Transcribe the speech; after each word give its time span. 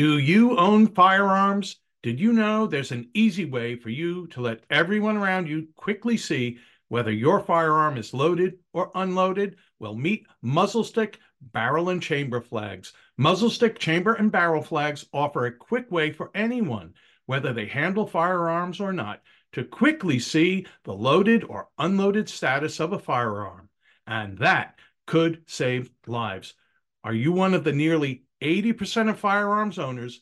Do 0.00 0.16
you 0.16 0.56
own 0.56 0.86
firearms? 0.86 1.76
Did 2.02 2.18
you 2.18 2.32
know 2.32 2.66
there's 2.66 2.90
an 2.90 3.10
easy 3.12 3.44
way 3.44 3.76
for 3.76 3.90
you 3.90 4.28
to 4.28 4.40
let 4.40 4.64
everyone 4.70 5.18
around 5.18 5.46
you 5.46 5.68
quickly 5.76 6.16
see 6.16 6.56
whether 6.88 7.12
your 7.12 7.38
firearm 7.40 7.98
is 7.98 8.14
loaded 8.14 8.60
or 8.72 8.90
unloaded? 8.94 9.56
Well, 9.78 9.94
meet 9.94 10.26
muzzle 10.40 10.84
stick, 10.84 11.18
barrel, 11.42 11.90
and 11.90 12.02
chamber 12.02 12.40
flags. 12.40 12.94
Muzzle 13.18 13.50
stick, 13.50 13.78
chamber, 13.78 14.14
and 14.14 14.32
barrel 14.32 14.62
flags 14.62 15.04
offer 15.12 15.44
a 15.44 15.52
quick 15.52 15.90
way 15.92 16.12
for 16.12 16.30
anyone, 16.34 16.94
whether 17.26 17.52
they 17.52 17.66
handle 17.66 18.06
firearms 18.06 18.80
or 18.80 18.94
not, 18.94 19.20
to 19.52 19.64
quickly 19.64 20.18
see 20.18 20.66
the 20.84 20.94
loaded 20.94 21.44
or 21.44 21.68
unloaded 21.76 22.30
status 22.30 22.80
of 22.80 22.94
a 22.94 22.98
firearm. 22.98 23.68
And 24.06 24.38
that 24.38 24.78
could 25.06 25.42
save 25.46 25.90
lives. 26.06 26.54
Are 27.04 27.12
you 27.12 27.32
one 27.32 27.52
of 27.52 27.64
the 27.64 27.72
nearly 27.72 28.24
80% 28.42 29.10
of 29.10 29.18
firearms 29.18 29.78
owners 29.78 30.20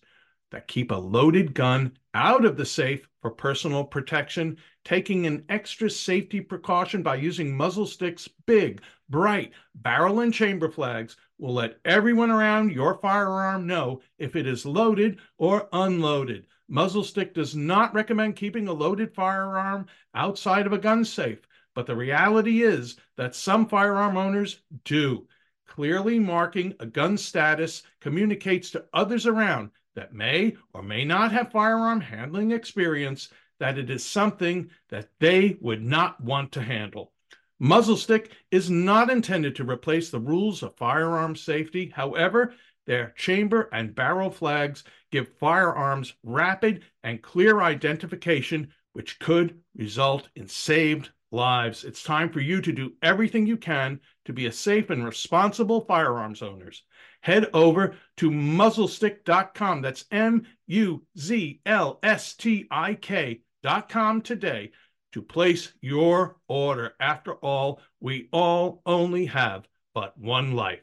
that 0.50 0.68
keep 0.68 0.90
a 0.90 0.96
loaded 0.96 1.54
gun 1.54 1.96
out 2.14 2.44
of 2.44 2.56
the 2.56 2.64
safe 2.64 3.08
for 3.20 3.30
personal 3.30 3.84
protection, 3.84 4.56
taking 4.84 5.26
an 5.26 5.44
extra 5.48 5.90
safety 5.90 6.40
precaution 6.40 7.02
by 7.02 7.16
using 7.16 7.56
muzzle 7.56 7.86
sticks, 7.86 8.28
big, 8.46 8.80
bright 9.08 9.52
barrel 9.74 10.20
and 10.20 10.32
chamber 10.32 10.70
flags 10.70 11.16
will 11.38 11.54
let 11.54 11.78
everyone 11.84 12.30
around 12.30 12.72
your 12.72 12.94
firearm 12.98 13.66
know 13.66 14.00
if 14.18 14.36
it 14.36 14.46
is 14.46 14.66
loaded 14.66 15.18
or 15.36 15.68
unloaded. 15.72 16.46
Muzzle 16.68 17.04
stick 17.04 17.34
does 17.34 17.54
not 17.54 17.94
recommend 17.94 18.36
keeping 18.36 18.68
a 18.68 18.72
loaded 18.72 19.14
firearm 19.14 19.86
outside 20.14 20.66
of 20.66 20.72
a 20.72 20.78
gun 20.78 21.04
safe, 21.04 21.40
but 21.74 21.86
the 21.86 21.96
reality 21.96 22.62
is 22.62 22.96
that 23.16 23.34
some 23.34 23.66
firearm 23.66 24.16
owners 24.16 24.60
do. 24.84 25.26
Clearly 25.68 26.18
marking 26.18 26.74
a 26.80 26.86
gun 26.86 27.16
status 27.16 27.84
communicates 28.00 28.70
to 28.72 28.84
others 28.92 29.26
around 29.26 29.70
that 29.94 30.12
may 30.12 30.56
or 30.72 30.82
may 30.82 31.04
not 31.04 31.30
have 31.30 31.52
firearm 31.52 32.00
handling 32.00 32.50
experience 32.50 33.28
that 33.60 33.78
it 33.78 33.90
is 33.90 34.04
something 34.04 34.70
that 34.88 35.10
they 35.20 35.56
would 35.60 35.82
not 35.82 36.20
want 36.20 36.50
to 36.52 36.62
handle. 36.62 37.12
Muzzle 37.60 37.96
stick 37.96 38.32
is 38.50 38.70
not 38.70 39.10
intended 39.10 39.56
to 39.56 39.64
replace 39.64 40.10
the 40.10 40.20
rules 40.20 40.62
of 40.62 40.76
firearm 40.76 41.36
safety. 41.36 41.92
However, 41.94 42.54
their 42.86 43.12
chamber 43.16 43.68
and 43.72 43.94
barrel 43.94 44.30
flags 44.30 44.84
give 45.10 45.36
firearms 45.38 46.14
rapid 46.22 46.84
and 47.02 47.20
clear 47.20 47.60
identification, 47.60 48.72
which 48.92 49.18
could 49.18 49.60
result 49.76 50.28
in 50.34 50.48
saved 50.48 51.10
lives. 51.30 51.84
It's 51.84 52.02
time 52.02 52.30
for 52.30 52.40
you 52.40 52.60
to 52.62 52.72
do 52.72 52.94
everything 53.02 53.46
you 53.46 53.56
can 53.56 54.00
to 54.28 54.34
be 54.34 54.44
a 54.44 54.52
safe 54.52 54.90
and 54.90 55.06
responsible 55.06 55.80
firearms 55.80 56.42
owners 56.42 56.84
head 57.22 57.48
over 57.54 57.96
to 58.18 58.30
muzzlestick.com. 58.30 59.80
That's 59.80 60.04
M 60.10 60.46
U 60.66 61.02
Z 61.18 61.62
L 61.64 61.98
S 62.02 62.34
T 62.34 62.66
I 62.70 62.92
K.com 62.94 64.20
today 64.20 64.72
to 65.12 65.22
place 65.22 65.72
your 65.80 66.36
order. 66.46 66.94
After 67.00 67.36
all, 67.36 67.80
we 68.00 68.28
all 68.30 68.82
only 68.84 69.24
have 69.24 69.66
but 69.94 70.18
one 70.18 70.52
life. 70.52 70.82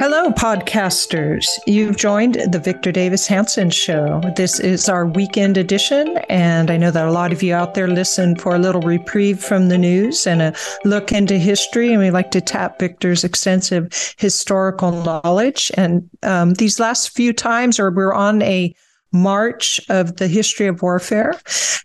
Hello, 0.00 0.30
podcasters. 0.30 1.44
You've 1.66 1.98
joined 1.98 2.36
the 2.50 2.58
Victor 2.58 2.90
Davis 2.90 3.26
Hanson 3.26 3.68
Show. 3.68 4.22
This 4.34 4.58
is 4.58 4.88
our 4.88 5.06
weekend 5.06 5.58
edition, 5.58 6.16
and 6.30 6.70
I 6.70 6.78
know 6.78 6.90
that 6.90 7.06
a 7.06 7.12
lot 7.12 7.32
of 7.32 7.42
you 7.42 7.52
out 7.52 7.74
there 7.74 7.86
listen 7.86 8.34
for 8.34 8.54
a 8.54 8.58
little 8.58 8.80
reprieve 8.80 9.44
from 9.44 9.68
the 9.68 9.76
news 9.76 10.26
and 10.26 10.40
a 10.40 10.54
look 10.86 11.12
into 11.12 11.36
history. 11.36 11.92
And 11.92 11.98
we 11.98 12.10
like 12.10 12.30
to 12.30 12.40
tap 12.40 12.78
Victor's 12.78 13.24
extensive 13.24 13.92
historical 14.16 14.90
knowledge. 14.90 15.70
And 15.74 16.08
um, 16.22 16.54
these 16.54 16.80
last 16.80 17.10
few 17.10 17.34
times, 17.34 17.78
or 17.78 17.90
we're 17.90 18.14
on 18.14 18.40
a 18.40 18.74
March 19.12 19.80
of 19.88 20.16
the 20.16 20.28
history 20.28 20.66
of 20.66 20.82
warfare. 20.82 21.34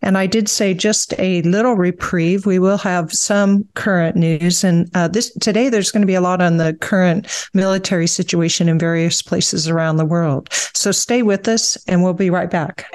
And 0.02 0.18
I 0.18 0.28
did 0.28 0.48
say 0.48 0.74
just 0.74 1.14
a 1.18 1.42
little 1.44 1.76
reprieve. 1.76 2.46
We 2.46 2.60
will 2.60 2.78
have 2.78 3.12
some 3.12 3.68
current 3.74 4.16
news. 4.16 4.64
And 4.64 4.90
uh, 4.96 5.08
this 5.08 5.32
today, 5.34 5.70
there's 5.70 5.92
going 5.92 6.02
to 6.02 6.08
be 6.08 6.16
a 6.16 6.22
lot 6.22 6.42
on 6.42 6.58
the 6.58 6.74
current 6.82 7.28
military 7.54 8.08
situation 8.08 8.70
in 8.70 8.78
various 8.78 9.22
places 9.22 9.68
around 9.68 9.98
the 9.98 10.06
world. 10.06 10.50
So 10.74 10.92
stay 10.92 11.24
with 11.24 11.48
us 11.48 11.78
and 11.88 12.04
we'll 12.04 12.14
be 12.14 12.30
right 12.30 12.50
back. 12.50 12.86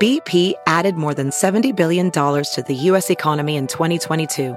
BP 0.00 0.54
added 0.66 0.96
more 0.96 1.14
than 1.14 1.30
$70 1.30 1.74
billion 1.74 2.10
to 2.10 2.64
the 2.66 2.74
U.S. 2.74 3.10
economy 3.10 3.56
in 3.56 3.66
2022 3.66 4.56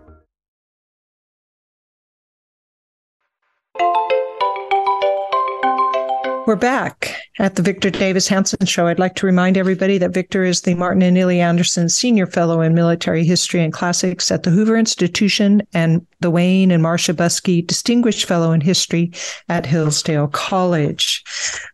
We're 6.47 6.55
back 6.55 7.15
at 7.37 7.55
the 7.55 7.61
Victor 7.61 7.91
Davis 7.91 8.27
Hanson 8.27 8.65
Show. 8.65 8.87
I'd 8.87 8.97
like 8.97 9.13
to 9.15 9.27
remind 9.27 9.57
everybody 9.57 9.99
that 9.99 10.13
Victor 10.13 10.43
is 10.43 10.61
the 10.61 10.73
Martin 10.73 11.03
and 11.03 11.15
Illie 11.15 11.39
Anderson 11.39 11.87
Senior 11.87 12.25
Fellow 12.25 12.61
in 12.61 12.73
Military 12.73 13.23
History 13.23 13.63
and 13.63 13.71
Classics 13.71 14.31
at 14.31 14.41
the 14.41 14.49
Hoover 14.49 14.75
Institution 14.75 15.61
and 15.73 16.05
the 16.19 16.31
Wayne 16.31 16.71
and 16.71 16.81
Marcia 16.81 17.13
Buske 17.13 17.65
Distinguished 17.67 18.25
Fellow 18.25 18.51
in 18.53 18.61
History 18.61 19.11
at 19.49 19.67
Hillsdale 19.67 20.29
College. 20.29 21.23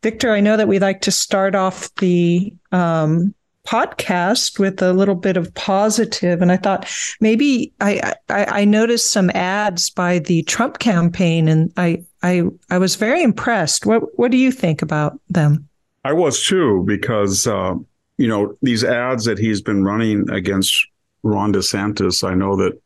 Victor, 0.04 0.32
I 0.32 0.42
know 0.42 0.58
that 0.58 0.68
we 0.68 0.80
like 0.80 1.00
to 1.02 1.12
start 1.12 1.56
off 1.56 1.94
the 1.96 2.54
um, 2.74 3.34
podcast 3.68 4.60
with 4.60 4.82
a 4.82 4.94
little 4.94 5.16
bit 5.16 5.36
of 5.36 5.54
positive 5.54 6.42
and 6.42 6.54
i 6.54 6.58
thought 6.58 6.88
maybe 7.20 7.74
I, 7.82 8.14
I 8.30 8.46
i 8.62 8.66
noticed 8.66 9.12
some 9.12 9.30
ads 9.32 9.90
by 9.90 10.20
the 10.20 10.44
trump 10.44 10.80
campaign 10.80 11.50
and 11.50 11.74
i 11.76 12.02
i 12.24 12.44
i 12.70 12.78
was 12.78 12.96
very 12.96 13.24
impressed. 13.24 13.86
What 13.86 14.18
what 14.18 14.32
do 14.32 14.38
you 14.38 14.52
think 14.52 14.82
about 14.82 15.20
them? 15.30 15.68
I 16.04 16.14
was 16.14 16.44
too 16.46 16.84
because 16.86 17.48
uh, 17.48 17.76
you 18.18 18.28
know 18.28 18.56
these 18.62 18.84
ads 18.84 19.26
that 19.26 19.38
he's 19.38 19.62
been 19.62 19.84
running 19.84 20.30
against 20.30 20.88
ron 21.24 21.52
desantis 21.52 22.24
i 22.24 22.34
know 22.34 22.56
that 22.56 22.80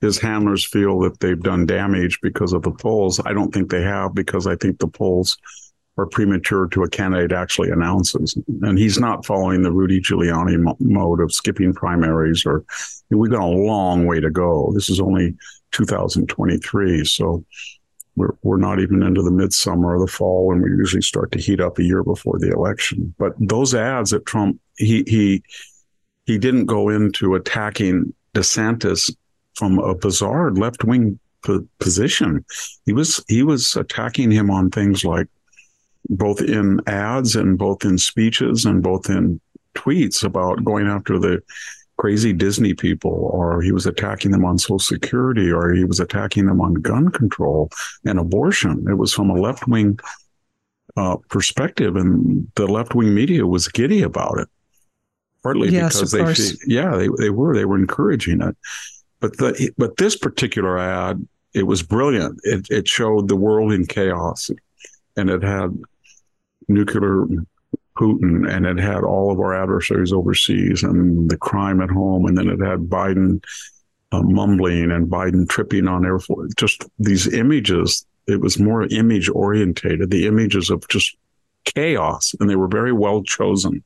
his 0.00 0.18
handlers 0.18 0.66
feel 0.66 0.98
that 1.00 1.20
they've 1.20 1.42
done 1.42 1.66
damage 1.66 2.20
because 2.22 2.54
of 2.54 2.62
the 2.62 2.70
polls. 2.70 3.20
I 3.26 3.34
don't 3.34 3.52
think 3.52 3.70
they 3.70 3.82
have 3.82 4.14
because 4.14 4.46
i 4.46 4.56
think 4.56 4.78
the 4.78 4.88
polls 4.88 5.36
or 5.96 6.06
premature 6.06 6.66
to 6.68 6.82
a 6.82 6.88
candidate 6.88 7.32
actually 7.32 7.70
announces. 7.70 8.36
And 8.62 8.78
he's 8.78 8.98
not 8.98 9.26
following 9.26 9.62
the 9.62 9.72
Rudy 9.72 10.00
Giuliani 10.00 10.58
mo- 10.58 10.76
mode 10.80 11.20
of 11.20 11.32
skipping 11.32 11.74
primaries 11.74 12.46
or 12.46 12.64
we've 13.10 13.30
got 13.30 13.42
a 13.42 13.46
long 13.46 14.06
way 14.06 14.20
to 14.20 14.30
go. 14.30 14.70
This 14.74 14.88
is 14.88 15.00
only 15.00 15.34
2023. 15.72 17.04
So 17.04 17.44
we're, 18.16 18.34
we're 18.42 18.56
not 18.56 18.80
even 18.80 19.02
into 19.02 19.22
the 19.22 19.30
midsummer 19.30 19.96
or 19.96 20.00
the 20.00 20.10
fall 20.10 20.46
when 20.46 20.62
we 20.62 20.70
usually 20.70 21.02
start 21.02 21.32
to 21.32 21.40
heat 21.40 21.60
up 21.60 21.78
a 21.78 21.82
year 21.82 22.02
before 22.02 22.38
the 22.38 22.50
election. 22.50 23.14
But 23.18 23.32
those 23.38 23.74
ads 23.74 24.10
that 24.10 24.26
Trump, 24.26 24.60
he, 24.76 25.04
he, 25.06 25.42
he 26.26 26.38
didn't 26.38 26.66
go 26.66 26.88
into 26.88 27.34
attacking 27.34 28.14
DeSantis 28.34 29.14
from 29.54 29.78
a 29.78 29.94
bizarre 29.94 30.52
left 30.52 30.84
wing 30.84 31.18
position. 31.78 32.44
He 32.86 32.92
was, 32.92 33.24
he 33.28 33.42
was 33.42 33.74
attacking 33.76 34.30
him 34.30 34.50
on 34.50 34.70
things 34.70 35.04
like 35.04 35.26
both 36.08 36.40
in 36.40 36.80
ads 36.86 37.36
and 37.36 37.58
both 37.58 37.84
in 37.84 37.98
speeches 37.98 38.64
and 38.64 38.82
both 38.82 39.08
in 39.08 39.40
tweets 39.74 40.24
about 40.24 40.64
going 40.64 40.86
after 40.86 41.18
the 41.18 41.42
crazy 42.00 42.32
Disney 42.32 42.72
people, 42.72 43.12
or 43.12 43.60
he 43.60 43.72
was 43.72 43.84
attacking 43.84 44.30
them 44.30 44.44
on 44.44 44.58
Social 44.58 44.78
Security, 44.78 45.52
or 45.52 45.74
he 45.74 45.84
was 45.84 46.00
attacking 46.00 46.46
them 46.46 46.60
on 46.60 46.74
gun 46.74 47.10
control 47.10 47.70
and 48.06 48.18
abortion. 48.18 48.86
It 48.88 48.94
was 48.94 49.12
from 49.12 49.28
a 49.28 49.34
left 49.34 49.68
wing 49.68 49.98
uh, 50.96 51.16
perspective, 51.28 51.96
and 51.96 52.50
the 52.54 52.66
left 52.66 52.94
wing 52.94 53.14
media 53.14 53.46
was 53.46 53.68
giddy 53.68 54.02
about 54.02 54.38
it. 54.38 54.48
Partly 55.42 55.68
yes, 55.68 55.96
because 55.96 56.12
they, 56.12 56.20
course. 56.20 56.66
yeah, 56.66 56.96
they 56.96 57.08
they 57.18 57.30
were 57.30 57.54
they 57.54 57.64
were 57.64 57.78
encouraging 57.78 58.40
it, 58.42 58.56
but 59.20 59.36
the 59.36 59.70
but 59.76 59.96
this 59.96 60.16
particular 60.16 60.78
ad, 60.78 61.26
it 61.54 61.62
was 61.64 61.82
brilliant. 61.82 62.40
It 62.44 62.66
it 62.70 62.88
showed 62.88 63.28
the 63.28 63.36
world 63.36 63.72
in 63.72 63.86
chaos, 63.86 64.50
and 65.16 65.30
it 65.30 65.42
had 65.42 65.78
nuclear 66.70 67.26
Putin, 67.96 68.50
and 68.50 68.64
it 68.64 68.78
had 68.78 69.04
all 69.04 69.30
of 69.30 69.38
our 69.40 69.54
adversaries 69.54 70.12
overseas 70.12 70.82
and 70.82 71.28
the 71.30 71.36
crime 71.36 71.82
at 71.82 71.90
home, 71.90 72.24
and 72.24 72.38
then 72.38 72.48
it 72.48 72.60
had 72.60 72.88
Biden 72.88 73.44
uh, 74.12 74.22
mumbling 74.22 74.90
and 74.90 75.08
Biden 75.08 75.48
tripping 75.48 75.86
on 75.86 76.06
Air 76.06 76.18
Force. 76.18 76.52
Just 76.56 76.84
these 76.98 77.32
images. 77.32 78.06
It 78.26 78.40
was 78.40 78.58
more 78.58 78.84
image 78.84 79.28
orientated. 79.28 80.10
The 80.10 80.26
images 80.26 80.70
of 80.70 80.86
just 80.88 81.16
chaos, 81.64 82.34
and 82.40 82.48
they 82.48 82.56
were 82.56 82.68
very 82.68 82.92
well 82.92 83.22
chosen. 83.22 83.82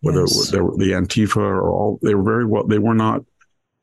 Whether 0.00 0.22
yes. 0.22 0.50
they 0.50 0.60
were 0.60 0.76
the 0.76 0.90
Antifa 0.90 1.36
or 1.36 1.70
all, 1.70 1.98
they 2.02 2.14
were 2.14 2.24
very 2.24 2.44
well. 2.44 2.66
They 2.66 2.78
were 2.78 2.94
not. 2.94 3.22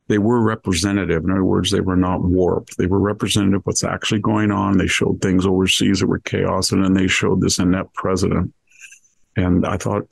They 0.09 0.17
were 0.17 0.41
representative. 0.41 1.23
In 1.23 1.31
other 1.31 1.45
words, 1.45 1.71
they 1.71 1.81
were 1.81 1.95
not 1.95 2.23
warped. 2.23 2.77
They 2.77 2.87
were 2.87 2.99
representative 2.99 3.59
of 3.59 3.65
what's 3.65 3.83
actually 3.83 4.19
going 4.19 4.51
on. 4.51 4.77
They 4.77 4.87
showed 4.87 5.21
things 5.21 5.45
overseas 5.45 5.99
that 5.99 6.07
were 6.07 6.19
chaos, 6.19 6.71
and 6.71 6.83
then 6.83 6.95
they 6.95 7.07
showed 7.07 7.39
this 7.39 7.59
inept 7.59 7.93
president. 7.93 8.53
And 9.37 9.65
I 9.65 9.77
thought, 9.77 10.07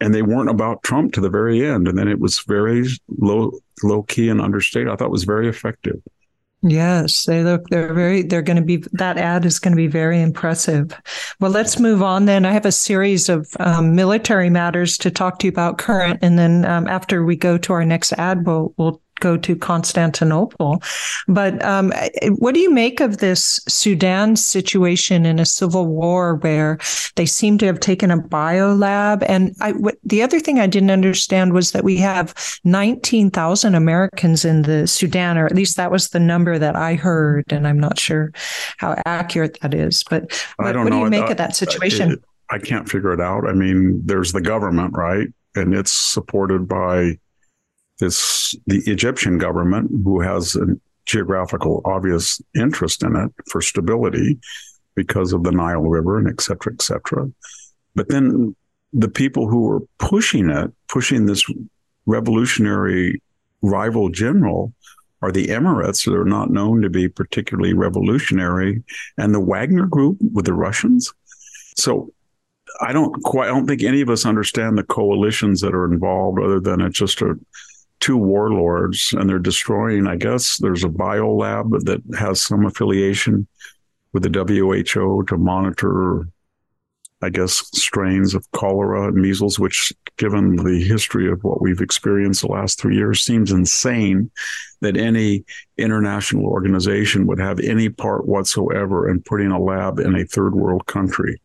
and 0.00 0.14
they 0.14 0.22
weren't 0.22 0.50
about 0.50 0.82
Trump 0.82 1.12
to 1.12 1.20
the 1.20 1.30
very 1.30 1.64
end. 1.64 1.86
And 1.86 1.96
then 1.96 2.08
it 2.08 2.18
was 2.18 2.40
very 2.40 2.86
low, 3.18 3.52
low 3.84 4.02
key 4.02 4.30
and 4.30 4.40
understated. 4.40 4.88
I 4.88 4.96
thought 4.96 5.10
was 5.10 5.24
very 5.24 5.48
effective. 5.48 6.02
Yes, 6.64 7.24
they 7.24 7.42
look, 7.42 7.68
they're 7.70 7.92
very, 7.92 8.22
they're 8.22 8.40
going 8.40 8.56
to 8.56 8.62
be, 8.62 8.84
that 8.92 9.18
ad 9.18 9.44
is 9.44 9.58
going 9.58 9.72
to 9.72 9.76
be 9.76 9.88
very 9.88 10.22
impressive. 10.22 10.96
Well, 11.40 11.50
let's 11.50 11.80
move 11.80 12.02
on 12.02 12.24
then. 12.26 12.46
I 12.46 12.52
have 12.52 12.66
a 12.66 12.72
series 12.72 13.28
of 13.28 13.48
um, 13.58 13.96
military 13.96 14.48
matters 14.48 14.96
to 14.98 15.10
talk 15.10 15.40
to 15.40 15.46
you 15.48 15.52
about 15.52 15.78
current. 15.78 16.20
And 16.22 16.38
then 16.38 16.64
um, 16.64 16.86
after 16.86 17.24
we 17.24 17.34
go 17.34 17.58
to 17.58 17.72
our 17.72 17.84
next 17.84 18.12
ad, 18.12 18.46
we'll, 18.46 18.72
we'll 18.76 19.02
go 19.22 19.36
to 19.38 19.56
Constantinople. 19.56 20.82
But 21.28 21.64
um, 21.64 21.92
what 22.38 22.54
do 22.54 22.60
you 22.60 22.70
make 22.70 23.00
of 23.00 23.18
this 23.18 23.60
Sudan 23.68 24.36
situation 24.36 25.24
in 25.24 25.38
a 25.38 25.46
civil 25.46 25.86
war 25.86 26.34
where 26.36 26.78
they 27.14 27.24
seem 27.24 27.56
to 27.58 27.66
have 27.66 27.80
taken 27.80 28.10
a 28.10 28.18
biolab? 28.18 29.24
And 29.28 29.54
I, 29.60 29.72
w- 29.72 29.96
the 30.02 30.22
other 30.22 30.40
thing 30.40 30.58
I 30.58 30.66
didn't 30.66 30.90
understand 30.90 31.52
was 31.52 31.70
that 31.70 31.84
we 31.84 31.96
have 31.98 32.34
19,000 32.64 33.74
Americans 33.74 34.44
in 34.44 34.62
the 34.62 34.86
Sudan, 34.86 35.38
or 35.38 35.46
at 35.46 35.54
least 35.54 35.76
that 35.76 35.92
was 35.92 36.08
the 36.08 36.20
number 36.20 36.58
that 36.58 36.74
I 36.74 36.94
heard. 36.94 37.52
And 37.52 37.66
I'm 37.66 37.78
not 37.78 37.98
sure 37.98 38.32
how 38.78 39.00
accurate 39.06 39.58
that 39.62 39.72
is. 39.72 40.02
But 40.02 40.32
what, 40.56 40.76
what 40.76 40.90
do 40.90 40.98
you 40.98 41.10
make 41.10 41.30
of 41.30 41.36
that 41.36 41.54
situation? 41.54 42.12
It, 42.12 42.24
I 42.50 42.58
can't 42.58 42.88
figure 42.88 43.12
it 43.12 43.20
out. 43.20 43.48
I 43.48 43.52
mean, 43.52 44.02
there's 44.04 44.32
the 44.32 44.40
government, 44.40 44.94
right? 44.94 45.28
And 45.54 45.74
it's 45.74 45.92
supported 45.92 46.66
by 46.66 47.18
this 48.02 48.54
the 48.66 48.80
Egyptian 48.94 49.38
government, 49.38 49.86
who 50.04 50.20
has 50.20 50.56
a 50.56 50.66
geographical 51.12 51.74
obvious 51.84 52.26
interest 52.54 53.02
in 53.02 53.16
it 53.16 53.30
for 53.50 53.60
stability 53.60 54.38
because 54.94 55.32
of 55.32 55.42
the 55.42 55.50
Nile 55.52 55.88
River 55.96 56.18
and 56.18 56.28
et 56.28 56.40
cetera, 56.40 56.72
et 56.72 56.82
cetera. 56.82 57.30
But 57.94 58.08
then 58.08 58.54
the 59.04 59.12
people 59.22 59.44
who 59.48 59.60
were 59.68 59.80
pushing 59.98 60.50
it, 60.50 60.70
pushing 60.88 61.26
this 61.26 61.44
revolutionary 62.06 63.22
rival 63.62 64.10
general, 64.10 64.72
are 65.22 65.32
the 65.32 65.46
Emirates 65.58 66.04
that 66.04 66.14
are 66.14 66.32
not 66.36 66.50
known 66.50 66.82
to 66.82 66.90
be 66.90 67.08
particularly 67.08 67.74
revolutionary, 67.86 68.82
and 69.16 69.32
the 69.32 69.46
Wagner 69.52 69.86
Group 69.86 70.18
with 70.34 70.46
the 70.46 70.54
Russians. 70.66 71.14
So 71.76 72.12
I 72.80 72.92
don't 72.92 73.14
quite, 73.22 73.48
I 73.48 73.52
don't 73.54 73.66
think 73.66 73.82
any 73.82 74.00
of 74.02 74.10
us 74.10 74.26
understand 74.26 74.76
the 74.76 74.82
coalitions 74.82 75.60
that 75.60 75.74
are 75.74 75.92
involved, 75.92 76.40
other 76.40 76.60
than 76.60 76.80
it's 76.80 76.98
just 76.98 77.22
a 77.22 77.38
two 78.02 78.16
warlords 78.16 79.14
and 79.16 79.30
they're 79.30 79.38
destroying, 79.38 80.08
I 80.08 80.16
guess 80.16 80.58
there's 80.58 80.82
a 80.82 80.88
bio 80.88 81.32
lab 81.34 81.70
that 81.84 82.02
has 82.18 82.42
some 82.42 82.66
affiliation 82.66 83.46
with 84.12 84.24
the 84.24 84.44
WHO 84.44 85.22
to 85.28 85.38
monitor, 85.38 86.26
I 87.22 87.30
guess, 87.30 87.52
strains 87.72 88.34
of 88.34 88.50
cholera 88.50 89.06
and 89.06 89.14
measles, 89.14 89.60
which, 89.60 89.92
given 90.16 90.56
the 90.56 90.82
history 90.82 91.30
of 91.30 91.44
what 91.44 91.62
we've 91.62 91.80
experienced 91.80 92.42
the 92.42 92.48
last 92.48 92.80
three 92.80 92.96
years, 92.96 93.22
seems 93.22 93.52
insane 93.52 94.32
that 94.80 94.96
any 94.96 95.44
international 95.78 96.44
organization 96.44 97.26
would 97.28 97.38
have 97.38 97.60
any 97.60 97.88
part 97.88 98.26
whatsoever 98.26 99.08
in 99.08 99.22
putting 99.22 99.52
a 99.52 99.62
lab 99.62 100.00
in 100.00 100.16
a 100.16 100.26
third 100.26 100.56
world 100.56 100.84
country 100.86 101.40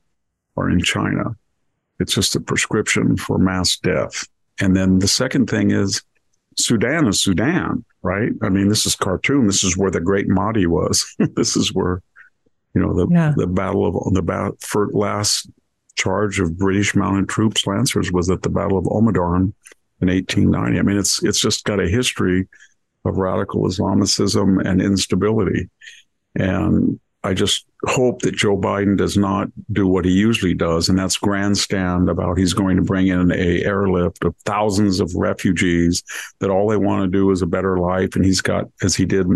or 0.56 0.72
in 0.72 0.80
China. 0.80 1.36
It's 2.00 2.16
just 2.16 2.36
a 2.36 2.42
prescription 2.42 3.16
for 3.16 3.38
mass 3.38 3.78
death. 3.78 4.28
And 4.60 4.76
then 4.76 4.98
the 4.98 5.08
second 5.08 5.52
thing 5.52 5.70
is 5.70 6.02
Sudan 6.60 7.08
is 7.08 7.22
Sudan, 7.22 7.86
right? 8.02 8.32
I 8.42 8.50
mean, 8.50 8.68
this 8.68 8.86
is 8.86 8.96
Khartoum. 8.96 9.48
This 9.48 9.64
is 9.64 9.78
where 9.78 9.92
the 9.92 10.02
Great 10.02 10.28
Mahdi 10.28 10.66
was. 10.66 11.06
this 11.36 11.56
is 11.56 11.74
where, 11.74 12.02
you 12.74 12.82
know, 12.82 12.94
the 12.94 13.08
yeah. 13.12 13.34
the 13.36 13.48
battle 13.48 13.86
of 13.86 14.14
the 14.14 14.24
bat, 14.24 14.54
for 14.62 14.90
last 14.92 15.50
charge 15.96 16.40
of 16.40 16.58
British 16.58 16.96
mounted 16.96 17.30
troops, 17.30 17.66
Lancers, 17.68 18.12
was 18.12 18.30
at 18.30 18.42
the 18.42 18.50
Battle 18.50 18.78
of 18.78 18.86
Omdurman 18.86 19.54
in 20.02 20.10
1890. 20.10 20.80
I 20.80 20.82
mean, 20.82 20.98
it's 20.98 21.24
it's 21.24 21.40
just 21.40 21.64
got 21.66 21.80
a 21.80 21.88
history 21.88 22.48
of 23.06 23.18
radical 23.18 23.68
Islamicism 23.68 24.60
and 24.66 24.82
instability, 24.82 25.70
and 26.36 27.00
I 27.24 27.34
just 27.36 27.67
hope 27.86 28.22
that 28.24 28.36
Joe 28.36 28.58
Biden 28.58 28.98
does 28.98 29.18
not 29.18 29.50
do 29.72 29.88
what 29.88 30.06
he 30.06 30.12
usually 30.12 30.54
does, 30.54 30.90
and 30.90 30.98
that's 30.98 31.18
grandstand 31.18 32.10
about 32.10 32.38
he's 32.38 32.54
going 32.54 32.78
to 32.78 32.84
bring 32.84 33.08
in 33.08 33.32
a 33.32 33.64
airlift 33.64 34.24
of 34.26 34.36
thousands 34.46 35.00
of 35.00 35.14
refugees 35.16 36.04
that 36.40 36.50
all 36.50 36.68
they 36.68 36.78
want 36.78 37.04
to 37.04 37.08
do 37.08 37.30
is 37.32 37.42
a 37.42 37.48
better 37.48 37.80
life. 37.80 38.16
And 38.16 38.26
he's 38.26 38.42
got, 38.42 38.66
as 38.82 38.96
he 38.96 39.06
did 39.06 39.28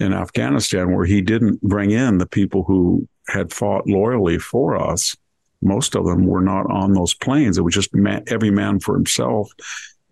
in 0.00 0.12
Afghanistan, 0.12 0.92
where 0.92 1.06
he 1.06 1.20
didn't 1.20 1.62
bring 1.62 1.92
in 1.92 2.18
the 2.18 2.26
people 2.26 2.64
who 2.64 3.06
had 3.28 3.52
fought 3.52 3.86
loyally 3.86 4.38
for 4.38 4.76
us. 4.76 5.16
Most 5.62 5.96
of 5.96 6.04
them 6.04 6.26
were 6.26 6.42
not 6.42 6.70
on 6.70 6.92
those 6.92 7.14
planes. 7.14 7.56
It 7.56 7.62
was 7.62 7.74
just 7.74 7.94
man, 7.94 8.24
every 8.26 8.50
man 8.50 8.80
for 8.80 8.94
himself. 8.94 9.50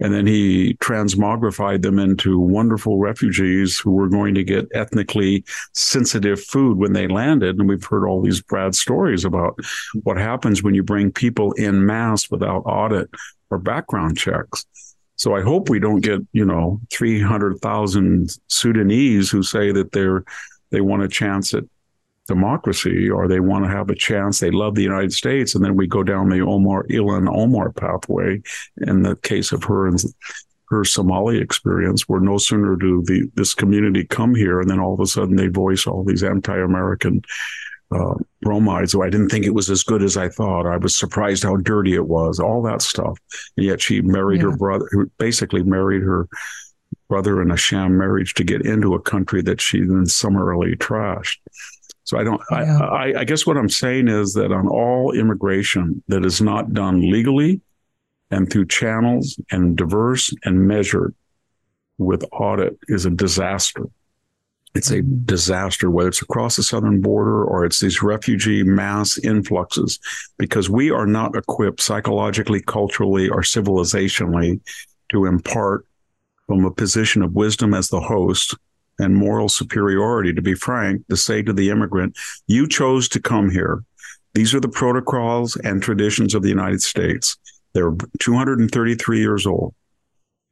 And 0.00 0.12
then 0.12 0.26
he 0.26 0.74
transmogrified 0.80 1.82
them 1.82 1.98
into 1.98 2.38
wonderful 2.38 2.98
refugees 2.98 3.78
who 3.78 3.92
were 3.92 4.08
going 4.08 4.34
to 4.34 4.42
get 4.42 4.68
ethnically 4.74 5.44
sensitive 5.74 6.42
food 6.42 6.78
when 6.78 6.92
they 6.92 7.06
landed. 7.06 7.58
And 7.58 7.68
we've 7.68 7.84
heard 7.84 8.06
all 8.06 8.20
these 8.20 8.42
bad 8.42 8.74
stories 8.74 9.24
about 9.24 9.58
what 10.02 10.16
happens 10.16 10.62
when 10.62 10.74
you 10.74 10.82
bring 10.82 11.12
people 11.12 11.52
in 11.52 11.86
mass 11.86 12.30
without 12.30 12.60
audit 12.60 13.10
or 13.50 13.58
background 13.58 14.18
checks. 14.18 14.66
So 15.16 15.36
I 15.36 15.42
hope 15.42 15.68
we 15.68 15.78
don't 15.78 16.00
get, 16.00 16.20
you 16.32 16.44
know, 16.44 16.80
300,000 16.90 18.30
Sudanese 18.48 19.30
who 19.30 19.44
say 19.44 19.70
that 19.70 19.92
they're, 19.92 20.24
they 20.70 20.80
want 20.80 21.04
a 21.04 21.08
chance 21.08 21.54
at 21.54 21.64
democracy 22.34 23.11
or 23.11 23.23
they 23.29 23.40
want 23.40 23.64
to 23.64 23.70
have 23.70 23.90
a 23.90 24.02
chance. 24.08 24.34
They 24.38 24.50
love 24.50 24.75
the 24.75 24.90
United 24.93 25.12
States. 25.12 25.55
And 25.55 25.62
then 25.64 25.76
we 25.76 25.87
go 25.87 26.02
down 26.02 26.29
the 26.29 26.40
Omar, 26.40 26.81
Ilhan 26.99 27.26
Omar 27.43 27.69
pathway 27.73 28.31
in 28.89 29.03
the 29.03 29.17
case 29.17 29.53
of 29.53 29.65
her 29.65 29.86
and 29.89 29.98
her 30.72 30.84
Somali 30.84 31.39
experience, 31.39 32.08
where 32.08 32.20
no 32.20 32.39
sooner 32.39 32.77
do 32.77 33.03
the 33.10 33.19
this 33.34 33.55
community 33.55 34.05
come 34.19 34.34
here, 34.34 34.58
and 34.60 34.69
then 34.70 34.81
all 34.81 34.94
of 34.94 35.01
a 35.01 35.06
sudden 35.06 35.36
they 35.36 35.48
voice 35.48 35.86
all 35.86 36.03
these 36.03 36.24
anti-American 36.24 37.20
uh, 37.94 38.15
bromides. 38.41 38.93
So 38.93 39.03
I 39.03 39.10
didn't 39.10 39.29
think 39.29 39.44
it 39.44 39.58
was 39.60 39.69
as 39.69 39.82
good 39.82 40.03
as 40.03 40.17
I 40.17 40.29
thought. 40.31 40.67
I 40.67 40.79
was 40.79 40.98
surprised 40.98 41.43
how 41.43 41.56
dirty 41.56 41.94
it 41.94 42.08
was. 42.08 42.41
All 42.41 42.62
that 42.62 42.81
stuff, 42.81 43.19
and 43.56 43.67
yet 43.67 43.82
she 43.82 44.01
married 44.01 44.41
yeah. 44.41 44.48
her 44.48 44.56
brother, 44.56 44.89
who 44.93 45.10
basically 45.19 45.62
married 45.62 46.03
her 46.03 46.27
brother 47.08 47.43
in 47.43 47.51
a 47.51 47.56
sham 47.56 47.98
marriage 47.98 48.32
to 48.34 48.44
get 48.44 48.65
into 48.65 48.94
a 48.94 49.03
country 49.03 49.43
that 49.43 49.60
she 49.60 49.81
then 49.81 50.06
summarily 50.06 50.74
trashed. 50.77 51.36
So 52.04 52.18
I 52.18 52.24
don't. 52.24 52.40
Yeah. 52.50 52.80
I, 52.80 53.20
I 53.20 53.24
guess 53.24 53.46
what 53.46 53.56
I'm 53.56 53.68
saying 53.68 54.08
is 54.08 54.34
that 54.34 54.52
on 54.52 54.66
all 54.68 55.12
immigration 55.12 56.02
that 56.08 56.24
is 56.24 56.40
not 56.40 56.72
done 56.72 57.10
legally 57.10 57.60
and 58.30 58.50
through 58.50 58.66
channels 58.66 59.38
and 59.50 59.76
diverse 59.76 60.34
and 60.44 60.66
measured 60.66 61.14
with 61.98 62.24
audit 62.32 62.78
is 62.88 63.06
a 63.06 63.10
disaster. 63.10 63.84
It's 64.74 64.90
a 64.90 65.02
disaster, 65.02 65.90
whether 65.90 66.08
it's 66.08 66.22
across 66.22 66.56
the 66.56 66.62
southern 66.62 67.02
border 67.02 67.44
or 67.44 67.66
it's 67.66 67.80
these 67.80 68.02
refugee 68.02 68.62
mass 68.62 69.18
influxes, 69.18 69.98
because 70.38 70.70
we 70.70 70.90
are 70.90 71.06
not 71.06 71.36
equipped 71.36 71.82
psychologically, 71.82 72.62
culturally, 72.62 73.28
or 73.28 73.42
civilizationally 73.42 74.60
to 75.10 75.26
impart 75.26 75.86
from 76.46 76.64
a 76.64 76.70
position 76.70 77.22
of 77.22 77.34
wisdom 77.34 77.74
as 77.74 77.88
the 77.88 78.00
host 78.00 78.56
and 79.02 79.16
moral 79.16 79.48
superiority, 79.48 80.32
to 80.32 80.42
be 80.42 80.54
frank, 80.54 81.06
to 81.08 81.16
say 81.16 81.42
to 81.42 81.52
the 81.52 81.70
immigrant, 81.70 82.16
you 82.46 82.68
chose 82.68 83.08
to 83.10 83.20
come 83.20 83.50
here. 83.50 83.84
These 84.34 84.54
are 84.54 84.60
the 84.60 84.68
protocols 84.68 85.56
and 85.56 85.82
traditions 85.82 86.34
of 86.34 86.42
the 86.42 86.48
United 86.48 86.82
States. 86.82 87.36
They're 87.74 87.94
233 88.20 89.20
years 89.20 89.46
old. 89.46 89.74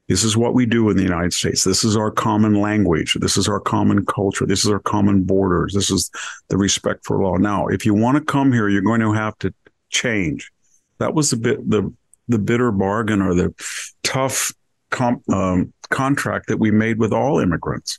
This 0.08 0.24
is 0.24 0.36
what 0.36 0.54
we 0.54 0.66
do 0.66 0.90
in 0.90 0.96
the 0.96 1.04
United 1.04 1.32
States. 1.32 1.62
This 1.62 1.84
is 1.84 1.96
our 1.96 2.10
common 2.10 2.54
language. 2.54 3.16
This 3.20 3.36
is 3.36 3.48
our 3.48 3.60
common 3.60 4.04
culture. 4.04 4.44
This 4.44 4.64
is 4.64 4.70
our 4.70 4.80
common 4.80 5.22
borders. 5.22 5.72
This 5.72 5.88
is 5.88 6.10
the 6.48 6.56
respect 6.56 7.06
for 7.06 7.22
law. 7.22 7.36
Now, 7.36 7.68
if 7.68 7.86
you 7.86 7.94
want 7.94 8.18
to 8.18 8.24
come 8.24 8.52
here, 8.52 8.68
you're 8.68 8.82
going 8.82 9.02
to 9.02 9.12
have 9.12 9.38
to 9.38 9.54
change. 9.88 10.50
That 10.98 11.14
was 11.14 11.30
the 11.30 11.36
bit 11.36 11.70
the 11.70 11.94
the 12.28 12.38
bitter 12.38 12.72
bargain 12.72 13.22
or 13.22 13.34
the 13.34 13.54
tough 14.02 14.52
comp, 14.90 15.28
um, 15.30 15.72
contract 15.90 16.48
that 16.48 16.58
we 16.58 16.70
made 16.70 16.98
with 16.98 17.12
all 17.12 17.38
immigrants 17.38 17.98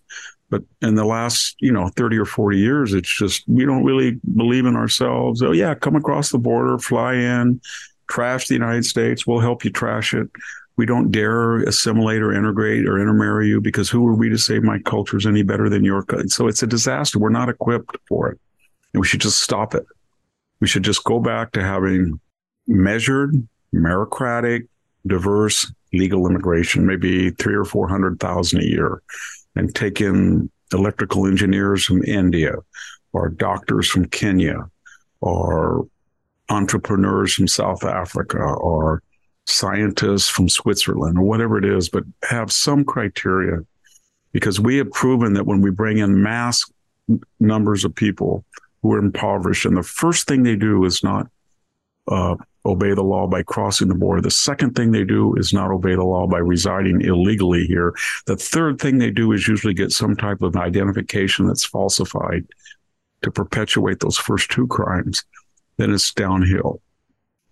But 0.51 0.63
in 0.81 0.95
the 0.95 1.05
last, 1.05 1.55
you 1.59 1.71
know, 1.71 1.87
30 1.95 2.17
or 2.17 2.25
40 2.25 2.59
years, 2.59 2.93
it's 2.93 3.17
just, 3.17 3.43
we 3.47 3.65
don't 3.65 3.85
really 3.85 4.19
believe 4.35 4.65
in 4.65 4.75
ourselves. 4.75 5.41
Oh, 5.41 5.53
yeah, 5.53 5.73
come 5.73 5.95
across 5.95 6.29
the 6.29 6.37
border, 6.37 6.77
fly 6.77 7.13
in, 7.15 7.61
trash 8.09 8.49
the 8.49 8.55
United 8.55 8.85
States. 8.85 9.25
We'll 9.25 9.39
help 9.39 9.63
you 9.63 9.71
trash 9.71 10.13
it. 10.13 10.29
We 10.75 10.85
don't 10.85 11.09
dare 11.09 11.59
assimilate 11.59 12.21
or 12.21 12.33
integrate 12.33 12.85
or 12.85 12.99
intermarry 12.99 13.47
you 13.47 13.61
because 13.61 13.89
who 13.89 14.05
are 14.07 14.13
we 14.13 14.27
to 14.27 14.37
say 14.37 14.59
my 14.59 14.79
culture 14.79 15.15
is 15.15 15.25
any 15.25 15.41
better 15.41 15.69
than 15.69 15.85
your? 15.85 16.05
So 16.27 16.47
it's 16.47 16.63
a 16.63 16.67
disaster. 16.67 17.17
We're 17.17 17.29
not 17.29 17.47
equipped 17.47 17.95
for 18.09 18.29
it. 18.29 18.39
And 18.93 18.99
we 18.99 19.07
should 19.07 19.21
just 19.21 19.41
stop 19.41 19.73
it. 19.73 19.85
We 20.59 20.67
should 20.67 20.83
just 20.83 21.05
go 21.05 21.21
back 21.21 21.53
to 21.53 21.63
having 21.63 22.19
measured, 22.67 23.35
meritocratic, 23.73 24.67
diverse 25.07 25.71
legal 25.93 26.27
immigration, 26.27 26.85
maybe 26.85 27.31
three 27.31 27.55
or 27.55 27.65
400,000 27.65 28.59
a 28.59 28.65
year 28.65 29.01
and 29.55 29.73
take 29.73 30.01
in 30.01 30.49
electrical 30.73 31.25
engineers 31.27 31.83
from 31.83 32.03
India 32.03 32.53
or 33.13 33.29
doctors 33.29 33.89
from 33.89 34.05
Kenya 34.05 34.69
or 35.19 35.87
entrepreneurs 36.49 37.33
from 37.33 37.47
South 37.47 37.83
Africa 37.83 38.39
or 38.39 39.03
scientists 39.45 40.29
from 40.29 40.49
Switzerland 40.49 41.17
or 41.17 41.23
whatever 41.23 41.57
it 41.57 41.65
is, 41.65 41.89
but 41.89 42.03
have 42.23 42.51
some 42.51 42.83
criteria. 42.83 43.59
Because 44.31 44.59
we 44.59 44.77
have 44.77 44.91
proven 44.91 45.33
that 45.33 45.45
when 45.45 45.61
we 45.61 45.71
bring 45.71 45.97
in 45.97 46.23
mass 46.23 46.63
numbers 47.39 47.83
of 47.83 47.93
people 47.93 48.45
who 48.81 48.93
are 48.93 48.99
impoverished, 48.99 49.65
and 49.65 49.75
the 49.75 49.83
first 49.83 50.27
thing 50.27 50.43
they 50.43 50.55
do 50.55 50.85
is 50.85 51.03
not 51.03 51.27
uh, 52.07 52.35
obey 52.65 52.93
the 52.93 53.03
law 53.03 53.27
by 53.27 53.43
crossing 53.43 53.87
the 53.87 53.95
border. 53.95 54.21
The 54.21 54.31
second 54.31 54.75
thing 54.75 54.91
they 54.91 55.03
do 55.03 55.35
is 55.35 55.53
not 55.53 55.71
obey 55.71 55.95
the 55.95 56.03
law 56.03 56.27
by 56.27 56.37
residing 56.37 57.01
illegally 57.01 57.65
here. 57.65 57.95
The 58.27 58.35
third 58.35 58.79
thing 58.79 58.97
they 58.97 59.11
do 59.11 59.31
is 59.31 59.47
usually 59.47 59.73
get 59.73 59.91
some 59.91 60.15
type 60.15 60.41
of 60.41 60.55
identification 60.55 61.47
that's 61.47 61.65
falsified 61.65 62.45
to 63.23 63.31
perpetuate 63.31 63.99
those 63.99 64.17
first 64.17 64.51
two 64.51 64.67
crimes. 64.67 65.23
Then 65.77 65.91
it's 65.91 66.13
downhill. 66.13 66.81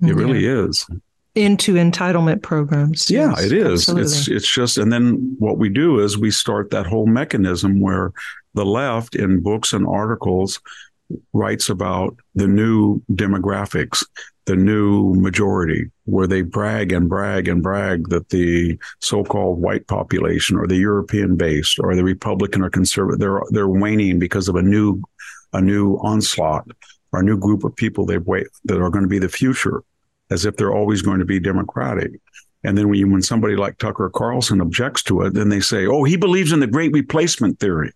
It 0.01 0.15
really 0.15 0.45
is. 0.45 0.87
Into 1.35 1.75
entitlement 1.75 2.41
programs. 2.41 3.09
Yeah, 3.09 3.31
yes, 3.31 3.43
it 3.45 3.53
is. 3.53 3.89
Absolutely. 3.89 4.01
It's 4.03 4.27
it's 4.27 4.53
just 4.53 4.77
and 4.77 4.91
then 4.91 5.35
what 5.39 5.57
we 5.57 5.69
do 5.69 5.99
is 5.99 6.17
we 6.17 6.31
start 6.31 6.71
that 6.71 6.85
whole 6.85 7.05
mechanism 7.05 7.79
where 7.79 8.11
the 8.53 8.65
left 8.65 9.15
in 9.15 9.41
books 9.41 9.73
and 9.73 9.85
articles 9.87 10.59
writes 11.33 11.69
about 11.69 12.15
the 12.35 12.47
new 12.47 13.01
demographics, 13.11 14.05
the 14.45 14.55
new 14.55 15.13
majority, 15.15 15.89
where 16.05 16.27
they 16.27 16.41
brag 16.41 16.91
and 16.91 17.09
brag 17.09 17.47
and 17.47 17.61
brag 17.61 18.09
that 18.09 18.29
the 18.29 18.77
so-called 18.99 19.59
white 19.59 19.87
population 19.87 20.57
or 20.57 20.67
the 20.67 20.75
European 20.75 21.35
based 21.35 21.79
or 21.79 21.95
the 21.95 22.03
Republican 22.03 22.63
or 22.63 22.69
conservative, 22.69 23.19
they're 23.19 23.41
they're 23.51 23.67
waning 23.67 24.19
because 24.19 24.47
of 24.47 24.55
a 24.55 24.61
new 24.61 25.01
a 25.53 25.61
new 25.61 25.95
onslaught 25.97 26.67
or 27.11 27.19
a 27.19 27.23
new 27.23 27.37
group 27.37 27.63
of 27.63 27.75
people 27.75 28.05
they 28.05 28.17
wait 28.17 28.47
that 28.65 28.81
are 28.81 28.89
going 28.89 29.03
to 29.03 29.09
be 29.09 29.19
the 29.19 29.29
future, 29.29 29.83
as 30.29 30.45
if 30.45 30.55
they're 30.57 30.75
always 30.75 31.01
going 31.01 31.19
to 31.19 31.25
be 31.25 31.39
democratic. 31.39 32.11
And 32.63 32.77
then 32.77 32.89
when, 32.89 32.99
you, 32.99 33.09
when 33.09 33.21
somebody 33.21 33.55
like 33.55 33.77
Tucker 33.77 34.09
Carlson 34.13 34.61
objects 34.61 35.01
to 35.03 35.21
it, 35.21 35.33
then 35.33 35.49
they 35.49 35.61
say, 35.61 35.85
"Oh, 35.85 36.03
he 36.03 36.17
believes 36.17 36.51
in 36.51 36.59
the 36.59 36.67
great 36.67 36.91
replacement 36.91 37.59
theory." 37.59 37.93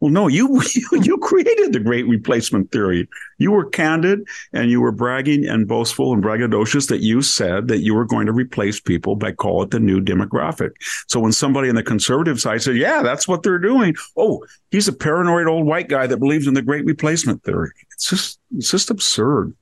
Well, 0.00 0.12
no, 0.12 0.28
you, 0.28 0.62
you, 0.74 1.02
you 1.02 1.18
created 1.18 1.72
the 1.72 1.80
great 1.80 2.06
replacement 2.06 2.70
theory. 2.70 3.08
You 3.38 3.50
were 3.50 3.68
candid 3.68 4.26
and 4.52 4.70
you 4.70 4.80
were 4.80 4.92
bragging 4.92 5.46
and 5.46 5.66
boastful 5.66 6.12
and 6.12 6.22
braggadocious 6.22 6.88
that 6.88 7.00
you 7.00 7.22
said 7.22 7.68
that 7.68 7.80
you 7.80 7.94
were 7.94 8.04
going 8.04 8.26
to 8.26 8.32
replace 8.32 8.80
people 8.80 9.16
by 9.16 9.32
call 9.32 9.62
it 9.62 9.70
the 9.70 9.80
new 9.80 10.00
demographic. 10.00 10.70
So 11.08 11.20
when 11.20 11.32
somebody 11.32 11.68
on 11.68 11.74
the 11.74 11.82
conservative 11.82 12.40
side 12.40 12.62
said, 12.62 12.76
"Yeah, 12.76 13.02
that's 13.02 13.26
what 13.26 13.42
they're 13.42 13.58
doing," 13.58 13.96
oh, 14.16 14.44
he's 14.70 14.88
a 14.88 14.92
paranoid 14.92 15.46
old 15.46 15.66
white 15.66 15.88
guy 15.88 16.06
that 16.06 16.18
believes 16.18 16.46
in 16.46 16.54
the 16.54 16.62
great 16.62 16.84
replacement 16.84 17.42
theory. 17.42 17.70
It's 17.92 18.08
just 18.08 18.38
it's 18.56 18.70
just 18.70 18.90
absurd. 18.90 19.54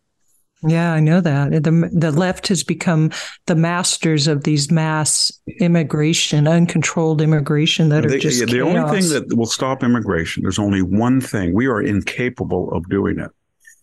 Yeah, 0.67 0.93
I 0.93 1.01
know 1.01 1.21
that. 1.21 1.63
The 1.63 1.91
the 1.93 2.11
left 2.11 2.49
has 2.49 2.65
become 2.65 3.11
the 3.47 3.55
masters 3.55 4.27
of 4.27 4.45
these 4.45 4.71
mass 4.71 5.31
immigration, 5.61 6.49
uncontrolled 6.49 7.21
immigration 7.21 7.89
that 7.91 8.05
are 8.05 8.19
just 8.19 8.41
the 8.41 8.47
chaos. 8.47 8.67
only 8.67 9.01
thing 9.01 9.11
that 9.11 9.37
will 9.37 9.47
stop 9.47 9.85
immigration. 9.85 10.43
There's 10.43 10.59
only 10.59 10.83
one 10.83 11.21
thing. 11.21 11.55
We 11.55 11.67
are 11.67 11.81
incapable 11.81 12.73
of 12.73 12.89
doing 12.89 13.19
it. 13.19 13.31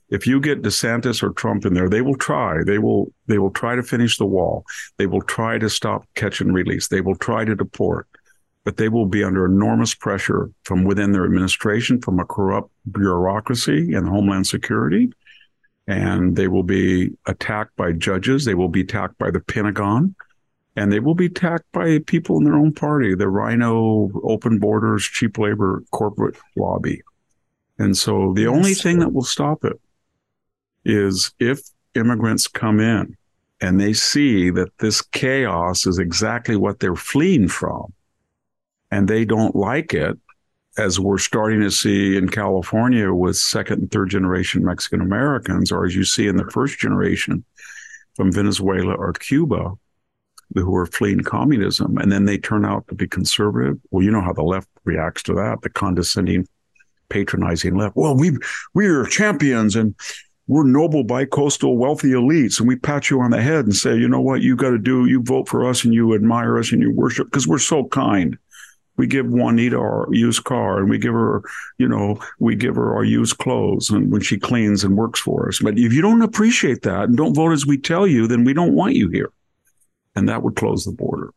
If 0.10 0.28
you 0.28 0.40
get 0.40 0.62
DeSantis 0.62 1.24
or 1.24 1.32
Trump 1.32 1.66
in 1.66 1.74
there, 1.74 1.90
they 1.90 2.02
will 2.02 2.18
try. 2.18 2.64
They 2.66 2.80
will 2.80 3.14
they 3.28 3.40
will 3.40 3.52
try 3.52 3.76
to 3.76 3.84
finish 3.84 4.18
the 4.18 4.26
wall. 4.26 4.66
They 4.98 5.08
will 5.08 5.22
try 5.22 5.58
to 5.58 5.70
stop 5.70 6.06
catch 6.16 6.42
and 6.42 6.54
release. 6.54 6.88
They 6.90 7.02
will 7.02 7.16
try 7.16 7.46
to 7.46 7.56
deport. 7.56 8.08
But 8.66 8.78
they 8.78 8.90
will 8.90 9.06
be 9.06 9.24
under 9.24 9.46
enormous 9.46 9.94
pressure 9.94 10.50
from 10.64 10.86
within 10.86 11.12
their 11.12 11.26
administration, 11.26 12.02
from 12.02 12.20
a 12.20 12.26
corrupt 12.26 12.72
bureaucracy 12.92 13.94
and 13.94 14.08
Homeland 14.08 14.48
Security 14.48 15.12
and 15.88 16.36
they 16.36 16.48
will 16.48 16.64
be 16.64 17.12
attacked 17.26 17.76
by 17.76 17.92
judges. 17.92 18.46
They 18.46 18.56
will 18.56 18.70
be 18.70 18.82
attacked 18.82 19.18
by 19.18 19.32
the 19.32 19.42
Pentagon 19.42 20.16
and 20.76 20.92
they 20.92 21.00
will 21.00 21.16
be 21.16 21.28
attacked 21.28 21.72
by 21.72 22.00
people 22.00 22.38
in 22.38 22.46
their 22.46 22.56
own 22.56 22.74
party, 22.74 23.14
the 23.16 23.30
RINO 23.30 24.10
open 24.24 24.60
borders, 24.60 25.04
cheap 25.04 25.38
labor 25.38 25.84
corporate 25.92 26.36
lobby. 26.56 27.02
And 27.78 27.96
so 27.96 28.34
the 28.34 28.48
only 28.48 28.74
thing 28.74 29.00
that 29.00 29.14
will 29.14 29.24
stop 29.24 29.64
it 29.66 29.80
is 30.86 31.32
if 31.40 31.62
immigrants 31.96 32.48
come 32.48 32.80
in 32.80 33.16
and 33.62 33.80
they 33.80 33.94
see 33.94 34.50
that 34.50 34.78
this 34.80 35.02
chaos 35.02 35.86
is 35.86 36.00
exactly 36.00 36.56
what 36.56 36.80
they're 36.80 36.96
fleeing 36.96 37.48
from 37.48 37.94
and 38.92 39.08
they 39.08 39.26
don't 39.26 39.56
like 39.56 39.94
it 39.94 40.18
as 40.78 41.00
we're 41.00 41.18
starting 41.18 41.62
to 41.62 41.72
see 41.72 42.18
in 42.18 42.30
California 42.30 43.14
with 43.14 43.38
second 43.38 43.82
and 43.82 43.92
third 43.92 44.10
generation 44.10 44.64
Mexican 44.64 45.02
Americans, 45.02 45.72
or 45.72 45.86
as 45.86 45.96
you 45.96 46.04
see 46.04 46.28
in 46.28 46.38
the 46.38 46.50
first 46.52 46.80
generation 46.80 47.44
from 48.16 48.32
Venezuela 48.32 48.94
or 48.94 49.14
Cuba, 49.14 49.72
who 50.56 50.76
are 50.76 50.86
fleeing 50.86 51.22
communism, 51.22 51.98
and 51.98 52.12
then 52.12 52.26
they 52.26 52.38
turn 52.38 52.66
out 52.66 52.88
to 52.88 52.96
be 52.96 53.08
conservative. 53.08 53.80
Well, 53.92 54.04
you 54.04 54.12
know 54.12 54.22
how 54.22 54.34
the 54.34 54.44
left 54.44 54.68
reacts 54.84 55.24
to 55.24 55.34
that, 55.36 55.62
the 55.62 55.70
condescending, 55.70 56.48
patronizing 57.10 57.76
left. 57.76 57.96
Well, 57.96 58.16
we 58.16 58.38
we 58.74 58.88
are 58.88 59.06
champions 59.06 59.76
and 59.76 59.96
we're 60.48 60.66
noble 60.66 61.06
bicoastal 61.06 61.78
wealthy 61.78 62.10
elites 62.10 62.60
and 62.60 62.68
we 62.68 62.76
pat 62.76 63.10
you 63.10 63.22
on 63.22 63.32
the 63.32 63.42
head 63.42 63.66
and 63.66 63.76
say 63.76 63.96
you 63.96 64.10
know 64.10 64.20
what 64.20 64.42
you 64.42 64.58
got 64.58 64.72
to 64.72 64.78
do 64.78 65.06
you 65.06 65.24
vote 65.24 65.48
for 65.48 65.66
us 65.66 65.86
and 65.86 65.94
you 65.94 66.14
admire 66.14 66.58
us 66.58 66.74
and 66.74 66.82
you 66.82 66.92
worship 66.92 67.28
because 67.28 67.48
we're 67.48 67.58
so 67.58 67.86
kind 67.86 68.38
we 68.98 69.08
give 69.08 69.28
Juanita 69.28 69.78
our 69.78 70.08
used 70.12 70.44
car 70.44 70.80
and 70.80 70.90
we 70.90 70.98
give 70.98 71.14
her, 71.14 71.42
you 71.78 71.88
know, 71.88 72.20
we 72.40 72.56
give 72.56 72.76
her 72.76 72.94
our 72.96 73.04
used 73.04 73.38
clothes 73.38 73.90
and 73.90 74.12
when 74.12 74.22
she 74.22 74.38
cleans 74.38 74.84
and 74.84 74.96
works 74.96 75.20
for 75.20 75.48
us. 75.48 75.60
But 75.60 75.80
if 75.80 75.94
you 75.94 76.02
don't 76.02 76.22
appreciate 76.22 76.84
that 76.84 77.06
and 77.06 77.18
don't 77.18 77.34
vote 77.34 77.54
as 77.54 77.66
we 77.66 77.78
tell 77.78 78.06
you, 78.06 78.28
then 78.28 78.44
we 78.44 78.54
don't 78.54 78.76
want 78.76 78.94
you 78.94 79.10
here. 79.10 79.32
And 80.16 80.30
that 80.30 80.44
would 80.44 80.56
close 80.56 80.86
the 80.86 80.92
border. 80.92 81.34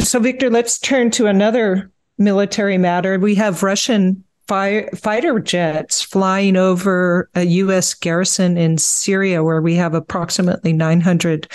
So, 0.00 0.18
Victor, 0.18 0.50
let's 0.50 0.78
turn 0.78 1.10
to 1.12 1.26
another 1.26 1.90
military 2.18 2.78
matter. 2.78 3.18
We 3.18 3.36
have 3.36 3.62
Russian 3.62 4.24
fire, 4.48 4.88
fighter 4.96 5.38
jets 5.38 6.02
flying 6.02 6.56
over 6.56 7.30
a 7.34 7.44
U.S. 7.44 7.94
garrison 7.94 8.56
in 8.56 8.78
Syria, 8.78 9.44
where 9.44 9.60
we 9.60 9.74
have 9.76 9.94
approximately 9.94 10.72
900 10.72 11.50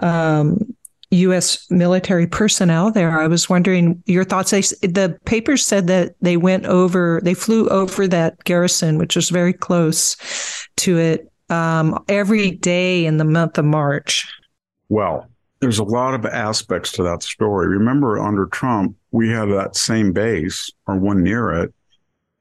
um, 0.00 0.76
U.S. 1.16 1.70
military 1.70 2.26
personnel 2.26 2.90
there. 2.90 3.20
I 3.20 3.26
was 3.26 3.48
wondering 3.48 4.02
your 4.06 4.24
thoughts. 4.24 4.50
They, 4.50 4.60
the 4.60 5.18
papers 5.24 5.64
said 5.64 5.86
that 5.86 6.14
they 6.20 6.36
went 6.36 6.66
over, 6.66 7.20
they 7.22 7.34
flew 7.34 7.68
over 7.68 8.06
that 8.08 8.42
garrison, 8.44 8.98
which 8.98 9.16
was 9.16 9.30
very 9.30 9.52
close 9.52 10.16
to 10.76 10.98
it, 10.98 11.30
um, 11.50 12.02
every 12.08 12.52
day 12.52 13.06
in 13.06 13.18
the 13.18 13.24
month 13.24 13.58
of 13.58 13.64
March. 13.64 14.26
Well, 14.88 15.28
there's 15.60 15.78
a 15.78 15.84
lot 15.84 16.14
of 16.14 16.26
aspects 16.26 16.92
to 16.92 17.02
that 17.04 17.22
story. 17.22 17.68
Remember, 17.68 18.18
under 18.18 18.46
Trump, 18.46 18.96
we 19.12 19.30
had 19.30 19.46
that 19.46 19.76
same 19.76 20.12
base 20.12 20.70
or 20.86 20.96
one 20.96 21.22
near 21.22 21.50
it, 21.52 21.74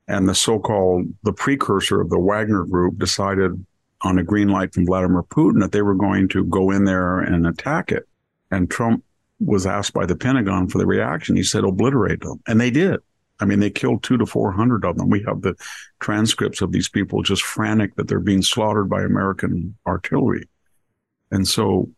and 0.08 0.28
the 0.28 0.36
so-called 0.36 1.06
the 1.24 1.34
precursor 1.34 2.02
of 2.02 2.10
the 2.10 2.20
Wagner 2.20 2.66
Group 2.66 2.98
decided 2.98 3.66
on 4.02 4.18
a 4.18 4.24
green 4.24 4.50
light 4.50 4.74
from 4.74 4.86
Vladimir 4.86 5.24
Putin 5.24 5.62
that 5.62 5.72
they 5.72 5.82
were 5.82 5.96
going 5.96 6.28
to 6.30 6.44
go 6.46 6.72
in 6.72 6.84
there 6.84 7.20
and 7.20 7.48
attack 7.48 7.92
it. 7.92 8.08
And 8.54 8.70
Trump 8.70 9.04
was 9.40 9.66
asked 9.66 9.94
by 9.94 10.06
the 10.06 10.16
Pentagon 10.16 10.70
for 10.70 10.78
the 10.78 10.86
reaction. 10.86 11.36
He 11.36 11.44
said, 11.44 11.64
obliterate 11.64 12.22
them. 12.22 12.42
And 12.48 12.62
they 12.62 12.70
did. 12.72 13.00
I 13.40 13.46
mean, 13.46 13.60
they 13.60 13.72
killed 13.72 14.04
two 14.04 14.18
to 14.18 14.26
400 14.26 14.86
of 14.86 14.96
them. 14.98 15.10
We 15.10 15.24
have 15.28 15.42
the 15.42 15.56
transcripts 16.00 16.62
of 16.62 16.72
these 16.72 16.88
people 16.88 17.24
just 17.24 17.42
frantic 17.42 17.96
that 17.96 18.08
they're 18.08 18.20
being 18.20 18.44
slaughtered 18.44 18.90
by 18.90 19.02
American 19.02 19.76
artillery. 19.88 20.48
And 21.32 21.48
so 21.48 21.90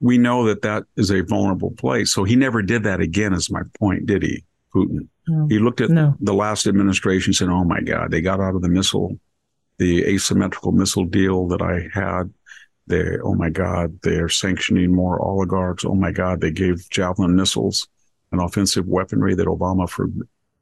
we 0.00 0.18
know 0.18 0.44
that 0.46 0.62
that 0.62 0.84
is 0.96 1.12
a 1.12 1.22
vulnerable 1.22 1.70
place. 1.70 2.12
So 2.12 2.24
he 2.24 2.34
never 2.34 2.60
did 2.60 2.82
that 2.82 3.00
again, 3.00 3.32
is 3.32 3.50
my 3.50 3.62
point, 3.78 4.06
did 4.06 4.24
he, 4.24 4.44
Putin? 4.74 5.08
No. 5.28 5.46
He 5.48 5.60
looked 5.60 5.80
at 5.80 5.90
no. 5.90 6.16
the 6.20 6.34
last 6.34 6.66
administration 6.66 7.30
and 7.30 7.36
said, 7.36 7.48
oh 7.48 7.64
my 7.64 7.80
God, 7.80 8.10
they 8.10 8.20
got 8.20 8.40
out 8.40 8.56
of 8.56 8.62
the 8.62 8.68
missile, 8.68 9.16
the 9.78 10.04
asymmetrical 10.04 10.72
missile 10.72 11.04
deal 11.04 11.46
that 11.48 11.62
I 11.62 11.88
had 11.94 12.34
they, 12.86 13.18
oh 13.22 13.34
my 13.34 13.50
God, 13.50 13.98
they're 14.02 14.28
sanctioning 14.28 14.94
more 14.94 15.20
oligarchs. 15.20 15.84
Oh 15.84 15.94
my 15.94 16.12
God, 16.12 16.40
they 16.40 16.50
gave 16.50 16.88
Javelin 16.90 17.36
missiles 17.36 17.88
and 18.32 18.40
offensive 18.40 18.86
weaponry 18.86 19.34
that 19.34 19.46
Obama 19.46 19.88
for, 19.88 20.08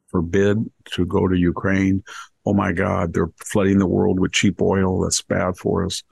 forbid 0.09 0.59
to 0.93 1.07
go 1.07 1.27
to 1.29 1.37
Ukraine. 1.37 2.03
Oh 2.45 2.55
my 2.55 2.73
God, 2.73 3.13
they're 3.13 3.31
flooding 3.37 3.79
the 3.79 3.87
world 3.87 4.21
with 4.21 4.33
cheap 4.33 4.61
oil. 4.61 5.01
That's 5.01 5.23
bad 5.23 5.57
for 5.57 5.85
us. 5.85 6.03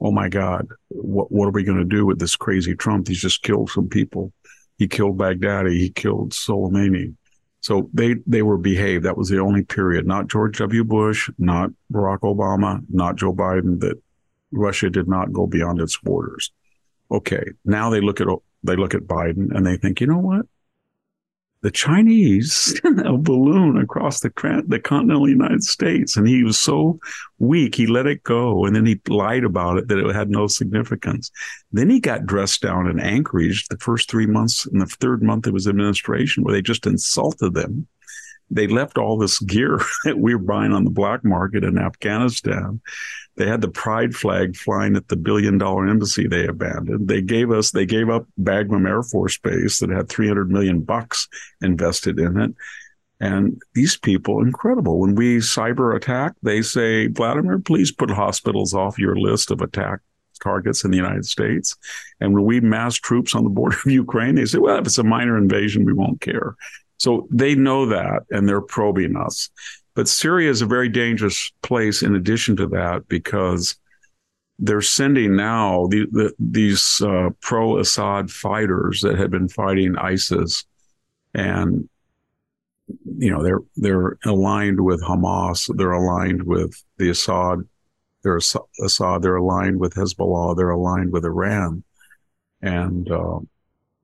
Oh 0.00 0.10
my 0.10 0.28
God, 0.28 0.66
what 0.88 1.30
what 1.30 1.46
are 1.46 1.52
we 1.52 1.62
going 1.62 1.78
to 1.78 1.84
do 1.84 2.04
with 2.04 2.18
this 2.18 2.34
crazy 2.34 2.74
Trump? 2.74 3.06
He's 3.06 3.20
just 3.20 3.42
killed 3.42 3.70
some 3.70 3.88
people. 3.88 4.32
He 4.78 4.88
killed 4.88 5.16
Baghdadi. 5.16 5.78
He 5.78 5.90
killed 5.90 6.32
Soleimani. 6.32 7.14
So 7.60 7.88
they 7.92 8.16
they 8.26 8.42
were 8.42 8.58
behaved. 8.58 9.04
That 9.04 9.16
was 9.16 9.28
the 9.28 9.38
only 9.38 9.62
period. 9.62 10.06
Not 10.06 10.26
George 10.26 10.58
W. 10.58 10.82
Bush, 10.82 11.30
not 11.38 11.70
Barack 11.92 12.20
Obama, 12.20 12.80
not 12.88 13.14
Joe 13.14 13.32
Biden. 13.32 13.78
That 13.78 14.02
Russia 14.52 14.90
did 14.90 15.08
not 15.08 15.32
go 15.32 15.46
beyond 15.46 15.80
its 15.80 15.96
borders. 15.98 16.52
Okay, 17.10 17.44
now 17.64 17.90
they 17.90 18.00
look 18.00 18.20
at 18.20 18.28
they 18.62 18.76
look 18.76 18.94
at 18.94 19.02
Biden 19.02 19.54
and 19.54 19.66
they 19.66 19.76
think, 19.76 20.00
you 20.00 20.06
know 20.06 20.18
what? 20.18 20.46
the 21.62 21.70
Chinese 21.70 22.78
a 22.84 23.16
balloon 23.16 23.78
across 23.78 24.20
the, 24.20 24.30
the 24.66 24.80
continental 24.80 25.28
United 25.28 25.62
States, 25.62 26.16
and 26.16 26.28
he 26.28 26.42
was 26.42 26.58
so 26.58 26.98
weak, 27.38 27.74
he 27.74 27.86
let 27.86 28.06
it 28.06 28.22
go, 28.24 28.64
and 28.64 28.76
then 28.76 28.84
he 28.84 29.00
lied 29.08 29.44
about 29.44 29.78
it 29.78 29.88
that 29.88 29.98
it 29.98 30.14
had 30.14 30.28
no 30.28 30.46
significance. 30.46 31.30
Then 31.72 31.88
he 31.88 32.00
got 32.00 32.26
dressed 32.26 32.60
down 32.60 32.88
in 32.88 33.00
Anchorage 33.00 33.66
the 33.68 33.78
first 33.78 34.10
three 34.10 34.26
months, 34.26 34.66
in 34.66 34.80
the 34.80 34.86
third 34.86 35.22
month 35.22 35.46
of 35.46 35.54
his 35.54 35.68
administration, 35.68 36.42
where 36.42 36.52
they 36.52 36.62
just 36.62 36.86
insulted 36.86 37.54
them. 37.54 37.86
They 38.50 38.66
left 38.66 38.98
all 38.98 39.16
this 39.16 39.38
gear 39.40 39.80
that 40.04 40.18
we 40.18 40.34
were 40.34 40.42
buying 40.42 40.72
on 40.72 40.84
the 40.84 40.90
black 40.90 41.24
market 41.24 41.64
in 41.64 41.78
Afghanistan 41.78 42.80
they 43.36 43.46
had 43.46 43.60
the 43.60 43.68
pride 43.68 44.14
flag 44.14 44.56
flying 44.56 44.96
at 44.96 45.08
the 45.08 45.16
billion 45.16 45.58
dollar 45.58 45.88
embassy 45.88 46.26
they 46.26 46.46
abandoned. 46.46 47.08
They 47.08 47.22
gave 47.22 47.50
us, 47.50 47.70
they 47.70 47.86
gave 47.86 48.10
up 48.10 48.26
Bagram 48.40 48.86
Air 48.86 49.02
Force 49.02 49.38
Base 49.38 49.78
that 49.80 49.90
had 49.90 50.08
300 50.08 50.50
million 50.50 50.82
bucks 50.82 51.28
invested 51.60 52.18
in 52.18 52.38
it. 52.38 52.54
And 53.20 53.62
these 53.74 53.96
people, 53.96 54.42
incredible. 54.42 54.98
When 54.98 55.14
we 55.14 55.38
cyber 55.38 55.94
attack, 55.94 56.32
they 56.42 56.60
say, 56.60 57.06
Vladimir, 57.06 57.60
please 57.60 57.92
put 57.92 58.10
hospitals 58.10 58.74
off 58.74 58.98
your 58.98 59.16
list 59.16 59.50
of 59.50 59.60
attack 59.60 60.00
targets 60.42 60.84
in 60.84 60.90
the 60.90 60.96
United 60.96 61.24
States. 61.24 61.76
And 62.20 62.34
when 62.34 62.44
we 62.44 62.60
mass 62.60 62.96
troops 62.96 63.34
on 63.34 63.44
the 63.44 63.50
border 63.50 63.76
of 63.76 63.86
Ukraine, 63.92 64.34
they 64.34 64.44
say, 64.44 64.58
well, 64.58 64.78
if 64.78 64.86
it's 64.86 64.98
a 64.98 65.04
minor 65.04 65.38
invasion, 65.38 65.84
we 65.84 65.92
won't 65.92 66.20
care. 66.20 66.56
So 66.98 67.28
they 67.30 67.54
know 67.54 67.86
that 67.86 68.22
and 68.30 68.48
they're 68.48 68.60
probing 68.60 69.16
us. 69.16 69.50
But 69.94 70.08
Syria 70.08 70.50
is 70.50 70.62
a 70.62 70.66
very 70.66 70.88
dangerous 70.88 71.52
place 71.62 72.02
in 72.02 72.14
addition 72.14 72.56
to 72.56 72.66
that 72.68 73.08
because 73.08 73.76
they're 74.58 74.80
sending 74.80 75.36
now 75.36 75.86
the, 75.88 76.06
the, 76.10 76.32
these 76.38 77.00
uh, 77.02 77.30
pro 77.40 77.78
Assad 77.78 78.30
fighters 78.30 79.00
that 79.00 79.18
had 79.18 79.30
been 79.30 79.48
fighting 79.48 79.96
ISIS 79.96 80.64
and 81.34 81.88
you 83.16 83.30
know 83.30 83.42
they're 83.42 83.60
they're 83.76 84.18
aligned 84.24 84.80
with 84.80 85.02
Hamas 85.02 85.74
they're 85.76 85.92
aligned 85.92 86.42
with 86.42 86.82
the 86.98 87.08
Assad 87.10 87.60
they're 88.22 88.40
Assad 88.84 89.22
they're 89.22 89.36
aligned 89.36 89.80
with 89.80 89.94
Hezbollah 89.94 90.56
they're 90.56 90.70
aligned 90.70 91.12
with 91.12 91.24
Iran. 91.24 91.84
And 92.60 93.10
uh, 93.10 93.40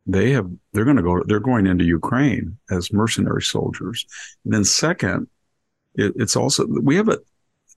they 0.06 0.32
have 0.32 0.50
they're 0.72 0.84
going 0.84 0.96
to 0.96 1.02
go 1.02 1.22
they're 1.24 1.38
going 1.38 1.66
into 1.66 1.84
Ukraine 1.84 2.58
as 2.70 2.92
mercenary 2.92 3.42
soldiers. 3.42 4.06
And 4.44 4.54
then 4.54 4.64
second 4.64 5.28
it, 5.98 6.12
it's 6.16 6.36
also 6.36 6.66
we 6.66 6.96
have 6.96 7.08
a. 7.08 7.18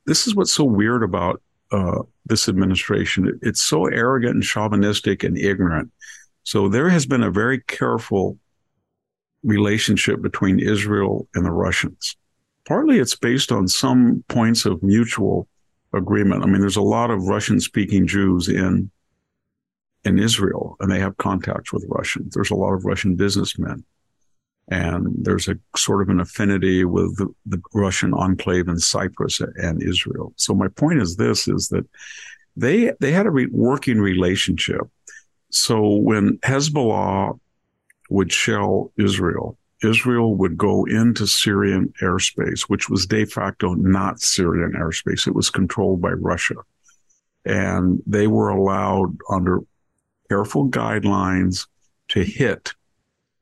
This 0.05 0.27
is 0.27 0.35
what's 0.35 0.53
so 0.53 0.63
weird 0.63 1.03
about 1.03 1.41
uh, 1.71 2.03
this 2.25 2.47
administration. 2.47 3.27
It, 3.27 3.35
it's 3.41 3.61
so 3.61 3.85
arrogant 3.85 4.35
and 4.35 4.43
chauvinistic 4.43 5.23
and 5.23 5.37
ignorant. 5.37 5.91
So 6.43 6.69
there 6.69 6.89
has 6.89 7.05
been 7.05 7.23
a 7.23 7.31
very 7.31 7.61
careful 7.61 8.37
relationship 9.43 10.21
between 10.21 10.59
Israel 10.59 11.27
and 11.33 11.45
the 11.45 11.51
Russians. 11.51 12.15
Partly 12.67 12.99
it's 12.99 13.15
based 13.15 13.51
on 13.51 13.67
some 13.67 14.23
points 14.27 14.65
of 14.65 14.83
mutual 14.83 15.47
agreement. 15.93 16.43
I 16.43 16.47
mean, 16.47 16.61
there's 16.61 16.75
a 16.75 16.81
lot 16.81 17.09
of 17.09 17.23
Russian 17.23 17.59
speaking 17.59 18.07
Jews 18.07 18.47
in 18.47 18.91
in 20.03 20.17
Israel 20.17 20.77
and 20.79 20.91
they 20.91 20.99
have 20.99 21.17
contacts 21.17 21.71
with 21.71 21.85
Russians. 21.87 22.33
There's 22.33 22.51
a 22.51 22.55
lot 22.55 22.73
of 22.73 22.85
Russian 22.85 23.15
businessmen 23.15 23.83
and 24.71 25.13
there's 25.17 25.49
a 25.49 25.59
sort 25.75 26.01
of 26.01 26.07
an 26.07 26.21
affinity 26.21 26.85
with 26.85 27.17
the, 27.17 27.27
the, 27.45 27.61
Russian 27.73 28.13
enclave 28.13 28.69
in 28.69 28.79
Cyprus 28.79 29.41
and 29.57 29.83
Israel. 29.83 30.31
So 30.37 30.55
my 30.55 30.69
point 30.69 31.01
is 31.01 31.17
this: 31.17 31.47
is 31.47 31.67
that 31.69 31.85
they 32.55 32.93
they 33.01 33.11
had 33.11 33.27
a 33.27 33.31
re- 33.31 33.49
working 33.51 33.99
relationship. 33.99 34.81
So 35.51 35.97
when 35.97 36.37
Hezbollah 36.37 37.37
would 38.09 38.31
shell 38.31 38.93
Israel, 38.97 39.57
Israel 39.83 40.35
would 40.35 40.57
go 40.57 40.85
into 40.85 41.27
Syrian 41.27 41.93
airspace, 42.01 42.61
which 42.63 42.89
was 42.89 43.05
de 43.05 43.25
facto 43.25 43.73
not 43.73 44.21
Syrian 44.21 44.71
airspace. 44.71 45.27
It 45.27 45.35
was 45.35 45.49
controlled 45.49 46.01
by 46.01 46.11
Russia, 46.11 46.55
and 47.43 48.01
they 48.07 48.27
were 48.27 48.49
allowed 48.49 49.17
under 49.29 49.59
careful 50.29 50.69
guidelines 50.69 51.67
to 52.07 52.23
hit 52.23 52.73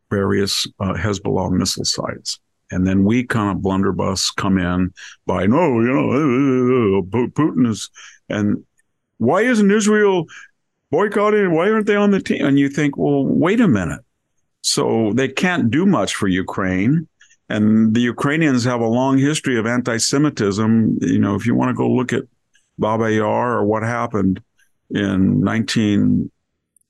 various 0.09 0.67
uh, 0.79 0.93
Hezbollah 0.93 1.51
missile 1.51 1.85
sites. 1.85 2.39
And 2.71 2.85
then 2.85 3.03
we 3.03 3.23
kind 3.23 3.55
of 3.55 3.63
blunderbuss 3.63 4.31
come 4.31 4.57
in 4.57 4.93
by, 5.25 5.47
no, 5.47 5.79
you 5.81 5.91
know, 5.91 6.11
uh, 6.11 7.19
uh, 7.19 7.23
uh, 7.23 7.27
Putin 7.29 7.67
is, 7.67 7.89
and 8.29 8.63
why 9.17 9.41
isn't 9.41 9.71
Israel 9.71 10.25
boycotting? 10.91 11.53
Why 11.53 11.71
aren't 11.71 11.87
they 11.87 11.95
on 11.95 12.11
the 12.11 12.21
team? 12.21 12.45
And 12.45 12.59
you 12.59 12.69
think, 12.69 12.97
well, 12.97 13.25
wait 13.25 13.59
a 13.59 13.67
minute. 13.67 14.01
So 14.61 15.13
they 15.13 15.27
can't 15.27 15.71
do 15.71 15.85
much 15.85 16.15
for 16.15 16.27
Ukraine. 16.27 17.07
And 17.49 17.95
the 17.95 18.01
Ukrainians 18.01 18.63
have 18.65 18.81
a 18.81 18.87
long 18.87 19.17
history 19.17 19.57
of 19.57 19.65
anti 19.65 19.97
Semitism. 19.97 20.99
You 21.01 21.19
know, 21.19 21.35
if 21.35 21.45
you 21.47 21.55
want 21.55 21.69
to 21.69 21.73
go 21.73 21.89
look 21.89 22.13
at 22.13 22.23
Baba 22.77 23.11
Yar 23.11 23.57
or 23.57 23.65
what 23.65 23.81
happened 23.81 24.41
in 24.91 25.41
19 25.41 26.31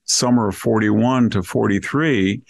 summer 0.04 0.48
of 0.48 0.56
41 0.56 1.30
to 1.30 1.42
43, 1.42 2.42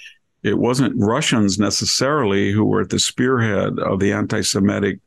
it 0.43 0.59
wasn't 0.59 0.95
Russians 0.97 1.59
necessarily 1.59 2.53
who 2.53 2.65
were 2.65 2.83
at 2.83 2.91
the 2.91 2.99
spearhead 2.99 3.79
of 3.79 4.01
the 4.01 4.13
anti-Semitic 4.13 5.01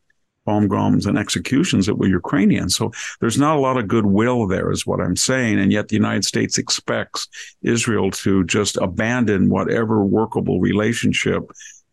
pogroms 0.45 1.05
and 1.05 1.17
executions 1.17 1.85
that 1.85 1.95
were 1.95 2.07
Ukrainians. 2.07 2.75
So 2.75 2.91
there's 3.21 3.37
not 3.37 3.55
a 3.55 3.61
lot 3.61 3.77
of 3.77 3.87
goodwill 3.87 4.47
there, 4.47 4.71
is 4.71 4.85
what 4.85 4.99
I'm 4.99 5.15
saying. 5.15 5.59
And 5.59 5.71
yet 5.71 5.87
the 5.87 5.95
United 5.95 6.25
States 6.25 6.57
expects 6.57 7.27
Israel 7.61 8.11
to 8.11 8.43
just 8.43 8.77
abandon 8.77 9.49
whatever 9.49 10.03
workable 10.03 10.59
relationship 10.59 11.43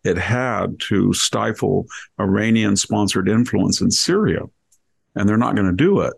it 0.03 0.17
had 0.17 0.81
to 0.81 1.13
stifle 1.13 1.87
Iranian 2.19 2.75
sponsored 2.75 3.29
influence 3.29 3.81
in 3.81 3.91
Syria. 3.91 4.41
And 5.15 5.29
they're 5.29 5.37
not 5.37 5.55
going 5.55 5.69
to 5.69 5.73
do 5.73 6.01
it 6.01 6.15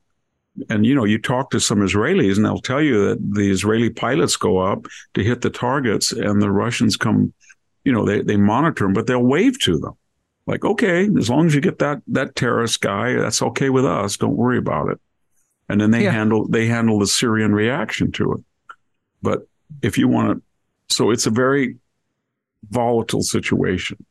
and 0.68 0.84
you 0.84 0.94
know 0.94 1.04
you 1.04 1.18
talk 1.18 1.50
to 1.50 1.58
some 1.58 1.78
israelis 1.78 2.36
and 2.36 2.44
they'll 2.44 2.58
tell 2.58 2.82
you 2.82 3.08
that 3.08 3.18
the 3.34 3.50
israeli 3.50 3.88
pilots 3.88 4.36
go 4.36 4.58
up 4.58 4.86
to 5.14 5.24
hit 5.24 5.40
the 5.40 5.50
targets 5.50 6.12
and 6.12 6.42
the 6.42 6.50
russians 6.50 6.96
come 6.96 7.32
you 7.84 7.92
know 7.92 8.04
they, 8.04 8.22
they 8.22 8.36
monitor 8.36 8.84
them 8.84 8.92
but 8.92 9.06
they'll 9.06 9.22
wave 9.22 9.58
to 9.60 9.78
them. 9.78 9.92
Like 10.46 10.64
okay 10.64 11.08
as 11.18 11.30
long 11.30 11.46
as 11.46 11.54
you 11.54 11.60
get 11.60 11.78
that 11.78 12.02
that 12.08 12.34
terrorist 12.34 12.80
guy 12.80 13.14
that's 13.14 13.42
okay 13.42 13.70
with 13.70 13.84
us. 13.84 14.16
Don't 14.16 14.36
worry 14.36 14.58
about 14.58 14.90
it. 14.90 15.00
And 15.68 15.80
then 15.80 15.90
they 15.90 16.04
yeah. 16.04 16.10
handle 16.10 16.48
they 16.48 16.66
handle 16.66 16.98
the 16.98 17.06
syrian 17.06 17.54
reaction 17.54 18.12
to 18.12 18.32
it. 18.32 18.40
But 19.22 19.46
if 19.82 19.98
you 19.98 20.08
want 20.08 20.38
to 20.38 20.94
so 20.94 21.10
it's 21.10 21.26
a 21.26 21.30
very 21.30 21.76
volatile 22.70 23.22
situation. 23.22 24.04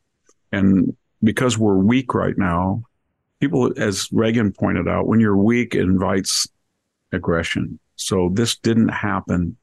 And 0.50 0.96
because 1.22 1.56
we're 1.56 1.78
weak 1.78 2.14
right 2.14 2.36
now 2.36 2.84
people, 3.42 3.72
as 3.76 4.08
Reagan 4.12 4.52
pointed 4.52 4.86
out, 4.86 5.08
when 5.08 5.18
you're 5.18 5.36
weak, 5.36 5.74
it 5.74 5.80
invites 5.80 6.46
aggression. 7.10 7.80
So 7.96 8.30
this 8.32 8.56
didn't 8.56 8.90
happen 8.90 9.56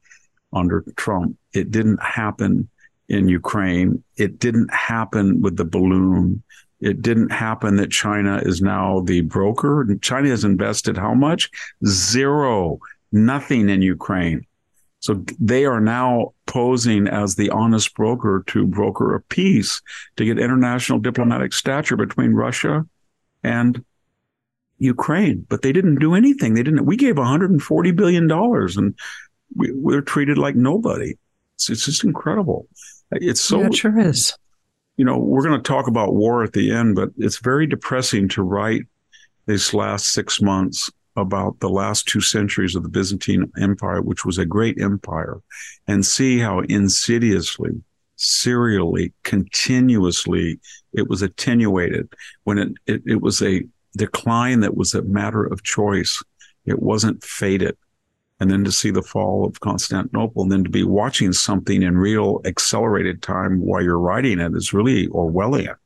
under 0.52 0.84
Trump. 0.96 1.38
It 1.54 1.70
didn't 1.70 2.02
happen 2.02 2.68
in 3.08 3.26
Ukraine. 3.26 4.04
It 4.18 4.38
didn't 4.38 4.70
happen 4.70 5.40
with 5.40 5.56
the 5.56 5.64
balloon. 5.64 6.42
It 6.80 7.00
didn't 7.00 7.32
happen 7.32 7.76
that 7.76 7.90
China 7.90 8.42
is 8.44 8.60
now 8.60 9.00
the 9.00 9.22
broker. 9.22 9.86
China 10.02 10.28
has 10.28 10.44
invested 10.44 10.98
how 10.98 11.14
much? 11.14 11.50
Zero, 11.86 12.80
nothing 13.12 13.70
in 13.70 13.80
Ukraine. 13.80 14.46
So 14.98 15.24
they 15.38 15.64
are 15.64 15.80
now 15.80 16.34
posing 16.46 17.08
as 17.08 17.34
the 17.34 17.48
honest 17.48 17.94
broker 17.94 18.44
to 18.48 18.66
broker 18.66 19.14
a 19.14 19.22
peace 19.22 19.80
to 20.16 20.26
get 20.26 20.38
international 20.38 20.98
diplomatic 20.98 21.54
stature 21.54 21.96
between 21.96 22.34
Russia 22.34 22.84
and 23.42 23.84
Ukraine, 24.78 25.46
but 25.48 25.62
they 25.62 25.72
didn't 25.72 25.96
do 25.96 26.14
anything. 26.14 26.54
They 26.54 26.62
didn't. 26.62 26.86
We 26.86 26.96
gave 26.96 27.18
140 27.18 27.90
billion 27.92 28.26
dollars, 28.26 28.76
and 28.76 28.94
we, 29.54 29.70
we're 29.72 30.00
treated 30.00 30.38
like 30.38 30.56
nobody. 30.56 31.14
It's, 31.54 31.70
it's 31.70 31.84
just 31.84 32.04
incredible. 32.04 32.66
It's 33.12 33.40
so. 33.40 33.60
Yeah, 33.60 33.66
it 33.66 33.74
sure 33.74 33.98
is. 33.98 34.36
You 34.96 35.04
know, 35.04 35.18
we're 35.18 35.42
going 35.42 35.62
to 35.62 35.68
talk 35.68 35.86
about 35.86 36.14
war 36.14 36.42
at 36.42 36.52
the 36.52 36.72
end, 36.72 36.94
but 36.94 37.10
it's 37.16 37.38
very 37.38 37.66
depressing 37.66 38.28
to 38.30 38.42
write 38.42 38.82
these 39.46 39.72
last 39.72 40.12
six 40.12 40.42
months 40.42 40.90
about 41.16 41.58
the 41.60 41.68
last 41.68 42.06
two 42.06 42.20
centuries 42.20 42.74
of 42.74 42.82
the 42.82 42.88
Byzantine 42.88 43.50
Empire, 43.58 44.00
which 44.00 44.24
was 44.24 44.38
a 44.38 44.46
great 44.46 44.80
empire, 44.80 45.40
and 45.86 46.04
see 46.04 46.38
how 46.38 46.60
insidiously 46.60 47.82
serially, 48.20 49.12
continuously. 49.22 50.60
It 50.92 51.08
was 51.08 51.22
attenuated 51.22 52.12
when 52.44 52.58
it, 52.58 52.72
it, 52.86 53.02
it 53.06 53.20
was 53.22 53.42
a 53.42 53.62
decline 53.96 54.60
that 54.60 54.76
was 54.76 54.94
a 54.94 55.02
matter 55.02 55.44
of 55.44 55.62
choice. 55.62 56.22
It 56.66 56.80
wasn't 56.80 57.24
fated. 57.24 57.76
And 58.38 58.50
then 58.50 58.64
to 58.64 58.72
see 58.72 58.90
the 58.90 59.02
fall 59.02 59.44
of 59.44 59.60
Constantinople 59.60 60.42
and 60.42 60.52
then 60.52 60.64
to 60.64 60.70
be 60.70 60.84
watching 60.84 61.32
something 61.32 61.82
in 61.82 61.98
real 61.98 62.40
accelerated 62.44 63.22
time 63.22 63.60
while 63.60 63.82
you're 63.82 63.98
writing 63.98 64.38
it 64.38 64.54
is 64.54 64.72
really 64.72 65.08
Orwellian. 65.08 65.76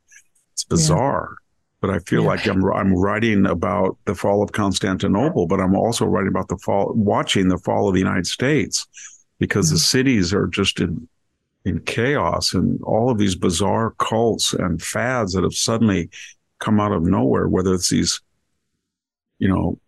It's 0.53 0.65
bizarre. 0.65 1.31
Yeah. 1.33 1.37
But 1.81 1.91
I 1.91 1.99
feel 1.99 2.23
yeah. 2.23 2.29
like 2.29 2.47
I'm 2.47 2.65
I'm 2.73 2.95
writing 2.95 3.45
about 3.45 3.99
the 4.07 4.15
fall 4.15 4.43
of 4.43 4.53
Constantinople, 4.53 5.47
but 5.47 5.61
I'm 5.61 5.75
also 5.75 6.07
writing 6.07 6.29
about 6.29 6.49
the 6.49 6.57
fall, 6.57 6.93
watching 6.95 7.49
the 7.49 7.59
fall 7.59 7.89
of 7.89 7.95
the 7.95 8.01
United 8.01 8.27
States, 8.27 8.87
because 9.39 9.67
mm-hmm. 9.67 9.75
the 9.75 9.81
cities 9.81 10.33
are 10.33 10.47
just 10.47 10.81
in 10.81 11.09
in 11.65 11.81
chaos 11.81 12.53
and 12.53 12.81
all 12.83 13.11
of 13.11 13.19
these 13.19 13.35
bizarre 13.35 13.95
cults 13.99 14.53
and 14.53 14.83
fads 14.83 15.33
that 15.33 15.45
have 15.45 15.55
suddenly 15.55 16.11
come 16.59 16.79
out 16.79 16.93
of 16.93 17.03
nowhere, 17.03 17.49
whether 17.49 17.75
it's 17.75 17.91
these, 17.91 18.21
you 19.39 19.49
know, 19.49 19.79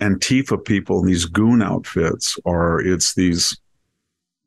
Antifa 0.00 0.64
people 0.64 1.00
in 1.00 1.06
these 1.06 1.26
goon 1.26 1.60
outfits, 1.62 2.38
or 2.44 2.80
it's 2.80 3.14
these 3.14 3.58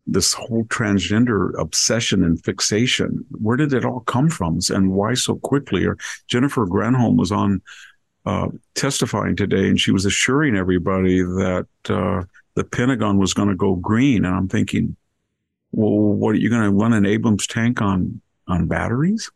this 0.08 0.34
whole 0.34 0.64
transgender 0.66 1.52
obsession 1.60 2.24
and 2.24 2.44
fixation. 2.44 3.24
Where 3.30 3.58
did 3.58 3.74
it 3.74 3.86
all 3.86 4.00
come 4.02 4.30
from, 4.30 4.60
and 4.70 4.92
why 4.92 5.14
so 5.14 5.36
quickly? 5.36 5.86
Or 5.86 5.98
Jennifer 6.28 6.66
Granholm 6.66 7.16
was 7.16 7.32
on 7.32 7.62
uh, 8.26 8.48
testifying 8.74 9.36
today, 9.36 9.68
and 9.68 9.80
she 9.80 9.92
was 9.92 10.06
assuring 10.06 10.56
everybody 10.56 11.22
that 11.22 11.68
uh, 11.90 12.24
the 12.56 12.64
Pentagon 12.64 13.20
was 13.20 13.34
going 13.34 13.50
to 13.50 13.56
go 13.56 13.76
green. 13.76 14.26
And 14.26 14.36
I'm 14.36 14.48
thinking, 14.48 14.96
well, 15.72 15.92
what 15.92 16.36
are 16.36 16.40
you 16.40 16.50
going 16.50 16.64
to 16.64 16.72
run 16.72 16.94
an 16.94 17.06
Abrams 17.06 17.48
tank 17.48 17.82
on 17.82 18.22
on 18.48 18.68
batteries? 18.68 19.32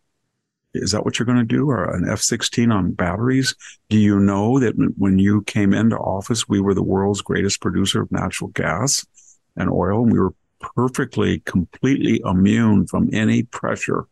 Is 0.73 0.91
that 0.91 1.05
what 1.05 1.19
you're 1.19 1.27
going 1.27 1.37
to 1.37 1.43
do, 1.43 1.69
or 1.69 1.93
an 1.93 2.09
F-16 2.09 2.73
on 2.73 2.93
batteries? 2.93 3.53
Do 3.89 3.99
you 3.99 4.19
know 4.19 4.59
that 4.59 4.73
when 4.97 5.19
you 5.19 5.43
came 5.43 5.71
into 5.71 5.97
office, 5.97 6.49
we 6.49 6.59
were 6.59 6.73
the 6.73 6.81
world's 6.81 7.21
greatest 7.21 7.61
producer 7.61 8.01
of 8.01 8.11
natural 8.11 8.49
gas 8.49 9.05
and 9.55 9.69
oil, 9.69 10.01
and 10.01 10.11
we 10.11 10.19
were 10.19 10.33
perfectly, 10.75 11.39
completely 11.41 12.21
immune 12.25 12.87
from 12.87 13.09
any 13.13 13.43
pressure 13.43 14.07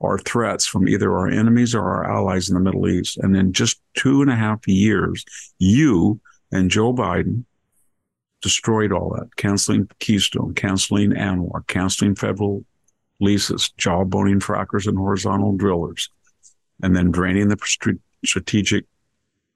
or 0.00 0.18
threats 0.18 0.66
from 0.66 0.88
either 0.88 1.16
our 1.16 1.28
enemies 1.28 1.74
or 1.74 1.82
our 1.82 2.10
allies 2.10 2.48
in 2.48 2.54
the 2.54 2.60
Middle 2.60 2.88
East. 2.88 3.18
And 3.18 3.36
in 3.36 3.52
just 3.52 3.80
two 3.94 4.22
and 4.22 4.30
a 4.30 4.34
half 4.34 4.66
years, 4.66 5.24
you 5.58 6.20
and 6.50 6.70
Joe 6.70 6.92
Biden 6.92 7.44
destroyed 8.42 8.92
all 8.92 9.14
that, 9.16 9.34
canceling 9.36 9.88
Keystone, 9.98 10.54
canceling 10.54 11.12
ANWR, 11.12 11.66
canceling 11.66 12.14
federal 12.14 12.64
leases, 13.20 13.72
jawboning 13.78 14.40
frackers 14.40 14.86
and 14.86 14.98
horizontal 14.98 15.56
drillers, 15.56 16.10
and 16.82 16.94
then 16.94 17.10
draining 17.10 17.48
the 17.48 17.56
strategic 18.24 18.84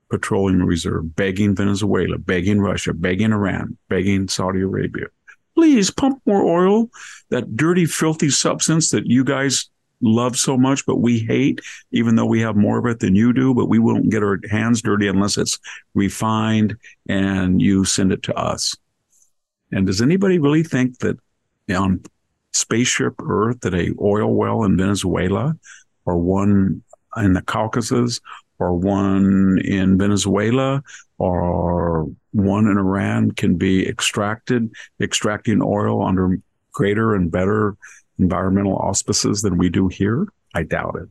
petroleum 0.09 0.63
reserve, 0.63 1.17
begging 1.17 1.55
Venezuela, 1.55 2.17
begging 2.17 2.61
Russia, 2.61 2.95
begging 2.95 3.33
Iran, 3.33 3.77
begging 3.89 4.29
Saudi 4.29 4.61
Arabia. 4.61 5.07
Please 5.57 5.91
pump 5.91 6.21
more 6.27 6.45
oil, 6.45 6.91
that 7.31 7.57
dirty, 7.57 7.87
filthy 7.87 8.31
substance 8.31 8.91
that 8.91 9.07
you 9.07 9.25
guys 9.25 9.69
love 10.01 10.37
so 10.37 10.57
much, 10.57 10.85
but 10.87 10.97
we 10.97 11.21
hate, 11.21 11.61
even 11.93 12.17
though 12.17 12.27
we 12.27 12.41
have 12.41 12.57
more 12.57 12.79
of 12.79 12.87
it 12.87 13.01
than 13.01 13.15
you 13.15 13.33
do, 13.33 13.55
but 13.55 13.69
we 13.69 13.79
won't 13.79 14.11
get 14.11 14.23
our 14.23 14.39
hands 14.51 14.83
dirty 14.83 15.09
unless 15.09 15.37
it's 15.37 15.59
refined 15.95 16.77
and 17.09 17.61
you 17.63 17.85
send 17.85 18.13
it 18.13 18.23
to 18.25 18.35
us. 18.35 18.77
And 19.73 19.87
does 19.87 20.01
anybody 20.01 20.39
really 20.39 20.63
think 20.63 20.99
that 20.99 21.19
on 21.75 22.03
spaceship 22.53 23.15
Earth 23.21 23.61
that 23.61 23.75
a 23.75 23.93
oil 24.01 24.35
well 24.35 24.65
in 24.65 24.77
Venezuela 24.77 25.57
or 26.05 26.19
one 26.19 26.83
in 27.17 27.33
the 27.33 27.43
Caucasus 27.43 28.21
or 28.59 28.75
one 28.75 29.59
in 29.65 29.99
Venezuela 29.99 30.83
or 31.19 32.09
one 32.33 32.67
in 32.67 32.79
Iran 32.79 33.31
can 33.33 33.57
be 33.57 33.87
extracted, 33.87 34.71
extracting 35.01 35.61
oil 35.63 36.03
under 36.03 36.39
greater 36.73 37.15
and 37.15 37.31
better 37.31 37.77
environmental 38.19 38.77
auspices 38.77 39.43
than 39.43 39.59
we 39.59 39.69
do 39.69 39.89
here? 39.89 40.27
I 40.55 40.63
doubt 40.63 40.97
it. 40.97 41.09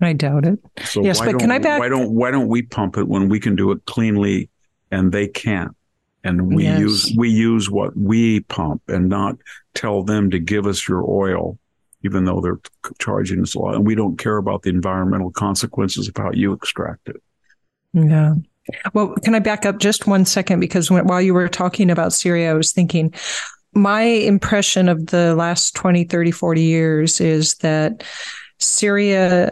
I 0.00 0.12
doubt 0.12 0.44
it. 0.44 0.58
So 0.84 1.02
yes, 1.02 1.20
but 1.20 1.38
can 1.38 1.50
I 1.50 1.58
back? 1.58 1.80
Why 1.80 1.88
don't 1.88 2.10
Why 2.10 2.30
don't 2.30 2.48
we 2.48 2.62
pump 2.62 2.96
it 2.96 3.08
when 3.08 3.28
we 3.28 3.40
can 3.40 3.56
do 3.56 3.70
it 3.70 3.84
cleanly, 3.86 4.50
and 4.90 5.12
they 5.12 5.28
can't? 5.28 5.74
and 6.24 6.54
we 6.54 6.64
yes. 6.64 6.80
use 6.80 7.14
we 7.16 7.28
use 7.28 7.70
what 7.70 7.96
we 7.96 8.40
pump 8.40 8.82
and 8.88 9.08
not 9.08 9.36
tell 9.74 10.02
them 10.02 10.30
to 10.30 10.38
give 10.38 10.66
us 10.66 10.88
your 10.88 11.08
oil 11.08 11.58
even 12.02 12.24
though 12.24 12.40
they're 12.40 12.60
charging 12.98 13.42
us 13.42 13.54
a 13.54 13.58
lot 13.58 13.74
and 13.74 13.86
we 13.86 13.94
don't 13.94 14.18
care 14.18 14.38
about 14.38 14.62
the 14.62 14.70
environmental 14.70 15.30
consequences 15.30 16.08
of 16.08 16.16
how 16.16 16.30
you 16.32 16.52
extract 16.52 17.08
it 17.08 17.22
yeah 17.92 18.34
well 18.94 19.14
can 19.22 19.34
i 19.34 19.38
back 19.38 19.66
up 19.66 19.78
just 19.78 20.06
one 20.06 20.24
second 20.24 20.58
because 20.58 20.90
when, 20.90 21.06
while 21.06 21.20
you 21.20 21.34
were 21.34 21.48
talking 21.48 21.90
about 21.90 22.12
syria 22.12 22.50
i 22.50 22.54
was 22.54 22.72
thinking 22.72 23.12
my 23.74 24.02
impression 24.02 24.88
of 24.88 25.06
the 25.06 25.34
last 25.34 25.74
20 25.74 26.04
30 26.04 26.30
40 26.30 26.62
years 26.62 27.20
is 27.20 27.56
that 27.56 28.04
syria 28.58 29.50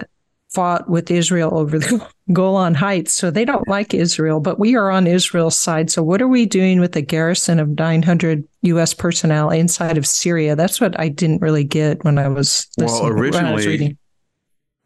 fought 0.52 0.88
with 0.88 1.10
Israel 1.10 1.56
over 1.56 1.78
the 1.78 2.06
Golan 2.32 2.74
Heights. 2.74 3.14
So 3.14 3.30
they 3.30 3.44
don't 3.44 3.66
like 3.68 3.94
Israel, 3.94 4.40
but 4.40 4.58
we 4.58 4.76
are 4.76 4.90
on 4.90 5.06
Israel's 5.06 5.58
side. 5.58 5.90
So 5.90 6.02
what 6.02 6.20
are 6.20 6.28
we 6.28 6.46
doing 6.46 6.78
with 6.80 6.94
a 6.94 7.02
garrison 7.02 7.58
of 7.58 7.70
900 7.70 8.46
U.S. 8.62 8.94
personnel 8.94 9.50
inside 9.50 9.96
of 9.96 10.06
Syria? 10.06 10.54
That's 10.54 10.80
what 10.80 10.98
I 11.00 11.08
didn't 11.08 11.40
really 11.40 11.64
get 11.64 12.04
when 12.04 12.18
I 12.18 12.28
was 12.28 12.68
listening. 12.76 13.02
Well, 13.02 13.12
originally, 13.12 13.96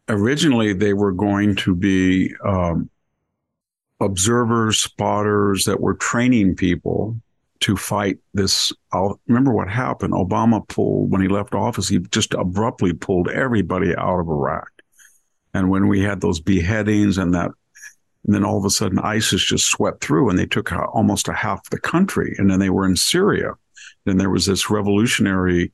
originally 0.09 0.73
they 0.73 0.93
were 0.93 1.11
going 1.11 1.55
to 1.57 1.75
be 1.75 2.33
um, 2.45 2.89
observers, 3.99 4.79
spotters 4.79 5.65
that 5.65 5.81
were 5.81 5.95
training 5.95 6.55
people 6.55 7.19
to 7.61 7.75
fight 7.75 8.17
this. 8.33 8.71
I'll 8.91 9.19
remember 9.27 9.53
what 9.53 9.69
happened. 9.69 10.13
Obama 10.13 10.67
pulled 10.67 11.11
when 11.11 11.21
he 11.21 11.27
left 11.27 11.55
office. 11.55 11.87
He 11.87 11.99
just 11.99 12.33
abruptly 12.33 12.93
pulled 12.93 13.29
everybody 13.29 13.95
out 13.95 14.19
of 14.19 14.29
Iraq 14.29 14.71
and 15.57 15.71
when 15.71 15.87
we 15.87 16.01
had 16.01 16.21
those 16.21 16.39
beheadings 16.39 17.17
and 17.17 17.33
that, 17.33 17.49
and 18.25 18.35
then 18.35 18.43
all 18.43 18.59
of 18.59 18.65
a 18.65 18.69
sudden 18.69 18.99
ISIS 18.99 19.43
just 19.43 19.65
swept 19.65 20.03
through 20.03 20.29
and 20.29 20.37
they 20.37 20.45
took 20.45 20.71
almost 20.71 21.27
a 21.27 21.33
half 21.33 21.67
the 21.71 21.79
country. 21.79 22.35
And 22.37 22.49
then 22.49 22.59
they 22.59 22.69
were 22.69 22.85
in 22.85 22.95
Syria. 22.95 23.53
Then 24.05 24.17
there 24.17 24.29
was 24.29 24.45
this 24.45 24.69
revolutionary 24.69 25.71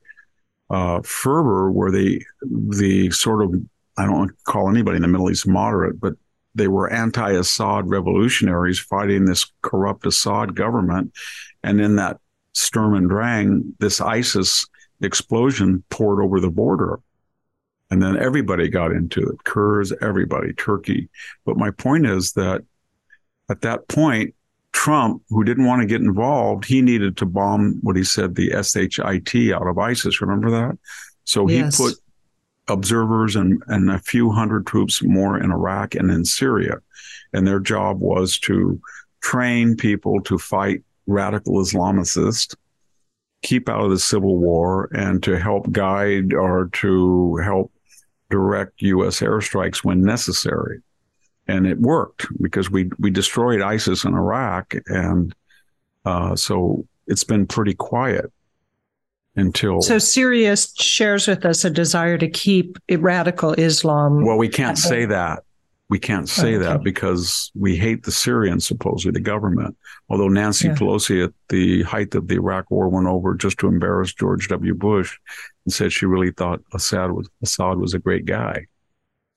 uh, 0.70 1.02
fervor 1.02 1.70
where 1.70 1.90
they, 1.90 2.24
the 2.42 3.10
sort 3.10 3.42
of, 3.42 3.54
I 3.98 4.06
don't 4.06 4.32
call 4.44 4.70
anybody 4.70 4.96
in 4.96 5.02
the 5.02 5.08
Middle 5.08 5.30
East 5.30 5.46
moderate, 5.46 6.00
but 6.00 6.14
they 6.54 6.68
were 6.68 6.90
anti-Assad 6.90 7.90
revolutionaries 7.90 8.78
fighting 8.78 9.24
this 9.24 9.52
corrupt 9.60 10.06
Assad 10.06 10.54
government. 10.54 11.12
And 11.64 11.80
in 11.80 11.96
that 11.96 12.18
Sturm 12.52 12.94
and 12.94 13.08
Drang, 13.08 13.74
this 13.80 14.00
ISIS 14.00 14.66
explosion 15.02 15.82
poured 15.90 16.22
over 16.22 16.38
the 16.38 16.50
border. 16.50 17.00
And 17.90 18.02
then 18.02 18.16
everybody 18.16 18.68
got 18.68 18.92
into 18.92 19.20
it 19.20 19.44
Kurds, 19.44 19.92
everybody, 20.00 20.52
Turkey. 20.52 21.08
But 21.44 21.56
my 21.56 21.70
point 21.70 22.06
is 22.06 22.32
that 22.32 22.62
at 23.48 23.60
that 23.62 23.88
point, 23.88 24.34
Trump, 24.72 25.22
who 25.28 25.44
didn't 25.44 25.66
want 25.66 25.82
to 25.82 25.86
get 25.86 26.00
involved, 26.00 26.64
he 26.64 26.82
needed 26.82 27.16
to 27.18 27.26
bomb 27.26 27.78
what 27.82 27.96
he 27.96 28.04
said 28.04 28.34
the 28.34 28.50
SHIT 28.50 29.52
out 29.52 29.66
of 29.66 29.78
ISIS. 29.78 30.20
Remember 30.20 30.50
that? 30.50 30.78
So 31.24 31.48
yes. 31.48 31.76
he 31.76 31.84
put 31.84 31.94
observers 32.68 33.36
and, 33.36 33.62
and 33.68 33.90
a 33.90 33.98
few 33.98 34.30
hundred 34.30 34.66
troops 34.66 35.02
more 35.02 35.38
in 35.38 35.50
Iraq 35.52 35.94
and 35.94 36.10
in 36.10 36.24
Syria. 36.24 36.78
And 37.32 37.46
their 37.46 37.60
job 37.60 38.00
was 38.00 38.38
to 38.40 38.80
train 39.20 39.76
people 39.76 40.20
to 40.22 40.38
fight 40.38 40.82
radical 41.06 41.54
Islamicists, 41.54 42.54
keep 43.42 43.68
out 43.68 43.84
of 43.84 43.90
the 43.90 43.98
civil 43.98 44.38
war, 44.38 44.88
and 44.94 45.22
to 45.22 45.38
help 45.38 45.70
guide 45.70 46.32
or 46.32 46.70
to 46.72 47.36
help 47.36 47.72
direct 48.30 48.82
U.S. 48.82 49.20
airstrikes 49.20 49.84
when 49.84 50.02
necessary. 50.02 50.82
And 51.46 51.66
it 51.66 51.78
worked 51.78 52.26
because 52.40 52.70
we, 52.70 52.90
we 52.98 53.10
destroyed 53.10 53.60
ISIS 53.60 54.04
in 54.04 54.14
Iraq. 54.14 54.74
And 54.86 55.34
uh, 56.04 56.34
so 56.36 56.86
it's 57.06 57.24
been 57.24 57.46
pretty 57.46 57.74
quiet 57.74 58.32
until. 59.36 59.82
So 59.82 59.98
Syria 59.98 60.56
shares 60.56 61.28
with 61.28 61.44
us 61.44 61.64
a 61.64 61.70
desire 61.70 62.16
to 62.18 62.28
keep 62.28 62.78
radical 62.90 63.52
Islam. 63.52 64.24
Well, 64.24 64.38
we 64.38 64.48
can't 64.48 64.78
say 64.78 65.04
that. 65.06 65.44
We 65.90 65.98
can't 65.98 66.28
say 66.28 66.54
oh, 66.54 66.56
okay. 66.56 66.64
that 66.64 66.82
because 66.82 67.52
we 67.54 67.76
hate 67.76 68.04
the 68.04 68.10
Syrians, 68.10 68.66
supposedly, 68.66 69.12
the 69.12 69.20
government. 69.20 69.76
Although 70.08 70.28
Nancy 70.28 70.68
yeah. 70.68 70.74
Pelosi, 70.74 71.24
at 71.24 71.32
the 71.50 71.82
height 71.82 72.14
of 72.14 72.26
the 72.26 72.36
Iraq 72.36 72.70
War, 72.70 72.88
went 72.88 73.06
over 73.06 73.34
just 73.34 73.58
to 73.58 73.68
embarrass 73.68 74.14
George 74.14 74.48
W. 74.48 74.74
Bush 74.74 75.18
and 75.66 75.74
said 75.74 75.92
she 75.92 76.06
really 76.06 76.30
thought 76.30 76.60
Assad 76.72 77.12
was 77.12 77.28
Assad 77.42 77.76
was 77.76 77.92
a 77.92 77.98
great 77.98 78.24
guy. 78.24 78.66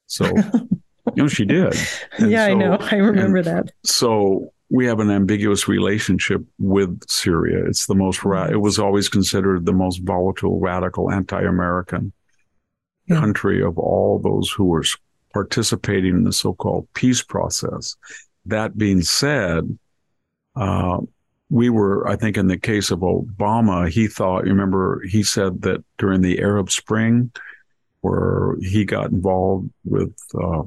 So, 0.07 0.25
you 1.15 1.23
know, 1.23 1.27
she 1.27 1.43
did. 1.43 1.75
And 2.17 2.31
yeah, 2.31 2.45
so, 2.45 2.51
I 2.51 2.53
know. 2.53 2.77
I 2.79 2.95
remember 2.95 3.41
that. 3.41 3.71
So 3.83 4.53
we 4.69 4.85
have 4.85 4.99
an 4.99 5.11
ambiguous 5.11 5.67
relationship 5.67 6.41
with 6.59 7.01
Syria. 7.09 7.65
It's 7.67 7.85
the 7.85 7.95
most, 7.95 8.23
ra- 8.23 8.47
it 8.47 8.61
was 8.61 8.79
always 8.79 9.09
considered 9.09 9.65
the 9.65 9.73
most 9.73 9.99
volatile, 10.03 10.59
radical, 10.59 11.11
anti-American 11.11 12.11
yeah. 13.07 13.19
country 13.19 13.63
of 13.63 13.77
all 13.77 14.19
those 14.19 14.49
who 14.51 14.65
were 14.65 14.83
participating 15.37 16.15
in 16.15 16.23
the 16.23 16.33
so-called 16.33 16.87
peace 16.95 17.21
process. 17.21 17.95
That 18.47 18.75
being 18.75 19.03
said, 19.03 19.77
uh, 20.55 20.97
we 21.49 21.69
were, 21.69 22.07
I 22.07 22.15
think, 22.15 22.37
in 22.37 22.47
the 22.47 22.57
case 22.57 22.89
of 22.89 22.99
Obama, 22.99 23.87
he 23.87 24.07
thought, 24.07 24.45
You 24.45 24.51
remember, 24.51 25.03
he 25.07 25.21
said 25.21 25.61
that 25.61 25.83
during 25.99 26.21
the 26.21 26.39
Arab 26.39 26.71
Spring, 26.71 27.31
where 28.01 28.55
he 28.61 28.83
got 28.83 29.11
involved 29.11 29.69
with 29.85 30.15
uh, 30.43 30.63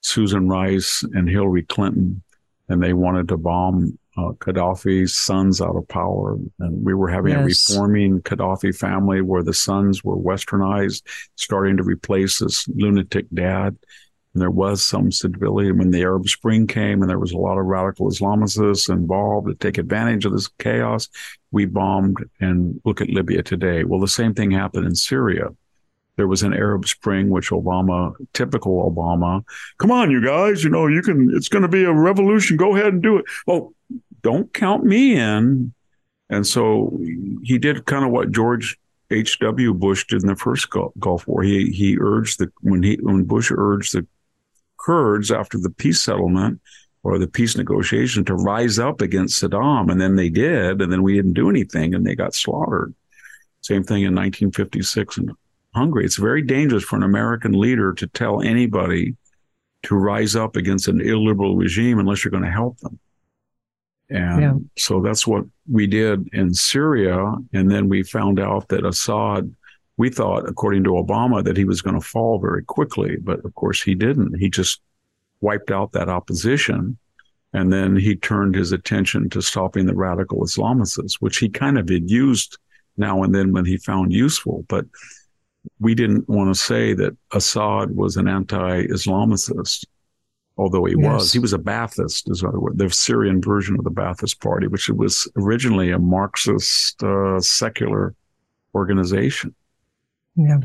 Susan 0.00 0.48
Rice 0.48 1.04
and 1.14 1.28
Hillary 1.28 1.62
Clinton, 1.62 2.22
and 2.68 2.82
they 2.82 2.92
wanted 2.92 3.28
to 3.28 3.36
bomb 3.36 3.96
uh, 4.20 4.32
Gaddafi's 4.32 5.14
sons 5.14 5.60
out 5.60 5.76
of 5.76 5.88
power. 5.88 6.36
And 6.58 6.84
we 6.84 6.94
were 6.94 7.08
having 7.08 7.32
yes. 7.32 7.40
a 7.40 7.44
reforming 7.44 8.20
Gaddafi 8.20 8.76
family 8.76 9.20
where 9.20 9.42
the 9.42 9.54
sons 9.54 10.04
were 10.04 10.16
westernized, 10.16 11.02
starting 11.36 11.76
to 11.76 11.82
replace 11.82 12.38
this 12.38 12.68
lunatic 12.68 13.26
dad. 13.32 13.76
And 14.32 14.40
there 14.40 14.50
was 14.50 14.84
some 14.84 15.10
stability 15.10 15.72
when 15.72 15.90
the 15.90 16.02
Arab 16.02 16.28
Spring 16.28 16.66
came 16.66 17.02
and 17.02 17.10
there 17.10 17.18
was 17.18 17.32
a 17.32 17.38
lot 17.38 17.58
of 17.58 17.66
radical 17.66 18.08
Islamists 18.08 18.88
involved 18.88 19.48
to 19.48 19.54
take 19.54 19.78
advantage 19.78 20.24
of 20.24 20.32
this 20.32 20.48
chaos. 20.58 21.08
We 21.50 21.66
bombed 21.66 22.18
and 22.38 22.80
look 22.84 23.00
at 23.00 23.10
Libya 23.10 23.42
today. 23.42 23.82
Well, 23.82 23.98
the 23.98 24.06
same 24.06 24.34
thing 24.34 24.52
happened 24.52 24.86
in 24.86 24.94
Syria. 24.94 25.48
There 26.16 26.28
was 26.28 26.42
an 26.42 26.52
Arab 26.52 26.86
Spring, 26.86 27.30
which 27.30 27.50
Obama, 27.50 28.12
typical 28.34 28.88
Obama, 28.88 29.42
come 29.78 29.90
on, 29.90 30.10
you 30.10 30.22
guys, 30.24 30.62
you 30.62 30.70
know, 30.70 30.86
you 30.86 31.02
can, 31.02 31.30
it's 31.34 31.48
going 31.48 31.62
to 31.62 31.68
be 31.68 31.82
a 31.82 31.92
revolution. 31.92 32.56
Go 32.56 32.76
ahead 32.76 32.92
and 32.92 33.02
do 33.02 33.16
it. 33.16 33.24
Well, 33.46 33.72
don't 34.22 34.52
count 34.52 34.84
me 34.84 35.16
in. 35.16 35.72
And 36.28 36.46
so 36.46 36.98
he 37.42 37.58
did 37.58 37.86
kind 37.86 38.04
of 38.04 38.10
what 38.10 38.30
George 38.30 38.78
H.W. 39.10 39.74
Bush 39.74 40.06
did 40.06 40.22
in 40.22 40.28
the 40.28 40.36
first 40.36 40.68
Gulf 40.70 41.26
War. 41.26 41.42
He, 41.42 41.70
he 41.70 41.98
urged 42.00 42.38
the, 42.38 42.52
when 42.60 42.82
he, 42.82 42.98
when 43.00 43.24
Bush 43.24 43.50
urged 43.54 43.94
the 43.94 44.06
Kurds 44.78 45.30
after 45.30 45.58
the 45.58 45.70
peace 45.70 46.02
settlement 46.02 46.60
or 47.02 47.18
the 47.18 47.26
peace 47.26 47.56
negotiation 47.56 48.24
to 48.24 48.34
rise 48.34 48.78
up 48.78 49.00
against 49.00 49.42
Saddam. 49.42 49.90
And 49.90 50.00
then 50.00 50.16
they 50.16 50.30
did. 50.30 50.80
And 50.80 50.92
then 50.92 51.02
we 51.02 51.14
didn't 51.14 51.34
do 51.34 51.50
anything 51.50 51.94
and 51.94 52.06
they 52.06 52.14
got 52.14 52.34
slaughtered. 52.34 52.94
Same 53.62 53.82
thing 53.82 54.02
in 54.02 54.14
1956 54.14 55.18
in 55.18 55.34
Hungary. 55.74 56.04
It's 56.04 56.16
very 56.16 56.42
dangerous 56.42 56.84
for 56.84 56.96
an 56.96 57.02
American 57.02 57.52
leader 57.52 57.92
to 57.94 58.06
tell 58.06 58.40
anybody 58.40 59.16
to 59.82 59.94
rise 59.94 60.36
up 60.36 60.56
against 60.56 60.88
an 60.88 61.00
illiberal 61.00 61.56
regime 61.56 61.98
unless 61.98 62.24
you're 62.24 62.30
going 62.30 62.44
to 62.44 62.50
help 62.50 62.78
them. 62.78 62.98
And 64.10 64.42
yeah. 64.42 64.54
so 64.76 65.00
that's 65.00 65.26
what 65.26 65.44
we 65.70 65.86
did 65.86 66.28
in 66.32 66.52
Syria. 66.52 67.32
And 67.52 67.70
then 67.70 67.88
we 67.88 68.02
found 68.02 68.40
out 68.40 68.68
that 68.68 68.84
Assad 68.84 69.54
we 70.00 70.08
thought, 70.08 70.48
according 70.48 70.82
to 70.84 70.92
Obama, 70.92 71.44
that 71.44 71.58
he 71.58 71.66
was 71.66 71.82
going 71.82 71.94
to 71.94 72.00
fall 72.00 72.38
very 72.38 72.64
quickly, 72.64 73.18
but 73.18 73.44
of 73.44 73.54
course 73.54 73.82
he 73.82 73.94
didn't. 73.94 74.34
He 74.38 74.48
just 74.48 74.80
wiped 75.42 75.70
out 75.70 75.92
that 75.92 76.08
opposition. 76.08 76.96
And 77.52 77.70
then 77.70 77.96
he 77.96 78.16
turned 78.16 78.54
his 78.54 78.72
attention 78.72 79.28
to 79.28 79.42
stopping 79.42 79.84
the 79.84 79.94
radical 79.94 80.40
Islamicists, 80.40 81.16
which 81.20 81.36
he 81.36 81.50
kind 81.50 81.76
of 81.76 81.86
had 81.90 82.10
used 82.10 82.56
now 82.96 83.22
and 83.24 83.34
then 83.34 83.52
when 83.52 83.66
he 83.66 83.76
found 83.76 84.10
useful. 84.10 84.64
But 84.68 84.86
we 85.80 85.94
didn't 85.94 86.26
want 86.30 86.48
to 86.48 86.58
say 86.58 86.94
that 86.94 87.14
Assad 87.34 87.94
was 87.94 88.16
an 88.16 88.26
anti-Islamicist, 88.26 89.84
although 90.60 90.84
he 90.84 90.94
yes. 90.98 91.12
was. 91.12 91.32
He 91.32 91.38
was 91.38 91.54
a 91.54 91.58
Ba'athist, 91.58 92.30
is 92.30 92.44
the 92.74 92.90
Syrian 92.90 93.40
version 93.40 93.76
of 93.78 93.84
the 93.84 93.90
Ba'athist 93.90 94.40
Party, 94.40 94.66
which 94.66 94.88
was 94.90 95.26
originally 95.36 95.90
a 95.90 95.98
Marxist 95.98 97.02
uh, 97.02 97.40
secular 97.40 98.14
organization. 98.74 99.54
Yeah. 100.36 100.58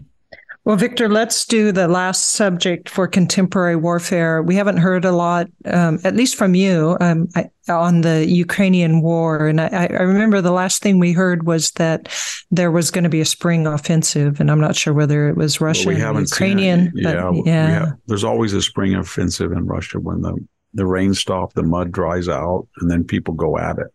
Well, 0.66 0.78
Victor, 0.78 1.08
let's 1.08 1.46
do 1.46 1.72
the 1.72 1.88
last 1.88 2.32
subject 2.32 2.90
for 2.90 3.08
contemporary 3.08 3.76
warfare. 3.76 4.42
We 4.42 4.56
haven't 4.56 4.78
heard 4.78 5.06
a 5.06 5.12
lot, 5.12 5.48
um, 5.66 6.00
at 6.04 6.16
least 6.16 6.36
from 6.36 6.56
you, 6.56 6.98
um, 7.00 7.30
I, 7.36 7.52
on 7.72 8.02
the 8.02 8.26
Ukrainian 8.28 9.04
war. 9.04 9.48
And 9.48 9.62
I, 9.62 9.88
I, 9.92 10.02
remember 10.02 10.42
the 10.42 10.52
last 10.52 10.82
thing 10.82 10.98
we 10.98 11.12
heard 11.12 11.46
was 11.46 11.70
that 11.74 12.10
there 12.50 12.72
was 12.72 12.90
going 12.90 13.04
to 13.04 13.12
be 13.12 13.22
a 13.22 13.26
spring 13.26 13.68
offensive, 13.68 14.40
and 14.40 14.50
I'm 14.50 14.60
not 14.60 14.76
sure 14.76 14.92
whether 14.92 15.30
it 15.30 15.38
was 15.38 15.62
Russian 15.62 16.02
or 16.02 16.20
Ukrainian. 16.20 16.92
Yeah, 16.96 17.32
yeah. 17.46 17.68
Have, 17.68 17.94
there's 18.08 18.24
always 18.24 18.54
a 18.54 18.62
spring 18.62 18.96
offensive 18.96 19.52
in 19.52 19.68
Russia 19.68 20.00
when 20.00 20.22
the 20.22 20.36
the 20.74 20.86
rain 20.86 21.14
stops, 21.14 21.54
the 21.54 21.64
mud 21.64 21.92
dries 21.92 22.28
out, 22.28 22.68
and 22.82 22.90
then 22.90 23.04
people 23.04 23.34
go 23.36 23.58
at 23.58 23.78
it 23.78 23.95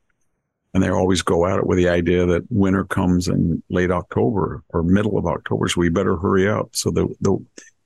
and 0.73 0.83
they 0.83 0.89
always 0.89 1.23
go 1.23 1.47
at 1.47 1.59
it 1.59 1.67
with 1.67 1.79
the 1.79 1.89
idea 1.89 2.27
that 2.27 2.45
winter 2.51 2.85
comes 2.85 3.29
in 3.29 3.63
late 3.71 3.91
October 3.91 4.63
or 4.69 4.83
middle 4.83 5.19
of 5.19 5.27
October, 5.27 5.69
so 5.69 5.81
we 5.81 5.89
better 5.89 6.17
hurry 6.17 6.49
up. 6.49 6.71
So 6.73 6.91
the 6.91 7.09
the 7.21 7.39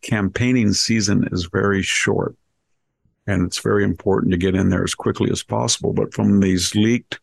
campaigning 0.03 0.73
season 0.73 1.29
is 1.33 1.49
very 1.51 1.83
short, 1.83 2.37
and 3.27 3.47
it's 3.47 3.61
very 3.61 3.85
important 3.85 4.33
to 4.33 4.39
get 4.39 4.55
in 4.55 4.69
there 4.69 4.85
as 4.85 4.95
quickly 4.95 5.31
as 5.31 5.43
possible. 5.43 5.93
But 5.93 6.13
from 6.13 6.41
these 6.41 6.75
leaked 6.75 7.21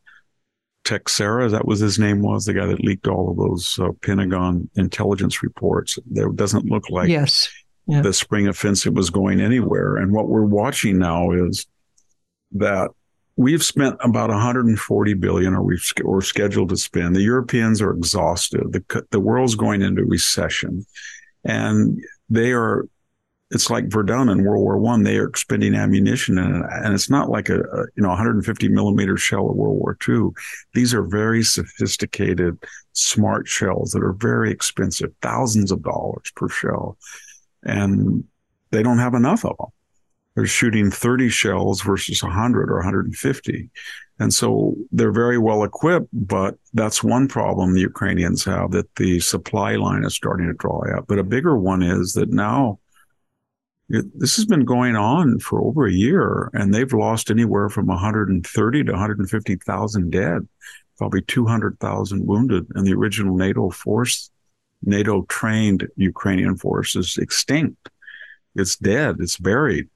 Teixeira, 0.84 1.50
that 1.50 1.66
was 1.66 1.80
his 1.80 2.00
name 2.00 2.22
was 2.22 2.46
the 2.46 2.54
guy 2.54 2.66
that 2.66 2.84
leaked 2.84 3.08
all 3.08 3.30
of 3.30 3.38
those 3.38 3.78
uh, 3.80 3.92
Pentagon 4.02 4.70
intelligence 4.76 5.44
reports. 5.44 6.00
There 6.10 6.30
doesn't 6.30 6.66
look 6.66 6.90
like 6.90 7.10
yes. 7.10 7.50
Yeah. 7.88 8.02
the 8.02 8.14
spring 8.14 8.48
offensive 8.48 8.94
was 8.94 9.10
going 9.10 9.42
anywhere. 9.42 9.98
And 9.98 10.12
what 10.12 10.28
we're 10.28 10.46
watching 10.46 10.98
now 10.98 11.32
is 11.32 11.66
that 12.54 12.92
we've 13.42 13.64
spent 13.64 13.98
about 14.02 14.30
140 14.30 15.14
billion 15.16 15.56
or 15.56 15.64
we've 15.64 15.84
or 16.06 16.22
scheduled 16.22 16.70
to 16.70 16.78
spend. 16.78 17.16
The 17.16 17.22
europeans 17.22 17.82
are 17.82 17.92
exhausted. 17.92 18.72
The 18.72 19.06
the 19.10 19.20
world's 19.20 19.56
going 19.56 19.82
into 19.82 20.06
recession. 20.06 20.86
And 21.44 22.00
they 22.30 22.52
are 22.52 22.86
it's 23.50 23.70
like 23.70 23.92
verdun 23.92 24.30
in 24.30 24.44
world 24.44 24.64
war 24.64 24.78
one. 24.78 25.04
They 25.04 25.18
are 25.18 25.28
expending 25.28 25.74
ammunition 25.76 26.38
and, 26.38 26.64
and 26.64 26.94
it's 26.94 27.10
not 27.10 27.30
like 27.30 27.50
a, 27.50 27.60
a, 27.60 27.86
you 27.96 28.04
know 28.04 28.10
150 28.10 28.70
millimeter 28.70 29.18
shell 29.18 29.50
of 29.50 29.56
world 29.56 29.78
war 29.78 29.98
two. 30.00 30.34
These 30.74 30.94
are 30.94 31.04
very 31.04 31.44
sophisticated 31.44 32.64
smart 32.94 33.48
shells 33.48 33.92
that 33.92 34.04
are 34.04 34.14
very 34.14 34.52
expensive 34.52 35.12
thousands 35.22 35.72
of 35.72 35.82
dollars 35.82 36.32
per 36.36 36.48
shell. 36.48 36.98
And 37.64 38.24
they 38.70 38.84
don't 38.84 39.00
have 39.00 39.16
enough 39.16 39.44
of 39.46 39.58
them 39.58 39.72
they're 40.36 40.46
shooting 40.46 40.92
30 40.92 41.30
shells 41.30 41.82
versus 41.82 42.24
100 42.24 42.70
or 42.70 42.76
150. 42.76 43.70
And 44.20 44.34
so 44.34 44.76
they're 44.92 45.12
very 45.12 45.38
well 45.38 45.64
equipped, 45.64 46.10
but 46.14 46.56
that's 46.74 47.04
one 47.04 47.28
problem 47.28 47.74
the 47.74 47.82
Ukrainians 47.82 48.44
have 48.46 48.72
that 48.72 48.96
the 48.96 49.20
supply 49.20 49.76
line 49.76 50.04
is 50.04 50.14
starting 50.14 50.48
to 50.48 50.54
dry 50.54 50.92
up. 50.96 51.06
But 51.08 51.20
a 51.20 51.24
bigger 51.24 51.58
one 51.58 51.82
is 51.82 52.14
that 52.14 52.30
now 52.30 52.80
this 53.90 54.36
has 54.38 54.46
been 54.46 54.64
going 54.64 54.96
on 54.96 55.40
for 55.40 55.62
over 55.62 55.86
a 55.86 55.92
year 55.92 56.50
and 56.54 56.74
they've 56.74 56.94
lost 56.94 57.30
anywhere 57.30 57.68
from 57.68 57.88
130 57.88 58.84
to 58.84 58.92
150,000 58.92 60.10
dead, 60.12 60.48
probably 60.98 61.22
200,000 61.24 62.26
wounded. 62.26 62.68
And 62.76 62.86
the 62.86 62.94
original 62.94 63.36
NATO 63.36 63.70
force, 63.70 64.30
NATO 64.84 65.24
trained 65.24 65.88
Ukrainian 65.98 66.56
force 66.56 66.96
is 66.96 67.18
extinct. 67.18 67.90
It's 68.56 68.78
dead. 68.78 69.18
It's 69.20 69.38
buried. 69.38 69.90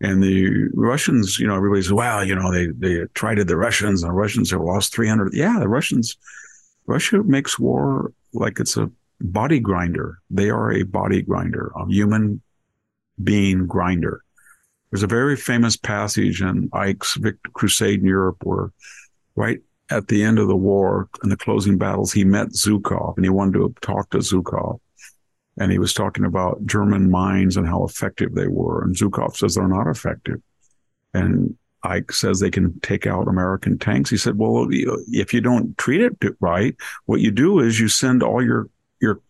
And 0.00 0.22
the 0.22 0.68
Russians, 0.74 1.38
you 1.38 1.46
know, 1.46 1.54
everybody 1.54 1.82
says, 1.82 1.92
wow, 1.92 2.20
you 2.20 2.34
know, 2.34 2.52
they, 2.52 2.66
they 2.66 3.04
tried 3.14 3.38
the 3.38 3.56
Russians 3.56 4.02
and 4.02 4.10
the 4.10 4.14
Russians 4.14 4.50
have 4.50 4.60
lost 4.60 4.94
300. 4.94 5.32
Yeah, 5.32 5.58
the 5.58 5.68
Russians, 5.68 6.16
Russia 6.86 7.22
makes 7.22 7.58
war 7.58 8.12
like 8.32 8.58
it's 8.60 8.76
a 8.76 8.90
body 9.20 9.60
grinder. 9.60 10.18
They 10.30 10.50
are 10.50 10.72
a 10.72 10.82
body 10.82 11.22
grinder, 11.22 11.72
a 11.76 11.86
human 11.86 12.42
being 13.22 13.66
grinder. 13.66 14.22
There's 14.90 15.02
a 15.02 15.08
very 15.08 15.36
famous 15.36 15.76
passage 15.76 16.42
in 16.42 16.68
Ike's 16.72 17.16
Victor 17.16 17.50
Crusade 17.52 18.00
in 18.00 18.06
Europe 18.06 18.38
where 18.42 18.72
right 19.36 19.60
at 19.90 20.08
the 20.08 20.22
end 20.22 20.38
of 20.38 20.48
the 20.48 20.56
war 20.56 21.08
in 21.22 21.30
the 21.30 21.36
closing 21.36 21.78
battles, 21.78 22.12
he 22.12 22.24
met 22.24 22.48
Zhukov 22.50 23.16
and 23.16 23.24
he 23.24 23.30
wanted 23.30 23.54
to 23.54 23.74
talk 23.80 24.10
to 24.10 24.18
Zhukov 24.18 24.80
and 25.58 25.70
he 25.70 25.78
was 25.78 25.94
talking 25.94 26.24
about 26.24 26.64
German 26.66 27.10
mines 27.10 27.56
and 27.56 27.66
how 27.66 27.84
effective 27.84 28.34
they 28.34 28.48
were. 28.48 28.82
And 28.82 28.94
Zhukov 28.94 29.36
says 29.36 29.54
they're 29.54 29.68
not 29.68 29.86
effective. 29.86 30.40
And 31.12 31.56
Ike 31.84 32.12
says 32.12 32.40
they 32.40 32.50
can 32.50 32.80
take 32.80 33.06
out 33.06 33.28
American 33.28 33.78
tanks. 33.78 34.10
He 34.10 34.16
said, 34.16 34.38
well, 34.38 34.66
if 34.70 35.32
you 35.32 35.40
don't 35.40 35.76
treat 35.78 36.00
it 36.00 36.16
right, 36.40 36.74
what 37.06 37.20
you 37.20 37.30
do 37.30 37.60
is 37.60 37.78
you 37.78 37.88
send 37.88 38.22
all 38.22 38.42
your, 38.42 38.68
your, 39.00 39.20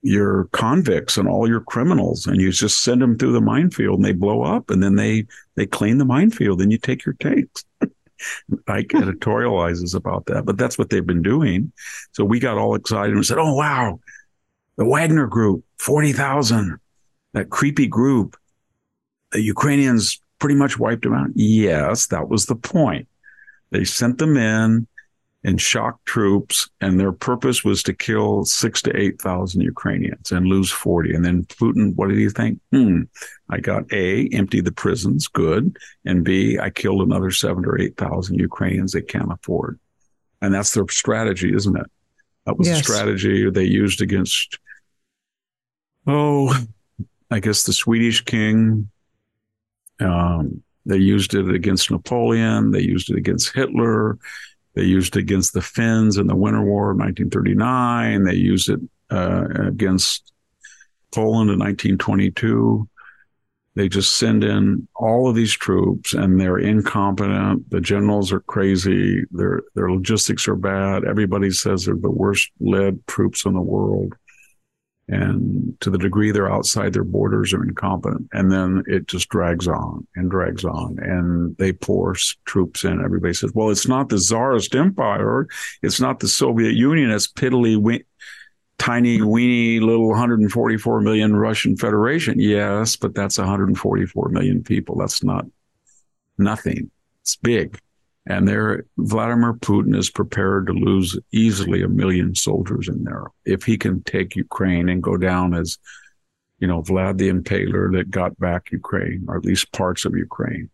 your 0.00 0.48
convicts 0.52 1.16
and 1.16 1.28
all 1.28 1.48
your 1.48 1.60
criminals 1.60 2.26
and 2.26 2.40
you 2.40 2.50
just 2.50 2.82
send 2.82 3.00
them 3.00 3.16
through 3.16 3.32
the 3.32 3.40
minefield 3.40 3.96
and 3.96 4.04
they 4.04 4.12
blow 4.12 4.42
up 4.42 4.70
and 4.70 4.82
then 4.82 4.96
they, 4.96 5.26
they 5.54 5.66
clean 5.66 5.98
the 5.98 6.04
minefield 6.04 6.60
and 6.60 6.72
you 6.72 6.78
take 6.78 7.04
your 7.04 7.14
tanks. 7.20 7.64
Ike 8.68 8.88
editorializes 8.88 9.94
about 9.94 10.26
that, 10.26 10.44
but 10.44 10.56
that's 10.56 10.78
what 10.78 10.90
they've 10.90 11.06
been 11.06 11.22
doing. 11.22 11.72
So 12.12 12.24
we 12.24 12.38
got 12.38 12.56
all 12.56 12.74
excited 12.74 13.14
and 13.14 13.26
said, 13.26 13.38
Oh, 13.38 13.54
wow, 13.54 13.98
the 14.76 14.84
Wagner 14.84 15.26
group, 15.26 15.64
40,000, 15.78 16.78
that 17.34 17.50
creepy 17.50 17.86
group. 17.86 18.36
The 19.32 19.42
Ukrainians 19.42 20.20
pretty 20.38 20.54
much 20.56 20.78
wiped 20.78 21.02
them 21.02 21.14
out. 21.14 21.30
Yes, 21.34 22.06
that 22.08 22.28
was 22.28 22.46
the 22.46 22.56
point. 22.56 23.08
They 23.70 23.84
sent 23.84 24.18
them 24.18 24.36
in 24.36 24.86
and 25.44 25.60
shock 25.60 26.04
troops, 26.04 26.70
and 26.80 27.00
their 27.00 27.10
purpose 27.10 27.64
was 27.64 27.82
to 27.82 27.92
kill 27.92 28.44
six 28.44 28.80
to 28.82 28.96
8,000 28.96 29.60
Ukrainians 29.60 30.30
and 30.30 30.46
lose 30.46 30.70
40. 30.70 31.14
And 31.14 31.24
then 31.24 31.44
Putin, 31.44 31.94
what 31.96 32.08
did 32.08 32.18
he 32.18 32.28
think? 32.28 32.60
Hmm, 32.70 33.02
I 33.48 33.58
got 33.58 33.92
A, 33.92 34.28
empty 34.28 34.60
the 34.60 34.70
prisons, 34.70 35.26
good. 35.26 35.76
And 36.04 36.24
B, 36.24 36.58
I 36.58 36.70
killed 36.70 37.02
another 37.02 37.32
seven 37.32 37.64
or 37.64 37.80
8,000 37.80 38.38
Ukrainians 38.38 38.92
they 38.92 39.02
can't 39.02 39.32
afford. 39.32 39.80
And 40.40 40.54
that's 40.54 40.74
their 40.74 40.86
strategy, 40.88 41.52
isn't 41.54 41.76
it? 41.76 41.90
That 42.46 42.58
was 42.58 42.68
yes. 42.68 42.80
a 42.80 42.84
strategy 42.84 43.50
they 43.50 43.64
used 43.64 44.00
against, 44.00 44.58
oh, 46.06 46.66
I 47.30 47.40
guess 47.40 47.64
the 47.64 47.72
Swedish 47.72 48.24
king. 48.24 48.90
Um, 50.00 50.62
they 50.84 50.98
used 50.98 51.34
it 51.34 51.48
against 51.48 51.90
Napoleon. 51.90 52.72
They 52.72 52.80
used 52.82 53.10
it 53.10 53.16
against 53.16 53.54
Hitler. 53.54 54.18
They 54.74 54.84
used 54.84 55.16
it 55.16 55.20
against 55.20 55.52
the 55.52 55.62
Finns 55.62 56.16
in 56.16 56.26
the 56.26 56.36
Winter 56.36 56.62
War 56.62 56.90
of 56.90 56.98
1939. 56.98 58.24
They 58.24 58.34
used 58.34 58.68
it 58.68 58.80
uh, 59.10 59.46
against 59.66 60.32
Poland 61.12 61.50
in 61.50 61.58
1922. 61.58 62.88
They 63.74 63.88
just 63.88 64.16
send 64.16 64.44
in 64.44 64.86
all 64.96 65.28
of 65.28 65.34
these 65.34 65.52
troops 65.52 66.12
and 66.12 66.38
they're 66.38 66.58
incompetent. 66.58 67.70
The 67.70 67.80
generals 67.80 68.30
are 68.32 68.40
crazy. 68.40 69.24
Their 69.30 69.62
their 69.74 69.90
logistics 69.90 70.46
are 70.46 70.56
bad. 70.56 71.04
Everybody 71.04 71.50
says 71.50 71.86
they're 71.86 71.94
the 71.94 72.10
worst 72.10 72.50
led 72.60 73.06
troops 73.06 73.46
in 73.46 73.54
the 73.54 73.62
world 73.62 74.14
and 75.08 75.76
to 75.80 75.90
the 75.90 75.98
degree 75.98 76.30
they're 76.30 76.50
outside 76.50 76.92
their 76.92 77.04
borders 77.04 77.52
are 77.52 77.64
incompetent 77.64 78.28
and 78.32 78.52
then 78.52 78.82
it 78.86 79.06
just 79.08 79.28
drags 79.28 79.66
on 79.66 80.06
and 80.14 80.30
drags 80.30 80.64
on. 80.64 80.98
And 81.00 81.56
they 81.56 81.72
pour 81.72 82.14
troops 82.44 82.84
in. 82.84 83.02
Everybody 83.02 83.34
says 83.34 83.52
well 83.54 83.70
it's 83.70 83.88
not 83.88 84.08
the 84.08 84.18
czarist 84.18 84.74
empire. 84.74 85.48
It's 85.82 86.00
not 86.00 86.20
the 86.20 86.28
soviet 86.28 86.74
union. 86.74 87.10
It's 87.10 87.30
piddly 87.30 87.76
we- 87.76 88.04
tiny 88.78 89.22
weeny 89.22 89.78
little 89.80 90.08
144 90.08 91.00
million 91.00 91.36
russian 91.36 91.76
federation. 91.76 92.38
Yes 92.38 92.96
but 92.96 93.14
that's 93.14 93.38
144 93.38 94.28
million 94.28 94.62
people. 94.62 94.96
That's 94.96 95.24
not 95.24 95.46
nothing. 96.38 96.90
It's 97.22 97.36
big 97.36 97.78
and 98.26 98.46
there, 98.46 98.84
Vladimir 98.98 99.54
Putin 99.54 99.96
is 99.96 100.10
prepared 100.10 100.66
to 100.68 100.72
lose 100.72 101.18
easily 101.32 101.82
a 101.82 101.88
million 101.88 102.34
soldiers 102.34 102.88
in 102.88 103.02
there 103.04 103.26
if 103.44 103.64
he 103.64 103.76
can 103.76 104.02
take 104.04 104.36
Ukraine 104.36 104.88
and 104.88 105.02
go 105.02 105.16
down 105.16 105.54
as, 105.54 105.78
you 106.60 106.68
know, 106.68 106.82
Vlad 106.82 107.18
the 107.18 107.30
Impaler 107.30 107.92
that 107.96 108.10
got 108.10 108.38
back 108.38 108.70
Ukraine, 108.70 109.24
or 109.26 109.36
at 109.36 109.44
least 109.44 109.72
parts 109.72 110.04
of 110.04 110.16
Ukraine. 110.16 110.70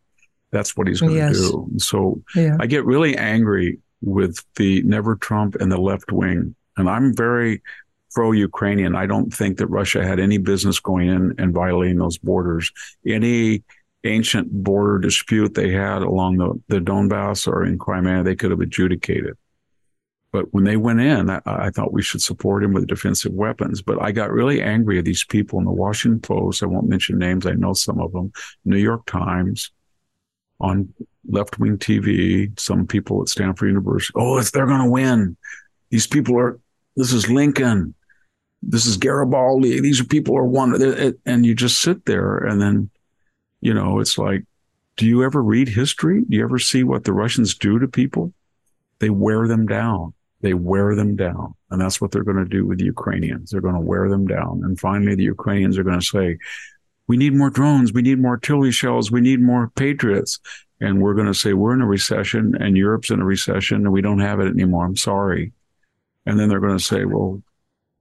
That's 0.51 0.77
what 0.77 0.89
he's 0.89 1.01
going 1.01 1.13
to 1.13 1.19
yes. 1.19 1.39
do. 1.39 1.71
So 1.79 2.23
yeah. 2.35 2.57
I 2.61 2.67
get 2.67 2.85
really 2.85 3.17
angry 3.17 3.79
with 4.03 4.45
the 4.57 4.83
Never 4.83 5.17
Trump 5.17 5.55
and 5.57 5.73
the 5.73 5.81
left 5.81 6.13
wing. 6.13 6.55
And 6.77 6.89
I'm 6.89 7.15
very 7.15 7.63
pro 8.13 8.33
Ukrainian. 8.33 8.95
I 8.95 9.07
don't 9.07 9.33
think 9.33 9.59
that 9.59 9.67
Russia 9.69 10.07
had 10.07 10.21
any 10.21 10.39
business 10.39 10.81
going 10.81 11.09
in 11.09 11.35
and 11.39 11.53
violating 11.53 11.99
those 11.99 12.19
borders. 12.19 12.71
Any 13.07 13.63
ancient 14.05 14.51
border 14.51 14.99
dispute 14.99 15.55
they 15.55 15.71
had 15.71 16.03
along 16.03 16.39
the, 16.39 16.61
the 16.69 16.81
Donbass 16.81 17.49
or 17.49 17.65
in 17.65 17.79
Crimea, 17.79 18.23
they 18.23 18.37
could 18.37 18.51
have 18.51 18.61
adjudicated. 18.61 19.37
But 20.31 20.53
when 20.53 20.65
they 20.65 20.77
went 20.77 21.01
in, 21.01 21.31
I, 21.31 21.41
I, 21.47 21.71
thought 21.71 21.93
we 21.93 22.03
should 22.03 22.21
support 22.21 22.63
him 22.63 22.75
with 22.75 22.87
defensive 22.87 23.33
weapons. 23.33 23.81
But 23.81 24.01
I 24.03 24.13
got 24.13 24.31
really 24.31 24.61
angry 24.63 24.99
at 24.99 25.07
these 25.07 25.25
people 25.25 25.59
in 25.59 25.65
the 25.65 25.73
Washington 25.73 26.21
Post. 26.21 26.63
I 26.63 26.67
won't 26.67 26.89
mention 26.89 27.19
names. 27.19 27.47
I 27.47 27.53
know 27.53 27.73
some 27.73 27.99
of 27.99 28.13
them. 28.13 28.33
New 28.65 28.77
York 28.77 29.07
Times, 29.07 29.71
on 30.61 30.93
left 31.27 31.59
wing 31.59 31.79
TV, 31.79 32.59
some 32.59 32.87
people 32.87 33.23
at 33.23 33.29
Stanford 33.29 33.69
University. 33.69 34.13
Oh, 34.17 34.39
it's, 34.39 34.51
they're 34.51 34.67
going 34.67 34.83
to 34.83 34.91
win. 34.91 35.37
These 35.91 36.07
people 36.07 36.39
are, 36.39 36.61
this 36.97 37.13
is 37.13 37.31
Lincoln. 37.31 37.95
This 38.61 38.87
is 38.87 38.97
Garibaldi. 38.97 39.81
These 39.81 40.01
are 40.01 40.05
people 40.05 40.37
are 40.37 40.45
one. 40.45 41.15
And 41.25 41.47
you 41.47 41.55
just 41.55 41.81
sit 41.81 42.05
there 42.05 42.39
and 42.39 42.61
then 42.61 42.91
you 43.61 43.75
know, 43.75 44.01
it's 44.01 44.19
like, 44.19 44.45
do 44.97 45.07
you 45.07 45.23
ever 45.25 45.43
read 45.43 45.69
history? 45.69 46.23
Do 46.29 46.37
you 46.37 46.45
ever 46.45 46.59
see 46.59 46.83
what 46.83 47.05
the 47.05 47.13
Russians 47.13 47.55
do 47.55 47.79
to 47.79 47.89
people? 47.89 48.33
They 48.99 49.11
wear 49.11 49.47
them 49.47 49.67
down. 49.67 50.15
They 50.41 50.55
wear 50.55 50.95
them 50.95 51.17
down. 51.17 51.55
And 51.71 51.81
that's 51.81 52.01
what 52.01 52.11
they're 52.11 52.25
going 52.25 52.39
to 52.39 52.45
do 52.45 52.67
with 52.67 52.79
the 52.79 52.85
Ukrainians. 52.85 53.51
They're 53.51 53.61
going 53.61 53.75
to 53.75 53.81
wear 53.81 54.09
them 54.09 54.27
down. 54.27 54.63
And 54.65 54.79
finally, 54.79 55.15
the 55.15 55.25
Ukrainians 55.25 55.79
are 55.79 55.85
going 55.85 56.01
to 56.01 56.07
say, 56.07 56.39
we 57.07 57.17
need 57.17 57.35
more 57.35 57.51
drones. 57.51 57.93
We 57.93 58.03
need 58.03 58.21
more 58.21 58.33
artillery 58.33 58.73
shells. 58.73 59.11
We 59.11 59.21
need 59.21 59.41
more 59.41 59.71
patriots. 59.75 60.39
And 60.81 61.01
we're 61.01 61.15
going 61.15 61.27
to 61.27 61.35
say, 61.35 61.55
we're 61.55 61.75
in 61.75 61.81
a 61.81 61.87
recession 61.87 62.55
and 62.61 62.77
Europe's 62.77 63.11
in 63.11 63.21
a 63.21 63.25
recession 63.25 63.79
and 63.79 63.93
we 63.93 64.03
don't 64.03 64.21
have 64.21 64.41
it 64.41 64.49
anymore. 64.49 64.85
I'm 64.85 64.97
sorry. 64.97 65.53
And 66.27 66.39
then 66.39 66.49
they're 66.49 66.61
going 66.61 66.79
to 66.79 66.85
say, 66.85 67.05
well, 67.05 67.43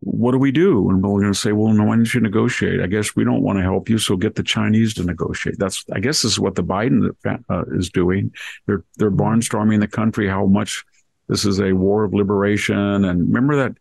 what 0.02 0.32
do 0.32 0.38
we 0.38 0.52
do? 0.52 0.90
And 0.90 1.04
we're 1.04 1.22
going 1.22 1.34
to 1.34 1.40
say, 1.40 1.52
well, 1.52 1.74
no, 1.74 1.86
why 1.86 1.96
don't 1.96 2.14
you 2.14 2.22
negotiate? 2.22 2.82
I 2.82 2.88
guess 2.88 3.16
we 3.16 3.24
don't 3.24 3.42
want 3.42 3.58
to 3.58 3.64
help 3.64 3.90
you, 3.90 3.98
so 3.98 4.16
get 4.16 4.36
the 4.36 4.44
Chinese 4.44 4.94
to 4.96 5.04
negotiate. 5.04 5.58
That's, 5.58 5.84
I 5.92 6.00
guess, 6.00 6.22
this 6.22 6.34
is 6.34 6.40
what 6.40 6.56
the 6.56 6.64
Biden 6.64 7.10
uh, 7.50 7.64
is 7.72 7.90
doing. 7.90 8.32
They're 8.66 8.84
they're 8.98 9.12
barnstorming 9.12 9.80
the 9.80 9.88
country 9.88 10.28
how 10.28 10.46
much 10.46 10.86
this 11.28 11.46
is 11.46 11.60
a 11.60 11.74
war 11.74 12.04
of 12.04 12.14
liberation. 12.14 13.06
And 13.06 13.28
remember 13.28 13.56
that 13.58 13.78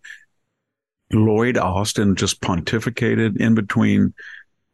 Lloyd 1.13 1.59
Austin 1.59 2.17
just 2.17 2.41
pontificated 2.41 3.37
in 3.39 3.55
between 3.55 4.15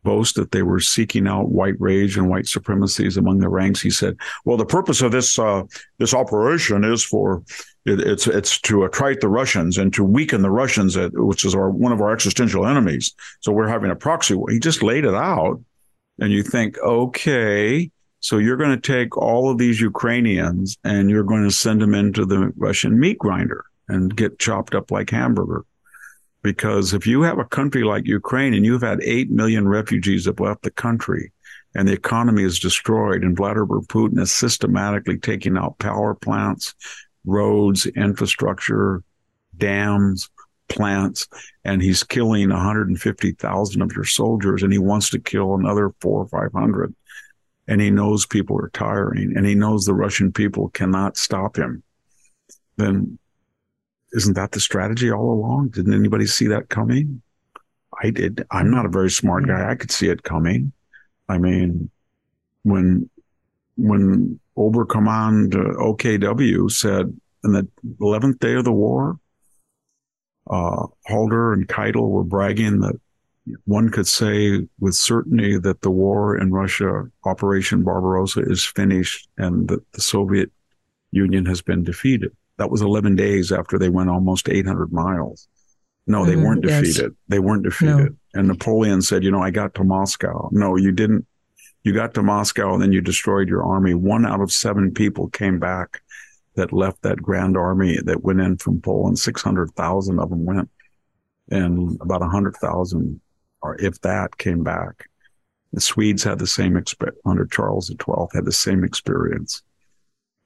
boast 0.05 0.37
that 0.37 0.51
they 0.51 0.63
were 0.63 0.81
seeking 0.81 1.29
out 1.29 1.51
white 1.51 1.75
rage 1.79 2.17
and 2.17 2.29
white 2.29 2.47
supremacies 2.47 3.17
among 3.17 3.39
the 3.39 3.49
ranks. 3.49 3.81
He 3.81 3.91
said, 3.91 4.17
"Well, 4.45 4.57
the 4.57 4.67
purpose 4.67 5.03
of 5.03 5.13
this 5.13 5.39
uh, 5.39 5.65
this 5.99 6.15
operation 6.15 6.85
is 6.85 7.05
for 7.05 7.43
it, 7.85 8.01
it's 8.01 8.27
it's 8.27 8.61
to 8.63 8.85
attrite 8.85 9.21
the 9.21 9.29
Russians 9.29 9.79
and 9.79 9.93
to 9.95 10.05
weaken 10.05 10.43
the 10.43 10.51
Russians, 10.51 10.97
uh, 10.97 11.11
which 11.13 11.45
is 11.45 11.55
our 11.55 11.71
one 11.71 11.93
of 11.93 12.01
our 12.01 12.13
existential 12.13 12.67
enemies. 12.67 13.15
So 13.41 13.53
we're 13.53 13.69
having 13.69 13.91
a 13.91 13.97
proxy 13.97 14.35
war." 14.35 14.51
He 14.51 14.59
just 14.59 14.83
laid 14.83 15.05
it 15.05 15.15
out, 15.15 15.61
and 16.19 16.33
you 16.33 16.43
think, 16.43 16.79
okay. 16.79 17.91
So 18.21 18.39
you're 18.39 18.57
going 18.57 18.81
to 18.81 18.93
take 18.93 19.17
all 19.17 19.51
of 19.51 19.59
these 19.59 19.81
Ukrainians 19.81 20.77
and 20.85 21.11
you're 21.11 21.25
going 21.25 21.43
to 21.43 21.51
send 21.51 21.83
them 21.83 21.93
into 21.93 22.25
the 22.25 22.53
Russian 22.57 23.01
meat 23.01 23.19
grinder 23.19 23.65
and 23.89 24.15
get 24.15 24.39
chopped 24.39 24.77
up 24.77 24.93
like 24.93 25.11
hamburger. 25.11 25.65
Because 26.43 26.95
if 26.95 27.05
you 27.05 27.23
have 27.23 27.41
a 27.41 27.45
country 27.45 27.83
like 27.83 28.07
Ukraine 28.07 28.55
and 28.55 28.65
you've 28.65 28.83
had 28.83 29.03
8 29.03 29.31
million 29.31 29.67
refugees 29.67 30.27
have 30.27 30.39
left 30.39 30.63
the 30.63 30.71
country 30.71 31.33
and 31.75 31.89
the 31.89 31.93
economy 31.93 32.45
is 32.45 32.61
destroyed 32.61 33.23
and 33.23 33.37
Vladimir 33.37 33.81
Putin 33.81 34.21
is 34.21 34.33
systematically 34.33 35.19
taking 35.19 35.57
out 35.57 35.79
power 35.79 36.15
plants, 36.15 36.75
roads, 37.25 37.87
infrastructure, 37.87 39.03
dams, 39.57 40.31
plants, 40.69 41.29
and 41.65 41.83
he's 41.83 42.03
killing 42.03 42.49
150,000 42.51 43.83
of 43.83 43.93
your 43.93 44.05
soldiers 44.05 44.63
and 44.63 44.73
he 44.73 44.79
wants 44.79 45.11
to 45.11 45.19
kill 45.19 45.55
another 45.55 45.93
four 46.01 46.23
or 46.23 46.29
500. 46.29 46.95
And 47.69 47.81
he 47.81 47.91
knows 47.91 48.27
people 48.27 48.59
are 48.59 48.71
tiring 48.71 49.37
and 49.37 49.47
he 49.47 49.55
knows 49.55 49.85
the 49.85 49.95
Russian 49.95 50.33
people 50.33 50.71
cannot 50.71 51.17
stop 51.17 51.57
him. 51.57 51.83
Then 52.77 53.19
isn't 54.13 54.35
that 54.35 54.53
the 54.53 54.61
strategy 54.61 55.11
all 55.11 55.33
along? 55.33 55.69
Didn't 55.69 55.95
anybody 55.95 56.27
see 56.27 56.47
that 56.49 56.69
coming? 56.69 57.23
I 58.03 58.11
did. 58.11 58.45
I'm 58.51 58.71
not 58.71 58.87
a 58.87 58.91
very 58.91 59.11
smart 59.11 59.47
guy. 59.47 59.63
Hmm. 59.63 59.71
I 59.71 59.75
could 59.75 59.91
see 59.91 60.09
it 60.09 60.23
coming. 60.23 60.73
I 61.29 61.39
mean, 61.39 61.91
when 62.63 63.09
when 63.77 64.39
Oberkommand 64.57 65.53
OKW 65.53 66.71
said 66.71 67.17
in 67.45 67.53
the 67.53 67.69
11th 68.01 68.39
day 68.39 68.55
of 68.55 68.65
the 68.65 68.73
war, 68.73 69.19
uh, 70.51 70.87
Halder 71.07 71.53
and 71.53 71.69
Keitel 71.69 72.11
were 72.11 72.25
bragging 72.25 72.81
that 72.81 73.01
one 73.65 73.89
could 73.89 74.07
say 74.07 74.67
with 74.79 74.95
certainty 74.95 75.59
that 75.59 75.81
the 75.81 75.91
war 75.91 76.37
in 76.37 76.53
Russia, 76.53 77.05
Operation 77.25 77.83
Barbarossa, 77.83 78.43
is 78.43 78.65
finished 78.65 79.29
and 79.37 79.69
that 79.69 79.81
the 79.93 80.01
Soviet 80.01 80.51
Union 81.11 81.47
has 81.47 81.61
been 81.61 81.83
defeated. 81.83 82.33
That 82.59 82.71
was 82.71 82.83
11 82.83 83.17
days 83.17 83.51
after 83.51 83.79
they 83.79 83.89
went 83.89 84.11
almost 84.11 84.49
800 84.49 84.93
miles. 84.93 85.49
No, 86.07 86.25
they 86.25 86.35
mm-hmm, 86.35 86.43
weren't 86.43 86.63
defeated. 86.63 87.03
Yes. 87.03 87.11
They 87.29 87.39
weren't 87.39 87.63
defeated. 87.63 87.97
No. 87.97 88.09
And 88.35 88.49
Napoleon 88.49 89.03
said, 89.03 89.23
you 89.23 89.31
know, 89.31 89.43
I 89.43 89.51
got 89.51 89.75
to 89.75 89.85
Moscow. 89.85 90.49
No, 90.53 90.77
you 90.77 90.93
didn't. 90.93 91.27
You 91.85 91.93
got 91.93 92.15
to 92.15 92.23
Moscow 92.23 92.75
and 92.75 92.83
then 92.83 92.93
you 92.93 93.01
destroyed 93.01 93.49
your 93.49 93.65
army. 93.65 93.95
One 93.95 94.25
out 94.25 94.41
of 94.41 94.53
seven 94.53 94.93
people 94.93 95.29
came 95.29 95.59
back 95.59 96.03
that 96.55 96.73
left 96.73 97.03
that 97.03 97.23
grand 97.23 97.57
army 97.57 97.99
that 98.05 98.23
went 98.23 98.41
in 98.41 98.57
from 98.59 98.81
Poland. 98.81 99.19
600,000 99.19 100.19
of 100.21 100.31
them 100.31 100.45
went 100.45 100.71
and 101.51 101.99
about 102.01 102.21
100,000 102.21 103.21
or 103.63 103.81
if 103.81 104.01
that 104.03 104.39
came 104.39 104.63
back. 104.63 105.09
The 105.73 105.81
Swedes 105.81 106.23
had 106.23 106.39
the 106.39 106.47
same 106.47 106.77
experience 106.77 107.19
under 107.25 107.47
Charles 107.47 107.87
XII 107.87 108.27
had 108.35 108.45
the 108.45 108.53
same 108.53 108.85
experience. 108.85 109.63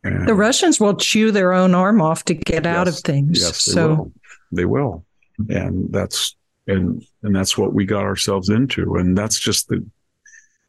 And 0.05 0.29
the 0.29 0.35
Russians 0.35 0.79
will 0.79 0.95
chew 0.95 1.33
their 1.33 1.53
own 1.53 1.75
arm 1.75 2.01
off 2.01 2.25
to 2.27 2.35
get 2.35 2.65
yes, 2.65 2.77
out 2.77 2.87
of 2.87 2.97
things. 2.99 3.41
Yes, 3.41 3.65
they 3.65 3.73
so 3.73 3.89
will. 3.89 4.13
they 4.53 4.65
will, 4.65 5.05
and 5.49 5.93
that's 5.93 6.37
and 6.69 7.05
and 7.25 7.35
that's 7.35 7.59
what 7.59 7.73
we 7.73 7.87
got 7.87 8.05
ourselves 8.05 8.49
into, 8.49 8.97
and 8.97 9.19
that's 9.19 9.41
just 9.41 9.69
the 9.69 9.85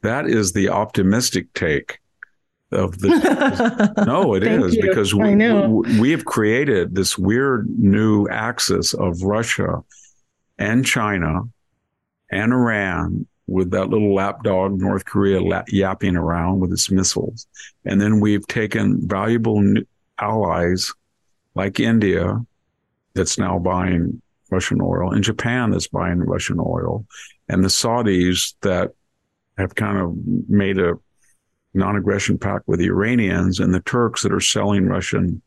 That 0.07 0.29
is 0.29 0.53
the 0.53 0.69
optimistic 0.69 1.51
take 1.53 1.99
of 2.71 2.97
the. 2.99 3.09
no, 4.07 4.35
it 4.35 4.43
is 4.43 4.73
you. 4.73 4.81
because 4.81 5.13
we, 5.13 5.35
we, 5.35 5.99
we 5.99 6.11
have 6.11 6.23
created 6.23 6.95
this 6.95 7.17
weird 7.17 7.67
new 7.77 8.25
axis 8.29 8.93
of 8.93 9.21
Russia 9.21 9.83
and 10.57 10.85
China 10.85 11.41
and 12.31 12.53
Iran 12.53 13.27
with 13.47 13.71
that 13.71 13.89
little 13.89 14.15
lapdog 14.15 14.79
North 14.79 15.03
Korea 15.03 15.41
la- 15.41 15.65
yapping 15.67 16.15
around 16.15 16.61
with 16.61 16.71
its 16.71 16.89
missiles. 16.89 17.45
And 17.83 17.99
then 17.99 18.21
we've 18.21 18.47
taken 18.47 19.05
valuable 19.05 19.61
allies 20.21 20.93
like 21.53 21.81
India 21.81 22.45
that's 23.13 23.37
now 23.37 23.59
buying 23.59 24.21
Russian 24.49 24.79
oil 24.81 25.11
and 25.11 25.21
Japan 25.21 25.71
that's 25.71 25.89
buying 25.89 26.19
Russian 26.19 26.61
oil 26.61 27.05
and 27.49 27.61
the 27.61 27.67
Saudis 27.67 28.53
that 28.61 28.93
have 29.57 29.75
kind 29.75 29.97
of 29.97 30.15
made 30.49 30.77
a 30.77 30.93
non-aggression 31.73 32.37
pact 32.37 32.67
with 32.67 32.79
the 32.79 32.87
Iranians 32.87 33.59
and 33.59 33.73
the 33.73 33.81
Turks 33.81 34.23
that 34.23 34.33
are 34.33 34.39
selling 34.39 34.87
Russian 34.87 35.41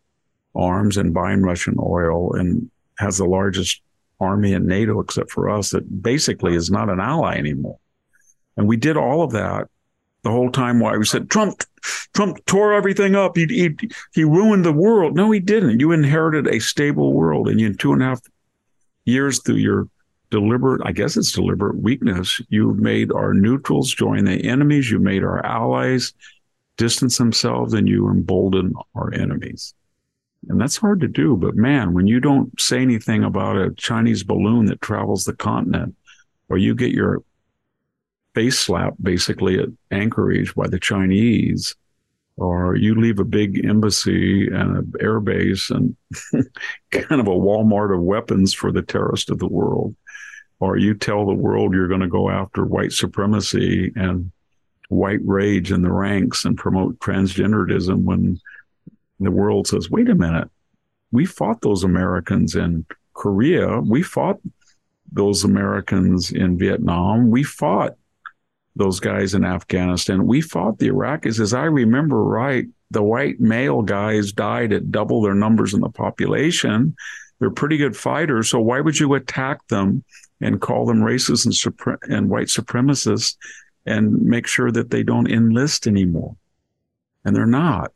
arms 0.54 0.96
and 0.96 1.14
buying 1.14 1.42
Russian 1.42 1.76
oil 1.78 2.34
and 2.34 2.70
has 2.98 3.18
the 3.18 3.24
largest 3.24 3.82
army 4.20 4.52
in 4.52 4.66
NATO 4.66 5.00
except 5.00 5.30
for 5.30 5.48
us 5.48 5.70
that 5.70 6.02
basically 6.02 6.54
is 6.54 6.70
not 6.70 6.90
an 6.90 7.00
ally 7.00 7.36
anymore. 7.36 7.78
And 8.56 8.66
we 8.68 8.76
did 8.76 8.96
all 8.96 9.22
of 9.22 9.32
that 9.32 9.68
the 10.22 10.30
whole 10.30 10.50
time 10.50 10.80
why 10.80 10.96
we 10.96 11.04
said 11.04 11.30
Trump 11.30 11.62
Trump 12.12 12.44
tore 12.44 12.74
everything 12.74 13.16
up. 13.16 13.36
He, 13.36 13.46
he 13.46 13.88
he 14.12 14.24
ruined 14.24 14.64
the 14.64 14.72
world. 14.72 15.16
No, 15.16 15.30
he 15.30 15.40
didn't. 15.40 15.80
You 15.80 15.92
inherited 15.92 16.46
a 16.46 16.60
stable 16.60 17.14
world, 17.14 17.48
and 17.48 17.58
in 17.60 17.76
two 17.76 17.92
and 17.92 18.02
a 18.02 18.06
half 18.06 18.20
years 19.04 19.40
through 19.42 19.56
your 19.56 19.88
deliberate, 20.30 20.82
I 20.84 20.92
guess 20.92 21.16
it's 21.16 21.32
deliberate 21.32 21.76
weakness, 21.76 22.40
You've 22.48 22.78
made 22.78 23.12
our 23.12 23.34
neutrals 23.34 23.92
join 23.92 24.24
the 24.24 24.44
enemies. 24.44 24.90
You've 24.90 25.02
made 25.02 25.24
our 25.24 25.44
allies 25.44 26.12
distance 26.76 27.18
themselves, 27.18 27.74
and 27.74 27.88
you 27.88 28.08
embolden 28.08 28.72
our 28.94 29.12
enemies. 29.12 29.74
And 30.48 30.60
that's 30.60 30.76
hard 30.76 31.00
to 31.00 31.08
do. 31.08 31.36
But 31.36 31.54
man, 31.54 31.92
when 31.92 32.06
you 32.06 32.20
don't 32.20 32.58
say 32.58 32.80
anything 32.80 33.24
about 33.24 33.56
a 33.56 33.74
Chinese 33.74 34.22
balloon 34.22 34.66
that 34.66 34.80
travels 34.80 35.24
the 35.24 35.34
continent, 35.34 35.94
or 36.48 36.56
you 36.56 36.74
get 36.74 36.92
your 36.92 37.22
face 38.34 38.58
slapped 38.58 39.02
basically 39.02 39.58
at 39.58 39.68
Anchorage 39.90 40.54
by 40.54 40.68
the 40.68 40.80
Chinese, 40.80 41.74
or 42.40 42.74
you 42.74 42.94
leave 42.94 43.18
a 43.18 43.24
big 43.24 43.64
embassy 43.66 44.46
and 44.46 44.76
an 44.76 44.92
air 44.98 45.20
base 45.20 45.70
and 45.70 45.94
kind 46.90 47.20
of 47.20 47.28
a 47.28 47.30
Walmart 47.30 47.94
of 47.94 48.00
weapons 48.00 48.54
for 48.54 48.72
the 48.72 48.80
terrorist 48.82 49.28
of 49.28 49.38
the 49.38 49.46
world, 49.46 49.94
or 50.58 50.78
you 50.78 50.94
tell 50.94 51.26
the 51.26 51.34
world 51.34 51.74
you're 51.74 51.86
going 51.86 52.00
to 52.00 52.08
go 52.08 52.30
after 52.30 52.64
white 52.64 52.92
supremacy 52.92 53.92
and 53.94 54.32
white 54.88 55.20
rage 55.22 55.70
in 55.70 55.82
the 55.82 55.92
ranks 55.92 56.46
and 56.46 56.56
promote 56.56 56.98
transgenderism 56.98 58.04
when 58.04 58.40
the 59.20 59.30
world 59.30 59.66
says, 59.66 59.90
wait 59.90 60.08
a 60.08 60.14
minute, 60.14 60.48
we 61.12 61.26
fought 61.26 61.60
those 61.60 61.84
Americans 61.84 62.54
in 62.54 62.86
Korea. 63.12 63.80
We 63.80 64.02
fought 64.02 64.38
those 65.12 65.44
Americans 65.44 66.32
in 66.32 66.56
Vietnam. 66.56 67.30
We 67.30 67.42
fought 67.42 67.96
those 68.76 69.00
guys 69.00 69.34
in 69.34 69.44
Afghanistan. 69.44 70.26
We 70.26 70.40
fought 70.40 70.78
the 70.78 70.88
Iraqis. 70.88 71.40
As 71.40 71.54
I 71.54 71.64
remember 71.64 72.22
right, 72.22 72.66
the 72.90 73.02
white 73.02 73.40
male 73.40 73.82
guys 73.82 74.32
died 74.32 74.72
at 74.72 74.90
double 74.90 75.22
their 75.22 75.34
numbers 75.34 75.74
in 75.74 75.80
the 75.80 75.88
population. 75.88 76.94
They're 77.38 77.50
pretty 77.50 77.76
good 77.76 77.96
fighters. 77.96 78.50
So 78.50 78.60
why 78.60 78.80
would 78.80 78.98
you 78.98 79.14
attack 79.14 79.66
them 79.68 80.04
and 80.40 80.60
call 80.60 80.86
them 80.86 81.00
racist 81.00 81.44
and, 81.44 81.54
supre- 81.54 81.98
and 82.02 82.28
white 82.28 82.48
supremacists 82.48 83.36
and 83.86 84.22
make 84.22 84.46
sure 84.46 84.70
that 84.70 84.90
they 84.90 85.02
don't 85.02 85.30
enlist 85.30 85.86
anymore? 85.86 86.36
And 87.24 87.34
they're 87.34 87.46
not. 87.46 87.92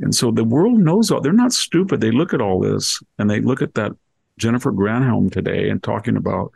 And 0.00 0.14
so 0.14 0.30
the 0.30 0.44
world 0.44 0.78
knows 0.78 1.10
all, 1.10 1.20
they're 1.20 1.32
not 1.32 1.52
stupid. 1.52 2.00
They 2.00 2.10
look 2.10 2.34
at 2.34 2.40
all 2.40 2.60
this 2.60 3.02
and 3.18 3.30
they 3.30 3.40
look 3.40 3.62
at 3.62 3.74
that 3.74 3.92
Jennifer 4.38 4.72
Granholm 4.72 5.32
today 5.32 5.70
and 5.70 5.82
talking 5.82 6.16
about 6.16 6.52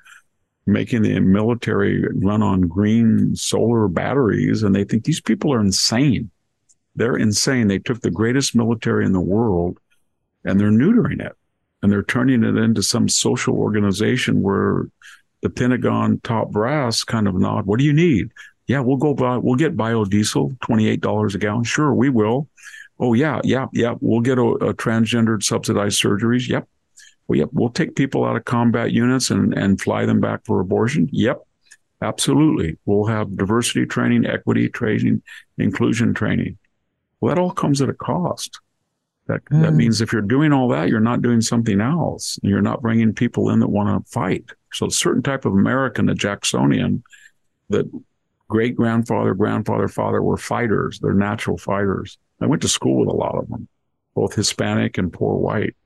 making 0.70 1.02
the 1.02 1.20
military 1.20 2.04
run 2.14 2.42
on 2.42 2.62
green 2.62 3.34
solar 3.36 3.88
batteries. 3.88 4.62
And 4.62 4.74
they 4.74 4.84
think 4.84 5.04
these 5.04 5.20
people 5.20 5.52
are 5.52 5.60
insane. 5.60 6.30
They're 6.96 7.16
insane. 7.16 7.68
They 7.68 7.78
took 7.78 8.00
the 8.00 8.10
greatest 8.10 8.54
military 8.54 9.04
in 9.04 9.12
the 9.12 9.20
world 9.20 9.78
and 10.44 10.58
they're 10.58 10.70
neutering 10.70 11.24
it 11.24 11.36
and 11.82 11.90
they're 11.90 12.02
turning 12.02 12.44
it 12.44 12.56
into 12.56 12.82
some 12.82 13.08
social 13.08 13.54
organization 13.54 14.42
where 14.42 14.88
the 15.42 15.50
Pentagon 15.50 16.20
top 16.22 16.50
brass 16.50 17.04
kind 17.04 17.26
of 17.26 17.34
nod. 17.34 17.66
What 17.66 17.78
do 17.78 17.84
you 17.84 17.92
need? 17.92 18.30
Yeah, 18.66 18.80
we'll 18.80 18.98
go 18.98 19.14
buy, 19.14 19.36
we'll 19.38 19.56
get 19.56 19.76
biodiesel, 19.76 20.58
$28 20.58 21.34
a 21.34 21.38
gallon. 21.38 21.64
Sure, 21.64 21.92
we 21.92 22.08
will. 22.08 22.48
Oh, 22.98 23.14
yeah, 23.14 23.40
yeah, 23.42 23.66
yeah. 23.72 23.94
We'll 24.00 24.20
get 24.20 24.38
a, 24.38 24.42
a 24.42 24.74
transgendered 24.74 25.42
subsidized 25.42 26.00
surgeries. 26.00 26.48
Yep. 26.48 26.68
Well, 27.30 27.38
yep. 27.38 27.50
We'll 27.52 27.68
take 27.70 27.94
people 27.94 28.24
out 28.24 28.34
of 28.34 28.44
combat 28.44 28.90
units 28.90 29.30
and, 29.30 29.54
and 29.54 29.80
fly 29.80 30.04
them 30.04 30.20
back 30.20 30.44
for 30.44 30.58
abortion. 30.58 31.08
Yep. 31.12 31.38
Absolutely. 32.02 32.76
We'll 32.86 33.06
have 33.06 33.36
diversity 33.36 33.86
training, 33.86 34.26
equity 34.26 34.68
training, 34.68 35.22
inclusion 35.56 36.12
training. 36.12 36.58
Well, 37.20 37.32
that 37.32 37.40
all 37.40 37.52
comes 37.52 37.80
at 37.80 37.88
a 37.88 37.94
cost. 37.94 38.58
That, 39.28 39.44
mm. 39.44 39.62
that 39.62 39.74
means 39.74 40.00
if 40.00 40.12
you're 40.12 40.22
doing 40.22 40.52
all 40.52 40.66
that, 40.70 40.88
you're 40.88 40.98
not 40.98 41.22
doing 41.22 41.40
something 41.40 41.80
else. 41.80 42.36
You're 42.42 42.62
not 42.62 42.82
bringing 42.82 43.14
people 43.14 43.50
in 43.50 43.60
that 43.60 43.68
want 43.68 44.04
to 44.04 44.10
fight. 44.10 44.46
So 44.72 44.86
a 44.86 44.90
certain 44.90 45.22
type 45.22 45.44
of 45.44 45.52
American, 45.52 46.08
a 46.08 46.16
Jacksonian, 46.16 47.04
that 47.68 47.88
great 48.48 48.74
grandfather, 48.74 49.34
grandfather, 49.34 49.86
father 49.86 50.20
were 50.20 50.36
fighters. 50.36 50.98
They're 50.98 51.14
natural 51.14 51.58
fighters. 51.58 52.18
I 52.40 52.46
went 52.46 52.62
to 52.62 52.68
school 52.68 52.98
with 52.98 53.08
a 53.08 53.16
lot 53.16 53.36
of 53.36 53.48
them, 53.48 53.68
both 54.16 54.34
Hispanic 54.34 54.98
and 54.98 55.12
poor 55.12 55.36
white. 55.36 55.76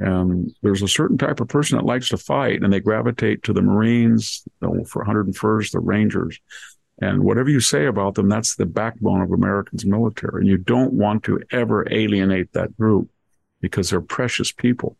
And 0.00 0.54
there's 0.62 0.82
a 0.82 0.88
certain 0.88 1.18
type 1.18 1.40
of 1.40 1.48
person 1.48 1.76
that 1.76 1.84
likes 1.84 2.08
to 2.08 2.16
fight 2.16 2.62
and 2.62 2.72
they 2.72 2.80
gravitate 2.80 3.42
to 3.44 3.52
the 3.52 3.60
Marines, 3.60 4.42
the 4.60 4.84
for 4.88 5.04
101st, 5.04 5.72
the 5.72 5.78
Rangers. 5.78 6.40
And 7.02 7.22
whatever 7.22 7.50
you 7.50 7.60
say 7.60 7.86
about 7.86 8.14
them, 8.14 8.28
that's 8.28 8.56
the 8.56 8.66
backbone 8.66 9.20
of 9.20 9.30
Americans' 9.30 9.84
military. 9.84 10.40
And 10.40 10.48
you 10.48 10.56
don't 10.56 10.94
want 10.94 11.22
to 11.24 11.40
ever 11.52 11.86
alienate 11.90 12.52
that 12.54 12.76
group 12.76 13.10
because 13.60 13.90
they're 13.90 14.00
precious 14.00 14.52
people. 14.52 14.96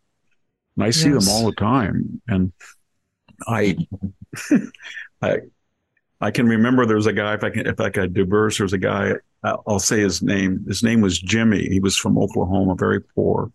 And 0.77 0.85
I 0.85 0.91
see 0.91 1.11
yes. 1.11 1.27
them 1.27 1.35
all 1.35 1.47
the 1.47 1.57
time. 1.57 2.21
And 2.29 2.53
I, 3.47 3.77
I, 5.23 5.39
I 6.21 6.31
can 6.31 6.47
remember 6.47 6.85
there 6.85 6.97
was 6.97 7.07
a 7.07 7.13
guy, 7.13 7.35
if 7.35 7.45
I 7.45 7.51
can, 7.51 7.67
if 7.67 7.81
I 7.81 7.89
could 7.89 8.13
diverse, 8.13 8.59
there 8.59 8.67
was 8.67 8.75
a 8.75 8.79
guy, 8.79 9.15
I'll 9.43 9.79
say 9.79 10.01
his 10.01 10.23
name. 10.23 10.65
His 10.69 10.83
name 10.83 11.01
was 11.01 11.19
Jimmy. 11.19 11.69
He 11.69 11.81
was 11.81 11.97
from 11.97 12.19
Oklahoma, 12.19 12.77
very 12.77 13.01
poor. 13.01 13.51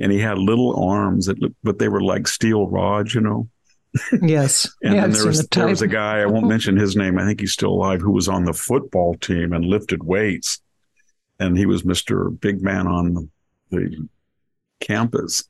And 0.00 0.10
he 0.10 0.18
had 0.18 0.38
little 0.38 0.82
arms 0.82 1.26
that 1.26 1.40
looked, 1.40 1.56
but 1.62 1.78
they 1.78 1.88
were 1.88 2.02
like 2.02 2.26
steel 2.26 2.66
rods, 2.68 3.14
you 3.14 3.20
know? 3.20 3.48
Yes. 4.22 4.68
and 4.82 4.94
yeah, 4.94 5.00
then 5.02 5.12
there 5.12 5.26
was, 5.26 5.42
the 5.42 5.48
there 5.50 5.66
was 5.66 5.82
a 5.82 5.88
guy, 5.88 6.20
I 6.20 6.26
won't 6.26 6.46
mention 6.48 6.76
his 6.76 6.96
name. 6.96 7.18
I 7.18 7.24
think 7.24 7.40
he's 7.40 7.52
still 7.52 7.70
alive, 7.70 8.00
who 8.00 8.12
was 8.12 8.28
on 8.28 8.44
the 8.44 8.52
football 8.52 9.14
team 9.16 9.52
and 9.52 9.64
lifted 9.64 10.02
weights. 10.02 10.60
And 11.38 11.56
he 11.56 11.66
was 11.66 11.82
Mr. 11.82 12.38
Big 12.40 12.62
Man 12.62 12.86
on 12.86 13.30
the 13.70 14.08
campus. 14.80 15.44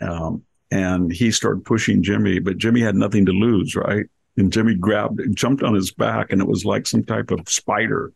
Um, 0.00 0.44
and 0.70 1.12
he 1.12 1.30
started 1.30 1.64
pushing 1.64 2.02
Jimmy, 2.02 2.38
but 2.40 2.58
Jimmy 2.58 2.80
had 2.80 2.94
nothing 2.94 3.26
to 3.26 3.32
lose, 3.32 3.74
right? 3.74 4.06
And 4.38 4.52
Jimmy 4.52 4.74
grabbed, 4.74 5.20
jumped 5.34 5.62
on 5.62 5.74
his 5.74 5.90
back, 5.90 6.30
and 6.30 6.40
it 6.40 6.46
was 6.46 6.64
like 6.64 6.86
some 6.86 7.04
type 7.04 7.30
of 7.30 7.48
spider 7.48 8.12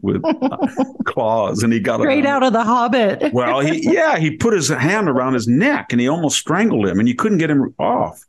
with 0.00 0.22
uh, 0.24 0.66
claws, 1.06 1.62
and 1.62 1.72
he 1.72 1.80
got 1.80 2.00
straight 2.00 2.26
out 2.26 2.42
of 2.42 2.52
the 2.52 2.62
Hobbit. 2.62 3.32
well, 3.32 3.60
he 3.60 3.80
yeah, 3.82 4.18
he 4.18 4.36
put 4.36 4.52
his 4.52 4.68
hand 4.68 5.08
around 5.08 5.34
his 5.34 5.48
neck, 5.48 5.92
and 5.92 6.00
he 6.00 6.08
almost 6.08 6.38
strangled 6.38 6.86
him, 6.86 6.98
and 6.98 7.08
you 7.08 7.14
couldn't 7.14 7.38
get 7.38 7.50
him 7.50 7.74
off. 7.78 8.22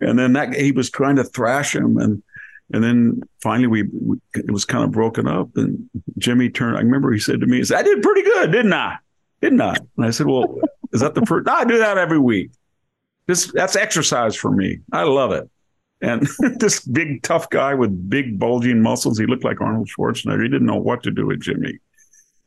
And 0.00 0.18
then 0.18 0.34
that 0.34 0.54
he 0.54 0.72
was 0.72 0.90
trying 0.90 1.16
to 1.16 1.24
thrash 1.24 1.74
him, 1.74 1.98
and 1.98 2.22
and 2.72 2.82
then 2.82 3.20
finally 3.42 3.68
we, 3.68 3.82
we 3.82 4.18
it 4.34 4.50
was 4.50 4.64
kind 4.64 4.84
of 4.84 4.90
broken 4.90 5.26
up, 5.26 5.50
and 5.56 5.88
Jimmy 6.18 6.48
turned. 6.48 6.76
I 6.76 6.80
remember 6.80 7.12
he 7.12 7.20
said 7.20 7.40
to 7.40 7.46
me, 7.46 7.58
he 7.58 7.64
said, 7.64 7.78
"I 7.78 7.82
did 7.82 8.02
pretty 8.02 8.22
good, 8.22 8.52
didn't 8.52 8.72
I? 8.72 8.96
Didn't 9.40 9.60
I?" 9.60 9.76
And 9.96 10.06
I 10.06 10.10
said, 10.10 10.26
"Well, 10.26 10.60
is 10.92 11.00
that 11.00 11.14
the 11.14 11.24
first? 11.26 11.46
No, 11.46 11.54
I 11.54 11.64
do 11.64 11.78
that 11.78 11.98
every 11.98 12.18
week. 12.18 12.50
This 13.26 13.50
that's 13.52 13.76
exercise 13.76 14.36
for 14.36 14.50
me. 14.50 14.80
I 14.92 15.02
love 15.02 15.32
it." 15.32 15.50
And 16.00 16.28
this 16.58 16.80
big 16.80 17.22
tough 17.22 17.48
guy 17.50 17.74
with 17.74 18.10
big 18.10 18.38
bulging 18.38 18.82
muscles, 18.82 19.18
he 19.18 19.26
looked 19.26 19.44
like 19.44 19.60
Arnold 19.60 19.88
Schwarzenegger. 19.88 20.42
He 20.42 20.48
didn't 20.48 20.66
know 20.66 20.76
what 20.76 21.02
to 21.04 21.10
do 21.10 21.26
with 21.26 21.40
Jimmy. 21.40 21.78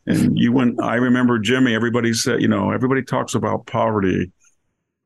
And 0.06 0.38
you 0.38 0.52
went, 0.52 0.82
I 0.82 0.96
remember 0.96 1.40
Jimmy, 1.40 1.76
everybody 1.76 2.14
said, 2.14 2.42
you 2.42 2.48
know, 2.48 2.72
everybody 2.72 3.04
talks 3.04 3.36
about 3.36 3.68
poverty, 3.68 4.32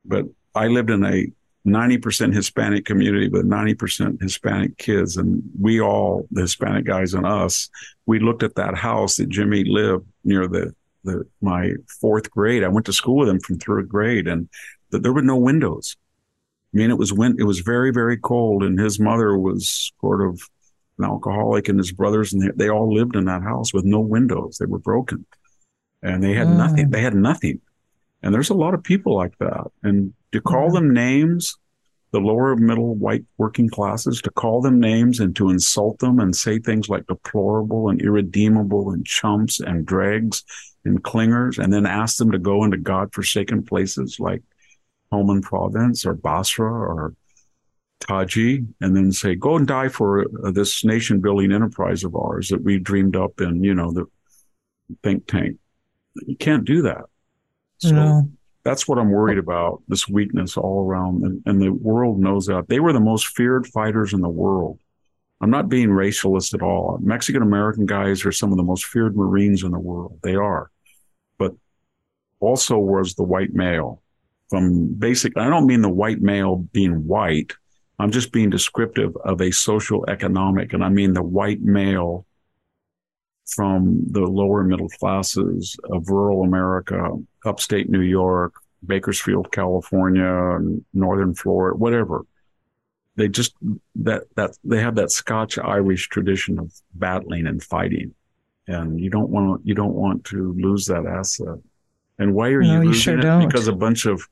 but 0.06 0.26
I 0.56 0.68
lived 0.68 0.90
in 0.90 1.04
a 1.04 1.28
90% 1.68 2.34
Hispanic 2.34 2.86
community 2.86 3.30
with 3.30 3.46
90% 3.46 4.22
Hispanic 4.22 4.78
kids. 4.78 5.18
And 5.18 5.42
we 5.60 5.82
all, 5.82 6.28
the 6.32 6.42
Hispanic 6.42 6.86
guys 6.86 7.14
and 7.14 7.26
us, 7.26 7.70
we 8.06 8.20
looked 8.20 8.44
at 8.44 8.56
that 8.56 8.76
house 8.76 9.18
that 9.18 9.30
Jimmy 9.30 9.64
lived 9.64 10.06
near 10.24 10.48
the, 10.48 10.74
the 11.04 11.26
my 11.42 11.74
fourth 12.02 12.30
grade. 12.32 12.64
I 12.64 12.68
went 12.68 12.86
to 12.88 12.94
school 12.94 13.16
with 13.18 13.30
him 13.30 13.40
from 13.40 13.60
third 13.60 13.90
grade 13.90 14.28
and 14.28 14.50
th- 14.92 15.04
there 15.04 15.14
were 15.14 15.22
no 15.22 15.38
windows. 15.38 15.96
I 16.74 16.78
mean, 16.78 16.90
it 16.90 16.98
was 16.98 17.14
win- 17.14 17.36
it 17.40 17.44
was 17.44 17.60
very, 17.60 17.92
very 17.92 18.18
cold, 18.18 18.64
and 18.64 18.80
his 18.80 19.00
mother 19.00 19.38
was 19.38 19.92
sort 20.02 20.26
of 20.26 20.42
an 20.98 21.06
alcoholic 21.06 21.70
and 21.70 21.78
his 21.78 21.92
brothers, 21.92 22.34
and 22.34 22.42
they, 22.42 22.52
they 22.56 22.70
all 22.70 22.94
lived 22.94 23.16
in 23.16 23.26
that 23.26 23.44
house 23.44 23.74
with 23.74 23.86
no 23.86 24.00
windows. 24.00 24.58
They 24.58 24.66
were 24.66 24.80
broken, 24.80 25.26
and 26.02 26.24
they 26.24 26.34
had 26.34 26.48
mm. 26.48 26.58
nothing. 26.58 26.90
They 26.90 27.02
had 27.02 27.16
nothing. 27.16 27.62
And 28.22 28.34
there's 28.34 28.50
a 28.50 28.56
lot 28.56 28.74
of 28.74 28.84
people 28.84 29.16
like 29.16 29.38
that. 29.40 29.68
And 29.84 30.14
to 30.32 30.42
call 30.42 30.70
mm. 30.70 30.74
them 30.74 30.94
names, 30.94 31.58
the 32.12 32.20
lower 32.20 32.56
middle 32.56 32.96
white 32.96 33.26
working 33.38 33.70
classes, 33.70 34.22
to 34.22 34.32
call 34.32 34.62
them 34.62 34.80
names 34.80 35.20
and 35.20 35.36
to 35.36 35.50
insult 35.50 36.00
them 36.00 36.20
and 36.20 36.36
say 36.36 36.60
things 36.60 36.90
like 36.90 37.08
deplorable 37.08 37.90
and 37.90 38.02
irredeemable 38.02 38.92
and 38.92 39.06
chumps 39.06 39.60
and 39.60 39.86
dregs 39.86 40.44
and 40.86 41.04
clingers, 41.04 41.58
and 41.58 41.74
then 41.74 41.86
ask 41.86 42.18
them 42.18 42.32
to 42.32 42.40
go 42.40 42.64
into 42.64 42.78
God-forsaken 42.78 43.64
places 43.64 44.20
like 44.20 44.44
Helmand 45.14 45.44
Province 45.44 46.06
or 46.06 46.14
Basra 46.14 46.70
or 46.70 47.14
Taji 48.00 48.66
and 48.82 48.96
then 48.96 49.12
say, 49.12 49.36
go 49.36 49.56
and 49.56 49.68
die 49.68 49.88
for 49.88 50.26
uh, 50.46 50.52
this 50.52 50.84
nation 50.84 51.22
building 51.22 51.52
enterprise 51.52 52.04
of 52.04 52.16
ours 52.16 52.50
that 52.50 52.64
we 52.64 52.80
dreamed 52.80 53.16
up 53.16 53.40
in, 53.40 53.64
you 53.64 53.74
know, 53.74 53.92
the 53.92 54.06
think 55.04 55.28
tank. 55.28 55.58
You 56.16 56.36
can't 56.36 56.66
do 56.66 56.82
that. 56.84 57.06
So 57.78 57.92
no. 57.92 58.30
that's 58.64 58.88
what 58.88 59.00
I'm 59.00 59.10
worried 59.10 59.38
about 59.38 59.82
this 59.88 60.08
weakness 60.08 60.58
all 60.58 60.86
around. 60.86 61.24
And, 61.24 61.42
and 61.46 61.62
the 61.62 61.70
world 61.70 62.20
knows 62.20 62.46
that. 62.48 62.68
They 62.68 62.80
were 62.80 62.94
the 62.94 63.00
most 63.00 63.28
feared 63.28 63.68
fighters 63.68 64.14
in 64.14 64.22
the 64.22 64.30
world. 64.30 64.80
I'm 65.42 65.50
not 65.50 65.70
being 65.70 65.90
racialist 65.90 66.54
at 66.54 66.62
all. 66.62 67.00
Mexican 67.02 67.42
American 67.42 67.86
guys 67.86 68.26
are 68.26 68.32
some 68.32 68.52
of 68.52 68.58
the 68.58 68.64
most 68.64 68.86
feared 68.86 69.16
Marines 69.18 69.64
in 69.64 69.72
the 69.72 69.80
world. 69.80 70.20
They 70.24 70.36
are. 70.36 70.72
But 71.38 71.54
also 72.40 72.78
was 72.78 73.16
the 73.16 73.24
white 73.24 73.54
male 73.54 74.03
from 74.50 74.94
basic, 74.94 75.38
I 75.38 75.50
don't 75.50 75.68
mean 75.68 75.82
the 75.82 75.90
white 75.90 76.22
male 76.22 76.58
being 76.58 77.08
white. 77.08 77.54
I'm 78.00 78.12
just 78.12 78.32
being 78.32 78.50
descriptive 78.50 79.16
of 79.24 79.42
a 79.42 79.52
social 79.52 80.06
economic, 80.10 80.74
and 80.74 80.84
I 80.84 80.90
mean 80.90 81.14
the 81.14 81.24
white 81.24 81.62
male 81.62 82.26
from 83.46 84.04
the 84.10 84.22
lower 84.22 84.64
middle 84.64 84.90
classes 84.90 85.76
of 85.92 86.10
rural 86.10 86.44
America, 86.44 87.12
upstate 87.46 87.90
New 87.90 88.02
York, 88.02 88.54
Bakersfield, 88.86 89.52
California, 89.52 90.60
northern 90.94 91.34
Florida, 91.34 91.78
whatever. 91.78 92.26
They 93.16 93.28
just 93.28 93.56
that 93.96 94.24
that 94.36 94.58
they 94.64 94.80
have 94.80 94.96
that 94.96 95.12
Scotch 95.12 95.58
Irish 95.58 96.10
tradition 96.10 96.60
of 96.60 96.74
battling 96.96 97.46
and 97.46 97.62
fighting, 97.62 98.16
and 98.68 99.00
you 99.00 99.10
don't 99.10 99.30
want 99.30 99.62
you 99.66 99.76
don't 99.76 99.94
want 99.94 100.26
to 100.26 100.54
lose 100.54 100.88
that 100.88 101.06
asset. 101.06 101.60
And 102.24 102.34
why 102.34 102.50
are 102.50 102.62
no, 102.62 102.74
you 102.74 102.78
losing 102.78 102.88
you 102.88 102.94
sure 102.94 103.20
it? 103.20 103.22
Don't. 103.22 103.48
Because 103.48 103.68
a 103.68 103.74
bunch 103.74 104.06
of 104.06 104.26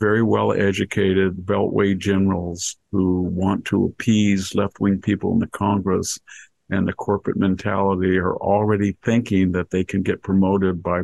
very 0.00 0.22
well 0.22 0.52
educated 0.52 1.36
beltway 1.36 1.96
generals 1.96 2.76
who 2.92 3.22
want 3.22 3.64
to 3.66 3.84
appease 3.84 4.54
left 4.54 4.80
wing 4.80 5.00
people 5.00 5.32
in 5.32 5.38
the 5.38 5.46
Congress 5.48 6.18
and 6.70 6.88
the 6.88 6.92
corporate 6.92 7.36
mentality 7.36 8.18
are 8.18 8.36
already 8.36 8.96
thinking 9.04 9.52
that 9.52 9.70
they 9.70 9.84
can 9.84 10.02
get 10.02 10.22
promoted 10.22 10.82
by 10.82 11.02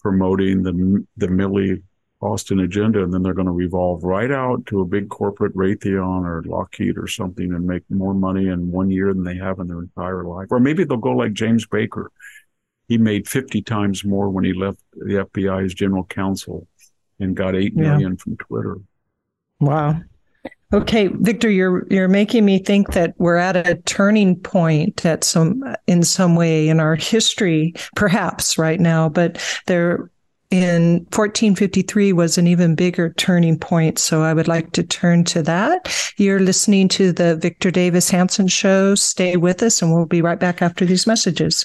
promoting 0.00 0.62
the 0.62 1.04
the 1.16 1.26
Milley 1.26 1.82
Austin 2.20 2.60
agenda, 2.60 3.02
and 3.02 3.14
then 3.14 3.22
they're 3.22 3.32
going 3.32 3.46
to 3.46 3.52
revolve 3.52 4.02
right 4.02 4.30
out 4.30 4.66
to 4.66 4.80
a 4.80 4.84
big 4.84 5.08
corporate 5.08 5.54
Raytheon 5.54 6.24
or 6.24 6.42
Lockheed 6.44 6.98
or 6.98 7.06
something 7.06 7.52
and 7.52 7.64
make 7.64 7.84
more 7.90 8.14
money 8.14 8.48
in 8.48 8.72
one 8.72 8.90
year 8.90 9.14
than 9.14 9.22
they 9.22 9.36
have 9.36 9.60
in 9.60 9.68
their 9.68 9.80
entire 9.80 10.24
life. 10.24 10.48
Or 10.50 10.58
maybe 10.58 10.84
they'll 10.84 10.96
go 10.96 11.12
like 11.12 11.32
James 11.32 11.66
Baker. 11.66 12.10
He 12.88 12.98
made 12.98 13.28
50 13.28 13.62
times 13.62 14.04
more 14.04 14.30
when 14.30 14.44
he 14.44 14.52
left 14.52 14.80
the 14.92 15.26
FBI 15.26 15.64
as 15.64 15.74
general 15.74 16.04
counsel 16.04 16.66
and 17.20 17.36
got 17.36 17.54
eight 17.54 17.76
million 17.76 18.12
yeah. 18.12 18.16
from 18.22 18.36
Twitter. 18.38 18.78
Wow. 19.60 20.00
Okay, 20.72 21.08
Victor, 21.08 21.48
you're 21.48 21.86
you're 21.90 22.08
making 22.08 22.44
me 22.44 22.58
think 22.58 22.92
that 22.92 23.14
we're 23.16 23.36
at 23.36 23.56
a 23.56 23.76
turning 23.86 24.36
point 24.36 25.06
at 25.06 25.24
some 25.24 25.62
in 25.86 26.02
some 26.02 26.36
way 26.36 26.68
in 26.68 26.78
our 26.78 26.94
history, 26.94 27.72
perhaps 27.96 28.58
right 28.58 28.78
now, 28.78 29.08
but 29.08 29.40
there 29.66 30.10
in 30.50 31.00
1453 31.10 32.12
was 32.12 32.36
an 32.36 32.46
even 32.46 32.74
bigger 32.74 33.14
turning 33.14 33.58
point. 33.58 33.98
So 33.98 34.22
I 34.22 34.34
would 34.34 34.48
like 34.48 34.72
to 34.72 34.82
turn 34.82 35.24
to 35.24 35.42
that. 35.42 36.12
You're 36.16 36.40
listening 36.40 36.88
to 36.88 37.12
the 37.12 37.36
Victor 37.36 37.70
Davis 37.70 38.10
Hanson 38.10 38.48
show. 38.48 38.94
Stay 38.94 39.36
with 39.36 39.62
us 39.62 39.82
and 39.82 39.92
we'll 39.92 40.06
be 40.06 40.22
right 40.22 40.40
back 40.40 40.62
after 40.62 40.84
these 40.84 41.06
messages. 41.06 41.64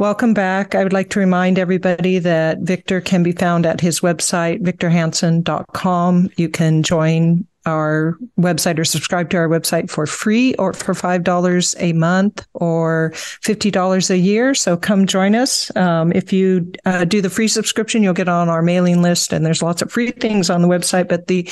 Welcome 0.00 0.34
back. 0.34 0.74
I 0.74 0.82
would 0.82 0.92
like 0.92 1.10
to 1.10 1.20
remind 1.20 1.58
everybody 1.58 2.18
that 2.18 2.58
Victor 2.60 3.00
can 3.00 3.22
be 3.22 3.30
found 3.30 3.64
at 3.64 3.80
his 3.80 4.00
website, 4.00 4.60
victorhanson.com. 4.60 6.30
You 6.36 6.48
can 6.48 6.82
join 6.82 7.46
our 7.66 8.18
website 8.38 8.78
or 8.78 8.84
subscribe 8.84 9.30
to 9.30 9.36
our 9.36 9.48
website 9.48 9.90
for 9.90 10.06
free 10.06 10.54
or 10.54 10.72
for 10.72 10.94
$5 10.94 11.74
a 11.78 11.92
month 11.92 12.46
or 12.54 13.12
$50 13.14 14.10
a 14.10 14.18
year. 14.18 14.54
So 14.54 14.76
come 14.76 15.06
join 15.06 15.34
us. 15.34 15.74
Um, 15.76 16.12
if 16.12 16.32
you 16.32 16.70
uh, 16.84 17.04
do 17.04 17.20
the 17.20 17.30
free 17.30 17.48
subscription, 17.48 18.02
you'll 18.02 18.14
get 18.14 18.28
on 18.28 18.48
our 18.48 18.62
mailing 18.62 19.02
list 19.02 19.32
and 19.32 19.44
there's 19.44 19.62
lots 19.62 19.82
of 19.82 19.90
free 19.90 20.10
things 20.10 20.50
on 20.50 20.62
the 20.62 20.68
website, 20.68 21.08
but 21.08 21.26
the 21.26 21.48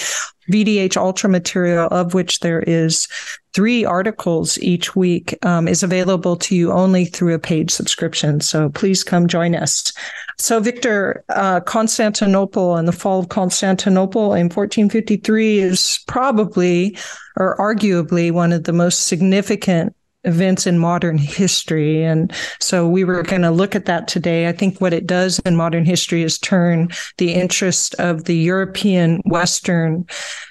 VDH 0.50 0.96
Ultra 0.96 1.30
material, 1.30 1.88
of 1.90 2.14
which 2.14 2.40
there 2.40 2.60
is 2.60 3.08
three 3.52 3.84
articles 3.84 4.58
each 4.58 4.96
week, 4.96 5.36
um, 5.44 5.68
is 5.68 5.82
available 5.82 6.36
to 6.36 6.56
you 6.56 6.72
only 6.72 7.04
through 7.04 7.34
a 7.34 7.38
paid 7.38 7.70
subscription. 7.70 8.40
So 8.40 8.70
please 8.70 9.04
come 9.04 9.28
join 9.28 9.54
us. 9.54 9.92
So, 10.38 10.60
Victor, 10.60 11.24
uh, 11.28 11.60
Constantinople 11.60 12.76
and 12.76 12.88
the 12.88 12.92
fall 12.92 13.20
of 13.20 13.28
Constantinople 13.28 14.34
in 14.34 14.48
1453 14.48 15.58
is 15.58 16.00
probably 16.06 16.96
or 17.36 17.56
arguably 17.58 18.32
one 18.32 18.52
of 18.52 18.64
the 18.64 18.72
most 18.72 19.06
significant 19.06 19.94
events 20.24 20.66
in 20.66 20.78
modern 20.78 21.18
history. 21.18 22.04
And 22.04 22.32
so 22.60 22.88
we 22.88 23.04
were 23.04 23.22
going 23.22 23.42
to 23.42 23.50
look 23.50 23.74
at 23.74 23.86
that 23.86 24.08
today. 24.08 24.48
I 24.48 24.52
think 24.52 24.80
what 24.80 24.92
it 24.92 25.06
does 25.06 25.38
in 25.40 25.56
modern 25.56 25.84
history 25.84 26.22
is 26.22 26.38
turn 26.38 26.90
the 27.18 27.32
interest 27.32 27.94
of 27.96 28.24
the 28.24 28.36
European 28.36 29.20
Western 29.24 30.06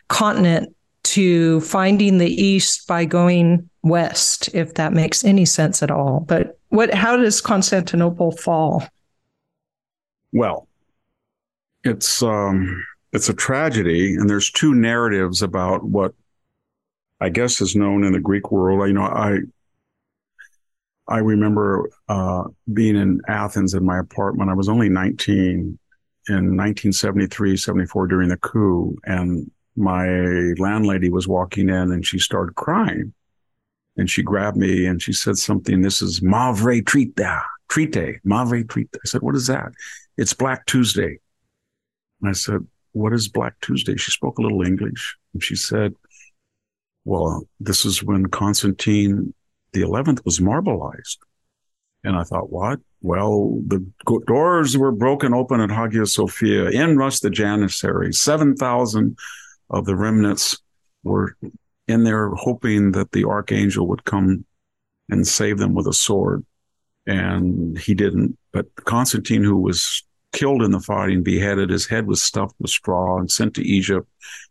continent 0.09 0.75
to 1.03 1.61
finding 1.61 2.17
the 2.17 2.29
East 2.29 2.87
by 2.87 3.05
going 3.05 3.69
west, 3.81 4.49
if 4.53 4.75
that 4.75 4.93
makes 4.93 5.23
any 5.23 5.45
sense 5.45 5.81
at 5.81 5.89
all. 5.89 6.19
But 6.27 6.59
what, 6.69 6.93
how 6.93 7.17
does 7.17 7.41
Constantinople 7.41 8.31
fall? 8.31 8.83
Well, 10.31 10.67
it's, 11.83 12.21
um, 12.21 12.85
it's 13.11 13.29
a 13.29 13.33
tragedy, 13.33 14.15
and 14.15 14.29
there's 14.29 14.51
two 14.51 14.73
narratives 14.73 15.41
about 15.41 15.83
what 15.83 16.13
I 17.19 17.29
guess 17.29 17.61
is 17.61 17.75
known 17.75 18.03
in 18.03 18.13
the 18.13 18.19
Greek 18.19 18.51
world. 18.51 18.87
You 18.87 18.93
know, 18.93 19.03
I 19.03 19.39
I 21.11 21.17
remember 21.19 21.89
uh, 22.09 22.43
being 22.73 22.95
in 22.95 23.21
Athens 23.27 23.73
in 23.73 23.85
my 23.85 23.99
apartment. 23.99 24.49
I 24.49 24.53
was 24.53 24.69
only 24.69 24.89
19 24.89 25.77
in 26.29 26.35
1973, 26.35 27.57
74 27.57 28.07
during 28.07 28.29
the 28.29 28.37
coup. 28.37 28.97
And 29.05 29.51
my 29.75 30.07
landlady 30.57 31.09
was 31.09 31.27
walking 31.27 31.69
in 31.69 31.91
and 31.91 32.05
she 32.05 32.19
started 32.19 32.55
crying. 32.55 33.13
and 33.97 34.09
she 34.09 34.23
grabbed 34.23 34.57
me 34.57 34.85
and 34.85 35.01
she 35.01 35.13
said 35.13 35.37
something. 35.37 35.81
This 35.81 36.01
is 36.01 36.21
Mavre 36.21 36.83
Trita, 36.83 37.43
Trite, 37.69 38.21
Mavre 38.25 38.63
Trita. 38.65 38.95
I 38.95 39.05
said, 39.05 39.21
what 39.21 39.35
is 39.35 39.47
that? 39.47 39.71
It's 40.17 40.33
Black 40.33 40.65
Tuesday. 40.65 41.19
And 42.21 42.29
I 42.29 42.33
said, 42.33 42.65
what 42.93 43.13
is 43.13 43.27
Black 43.27 43.53
Tuesday? 43.61 43.95
She 43.97 44.11
spoke 44.11 44.37
a 44.37 44.41
little 44.41 44.61
English 44.61 45.17
and 45.33 45.43
she 45.43 45.55
said, 45.55 45.93
well, 47.05 47.43
this 47.59 47.85
is 47.85 48.03
when 48.03 48.27
Constantine 48.27 49.33
the 49.73 49.81
11th 49.81 50.23
was 50.25 50.39
marbleized. 50.39 51.17
And 52.03 52.15
I 52.15 52.23
thought, 52.23 52.51
what? 52.51 52.79
Well, 53.01 53.61
the 53.67 53.85
doors 54.27 54.77
were 54.77 54.91
broken 54.91 55.33
open 55.33 55.61
at 55.61 55.71
Hagia 55.71 56.05
Sophia. 56.05 56.69
In 56.69 56.97
rushed 56.97 57.21
the 57.21 57.29
Janissaries. 57.29 58.19
7,000 58.19 59.17
of 59.69 59.85
the 59.85 59.95
remnants 59.95 60.57
were 61.03 61.35
in 61.87 62.03
there 62.03 62.29
hoping 62.29 62.91
that 62.93 63.11
the 63.11 63.25
archangel 63.25 63.87
would 63.87 64.03
come 64.05 64.45
and 65.09 65.27
save 65.27 65.57
them 65.57 65.73
with 65.73 65.87
a 65.87 65.93
sword. 65.93 66.45
And 67.05 67.77
he 67.77 67.93
didn't. 67.93 68.37
But 68.51 68.73
Constantine, 68.75 69.43
who 69.43 69.57
was 69.57 70.03
killed 70.31 70.61
in 70.61 70.71
the 70.71 70.79
fighting, 70.79 71.23
beheaded, 71.23 71.69
his 71.69 71.87
head 71.87 72.07
was 72.07 72.21
stuffed 72.21 72.55
with 72.59 72.69
straw 72.69 73.19
and 73.19 73.29
sent 73.29 73.55
to 73.55 73.63
Egypt 73.63 74.07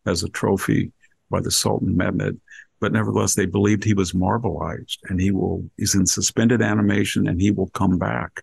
as 0.06 0.22
a 0.22 0.28
trophy 0.28 0.92
by 1.30 1.40
the 1.40 1.50
Sultan 1.50 1.96
Mehmed. 1.96 2.40
But 2.80 2.92
nevertheless, 2.92 3.34
they 3.34 3.46
believed 3.46 3.84
he 3.84 3.94
was 3.94 4.12
marbleized 4.12 4.98
and 5.08 5.20
he 5.20 5.30
will, 5.30 5.68
he's 5.76 5.94
in 5.94 6.06
suspended 6.06 6.62
animation 6.62 7.28
and 7.28 7.40
he 7.40 7.50
will 7.50 7.68
come 7.68 7.98
back. 7.98 8.42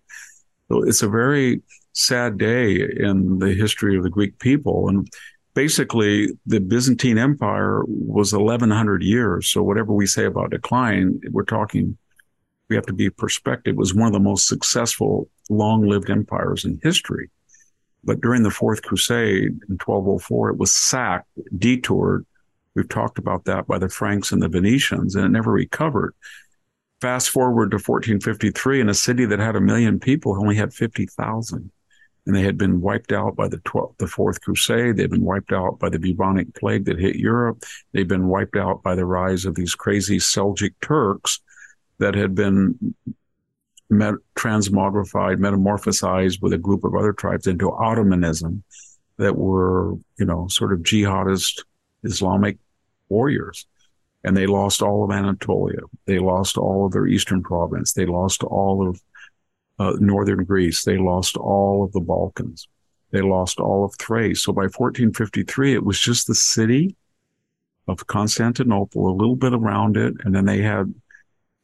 So 0.70 0.84
it's 0.84 1.02
a 1.02 1.10
very 1.10 1.62
sad 1.94 2.38
day 2.38 2.82
in 2.82 3.40
the 3.40 3.54
history 3.54 3.98
of 3.98 4.04
the 4.04 4.10
Greek 4.10 4.38
people. 4.38 4.90
And 4.90 5.10
basically 5.56 6.30
the 6.46 6.60
Byzantine 6.60 7.18
Empire 7.18 7.82
was 7.88 8.32
1100 8.32 9.02
years. 9.02 9.50
So 9.50 9.64
whatever 9.64 9.92
we 9.92 10.06
say 10.06 10.26
about 10.26 10.52
decline, 10.52 11.20
we're 11.32 11.44
talking, 11.44 11.98
we 12.70 12.76
have 12.76 12.86
to 12.86 12.94
be 12.94 13.10
perspective. 13.10 13.74
It 13.74 13.78
was 13.78 13.96
one 13.96 14.06
of 14.06 14.14
the 14.14 14.20
most 14.20 14.48
successful, 14.48 15.30
long 15.50 15.88
lived 15.88 16.12
empires 16.12 16.64
in 16.64 16.80
history. 16.84 17.32
But 18.04 18.22
during 18.22 18.44
the 18.44 18.52
Fourth 18.52 18.84
Crusade 18.84 19.60
in 19.68 19.78
1204, 19.84 20.52
it 20.52 20.58
was 20.58 20.74
sacked, 20.74 21.28
detoured. 21.58 22.26
We've 22.78 22.88
talked 22.88 23.18
about 23.18 23.46
that 23.46 23.66
by 23.66 23.80
the 23.80 23.90
Franks 23.90 24.32
and 24.32 24.40
the 24.40 24.48
Venetians, 24.48 25.16
and 25.16 25.26
it 25.26 25.30
never 25.30 25.52
recovered. 25.52 26.14
Fast 27.02 27.32
forward 27.32 27.72
to 27.72 27.78
1453, 27.78 28.82
in 28.82 28.88
a 28.88 28.94
city 28.94 29.26
that 29.26 29.40
had 29.40 29.56
a 29.56 29.62
million 29.62 30.00
people, 30.00 30.40
only 30.40 30.56
had 30.56 30.74
50,000 30.74 31.72
and 32.28 32.36
they 32.36 32.44
had 32.44 32.58
been 32.58 32.82
wiped 32.82 33.14
out 33.14 33.36
by 33.36 33.48
the 33.48 33.58
12th, 33.60 33.98
the 33.98 34.06
Fourth 34.06 34.42
Crusade. 34.42 34.98
They'd 34.98 35.10
been 35.10 35.24
wiped 35.24 35.54
out 35.54 35.80
by 35.80 35.90
the 35.90 35.98
bubonic 35.98 36.54
plague 36.54 36.86
that 36.86 37.00
hit 37.00 37.16
Europe. 37.16 37.64
They'd 37.94 38.08
been 38.08 38.28
wiped 38.28 38.58
out 38.58 38.84
by 38.84 38.96
the 38.96 39.06
rise 39.06 39.46
of 39.46 39.56
these 39.56 39.74
crazy 39.74 40.18
Seljuk 40.18 40.74
Turks 40.82 41.40
that 42.00 42.16
had 42.16 42.36
been 42.36 42.94
met, 43.90 44.16
transmogrified, 44.36 45.38
metamorphosized 45.38 46.42
with 46.42 46.52
a 46.52 46.58
group 46.58 46.84
of 46.84 46.96
other 46.96 47.14
tribes 47.14 47.48
into 47.48 47.72
Ottomanism 47.72 48.62
that 49.18 49.38
were, 49.38 49.94
you 50.20 50.26
know, 50.26 50.48
sort 50.50 50.74
of 50.74 50.80
jihadist 50.80 51.64
Islamic 52.04 52.58
warriors. 53.10 53.66
And 54.24 54.36
they 54.36 54.48
lost 54.48 54.82
all 54.82 55.04
of 55.04 55.12
Anatolia. 55.12 55.82
They 56.06 56.20
lost 56.20 56.58
all 56.58 56.86
of 56.86 56.92
their 56.92 57.08
eastern 57.08 57.44
province. 57.44 57.94
They 57.94 58.06
lost 58.06 58.44
all 58.44 58.88
of 58.88 59.02
uh, 59.80 59.94
northern 60.00 60.44
Greece. 60.44 60.84
They 60.84 60.98
lost 60.98 61.38
all 61.38 61.84
of 61.84 61.92
the 61.94 62.02
Balkans. 62.02 62.68
They 63.12 63.22
lost 63.22 63.60
all 63.60 63.86
of 63.86 63.96
Thrace. 63.98 64.44
So 64.44 64.52
by 64.52 64.64
1453, 64.64 65.74
it 65.74 65.86
was 65.86 66.00
just 66.00 66.28
the 66.28 66.36
city 66.36 66.96
of 67.88 68.08
Constantinople, 68.08 69.08
a 69.08 69.16
little 69.16 69.36
bit 69.36 69.54
around 69.54 69.96
it. 69.96 70.14
And 70.26 70.36
then 70.36 70.46
they 70.46 70.62
had 70.62 70.94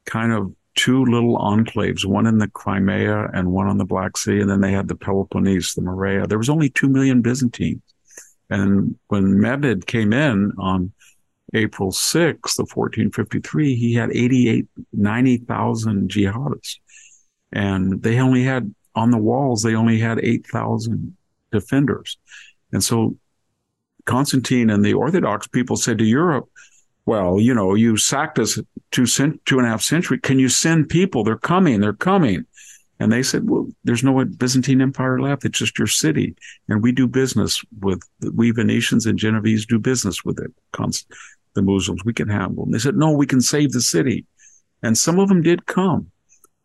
kind 0.06 0.32
of 0.32 0.54
two 0.76 1.06
little 1.06 1.38
enclaves, 1.38 2.06
one 2.06 2.26
in 2.26 2.38
the 2.38 2.48
Crimea 2.48 3.30
and 3.34 3.52
one 3.52 3.68
on 3.68 3.78
the 3.78 3.86
Black 3.86 4.18
Sea. 4.18 4.40
And 4.40 4.50
then 4.50 4.62
they 4.62 4.72
had 4.72 4.88
the 4.88 4.96
Peloponnese, 4.96 5.74
the 5.74 5.82
Morea. 5.82 6.28
There 6.28 6.38
was 6.38 6.50
only 6.50 6.70
2 6.70 6.88
million 6.88 7.22
Byzantines. 7.22 7.82
And 8.50 8.98
when 9.08 9.40
Mehmed 9.40 9.86
came 9.86 10.14
in 10.14 10.54
on 10.58 10.94
April 11.54 11.92
6th 11.92 12.60
of 12.60 12.70
1453, 12.74 13.76
he 13.76 13.94
had 13.94 14.12
88, 14.12 14.68
90,000 14.92 16.10
jihadists. 16.10 16.80
And 17.52 18.02
they 18.02 18.20
only 18.20 18.44
had 18.44 18.74
on 18.96 19.12
the 19.12 19.18
walls 19.18 19.62
they 19.62 19.76
only 19.76 20.00
had 20.00 20.20
8000 20.20 21.16
defenders. 21.52 22.18
And 22.72 22.84
so 22.84 23.16
constantine 24.06 24.70
and 24.70 24.84
the 24.84 24.94
orthodox 24.94 25.48
people 25.48 25.78
said 25.78 25.98
to 25.98 26.04
europe 26.04 26.50
well 27.06 27.40
you 27.40 27.54
know 27.54 27.74
you 27.74 27.96
sacked 27.96 28.38
us 28.38 28.60
two, 28.92 29.06
two 29.06 29.58
and 29.58 29.66
a 29.66 29.70
half 29.70 29.82
century. 29.82 30.20
Can 30.20 30.40
you 30.40 30.50
send 30.50 30.90
people? 30.90 31.24
They're 31.24 31.38
coming 31.38 31.80
they're 31.80 31.94
coming. 31.94 32.46
And 33.00 33.12
they 33.12 33.24
said 33.24 33.50
well 33.50 33.68
there's 33.84 34.04
no 34.04 34.24
byzantine 34.26 34.82
empire 34.82 35.20
left. 35.20 35.46
It's 35.46 35.60
just 35.60 35.80
your 35.80 35.88
city. 35.88 36.36
And 36.70 36.84
we 36.84 36.92
do 36.92 37.08
business 37.08 37.64
with 37.80 38.02
we 38.34 38.52
venetians 38.52 39.06
and 39.06 39.18
genovese 39.18 39.66
do 39.66 39.80
business 39.80 40.24
with 40.24 40.40
it 40.40 40.54
the 41.56 41.62
muslims 41.62 42.04
we 42.06 42.14
can 42.14 42.28
handle 42.28 42.66
them 42.66 42.72
they 42.72 42.80
said 42.80 42.96
no 42.96 43.12
we 43.12 43.28
can 43.28 43.42
save 43.42 43.72
the 43.72 43.82
city 43.82 44.26
and 44.82 44.98
some 44.98 45.20
of 45.20 45.30
them 45.30 45.42
did 45.42 45.66
come 45.66 46.12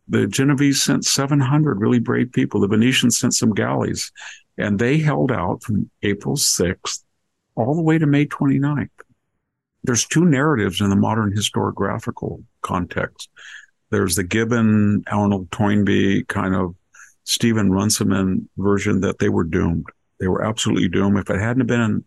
the 0.09 0.25
Genovese 0.25 0.81
sent 0.81 1.05
700 1.05 1.79
really 1.79 1.99
brave 1.99 2.31
people. 2.31 2.59
The 2.59 2.67
Venetians 2.67 3.19
sent 3.19 3.35
some 3.35 3.53
galleys, 3.53 4.11
and 4.57 4.79
they 4.79 4.97
held 4.97 5.31
out 5.31 5.63
from 5.63 5.89
April 6.01 6.35
6th 6.35 7.03
all 7.55 7.75
the 7.75 7.83
way 7.83 7.99
to 7.99 8.07
May 8.07 8.25
29th. 8.25 8.89
There's 9.83 10.05
two 10.05 10.25
narratives 10.25 10.81
in 10.81 10.89
the 10.89 10.95
modern 10.95 11.33
historiographical 11.35 12.43
context. 12.61 13.29
There's 13.91 14.15
the 14.15 14.23
Gibbon, 14.23 15.03
Arnold 15.11 15.51
Toynbee 15.51 16.23
kind 16.23 16.55
of 16.55 16.75
Stephen 17.23 17.71
Runciman 17.71 18.49
version 18.57 19.01
that 19.01 19.19
they 19.19 19.29
were 19.29 19.43
doomed. 19.43 19.85
They 20.19 20.27
were 20.27 20.43
absolutely 20.43 20.89
doomed. 20.89 21.19
If 21.19 21.29
it 21.29 21.39
hadn't 21.39 21.67
been 21.67 22.03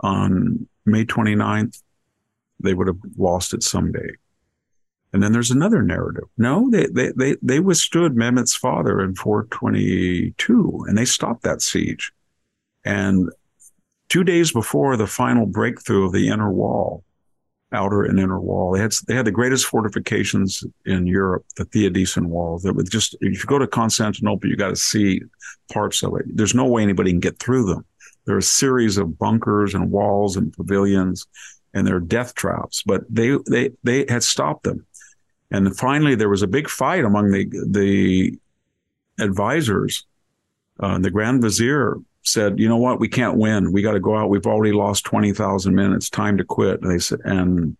on 0.00 0.68
May 0.86 1.04
29th, 1.04 1.80
they 2.62 2.74
would 2.74 2.86
have 2.86 2.98
lost 3.16 3.54
it 3.54 3.62
someday. 3.62 4.10
And 5.12 5.22
then 5.22 5.32
there's 5.32 5.50
another 5.50 5.82
narrative. 5.82 6.24
No, 6.38 6.70
they, 6.70 6.86
they, 6.86 7.12
they, 7.16 7.36
they 7.42 7.60
withstood 7.60 8.14
Mehmet's 8.14 8.54
father 8.54 9.00
in 9.00 9.14
422 9.14 10.86
and 10.88 10.96
they 10.96 11.04
stopped 11.04 11.42
that 11.42 11.60
siege. 11.60 12.12
And 12.84 13.30
two 14.08 14.24
days 14.24 14.52
before 14.52 14.96
the 14.96 15.06
final 15.06 15.46
breakthrough 15.46 16.06
of 16.06 16.12
the 16.12 16.28
inner 16.28 16.50
wall, 16.50 17.04
outer 17.72 18.04
and 18.04 18.18
inner 18.18 18.40
wall, 18.40 18.72
they 18.72 18.80
had, 18.80 18.92
they 19.06 19.14
had 19.14 19.26
the 19.26 19.30
greatest 19.30 19.66
fortifications 19.66 20.64
in 20.86 21.06
Europe, 21.06 21.44
the 21.56 21.64
Theodosian 21.66 22.26
walls 22.26 22.62
that 22.62 22.74
would 22.74 22.90
just, 22.90 23.14
if 23.20 23.38
you 23.38 23.46
go 23.46 23.58
to 23.58 23.66
Constantinople, 23.66 24.48
you 24.48 24.56
got 24.56 24.70
to 24.70 24.76
see 24.76 25.20
parts 25.70 26.02
of 26.02 26.14
it. 26.16 26.24
There's 26.34 26.54
no 26.54 26.66
way 26.66 26.82
anybody 26.82 27.10
can 27.10 27.20
get 27.20 27.38
through 27.38 27.66
them. 27.66 27.84
There 28.24 28.34
are 28.34 28.38
a 28.38 28.42
series 28.42 28.96
of 28.96 29.18
bunkers 29.18 29.74
and 29.74 29.90
walls 29.90 30.36
and 30.36 30.52
pavilions 30.52 31.26
and 31.74 31.86
they're 31.86 32.00
death 32.00 32.34
traps, 32.34 32.82
but 32.84 33.02
they, 33.08 33.36
they, 33.48 33.70
they 33.82 34.06
had 34.08 34.22
stopped 34.22 34.64
them 34.64 34.86
and 35.52 35.76
finally, 35.76 36.14
there 36.14 36.30
was 36.30 36.42
a 36.42 36.48
big 36.48 36.68
fight 36.68 37.04
among 37.04 37.30
the 37.30 37.44
the 37.68 38.38
advisors. 39.22 40.06
Uh, 40.80 40.98
the 40.98 41.10
Grand 41.10 41.42
Vizier 41.42 41.98
said, 42.22 42.58
"You 42.58 42.68
know 42.68 42.78
what? 42.78 42.98
We 42.98 43.08
can't 43.08 43.36
win. 43.36 43.70
We 43.70 43.82
got 43.82 43.92
to 43.92 44.00
go 44.00 44.16
out. 44.16 44.30
We've 44.30 44.46
already 44.46 44.72
lost 44.72 45.04
twenty 45.04 45.32
thousand 45.32 45.74
men. 45.74 45.92
It's 45.92 46.08
time 46.08 46.38
to 46.38 46.44
quit." 46.44 46.80
And 46.80 46.90
they 46.90 46.98
said, 46.98 47.20
and 47.24 47.76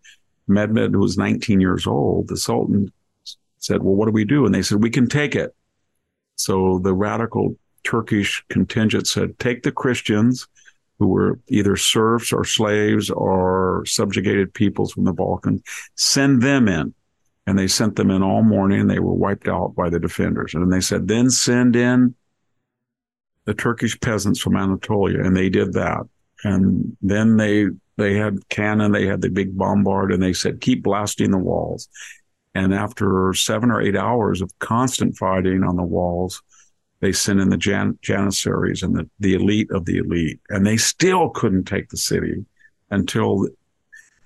Mehmed, 0.47 0.93
who 0.93 0.99
was 0.99 1.17
nineteen 1.17 1.59
years 1.59 1.87
old, 1.87 2.27
the 2.27 2.37
Sultan 2.37 2.93
said, 3.57 3.81
"Well, 3.81 3.95
what 3.95 4.05
do 4.05 4.11
we 4.11 4.23
do?" 4.23 4.45
And 4.45 4.53
they 4.53 4.61
said, 4.61 4.83
"We 4.83 4.91
can 4.91 5.09
take 5.09 5.35
it." 5.35 5.55
So 6.35 6.77
the 6.77 6.93
radical 6.93 7.57
Turkish 7.83 8.45
contingent 8.49 9.07
said, 9.07 9.39
"Take 9.39 9.63
the 9.63 9.71
Christians." 9.71 10.47
Who 10.99 11.07
were 11.07 11.39
either 11.47 11.75
serfs 11.75 12.31
or 12.31 12.45
slaves 12.45 13.09
or 13.09 13.83
subjugated 13.85 14.53
peoples 14.53 14.93
from 14.93 15.05
the 15.05 15.13
Balkans, 15.13 15.61
send 15.95 16.41
them 16.41 16.67
in 16.67 16.93
and 17.45 17.57
they 17.57 17.67
sent 17.67 17.95
them 17.95 18.09
in 18.09 18.23
all 18.23 18.43
morning 18.43 18.81
and 18.81 18.89
they 18.89 18.99
were 18.99 19.13
wiped 19.13 19.47
out 19.47 19.75
by 19.75 19.89
the 19.89 19.99
defenders. 19.99 20.53
And 20.53 20.71
they 20.71 20.79
said, 20.79 21.07
then 21.07 21.29
send 21.29 21.75
in 21.75 22.15
the 23.45 23.53
Turkish 23.53 23.99
peasants 23.99 24.39
from 24.39 24.55
Anatolia. 24.55 25.19
And 25.21 25.35
they 25.35 25.49
did 25.49 25.73
that. 25.73 26.03
And 26.45 26.95
then 27.01 27.37
they, 27.37 27.67
they 27.97 28.15
had 28.15 28.47
cannon, 28.49 28.91
they 28.91 29.05
had 29.05 29.21
the 29.21 29.29
big 29.29 29.57
bombard 29.57 30.13
and 30.13 30.23
they 30.23 30.33
said, 30.33 30.61
keep 30.61 30.83
blasting 30.83 31.31
the 31.31 31.37
walls. 31.37 31.89
And 32.55 32.73
after 32.73 33.33
seven 33.33 33.71
or 33.71 33.81
eight 33.81 33.97
hours 33.97 34.41
of 34.41 34.57
constant 34.59 35.17
fighting 35.17 35.63
on 35.63 35.75
the 35.75 35.83
walls, 35.83 36.41
they 37.03 37.11
sent 37.11 37.41
in 37.41 37.49
the 37.49 37.57
Jan- 37.57 37.99
Janissaries 38.01 38.81
and 38.81 38.95
the, 38.95 39.09
the 39.19 39.33
elite 39.33 39.69
of 39.71 39.83
the 39.83 39.97
elite. 39.97 40.39
And 40.49 40.65
they 40.65 40.77
still 40.77 41.31
couldn't 41.31 41.65
take 41.65 41.89
the 41.89 41.97
city 41.97 42.45
until 42.91 43.49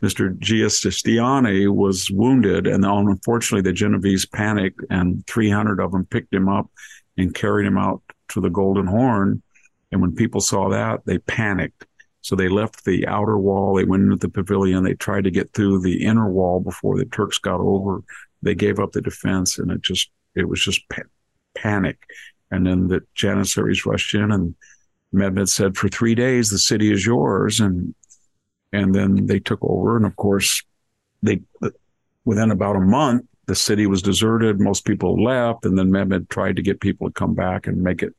Mr. 0.04 0.38
Giustiniani 0.38 1.74
was 1.74 2.12
wounded, 2.12 2.68
and 2.68 2.86
unfortunately, 2.86 3.68
the 3.68 3.74
Genovese 3.74 4.28
panicked, 4.28 4.80
and 4.92 5.26
300 5.26 5.80
of 5.80 5.92
them 5.92 6.06
picked 6.06 6.32
him 6.32 6.48
up 6.48 6.70
and 7.18 7.34
carried 7.34 7.66
him 7.66 7.80
out 7.80 8.04
to 8.28 8.42
the 8.42 8.52
Golden 8.52 8.86
Horn. 8.86 9.42
And 9.92 10.00
when 10.00 10.14
people 10.14 10.40
saw 10.40 10.70
that, 10.70 11.04
they 11.08 11.18
panicked. 11.18 11.88
So 12.22 12.36
they 12.36 12.48
left 12.48 12.86
the 12.86 13.08
outer 13.08 13.40
wall, 13.40 13.74
they 13.74 13.86
went 13.86 14.04
into 14.04 14.18
the 14.18 14.30
pavilion, 14.30 14.84
they 14.84 14.94
tried 14.94 15.24
to 15.24 15.32
get 15.32 15.52
through 15.54 15.82
the 15.82 16.06
inner 16.06 16.30
wall 16.30 16.60
before 16.60 16.96
the 16.96 17.06
Turks 17.06 17.40
got 17.40 17.60
over. 17.60 18.04
They 18.44 18.54
gave 18.54 18.80
up 18.80 18.92
the 18.92 19.02
defense, 19.02 19.58
and 19.58 19.72
it 19.72 19.82
just 19.82 20.12
it 20.36 20.48
was 20.48 20.64
just 20.64 20.88
pa- 20.90 21.02
panic. 21.56 21.98
And 22.52 22.66
then 22.66 22.88
the 22.88 23.02
Janissaries 23.14 23.86
rushed 23.86 24.14
in, 24.14 24.32
and 24.32 24.56
Mehmed 25.12 25.50
said, 25.50 25.78
"For 25.78 25.90
three 25.90 26.16
days, 26.16 26.50
the 26.50 26.60
city 26.60 26.92
is 26.92 27.06
yours." 27.06 27.60
And 27.60 27.94
and 28.72 28.94
then 28.94 29.26
they 29.28 29.40
took 29.40 29.60
over, 29.62 29.98
and 29.98 30.06
of 30.06 30.16
course, 30.16 30.64
they 31.24 31.42
within 32.26 32.52
about 32.52 32.76
a 32.76 32.82
month, 32.82 33.26
the 33.46 33.56
city 33.56 33.88
was 33.88 34.02
deserted. 34.02 34.60
Most 34.60 34.86
people 34.86 35.24
left, 35.24 35.66
and 35.66 35.78
then 35.78 35.92
Mehmed 35.92 36.30
tried 36.30 36.58
to 36.58 36.62
get 36.62 36.82
people 36.82 37.08
to 37.08 37.14
come 37.14 37.34
back 37.34 37.68
and 37.68 37.82
make 37.82 38.04
it 38.04 38.14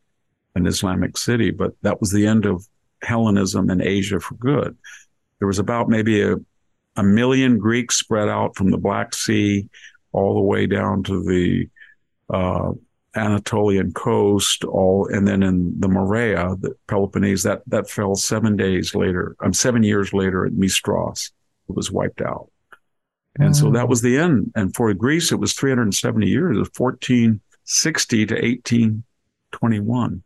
an 0.54 0.66
Islamic 0.66 1.16
city. 1.16 1.50
But 1.50 1.72
that 1.82 2.00
was 2.00 2.10
the 2.10 2.26
end 2.26 2.46
of 2.46 2.66
Hellenism 3.02 3.70
in 3.70 3.82
Asia 3.82 4.18
for 4.18 4.34
good. 4.34 4.76
There 5.38 5.46
was 5.46 5.58
about 5.58 5.88
maybe 5.88 6.22
a, 6.22 6.36
a 6.96 7.02
million 7.02 7.58
Greeks 7.58 7.96
spread 7.96 8.28
out 8.28 8.56
from 8.56 8.70
the 8.70 8.78
Black 8.78 9.14
Sea 9.14 9.68
all 10.12 10.34
the 10.34 10.40
way 10.40 10.66
down 10.66 11.02
to 11.04 11.22
the 11.22 11.68
uh, 12.32 12.72
Anatolian 13.16 13.92
coast, 13.92 14.64
all 14.64 15.08
and 15.10 15.26
then 15.26 15.42
in 15.42 15.78
the 15.80 15.88
Morea, 15.88 16.56
the 16.60 16.74
Peloponnese, 16.86 17.42
that 17.42 17.62
that 17.66 17.88
fell 17.88 18.14
seven 18.14 18.56
days 18.56 18.94
later. 18.94 19.34
Um, 19.40 19.54
seven 19.54 19.82
years 19.82 20.12
later 20.12 20.44
at 20.44 20.52
Mistras, 20.52 21.32
it 21.68 21.76
was 21.76 21.90
wiped 21.90 22.20
out, 22.20 22.50
and 23.38 23.56
so 23.56 23.70
that 23.70 23.88
was 23.88 24.02
the 24.02 24.18
end. 24.18 24.52
And 24.54 24.74
for 24.74 24.92
Greece, 24.94 25.32
it 25.32 25.40
was 25.40 25.54
370 25.54 26.26
years, 26.26 26.56
it 26.56 26.78
1460 26.78 28.26
to 28.26 28.34
1821 28.34 30.22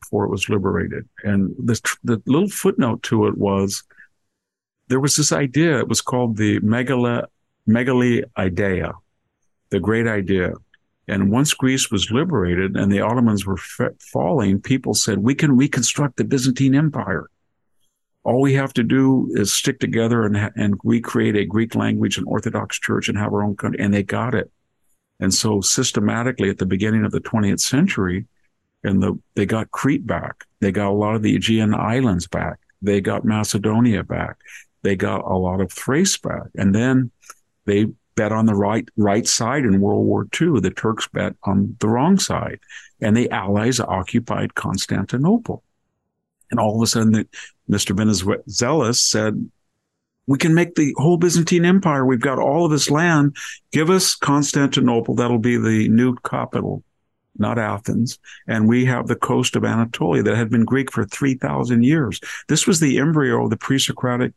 before 0.00 0.24
it 0.24 0.30
was 0.30 0.48
liberated. 0.48 1.08
And 1.24 1.54
the 1.58 1.80
the 2.04 2.22
little 2.26 2.50
footnote 2.50 3.02
to 3.04 3.28
it 3.28 3.38
was 3.38 3.82
there 4.88 5.00
was 5.00 5.16
this 5.16 5.32
idea. 5.32 5.78
It 5.78 5.88
was 5.88 6.02
called 6.02 6.36
the 6.36 6.60
megala 6.60 7.26
megali 7.66 8.24
idea, 8.36 8.92
the 9.70 9.80
great 9.80 10.06
idea 10.06 10.52
and 11.08 11.30
once 11.30 11.54
Greece 11.54 11.90
was 11.90 12.10
liberated 12.10 12.76
and 12.76 12.90
the 12.90 13.00
Ottomans 13.00 13.44
were 13.44 13.58
falling, 14.12 14.60
people 14.60 14.94
said, 14.94 15.18
we 15.18 15.34
can 15.34 15.56
reconstruct 15.56 16.16
the 16.16 16.24
Byzantine 16.24 16.74
Empire. 16.74 17.28
All 18.22 18.40
we 18.40 18.54
have 18.54 18.72
to 18.74 18.82
do 18.82 19.30
is 19.32 19.52
stick 19.52 19.80
together 19.80 20.24
and, 20.24 20.36
and 20.54 20.78
recreate 20.84 21.36
a 21.36 21.46
Greek 21.46 21.74
language 21.74 22.18
and 22.18 22.26
Orthodox 22.28 22.78
church 22.78 23.08
and 23.08 23.18
have 23.18 23.32
our 23.32 23.42
own 23.42 23.56
country. 23.56 23.82
And 23.82 23.92
they 23.92 24.02
got 24.02 24.34
it. 24.34 24.50
And 25.18 25.32
so 25.32 25.60
systematically 25.60 26.48
at 26.48 26.58
the 26.58 26.66
beginning 26.66 27.04
of 27.04 27.12
the 27.12 27.20
20th 27.20 27.60
century, 27.60 28.26
and 28.84 29.02
the, 29.02 29.18
they 29.34 29.46
got 29.46 29.70
Crete 29.70 30.06
back. 30.06 30.44
They 30.60 30.72
got 30.72 30.90
a 30.90 30.94
lot 30.94 31.14
of 31.14 31.22
the 31.22 31.34
Aegean 31.36 31.74
islands 31.74 32.26
back. 32.26 32.58
They 32.80 33.00
got 33.00 33.24
Macedonia 33.24 34.04
back. 34.04 34.38
They 34.82 34.96
got 34.96 35.24
a 35.24 35.36
lot 35.36 35.60
of 35.60 35.72
Thrace 35.72 36.16
back. 36.16 36.46
And 36.56 36.74
then 36.74 37.10
they 37.66 37.86
bet 38.20 38.32
on 38.32 38.44
the 38.44 38.54
right 38.54 38.86
right 38.98 39.26
side 39.26 39.64
in 39.64 39.80
World 39.80 40.04
War 40.04 40.26
II. 40.38 40.60
The 40.60 40.70
Turks 40.70 41.08
bet 41.08 41.36
on 41.44 41.74
the 41.80 41.88
wrong 41.88 42.18
side, 42.18 42.60
and 43.00 43.16
the 43.16 43.30
Allies 43.30 43.80
occupied 43.80 44.54
Constantinople. 44.54 45.62
And 46.50 46.60
all 46.60 46.76
of 46.76 46.82
a 46.82 46.86
sudden, 46.86 47.26
Mr. 47.70 47.96
Venizelos 47.96 48.96
said, 48.96 49.50
"We 50.26 50.36
can 50.36 50.52
make 50.52 50.74
the 50.74 50.92
whole 50.98 51.16
Byzantine 51.16 51.64
Empire. 51.64 52.04
We've 52.04 52.20
got 52.20 52.38
all 52.38 52.66
of 52.66 52.70
this 52.70 52.90
land. 52.90 53.38
Give 53.72 53.88
us 53.88 54.14
Constantinople. 54.16 55.14
That'll 55.14 55.38
be 55.38 55.56
the 55.56 55.88
new 55.88 56.14
capital." 56.16 56.84
Not 57.38 57.58
Athens. 57.58 58.18
And 58.46 58.68
we 58.68 58.84
have 58.84 59.06
the 59.06 59.16
coast 59.16 59.56
of 59.56 59.64
Anatolia 59.64 60.22
that 60.24 60.36
had 60.36 60.50
been 60.50 60.66
Greek 60.66 60.92
for 60.92 61.06
3,000 61.06 61.84
years. 61.84 62.20
This 62.48 62.66
was 62.66 62.80
the 62.80 62.98
embryo 62.98 63.44
of 63.44 63.50
the 63.50 63.56
pre 63.56 63.78
Socratic 63.78 64.32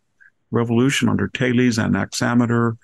revolution 0.51 1.09
under 1.09 1.27
Thales 1.27 1.77
and 1.77 1.97
Anaximander 1.97 2.77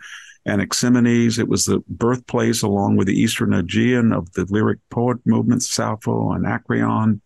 Anaximenes. 0.49 1.39
It 1.39 1.47
was 1.47 1.65
the 1.65 1.83
birthplace, 1.87 2.61
along 2.61 2.97
with 2.97 3.07
the 3.07 3.19
Eastern 3.19 3.53
Aegean, 3.53 4.11
of 4.11 4.31
the 4.33 4.45
lyric 4.49 4.79
poet 4.89 5.17
movements, 5.25 5.69
Sappho, 5.69 6.31
and 6.31 6.45
Anacreon, 6.45 7.21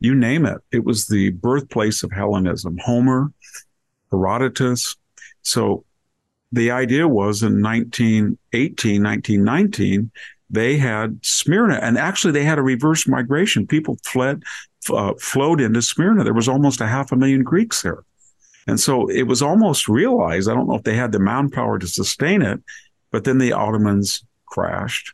you 0.00 0.14
name 0.14 0.46
it. 0.46 0.58
It 0.72 0.84
was 0.84 1.06
the 1.06 1.30
birthplace 1.30 2.02
of 2.02 2.10
Hellenism. 2.10 2.76
Homer, 2.78 3.32
Herodotus. 4.10 4.96
So 5.42 5.84
the 6.50 6.70
idea 6.70 7.06
was 7.06 7.42
in 7.42 7.62
1918, 7.62 9.02
1919, 9.02 10.10
they 10.50 10.76
had 10.76 11.18
Smyrna, 11.22 11.76
and 11.76 11.96
actually 11.96 12.32
they 12.32 12.44
had 12.44 12.58
a 12.58 12.62
reverse 12.62 13.08
migration. 13.08 13.66
People 13.66 13.96
fled, 14.04 14.42
uh, 14.90 15.14
flowed 15.18 15.60
into 15.60 15.80
Smyrna. 15.80 16.24
There 16.24 16.34
was 16.34 16.48
almost 16.48 16.80
a 16.80 16.86
half 16.86 17.10
a 17.10 17.16
million 17.16 17.42
Greeks 17.42 17.82
there. 17.82 18.04
And 18.66 18.78
so 18.78 19.08
it 19.08 19.24
was 19.24 19.42
almost 19.42 19.88
realized. 19.88 20.48
I 20.48 20.54
don't 20.54 20.68
know 20.68 20.76
if 20.76 20.84
they 20.84 20.96
had 20.96 21.12
the 21.12 21.18
manpower 21.18 21.78
to 21.78 21.86
sustain 21.86 22.42
it, 22.42 22.60
but 23.10 23.24
then 23.24 23.38
the 23.38 23.52
Ottomans 23.52 24.24
crashed. 24.46 25.12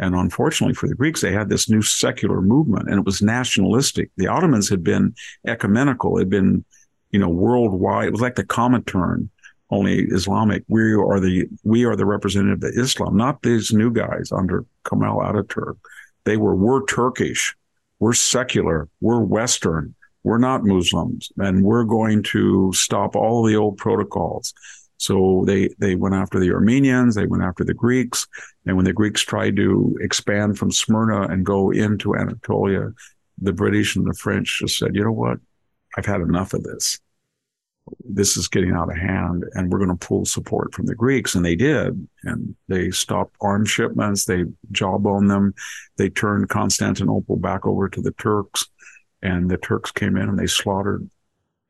And 0.00 0.14
unfortunately 0.14 0.74
for 0.74 0.88
the 0.88 0.94
Greeks, 0.94 1.20
they 1.20 1.32
had 1.32 1.48
this 1.48 1.68
new 1.68 1.82
secular 1.82 2.40
movement 2.40 2.88
and 2.88 2.98
it 2.98 3.04
was 3.04 3.20
nationalistic. 3.20 4.10
The 4.16 4.28
Ottomans 4.28 4.68
had 4.68 4.84
been 4.84 5.14
ecumenical, 5.46 6.18
had 6.18 6.30
been, 6.30 6.64
you 7.10 7.18
know, 7.18 7.28
worldwide. 7.28 8.08
It 8.08 8.12
was 8.12 8.20
like 8.20 8.36
the 8.36 8.44
Comintern, 8.44 9.28
only 9.70 10.02
Islamic. 10.04 10.64
We 10.68 10.94
are 10.94 11.20
the, 11.20 11.48
we 11.64 11.84
are 11.84 11.96
the 11.96 12.06
representative 12.06 12.62
of 12.62 12.78
Islam, 12.78 13.16
not 13.16 13.42
these 13.42 13.72
new 13.72 13.90
guys 13.90 14.30
under 14.32 14.64
Kemal 14.88 15.20
Ataturk. 15.20 15.76
They 16.24 16.36
were, 16.36 16.54
we're 16.54 16.84
Turkish. 16.86 17.56
We're 17.98 18.12
secular. 18.12 18.88
We're 19.00 19.20
Western 19.20 19.96
we're 20.24 20.38
not 20.38 20.64
Muslims 20.64 21.30
and 21.38 21.62
we're 21.62 21.84
going 21.84 22.22
to 22.22 22.72
stop 22.74 23.16
all 23.16 23.42
the 23.42 23.56
old 23.56 23.76
protocols. 23.76 24.52
So 24.98 25.44
they, 25.46 25.70
they 25.78 25.94
went 25.94 26.16
after 26.16 26.40
the 26.40 26.52
Armenians, 26.52 27.14
they 27.14 27.26
went 27.26 27.44
after 27.44 27.64
the 27.64 27.74
Greeks. 27.74 28.26
And 28.66 28.76
when 28.76 28.84
the 28.84 28.92
Greeks 28.92 29.22
tried 29.22 29.56
to 29.56 29.96
expand 30.00 30.58
from 30.58 30.72
Smyrna 30.72 31.22
and 31.22 31.46
go 31.46 31.70
into 31.70 32.16
Anatolia, 32.16 32.92
the 33.40 33.52
British 33.52 33.94
and 33.94 34.06
the 34.06 34.14
French 34.14 34.58
just 34.58 34.76
said, 34.76 34.94
you 34.94 35.04
know 35.04 35.12
what? 35.12 35.38
I've 35.96 36.06
had 36.06 36.20
enough 36.20 36.52
of 36.52 36.64
this. 36.64 36.98
This 38.04 38.36
is 38.36 38.48
getting 38.48 38.72
out 38.72 38.90
of 38.90 38.98
hand 38.98 39.44
and 39.54 39.70
we're 39.70 39.78
going 39.78 39.96
to 39.96 40.06
pull 40.06 40.24
support 40.24 40.74
from 40.74 40.86
the 40.86 40.96
Greeks. 40.96 41.36
And 41.36 41.44
they 41.44 41.56
did. 41.56 42.06
And 42.24 42.56
they 42.66 42.90
stopped 42.90 43.36
arms 43.40 43.70
shipments. 43.70 44.24
They 44.24 44.44
jawboned 44.72 45.30
them. 45.30 45.54
They 45.96 46.10
turned 46.10 46.48
Constantinople 46.48 47.36
back 47.36 47.66
over 47.66 47.88
to 47.88 48.02
the 48.02 48.12
Turks 48.12 48.66
and 49.22 49.50
the 49.50 49.58
Turks 49.58 49.90
came 49.90 50.16
in 50.16 50.28
and 50.28 50.38
they 50.38 50.46
slaughtered, 50.46 51.08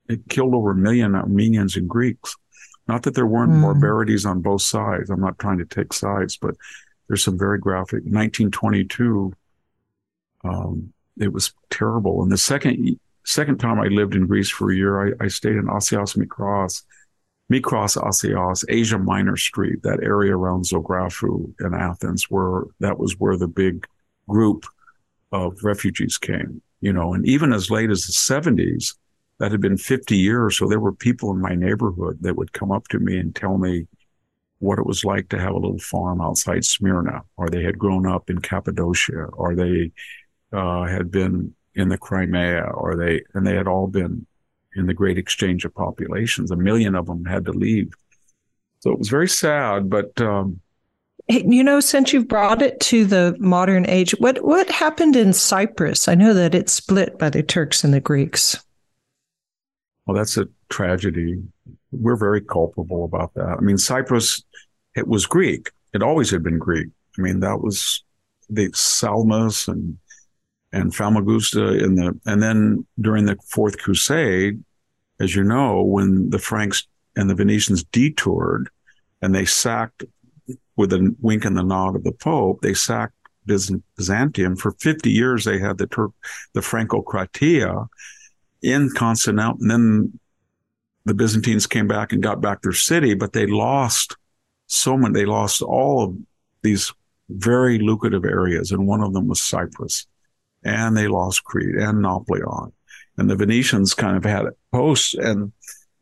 it 0.08 0.28
killed 0.28 0.54
over 0.54 0.72
a 0.72 0.76
million 0.76 1.14
Armenians 1.14 1.76
and 1.76 1.88
Greeks. 1.88 2.36
Not 2.86 3.02
that 3.02 3.14
there 3.14 3.26
weren't 3.26 3.52
mm. 3.52 3.62
barbarities 3.62 4.24
on 4.24 4.40
both 4.40 4.62
sides. 4.62 5.10
I'm 5.10 5.20
not 5.20 5.38
trying 5.38 5.58
to 5.58 5.66
take 5.66 5.92
sides, 5.92 6.36
but 6.36 6.54
there's 7.06 7.22
some 7.22 7.38
very 7.38 7.58
graphic. 7.58 8.04
1922, 8.04 9.32
um, 10.44 10.92
it 11.18 11.32
was 11.32 11.52
terrible. 11.70 12.22
And 12.22 12.32
the 12.32 12.38
second 12.38 12.98
second 13.24 13.58
time 13.58 13.78
I 13.78 13.88
lived 13.88 14.14
in 14.14 14.26
Greece 14.26 14.48
for 14.48 14.70
a 14.70 14.76
year, 14.76 15.08
I, 15.08 15.24
I 15.24 15.28
stayed 15.28 15.56
in 15.56 15.66
Asios 15.66 16.16
Mikros, 16.16 16.82
Mikros 17.52 18.02
Asios, 18.02 18.64
Asia 18.70 18.98
Minor 18.98 19.36
Street, 19.36 19.82
that 19.82 20.02
area 20.02 20.34
around 20.34 20.64
Zographou 20.64 21.52
in 21.60 21.74
Athens, 21.74 22.30
where 22.30 22.64
that 22.80 22.98
was 22.98 23.18
where 23.18 23.36
the 23.36 23.48
big 23.48 23.86
group 24.26 24.64
of 25.30 25.62
refugees 25.62 26.16
came 26.16 26.62
you 26.80 26.92
know, 26.92 27.14
and 27.14 27.26
even 27.26 27.52
as 27.52 27.70
late 27.70 27.90
as 27.90 28.04
the 28.04 28.12
70s, 28.12 28.94
that 29.38 29.52
had 29.52 29.60
been 29.60 29.76
50 29.76 30.16
years. 30.16 30.58
So 30.58 30.66
there 30.66 30.80
were 30.80 30.92
people 30.92 31.30
in 31.30 31.40
my 31.40 31.54
neighborhood 31.54 32.18
that 32.22 32.36
would 32.36 32.52
come 32.52 32.72
up 32.72 32.88
to 32.88 32.98
me 32.98 33.18
and 33.18 33.34
tell 33.34 33.58
me 33.58 33.86
what 34.58 34.78
it 34.78 34.86
was 34.86 35.04
like 35.04 35.28
to 35.28 35.38
have 35.38 35.52
a 35.52 35.58
little 35.58 35.78
farm 35.78 36.20
outside 36.20 36.64
Smyrna, 36.64 37.22
or 37.36 37.48
they 37.48 37.62
had 37.62 37.78
grown 37.78 38.06
up 38.06 38.28
in 38.28 38.40
Cappadocia, 38.40 39.26
or 39.32 39.54
they 39.54 39.92
uh, 40.52 40.84
had 40.84 41.10
been 41.10 41.54
in 41.74 41.88
the 41.88 41.98
Crimea, 41.98 42.64
or 42.64 42.96
they, 42.96 43.22
and 43.34 43.46
they 43.46 43.54
had 43.54 43.68
all 43.68 43.86
been 43.86 44.26
in 44.74 44.86
the 44.86 44.94
great 44.94 45.16
exchange 45.16 45.64
of 45.64 45.74
populations. 45.74 46.50
A 46.50 46.56
million 46.56 46.96
of 46.96 47.06
them 47.06 47.24
had 47.24 47.44
to 47.44 47.52
leave. 47.52 47.92
So 48.80 48.90
it 48.90 48.98
was 48.98 49.08
very 49.08 49.28
sad, 49.28 49.88
but 49.88 50.20
um, 50.20 50.60
you 51.28 51.62
know, 51.62 51.80
since 51.80 52.12
you've 52.12 52.28
brought 52.28 52.62
it 52.62 52.80
to 52.80 53.04
the 53.04 53.36
modern 53.38 53.88
age, 53.88 54.12
what 54.18 54.42
what 54.44 54.70
happened 54.70 55.14
in 55.14 55.32
Cyprus? 55.32 56.08
I 56.08 56.14
know 56.14 56.32
that 56.34 56.54
it's 56.54 56.72
split 56.72 57.18
by 57.18 57.30
the 57.30 57.42
Turks 57.42 57.84
and 57.84 57.92
the 57.92 58.00
Greeks. 58.00 58.56
Well, 60.06 60.16
that's 60.16 60.38
a 60.38 60.48
tragedy. 60.70 61.42
We're 61.92 62.16
very 62.16 62.40
culpable 62.40 63.04
about 63.04 63.34
that. 63.34 63.56
I 63.58 63.60
mean, 63.60 63.76
Cyprus, 63.76 64.42
it 64.96 65.06
was 65.06 65.26
Greek. 65.26 65.70
It 65.92 66.02
always 66.02 66.30
had 66.30 66.42
been 66.42 66.58
Greek. 66.58 66.88
I 67.18 67.20
mean, 67.20 67.40
that 67.40 67.60
was 67.60 68.02
the 68.48 68.70
Salamis 68.72 69.68
and 69.68 69.98
and 70.72 70.94
Famagusta 70.94 71.82
in 71.82 71.96
the 71.96 72.18
and 72.24 72.42
then 72.42 72.86
during 73.00 73.26
the 73.26 73.36
Fourth 73.46 73.78
Crusade, 73.78 74.62
as 75.20 75.36
you 75.36 75.44
know, 75.44 75.82
when 75.82 76.30
the 76.30 76.38
Franks 76.38 76.86
and 77.16 77.28
the 77.28 77.34
Venetians 77.34 77.84
detoured 77.84 78.70
and 79.20 79.34
they 79.34 79.44
sacked 79.44 80.04
with 80.78 80.92
a 80.92 81.14
wink 81.20 81.44
and 81.44 81.56
the 81.56 81.62
nod 81.62 81.96
of 81.96 82.04
the 82.04 82.12
Pope, 82.12 82.62
they 82.62 82.72
sacked 82.72 83.14
Byzantium. 83.46 84.56
For 84.56 84.72
50 84.72 85.10
years, 85.10 85.44
they 85.44 85.58
had 85.58 85.76
the 85.78 85.86
Turk, 85.86 86.12
the 86.54 86.60
Francocratia 86.60 87.88
in 88.62 88.90
Constantinople. 88.94 89.60
And 89.62 89.70
then 89.70 90.20
the 91.04 91.14
Byzantines 91.14 91.66
came 91.66 91.88
back 91.88 92.12
and 92.12 92.22
got 92.22 92.40
back 92.40 92.62
their 92.62 92.72
city, 92.72 93.14
but 93.14 93.32
they 93.32 93.46
lost 93.46 94.16
so 94.66 94.96
many. 94.96 95.12
They 95.12 95.26
lost 95.26 95.62
all 95.62 96.04
of 96.04 96.16
these 96.62 96.92
very 97.30 97.78
lucrative 97.78 98.24
areas, 98.24 98.72
and 98.72 98.86
one 98.86 99.02
of 99.02 99.12
them 99.12 99.28
was 99.28 99.42
Cyprus, 99.42 100.06
and 100.64 100.96
they 100.96 101.08
lost 101.08 101.44
Crete 101.44 101.76
and 101.76 102.02
Nauplion, 102.02 102.72
and 103.16 103.28
the 103.28 103.36
Venetians 103.36 103.94
kind 103.94 104.16
of 104.16 104.24
had 104.24 104.46
posts, 104.72 105.14
and 105.14 105.52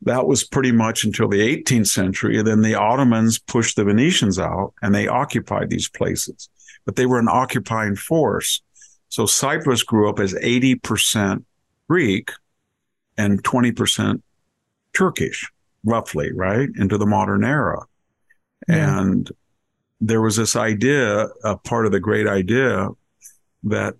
that 0.03 0.27
was 0.27 0.45
pretty 0.45 0.73
much 0.73 1.05
until 1.05 1.29
the 1.29 1.41
18th 1.41 1.89
century. 1.89 2.39
And 2.39 2.47
then 2.47 2.63
the 2.63 2.75
Ottomans 2.75 3.39
pushed 3.39 3.77
the 3.77 3.85
Venetians 3.85 4.39
out, 4.39 4.75
and 4.83 4.95
they 4.95 5.09
occupied 5.09 5.71
these 5.71 5.89
places, 5.89 6.49
but 6.85 6.97
they 6.97 7.07
were 7.07 7.19
an 7.19 7.29
occupying 7.29 7.97
force. 7.97 8.63
So 9.09 9.27
Cyprus 9.27 9.83
grew 9.83 10.09
up 10.09 10.19
as 10.19 10.35
80% 10.35 11.45
Greek 11.89 12.31
and 13.17 13.43
20% 13.43 14.21
Turkish, 14.93 15.51
roughly, 15.85 16.33
right, 16.33 16.69
into 16.77 16.99
the 16.99 17.07
modern 17.07 17.45
era. 17.45 17.81
Yeah. 18.69 19.01
And 19.01 19.31
there 20.01 20.21
was 20.21 20.37
this 20.37 20.57
idea, 20.57 21.29
a 21.45 21.57
part 21.57 21.87
of 21.87 21.93
the 21.93 22.01
great 22.01 22.27
idea, 22.27 22.89
that 23.65 23.95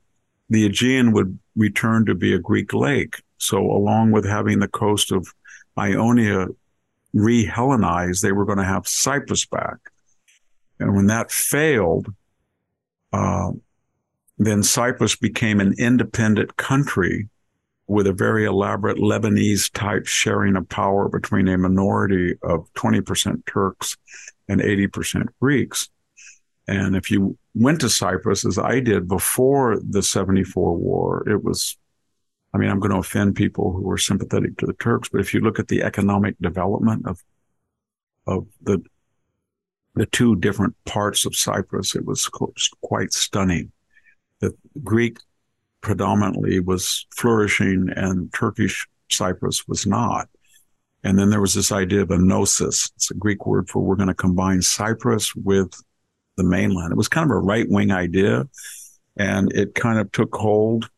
the 0.51 0.67
Aegean 0.67 1.13
would 1.13 1.39
return 1.57 2.05
to 2.07 2.15
be 2.15 2.35
a 2.35 2.39
Greek 2.39 2.75
lake. 2.75 3.23
So, 3.39 3.59
along 3.59 4.13
with 4.13 4.25
having 4.25 4.61
the 4.61 4.69
coast 4.69 5.13
of 5.13 5.35
Ionia 5.79 6.47
re 7.13 7.45
Hellenized, 7.47 8.23
they 8.23 8.33
were 8.33 8.45
going 8.45 8.59
to 8.59 8.65
have 8.65 8.87
Cyprus 8.87 9.47
back. 9.47 9.79
And 10.79 10.95
when 10.95 11.07
that 11.07 11.31
failed, 11.31 12.13
uh, 13.13 13.53
then 14.39 14.63
Cyprus 14.63 15.17
became 15.17 15.61
an 15.61 15.75
independent 15.79 16.57
country 16.57 17.29
with 17.87 18.07
a 18.07 18.13
very 18.13 18.45
elaborate 18.45 18.99
Lebanese 18.99 19.71
type 19.73 20.07
sharing 20.07 20.57
of 20.57 20.69
power 20.69 21.09
between 21.09 21.49
a 21.49 21.57
minority 21.57 22.35
of 22.43 22.69
20% 22.75 23.47
Turks 23.47 23.97
and 24.49 24.61
80% 24.61 25.29
Greeks. 25.41 25.89
And 26.69 26.97
if 26.97 27.11
you 27.11 27.39
went 27.55 27.81
to 27.81 27.89
Cyprus, 27.89 28.45
as 28.45 28.59
I 28.59 28.81
did 28.81 29.09
before 29.09 29.79
the 29.79 30.03
74 30.03 30.77
war, 30.77 31.29
it 31.29 31.45
was, 31.45 31.79
I 32.55 32.59
mean, 32.59 32.71
I'm 32.71 32.81
going 32.81 32.93
to 32.93 32.99
offend 32.99 33.37
people 33.37 33.73
who 33.73 33.91
are 33.91 33.99
sympathetic 33.99 34.57
to 34.59 34.67
the 34.67 34.73
Turks, 34.75 35.09
but 35.09 35.21
if 35.21 35.35
you 35.35 35.41
look 35.41 35.59
at 35.59 35.69
the 35.69 35.83
economic 35.83 36.37
development 36.41 37.07
of, 37.07 37.23
of 38.27 38.47
the, 38.63 38.83
the 39.95 40.07
two 40.07 40.37
different 40.37 40.75
parts 40.85 41.27
of 41.27 41.37
Cyprus, 41.37 41.95
it 41.95 42.05
was 42.05 42.29
quite 42.83 43.13
stunning. 43.13 43.73
The 44.41 44.55
Greek 44.83 45.19
predominantly 45.81 46.61
was 46.61 47.07
flourishing 47.15 47.89
and 47.95 48.33
Turkish 48.33 48.87
Cyprus 49.11 49.69
was 49.69 49.87
not. 49.87 50.29
And 51.05 51.19
then 51.19 51.31
there 51.31 51.41
was 51.41 51.55
this 51.55 51.71
idea 51.71 52.03
of 52.03 52.09
enosis. 52.09 52.91
It's 52.97 53.11
a 53.11 53.15
Greek 53.15 53.47
word 53.47 53.69
for 53.69 53.81
we're 53.81 53.95
going 53.97 54.09
to 54.09 54.15
combine 54.15 54.63
Cyprus 54.63 55.35
with 55.37 55.81
the 56.37 56.43
mainland. 56.43 56.93
It 56.93 56.97
was 56.97 57.09
kind 57.09 57.31
of 57.31 57.37
a 57.37 57.41
right 57.41 57.67
wing 57.69 57.93
idea 57.93 58.49
and 59.17 59.53
it 59.53 59.75
kind 59.75 59.99
of 59.99 60.11
took 60.13 60.35
hold. 60.35 60.91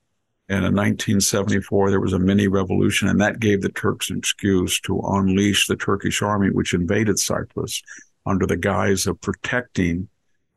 And 0.50 0.64
in 0.64 0.74
1974, 0.74 1.90
there 1.90 2.00
was 2.00 2.14
a 2.14 2.18
mini 2.18 2.48
revolution 2.48 3.08
and 3.08 3.20
that 3.20 3.38
gave 3.38 3.60
the 3.60 3.68
Turks 3.68 4.08
an 4.08 4.16
excuse 4.16 4.80
to 4.80 5.00
unleash 5.04 5.66
the 5.66 5.76
Turkish 5.76 6.22
army, 6.22 6.50
which 6.50 6.72
invaded 6.72 7.18
Cyprus 7.18 7.82
under 8.24 8.46
the 8.46 8.56
guise 8.56 9.06
of 9.06 9.20
protecting, 9.20 10.08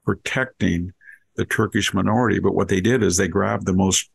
protecting 0.06 0.94
the 1.36 1.46
Turkish 1.46 1.94
minority. 1.94 2.40
But 2.40 2.56
what 2.56 2.70
they 2.70 2.80
did 2.80 3.04
is 3.04 3.18
they 3.18 3.28
grabbed 3.28 3.66
the 3.66 3.74
most 3.74 4.10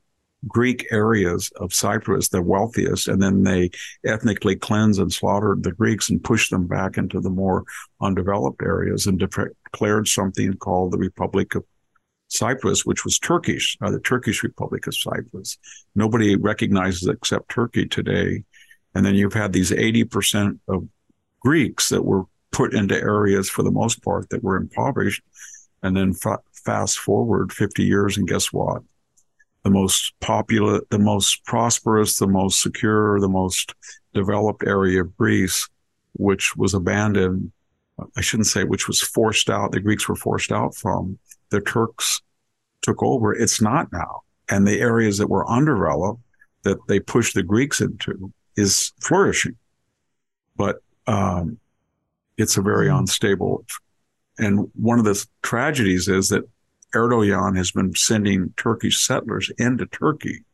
Greek 0.49 0.87
areas 0.91 1.51
of 1.57 1.75
Cyprus, 1.75 2.29
the 2.29 2.43
wealthiest, 2.43 3.09
and 3.09 3.23
then 3.23 3.43
they 3.43 3.71
ethnically 4.05 4.57
cleansed 4.57 5.01
and 5.01 5.13
slaughtered 5.13 5.63
the 5.63 5.73
Greeks 5.73 6.09
and 6.09 6.23
pushed 6.23 6.51
them 6.51 6.67
back 6.67 6.97
into 6.99 7.21
the 7.21 7.31
more 7.31 7.65
undeveloped 8.01 8.63
areas 8.63 9.07
and 9.07 9.19
declared 9.19 10.09
something 10.09 10.55
called 10.55 10.93
the 10.93 10.99
Republic 10.99 11.55
of 11.55 11.65
Cyprus, 12.29 12.85
which 12.85 13.05
was 13.05 13.19
Turkish, 13.19 13.77
uh, 13.81 13.91
the 13.91 14.01
Turkish 14.01 14.43
Republic 14.43 14.87
of 14.87 14.97
Cyprus. 14.97 15.59
Nobody 15.95 16.37
recognizes 16.37 17.07
except 17.09 17.51
Turkey 17.51 17.87
today. 17.87 18.45
And 18.95 19.05
then 19.05 19.15
you've 19.15 19.35
had 19.35 19.53
these 19.53 19.71
80% 19.71 20.59
of 20.69 20.89
Greeks 21.41 21.91
that 21.91 22.05
were 22.05 22.25
put 22.51 22.75
into 22.75 22.97
areas 22.97 23.49
for 23.49 23.63
the 23.63 23.71
most 23.71 24.03
part 24.03 24.29
that 24.31 24.43
were 24.43 24.57
impoverished. 24.57 25.23
And 25.83 25.97
then 25.97 26.15
fa- 26.15 26.41
fast 26.53 26.99
forward 26.99 27.53
50 27.53 27.85
years, 27.85 28.17
and 28.17 28.27
guess 28.27 28.53
what? 28.53 28.83
the 29.67 29.71
most 29.71 30.15
popular, 30.21 30.81
the 30.91 30.99
most 31.01 31.45
prosperous, 31.45 32.19
the 32.19 32.29
most 32.29 32.63
secure, 32.63 33.19
the 33.19 33.29
most 33.29 33.75
developed 34.15 34.63
area 34.65 35.01
of 35.01 35.17
Greece, 35.17 35.69
which 36.13 36.57
was 36.57 36.73
abandoned. 36.73 37.51
I 38.17 38.21
shouldn't 38.21 38.47
say 38.47 38.63
which 38.63 38.87
was 38.87 39.01
forced 39.01 39.51
out. 39.51 39.73
The 39.73 39.81
Greeks 39.81 40.09
were 40.09 40.15
forced 40.15 40.53
out 40.53 40.77
from. 40.77 41.19
The 41.51 41.61
Turks 41.61 42.23
took 42.83 43.03
over. 43.03 43.35
It's 43.35 43.61
not 43.61 43.93
now. 43.93 44.23
And 44.49 44.67
the 44.67 44.81
areas 44.81 45.19
that 45.19 45.29
were 45.29 45.49
undeveloped 45.49 46.21
that 46.63 46.79
they 46.89 47.01
pushed 47.01 47.35
the 47.35 47.43
Greeks 47.43 47.81
into 47.81 48.33
is 48.57 48.93
flourishing. 49.01 49.57
But 50.57 50.83
um, 51.07 51.59
it's 52.37 52.57
a 52.57 52.63
very 52.63 52.89
hmm. 52.89 52.97
unstable. 52.97 53.65
And 54.39 54.71
one 54.75 54.99
of 54.99 55.05
the 55.05 55.25
tragedies 55.43 56.09
is 56.09 56.29
that 56.29 56.49
Erdogan 56.95 57.57
has 57.57 57.73
been 57.73 57.95
sending 57.95 58.53
Turkish 58.57 59.01
settlers 59.01 59.51
into 59.59 59.87
Turkey 59.87 60.45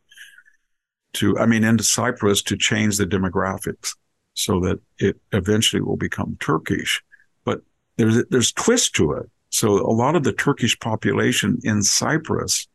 to, 1.13 1.37
I 1.37 1.45
mean, 1.45 1.63
into 1.63 1.83
Cyprus 1.83 2.41
to 2.43 2.57
change 2.57 2.97
the 2.97 3.05
demographics 3.05 3.95
so 4.33 4.59
that 4.61 4.79
it 4.97 5.17
eventually 5.31 5.81
will 5.81 5.97
become 5.97 6.37
Turkish. 6.39 7.03
But 7.45 7.61
there's, 7.97 8.23
there's 8.29 8.51
twist 8.51 8.95
to 8.95 9.13
it. 9.13 9.29
So 9.53 9.77
a 9.77 9.93
lot 9.93 10.15
of 10.15 10.23
the 10.23 10.33
Turkish 10.33 10.77
population 10.79 11.59
in 11.63 11.83
Cyprus, 11.83 12.67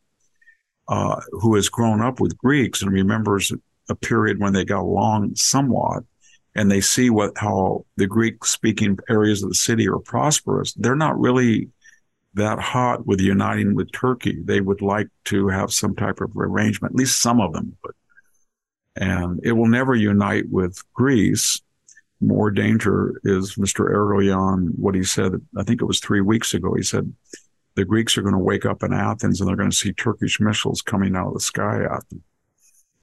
uh, 0.86 1.20
who 1.32 1.56
has 1.56 1.68
grown 1.68 2.00
up 2.00 2.20
with 2.20 2.38
Greeks 2.38 2.82
and 2.82 2.92
remembers 2.92 3.50
a 3.90 3.96
period 3.96 4.38
when 4.38 4.52
they 4.52 4.64
got 4.64 4.82
along 4.82 5.34
somewhat, 5.34 6.04
and 6.54 6.70
they 6.70 6.80
see 6.80 7.10
what 7.10 7.32
how 7.36 7.84
the 7.96 8.06
Greek 8.06 8.44
speaking 8.44 8.96
areas 9.10 9.42
of 9.42 9.48
the 9.48 9.56
city 9.56 9.88
are 9.88 9.98
prosperous, 9.98 10.72
they're 10.74 10.94
not 10.94 11.18
really 11.18 11.68
that 12.34 12.60
hot 12.60 13.04
with 13.04 13.20
uniting 13.20 13.74
with 13.74 13.90
Turkey. 13.90 14.40
They 14.44 14.60
would 14.60 14.80
like 14.80 15.08
to 15.24 15.48
have 15.48 15.72
some 15.72 15.96
type 15.96 16.20
of 16.20 16.30
arrangement, 16.36 16.92
at 16.92 16.96
least 16.96 17.20
some 17.20 17.40
of 17.40 17.54
them 17.54 17.76
would. 17.82 17.94
And 18.94 19.40
it 19.42 19.52
will 19.52 19.66
never 19.66 19.96
unite 19.96 20.44
with 20.48 20.80
Greece. 20.92 21.60
More 22.20 22.50
danger 22.50 23.20
is 23.24 23.54
Mr. 23.54 23.88
Erdogan, 23.90 24.70
what 24.76 24.94
he 24.94 25.04
said, 25.04 25.32
I 25.56 25.62
think 25.62 25.80
it 25.80 25.86
was 25.86 26.00
three 26.00 26.20
weeks 26.20 26.52
ago. 26.52 26.74
He 26.74 26.82
said, 26.82 27.12
the 27.76 27.84
Greeks 27.84 28.18
are 28.18 28.22
going 28.22 28.34
to 28.34 28.40
wake 28.40 28.66
up 28.66 28.82
in 28.82 28.92
Athens 28.92 29.40
and 29.40 29.48
they're 29.48 29.56
going 29.56 29.70
to 29.70 29.76
see 29.76 29.92
Turkish 29.92 30.40
missiles 30.40 30.82
coming 30.82 31.14
out 31.14 31.28
of 31.28 31.34
the 31.34 31.40
sky 31.40 31.84
at 31.84 32.08
them. 32.08 32.22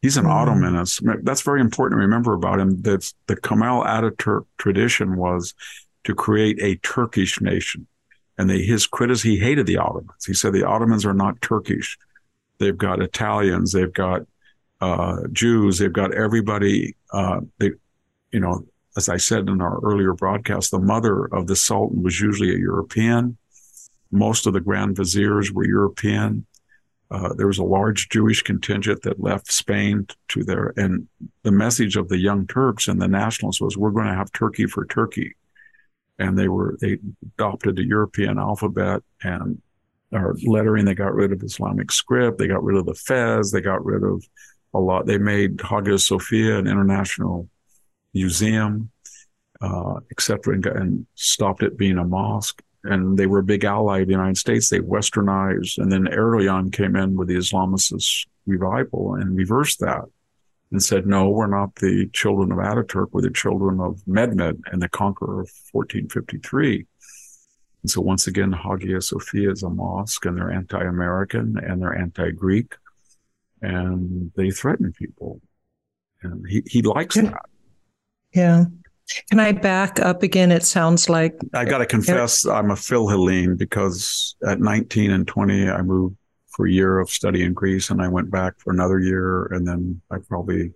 He's 0.01 0.17
an 0.17 0.25
mm-hmm. 0.25 0.49
Ottomanist. 0.51 1.23
That's 1.23 1.41
very 1.41 1.61
important 1.61 1.97
to 1.97 2.03
remember 2.03 2.33
about 2.33 2.59
him. 2.59 2.81
That 2.81 3.11
the 3.27 3.37
Kemal 3.37 3.83
Ataturk 3.83 4.45
tradition 4.57 5.15
was 5.15 5.53
to 6.03 6.13
create 6.13 6.61
a 6.61 6.75
Turkish 6.75 7.39
nation 7.39 7.87
and 8.37 8.49
they, 8.49 8.61
his 8.61 8.85
criticism, 8.87 9.31
he 9.31 9.37
hated 9.37 9.65
the 9.65 9.77
Ottomans. 9.77 10.25
He 10.25 10.33
said 10.33 10.53
the 10.53 10.67
Ottomans 10.67 11.05
are 11.05 11.13
not 11.13 11.41
Turkish. 11.41 11.97
They've 12.57 12.77
got 12.77 13.01
Italians, 13.01 13.71
they've 13.71 13.93
got 13.93 14.21
uh, 14.81 15.21
Jews, 15.31 15.77
they've 15.77 15.91
got 15.91 16.13
everybody. 16.13 16.95
Uh, 17.11 17.41
they, 17.59 17.71
you 18.31 18.39
know, 18.39 18.65
as 18.97 19.09
I 19.09 19.17
said 19.17 19.49
in 19.49 19.61
our 19.61 19.79
earlier 19.83 20.13
broadcast, 20.13 20.71
the 20.71 20.79
mother 20.79 21.25
of 21.25 21.47
the 21.47 21.55
Sultan 21.55 22.03
was 22.03 22.19
usually 22.19 22.53
a 22.53 22.57
European. 22.57 23.37
Most 24.11 24.47
of 24.47 24.53
the 24.53 24.61
Grand 24.61 24.95
Viziers 24.95 25.51
were 25.51 25.65
European. 25.65 26.45
Uh, 27.11 27.33
there 27.33 27.47
was 27.47 27.59
a 27.59 27.63
large 27.63 28.09
Jewish 28.09 28.41
contingent 28.41 29.03
that 29.03 29.21
left 29.21 29.51
Spain 29.51 30.07
to 30.29 30.43
there. 30.43 30.73
And 30.75 31.07
the 31.43 31.51
message 31.51 31.95
of 31.97 32.09
the 32.09 32.17
Young 32.17 32.47
Turks 32.47 32.87
and 32.87 33.01
the 33.01 33.07
nationalists 33.07 33.61
was, 33.61 33.77
we're 33.77 33.91
going 33.91 34.07
to 34.07 34.15
have 34.15 34.31
Turkey 34.31 34.65
for 34.65 34.85
Turkey 34.85 35.35
and 36.19 36.37
they 36.37 36.47
were 36.47 36.77
they 36.81 36.97
adopted 37.23 37.75
the 37.75 37.85
European 37.85 38.37
alphabet 38.37 39.01
and 39.23 39.61
or 40.11 40.35
lettering. 40.45 40.85
They 40.85 40.95
got 40.95 41.13
rid 41.13 41.31
of 41.31 41.43
Islamic 41.43 41.91
script. 41.91 42.37
They 42.37 42.47
got 42.47 42.63
rid 42.63 42.77
of 42.77 42.85
the 42.85 42.93
fez. 42.93 43.51
They 43.51 43.61
got 43.61 43.83
rid 43.83 44.03
of 44.03 44.23
a 44.73 44.79
lot. 44.79 45.05
They 45.05 45.17
made 45.17 45.59
Hagia 45.61 45.99
Sophia 45.99 46.57
an 46.57 46.67
international 46.67 47.49
museum, 48.15 48.89
uh, 49.61 49.99
etc., 50.09 50.55
and, 50.55 50.65
and 50.65 51.05
stopped 51.13 51.61
it 51.61 51.77
being 51.77 51.99
a 51.99 52.03
mosque. 52.03 52.63
And 52.83 53.17
they 53.17 53.27
were 53.27 53.39
a 53.39 53.43
big 53.43 53.63
ally 53.63 53.99
of 53.99 54.07
the 54.07 54.13
United 54.13 54.37
States. 54.37 54.69
They 54.69 54.79
westernized, 54.79 55.77
and 55.77 55.91
then 55.91 56.05
Erdogan 56.05 56.71
came 56.71 56.95
in 56.95 57.15
with 57.15 57.27
the 57.27 57.35
Islamicist 57.35 58.25
revival 58.47 59.15
and 59.15 59.35
reversed 59.35 59.79
that 59.81 60.05
and 60.71 60.81
said, 60.81 61.05
no, 61.05 61.29
we're 61.29 61.47
not 61.47 61.75
the 61.75 62.09
children 62.13 62.51
of 62.51 62.57
Ataturk. 62.57 63.07
We're 63.11 63.21
the 63.21 63.29
children 63.29 63.79
of 63.79 64.01
Mehmed 64.07 64.63
and 64.71 64.81
the 64.81 64.89
conqueror 64.89 65.41
of 65.41 65.51
1453. 65.71 66.85
And 67.83 67.89
so 67.89 68.01
once 68.01 68.27
again, 68.27 68.51
Hagia 68.51 69.01
Sophia 69.01 69.51
is 69.51 69.63
a 69.63 69.69
mosque 69.69 70.25
and 70.25 70.37
they're 70.37 70.51
anti-American 70.51 71.57
and 71.57 71.81
they're 71.81 71.95
anti-Greek 71.95 72.75
and 73.61 74.31
they 74.35 74.51
threaten 74.51 74.91
people. 74.91 75.41
And 76.21 76.45
he, 76.47 76.63
he 76.65 76.81
likes 76.81 77.15
yeah. 77.15 77.23
that. 77.23 77.45
Yeah. 78.35 78.65
Can 79.29 79.39
I 79.39 79.51
back 79.51 79.99
up 79.99 80.23
again? 80.23 80.51
It 80.51 80.63
sounds 80.63 81.09
like 81.09 81.39
I 81.53 81.63
got 81.63 81.77
to 81.77 81.85
confess, 81.85 82.45
I'm 82.45 82.71
a 82.71 82.75
Philhellene 82.75 83.57
because 83.57 84.35
at 84.45 84.59
19 84.59 85.11
and 85.11 85.27
20, 85.27 85.69
I 85.69 85.81
moved 85.81 86.17
for 86.49 86.65
a 86.65 86.71
year 86.71 86.99
of 86.99 87.09
study 87.09 87.43
in 87.43 87.53
Greece 87.53 87.89
and 87.89 88.01
I 88.01 88.07
went 88.07 88.31
back 88.31 88.59
for 88.59 88.71
another 88.73 88.99
year. 88.99 89.45
And 89.45 89.67
then 89.67 90.01
I 90.09 90.17
probably, 90.27 90.71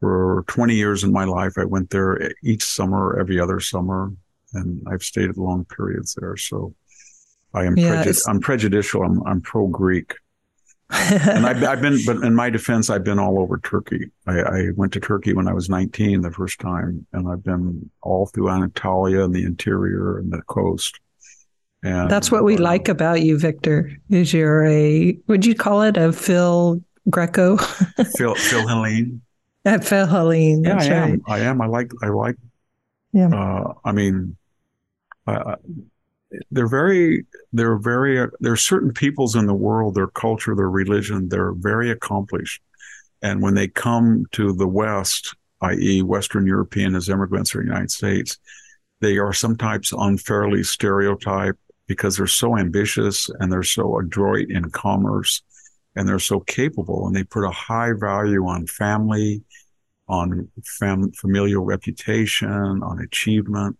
for 0.00 0.44
20 0.48 0.74
years 0.74 1.04
in 1.04 1.12
my 1.12 1.24
life, 1.24 1.54
I 1.58 1.64
went 1.64 1.90
there 1.90 2.32
each 2.42 2.64
summer, 2.64 3.18
every 3.20 3.38
other 3.38 3.60
summer, 3.60 4.12
and 4.54 4.82
I've 4.90 5.02
stayed 5.02 5.28
at 5.28 5.36
long 5.36 5.66
periods 5.66 6.14
there. 6.14 6.36
So 6.36 6.74
I 7.52 7.64
am 7.64 7.76
yeah, 7.76 8.02
prejud- 8.02 8.28
I'm 8.28 8.40
prejudicial. 8.40 9.02
I'm, 9.02 9.22
I'm 9.26 9.40
pro 9.42 9.66
Greek. 9.66 10.14
And 10.90 11.46
I've, 11.46 11.62
I've, 11.64 11.80
been, 11.80 11.98
but 12.06 12.16
in 12.18 12.34
my 12.34 12.50
defense, 12.50 12.90
I've 12.90 13.04
been 13.04 13.18
all 13.18 13.38
over 13.40 13.58
Turkey. 13.58 14.10
I, 14.26 14.40
I, 14.40 14.70
went 14.76 14.92
to 14.94 15.00
Turkey 15.00 15.32
when 15.32 15.48
I 15.48 15.52
was 15.52 15.68
19 15.68 16.20
the 16.20 16.30
first 16.30 16.60
time, 16.60 17.06
and 17.12 17.28
I've 17.28 17.42
been 17.42 17.90
all 18.02 18.26
through 18.26 18.50
Anatolia 18.50 19.24
and 19.24 19.34
the 19.34 19.44
interior 19.44 20.18
and 20.18 20.32
the 20.32 20.42
coast. 20.42 21.00
And 21.82 22.10
that's 22.10 22.32
what 22.32 22.44
we 22.44 22.56
uh, 22.56 22.60
like 22.60 22.88
about 22.88 23.22
you, 23.22 23.38
Victor. 23.38 23.92
Is 24.10 24.32
you're 24.32 24.64
a 24.66 25.16
would 25.26 25.44
you 25.44 25.54
call 25.54 25.82
it 25.82 25.96
a 25.96 26.12
Phil 26.12 26.82
Greco? 27.10 27.56
Phil 28.16 28.34
Phil 28.34 28.66
Helene. 28.66 29.20
At 29.64 29.84
Phil 29.84 30.06
Helene. 30.06 30.64
Yeah, 30.64 30.78
I 30.78 30.84
am. 30.84 31.22
I 31.26 31.38
am. 31.40 31.60
I 31.60 31.66
like. 31.66 31.90
I 32.02 32.08
like. 32.08 32.36
Yeah. 33.12 33.28
Uh, 33.28 33.74
I 33.84 33.92
mean, 33.92 34.36
uh, 35.26 35.56
they're 36.50 36.68
very. 36.68 37.26
They're 37.52 37.78
very. 37.78 38.28
There 38.40 38.52
are 38.52 38.56
certain 38.56 38.92
peoples 38.92 39.34
in 39.34 39.46
the 39.46 39.54
world, 39.54 39.94
their 39.94 40.08
culture, 40.08 40.54
their 40.54 40.70
religion. 40.70 41.28
They're 41.28 41.52
very 41.52 41.90
accomplished, 41.90 42.62
and 43.22 43.42
when 43.42 43.54
they 43.54 43.68
come 43.68 44.26
to 44.32 44.52
the 44.52 44.68
West, 44.68 45.34
i.e., 45.62 46.02
Western 46.02 46.46
European 46.46 46.94
as 46.94 47.08
immigrants 47.08 47.54
or 47.54 47.62
United 47.62 47.90
States, 47.90 48.38
they 49.00 49.18
are 49.18 49.32
sometimes 49.32 49.92
unfairly 49.92 50.62
stereotyped 50.62 51.58
because 51.86 52.16
they're 52.16 52.26
so 52.26 52.58
ambitious 52.58 53.30
and 53.38 53.52
they're 53.52 53.62
so 53.62 53.98
adroit 53.98 54.50
in 54.50 54.70
commerce 54.70 55.42
and 55.94 56.08
they're 56.08 56.18
so 56.18 56.40
capable 56.40 57.06
and 57.06 57.14
they 57.14 57.24
put 57.24 57.44
a 57.44 57.50
high 57.50 57.92
value 57.92 58.46
on 58.46 58.66
family, 58.66 59.42
on 60.08 60.48
fam- 60.78 61.12
familial 61.12 61.64
reputation, 61.64 62.82
on 62.82 63.00
achievement. 63.00 63.76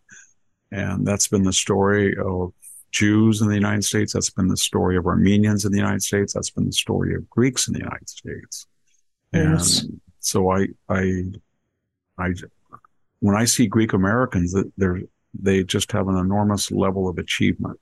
And 0.73 1.07
that's 1.07 1.29
been 1.29 1.45
the 1.45 1.53
story 1.53 2.17
of 2.17 2.53
Jews 2.91 3.41
in 3.41 3.49
the 3.49 3.55
United 3.55 3.85
States. 3.85 4.13
That's 4.13 4.31
been 4.31 4.49
the 4.49 4.57
story 4.57 4.97
of 4.97 5.07
Armenians 5.07 5.65
in 5.65 5.73
the 5.73 5.79
United 5.79 6.03
States. 6.03 6.33
That's 6.33 6.51
been 6.51 6.67
the 6.67 6.73
story 6.73 7.15
of 7.15 7.29
Greeks 7.31 7.69
in 7.69 7.75
the 7.75 7.81
United 7.81 8.09
States. 8.09 8.67
Yes. 9.33 9.87
So 10.21 10.51
I, 10.51 10.69
I, 10.89 11.25
I, 12.19 12.33
when 13.21 13.37
I 13.37 13.45
see 13.45 13.67
Greek 13.67 13.93
Americans, 13.93 14.53
that 14.53 14.71
they're 14.77 15.01
they 15.43 15.65
just 15.65 15.93
have 15.93 16.09
an 16.09 16.17
enormous 16.17 16.71
level 16.71 17.09
of 17.09 17.19
achievement. 17.19 17.79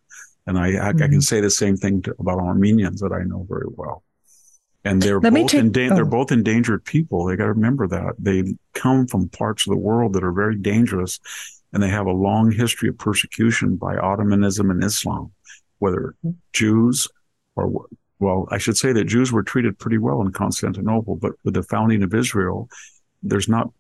And 0.47 0.59
I, 0.59 0.66
I, 0.66 0.70
mm-hmm. 0.93 1.03
I 1.03 1.09
can 1.09 1.20
say 1.20 1.41
the 1.41 1.51
same 1.51 1.76
thing 1.76 2.03
to, 2.03 2.14
about 2.18 2.39
Armenians 2.39 3.01
that 3.01 3.12
I 3.12 3.22
know 3.22 3.47
very 3.49 3.68
well. 3.68 4.03
And 4.85 5.01
they're 5.01 5.20
Let 5.20 5.32
both 5.32 5.51
take, 5.51 5.62
endan- 5.62 5.93
oh. 5.93 5.95
they're 5.95 6.05
both 6.05 6.30
endangered 6.30 6.85
people. 6.85 7.24
They 7.24 7.37
got 7.37 7.45
to 7.45 7.53
remember 7.53 7.89
that 7.89 8.16
they 8.18 8.57
come 8.74 9.07
from 9.07 9.28
parts 9.30 9.66
of 9.66 9.70
the 9.70 9.78
world 9.78 10.12
that 10.12 10.24
are 10.24 10.32
very 10.32 10.57
dangerous, 10.57 11.20
and 11.75 11.83
they 11.83 11.89
have 11.89 12.07
a 12.07 12.12
long 12.12 12.53
history 12.53 12.89
of 12.89 12.97
persecution 12.97 13.75
by 13.75 13.97
Ottomanism 13.97 14.70
and 14.70 14.83
Islam, 14.83 15.33
whether 15.81 16.14
Jews 16.53 17.09
or 17.57 17.87
well, 18.20 18.47
I 18.51 18.59
should 18.59 18.77
say 18.77 18.93
that 18.93 19.05
Jews 19.05 19.33
were 19.33 19.43
treated 19.43 19.79
pretty 19.79 19.99
well 19.99 20.22
in 20.22 20.31
Constantinople, 20.31 21.16
but 21.16 21.33
with 21.43 21.55
the 21.55 21.64
founding 21.64 22.03
of 22.05 22.14
Israel, 22.14 22.68
there's 23.25 23.49
not, 23.49 23.70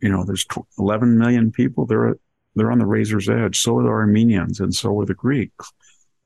you 0.00 0.08
know, 0.08 0.24
there's 0.24 0.46
11 0.78 1.18
million 1.18 1.50
people. 1.50 1.86
They're 1.86 2.14
they're 2.54 2.70
on 2.70 2.78
the 2.78 2.86
razor's 2.86 3.28
edge. 3.28 3.58
So 3.58 3.78
are 3.78 3.82
the 3.82 3.88
Armenians, 3.88 4.60
and 4.60 4.74
so 4.74 4.98
are 5.00 5.06
the 5.06 5.14
Greeks. 5.14 5.72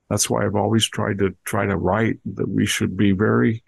That's 0.09 0.29
why 0.29 0.45
I've 0.45 0.55
always 0.55 0.87
tried 0.87 1.17
to 1.19 1.35
try 1.43 1.65
to 1.65 1.75
write 1.75 2.19
that 2.35 2.47
we 2.47 2.67
should 2.67 2.95
be 2.95 3.11
very 3.11 3.63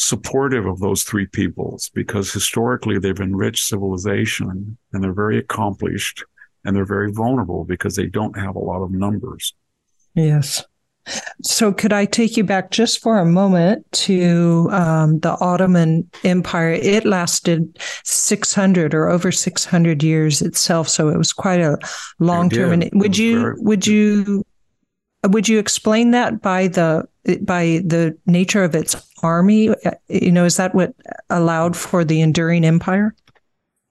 supportive 0.00 0.64
of 0.64 0.78
those 0.78 1.02
three 1.02 1.26
peoples 1.26 1.90
because 1.92 2.32
historically 2.32 3.00
they've 3.00 3.18
enriched 3.18 3.64
civilization 3.64 4.78
and 4.92 5.02
they're 5.02 5.12
very 5.12 5.36
accomplished 5.36 6.22
and 6.64 6.76
they're 6.76 6.84
very 6.84 7.10
vulnerable 7.10 7.64
because 7.64 7.96
they 7.96 8.06
don't 8.06 8.38
have 8.38 8.54
a 8.54 8.60
lot 8.60 8.80
of 8.80 8.92
numbers. 8.92 9.54
Yes. 10.14 10.64
So, 11.42 11.72
could 11.72 11.92
I 11.92 12.04
take 12.04 12.36
you 12.36 12.44
back 12.44 12.70
just 12.70 13.00
for 13.00 13.18
a 13.18 13.24
moment 13.24 13.90
to 13.92 14.68
um, 14.70 15.20
the 15.20 15.36
Ottoman 15.40 16.08
Empire? 16.22 16.72
It 16.72 17.04
lasted 17.04 17.78
600 18.04 18.94
or 18.94 19.08
over 19.08 19.32
600 19.32 20.02
years 20.02 20.42
itself, 20.42 20.86
so 20.88 21.08
it 21.08 21.16
was 21.16 21.32
quite 21.32 21.60
a 21.60 21.78
long 22.18 22.50
term. 22.50 22.72
And 22.72 22.90
would 22.92 23.16
you 23.16 23.40
very, 23.40 23.54
would 23.58 23.86
you 23.86 24.44
would 25.26 25.48
you 25.48 25.58
explain 25.58 26.10
that 26.12 26.42
by 26.42 26.68
the 26.68 27.08
by 27.42 27.82
the 27.84 28.16
nature 28.26 28.64
of 28.64 28.74
its 28.74 28.96
army? 29.22 29.74
You 30.08 30.32
know, 30.32 30.44
is 30.44 30.56
that 30.56 30.74
what 30.74 30.94
allowed 31.30 31.76
for 31.76 32.04
the 32.04 32.20
enduring 32.20 32.64
empire? 32.64 33.14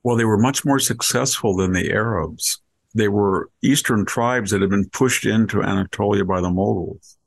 Well, 0.04 0.16
they 0.16 0.26
were 0.26 0.38
much 0.38 0.64
more 0.64 0.80
successful 0.80 1.56
than 1.56 1.74
the 1.74 1.92
Arabs 1.92 2.62
they 2.98 3.08
were 3.08 3.50
Eastern 3.62 4.06
tribes 4.06 4.52
that 4.52 4.62
had 4.62 4.72
been 4.72 4.90
pushed 4.90 5.26
into 5.26 5.62
Anatolia 5.62 6.26
by 6.26 6.42
the 6.42 6.50
Mongols. 6.50 7.18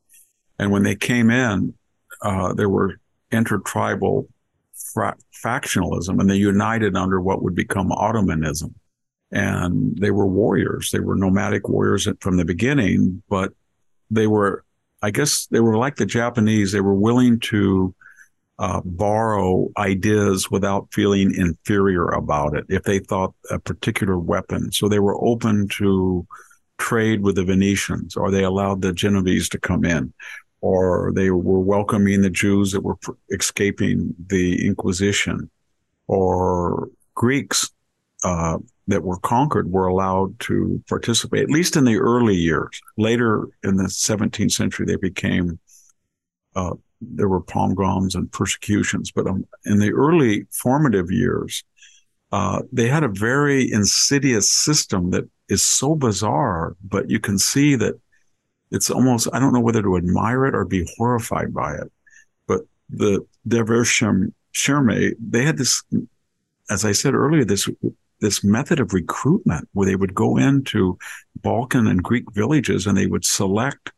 And 0.58 0.72
when 0.72 0.82
they 0.82 0.96
came 0.96 1.30
in, 1.30 1.74
uh, 2.22 2.52
there 2.54 2.68
were 2.68 2.98
intertribal 3.30 4.28
fra- 4.92 5.16
factionalism 5.44 6.20
and 6.20 6.28
they 6.28 6.36
united 6.36 6.96
under 6.96 7.20
what 7.20 7.42
would 7.42 7.54
become 7.54 7.92
Ottomanism. 7.92 8.74
And 9.30 9.96
they 9.96 10.10
were 10.10 10.26
warriors. 10.26 10.90
They 10.90 10.98
were 10.98 11.14
nomadic 11.14 11.68
warriors 11.68 12.08
from 12.20 12.36
the 12.36 12.44
beginning, 12.44 13.22
but 13.28 13.52
they 14.10 14.26
were, 14.26 14.64
I 15.02 15.10
guess 15.10 15.46
they 15.46 15.60
were 15.60 15.76
like 15.76 15.96
the 15.96 16.06
Japanese. 16.06 16.72
They 16.72 16.80
were 16.80 16.94
willing 16.94 17.40
to 17.40 17.94
uh, 18.58 18.82
borrow 18.84 19.68
ideas 19.78 20.50
without 20.50 20.88
feeling 20.92 21.34
inferior 21.34 22.06
about 22.08 22.54
it 22.54 22.66
if 22.68 22.82
they 22.82 22.98
thought 22.98 23.34
a 23.50 23.58
particular 23.58 24.18
weapon. 24.18 24.70
So 24.72 24.88
they 24.88 24.98
were 24.98 25.16
open 25.24 25.68
to 25.78 26.26
trade 26.76 27.22
with 27.22 27.36
the 27.36 27.44
Venetians, 27.44 28.16
or 28.16 28.30
they 28.30 28.44
allowed 28.44 28.82
the 28.82 28.92
Genovese 28.92 29.48
to 29.50 29.58
come 29.58 29.84
in, 29.84 30.12
or 30.60 31.12
they 31.14 31.30
were 31.30 31.60
welcoming 31.60 32.20
the 32.20 32.30
Jews 32.30 32.72
that 32.72 32.82
were 32.82 32.98
escaping 33.30 34.14
the 34.28 34.66
Inquisition, 34.66 35.50
or 36.06 36.88
Greeks 37.14 37.70
uh, 38.24 38.58
that 38.90 39.02
were 39.02 39.18
conquered 39.18 39.70
were 39.70 39.86
allowed 39.86 40.38
to 40.40 40.82
participate, 40.88 41.42
at 41.42 41.50
least 41.50 41.76
in 41.76 41.84
the 41.84 41.96
early 41.96 42.36
years. 42.36 42.80
Later 42.96 43.48
in 43.62 43.76
the 43.76 43.84
17th 43.84 44.52
century, 44.52 44.86
they 44.86 44.96
became 44.96 45.58
uh, 46.54 46.74
there 47.00 47.28
were 47.28 47.40
pogroms 47.40 48.14
and 48.14 48.30
persecutions, 48.30 49.10
but 49.10 49.26
um, 49.26 49.46
in 49.64 49.78
the 49.78 49.92
early 49.92 50.46
formative 50.52 51.10
years, 51.10 51.64
uh, 52.32 52.62
they 52.72 52.88
had 52.88 53.02
a 53.02 53.08
very 53.08 53.70
insidious 53.72 54.50
system 54.50 55.10
that 55.10 55.28
is 55.48 55.62
so 55.62 55.94
bizarre, 55.94 56.76
but 56.84 57.10
you 57.10 57.18
can 57.18 57.38
see 57.38 57.74
that 57.74 57.98
it's 58.70 58.90
almost, 58.90 59.28
I 59.32 59.40
don't 59.40 59.52
know 59.52 59.60
whether 59.60 59.82
to 59.82 59.96
admire 59.96 60.46
it 60.46 60.54
or 60.54 60.64
be 60.64 60.88
horrified 60.96 61.52
by 61.52 61.74
it. 61.74 61.90
But 62.46 62.60
the 62.88 63.26
Devshirme, 63.48 64.32
they 65.18 65.44
had 65.44 65.56
this, 65.56 65.82
as 66.68 66.84
I 66.84 66.92
said 66.92 67.14
earlier, 67.14 67.44
this 67.44 67.68
this 68.20 68.44
method 68.44 68.80
of 68.80 68.92
recruitment 68.92 69.68
where 69.72 69.86
they 69.86 69.96
would 69.96 70.14
go 70.14 70.36
into 70.36 70.98
Balkan 71.36 71.86
and 71.86 72.02
Greek 72.02 72.30
villages 72.32 72.86
and 72.86 72.96
they 72.96 73.06
would 73.06 73.24
select 73.24 73.92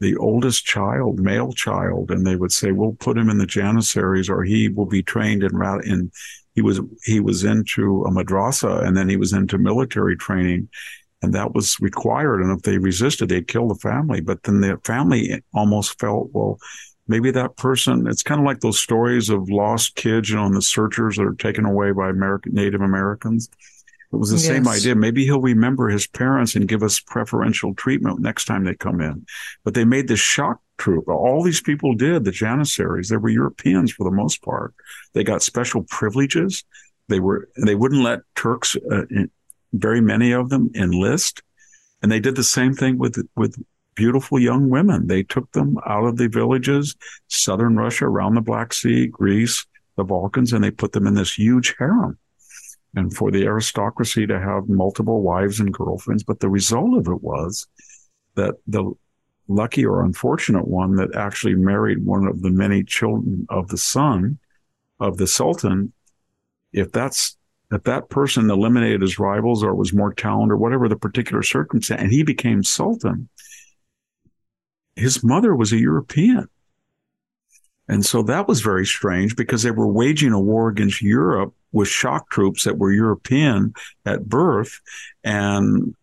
the 0.00 0.16
oldest 0.16 0.64
child, 0.64 1.18
male 1.18 1.52
child, 1.52 2.10
and 2.10 2.26
they 2.26 2.36
would 2.36 2.52
say, 2.52 2.70
"We'll 2.70 2.92
put 2.92 3.18
him 3.18 3.28
in 3.28 3.38
the 3.38 3.46
Janissaries, 3.46 4.30
or 4.30 4.44
he 4.44 4.68
will 4.68 4.86
be 4.86 5.02
trained 5.02 5.42
in 5.42 5.60
in." 5.84 6.10
He 6.54 6.62
was 6.62 6.80
he 7.04 7.20
was 7.20 7.44
into 7.44 8.04
a 8.04 8.10
madrasa, 8.10 8.84
and 8.84 8.96
then 8.96 9.08
he 9.08 9.16
was 9.16 9.32
into 9.32 9.58
military 9.58 10.16
training, 10.16 10.68
and 11.22 11.32
that 11.34 11.54
was 11.54 11.78
required. 11.80 12.40
And 12.42 12.56
if 12.56 12.62
they 12.62 12.78
resisted, 12.78 13.28
they'd 13.28 13.48
kill 13.48 13.68
the 13.68 13.74
family. 13.76 14.20
But 14.20 14.44
then 14.44 14.60
the 14.60 14.78
family 14.84 15.42
almost 15.52 15.98
felt, 15.98 16.30
well, 16.32 16.58
maybe 17.08 17.30
that 17.32 17.56
person. 17.56 18.06
It's 18.06 18.22
kind 18.22 18.40
of 18.40 18.46
like 18.46 18.60
those 18.60 18.78
stories 18.78 19.30
of 19.30 19.50
lost 19.50 19.96
kids, 19.96 20.30
you 20.30 20.36
know, 20.36 20.46
and 20.46 20.54
the 20.54 20.62
searchers 20.62 21.16
that 21.16 21.24
are 21.24 21.34
taken 21.34 21.64
away 21.64 21.92
by 21.92 22.10
American 22.10 22.54
Native 22.54 22.80
Americans 22.80 23.48
it 24.12 24.16
was 24.16 24.30
the 24.30 24.36
yes. 24.36 24.46
same 24.46 24.66
idea. 24.66 24.94
Maybe 24.94 25.24
he'll 25.24 25.40
remember 25.40 25.88
his 25.88 26.06
parents 26.06 26.54
and 26.54 26.66
give 26.66 26.82
us 26.82 26.98
preferential 26.98 27.74
treatment 27.74 28.20
next 28.20 28.46
time 28.46 28.64
they 28.64 28.74
come 28.74 29.00
in. 29.00 29.26
But 29.64 29.74
they 29.74 29.84
made 29.84 30.08
this 30.08 30.20
shock 30.20 30.60
troop. 30.78 31.08
All 31.08 31.42
these 31.42 31.60
people 31.60 31.94
did, 31.94 32.24
the 32.24 32.30
Janissaries, 32.30 33.08
they 33.08 33.18
were 33.18 33.28
Europeans 33.28 33.92
for 33.92 34.04
the 34.04 34.16
most 34.16 34.42
part. 34.42 34.74
They 35.12 35.24
got 35.24 35.42
special 35.42 35.84
privileges. 35.90 36.64
They 37.08 37.20
were, 37.20 37.48
they 37.62 37.74
wouldn't 37.74 38.02
let 38.02 38.20
Turks, 38.34 38.76
uh, 38.90 39.02
very 39.74 40.00
many 40.00 40.32
of 40.32 40.48
them 40.48 40.70
enlist. 40.74 41.42
And 42.00 42.10
they 42.10 42.20
did 42.20 42.36
the 42.36 42.44
same 42.44 42.72
thing 42.72 42.96
with, 42.96 43.18
with 43.36 43.62
beautiful 43.98 44.38
young 44.38 44.70
women. 44.70 45.08
They 45.08 45.24
took 45.24 45.50
them 45.50 45.76
out 45.84 46.04
of 46.04 46.16
the 46.16 46.28
villages, 46.28 46.94
southern 47.26 47.76
Russia, 47.76 48.04
around 48.04 48.36
the 48.36 48.40
Black 48.40 48.72
Sea, 48.72 49.08
Greece, 49.08 49.66
the 49.96 50.04
Balkans, 50.04 50.52
and 50.52 50.62
they 50.62 50.70
put 50.70 50.92
them 50.92 51.08
in 51.08 51.14
this 51.14 51.34
huge 51.34 51.74
harem 51.80 52.16
and 52.94 53.12
for 53.14 53.32
the 53.32 53.44
aristocracy 53.44 54.24
to 54.24 54.38
have 54.38 54.68
multiple 54.68 55.20
wives 55.20 55.58
and 55.58 55.74
girlfriends. 55.74 56.22
But 56.22 56.38
the 56.38 56.48
result 56.48 56.96
of 56.96 57.08
it 57.08 57.22
was 57.22 57.66
that 58.36 58.54
the 58.68 58.92
lucky 59.48 59.84
or 59.84 60.04
unfortunate 60.04 60.68
one 60.68 60.94
that 60.94 61.16
actually 61.16 61.56
married 61.56 62.06
one 62.06 62.28
of 62.28 62.40
the 62.42 62.50
many 62.50 62.84
children 62.84 63.46
of 63.50 63.66
the 63.66 63.78
son 63.78 64.38
of 65.00 65.16
the 65.16 65.26
sultan, 65.26 65.92
if 66.72 66.92
that's 66.92 67.36
if 67.72 67.82
that 67.82 68.08
person 68.10 68.48
eliminated 68.48 69.02
his 69.02 69.18
rivals 69.18 69.64
or 69.64 69.74
was 69.74 69.92
more 69.92 70.14
talented 70.14 70.52
or 70.52 70.56
whatever 70.56 70.88
the 70.88 70.96
particular 70.96 71.42
circumstance, 71.42 72.00
and 72.00 72.12
he 72.12 72.22
became 72.22 72.62
sultan, 72.62 73.28
his 74.98 75.22
mother 75.22 75.54
was 75.54 75.72
a 75.72 75.78
European. 75.78 76.48
And 77.88 78.04
so 78.04 78.22
that 78.24 78.46
was 78.46 78.60
very 78.60 78.84
strange 78.84 79.34
because 79.34 79.62
they 79.62 79.70
were 79.70 79.88
waging 79.88 80.32
a 80.32 80.40
war 80.40 80.68
against 80.68 81.00
Europe 81.00 81.54
with 81.72 81.88
shock 81.88 82.30
troops 82.30 82.64
that 82.64 82.78
were 82.78 82.92
European 82.92 83.72
at 84.04 84.28
birth 84.28 84.80
and 85.24 85.94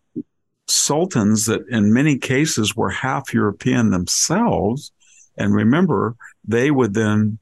sultans 0.66 1.46
that 1.46 1.62
in 1.68 1.92
many 1.92 2.18
cases 2.18 2.74
were 2.74 2.90
half 2.90 3.32
European 3.32 3.90
themselves. 3.90 4.90
And 5.36 5.54
remember, 5.54 6.16
they 6.44 6.70
would 6.72 6.94
then 6.94 7.38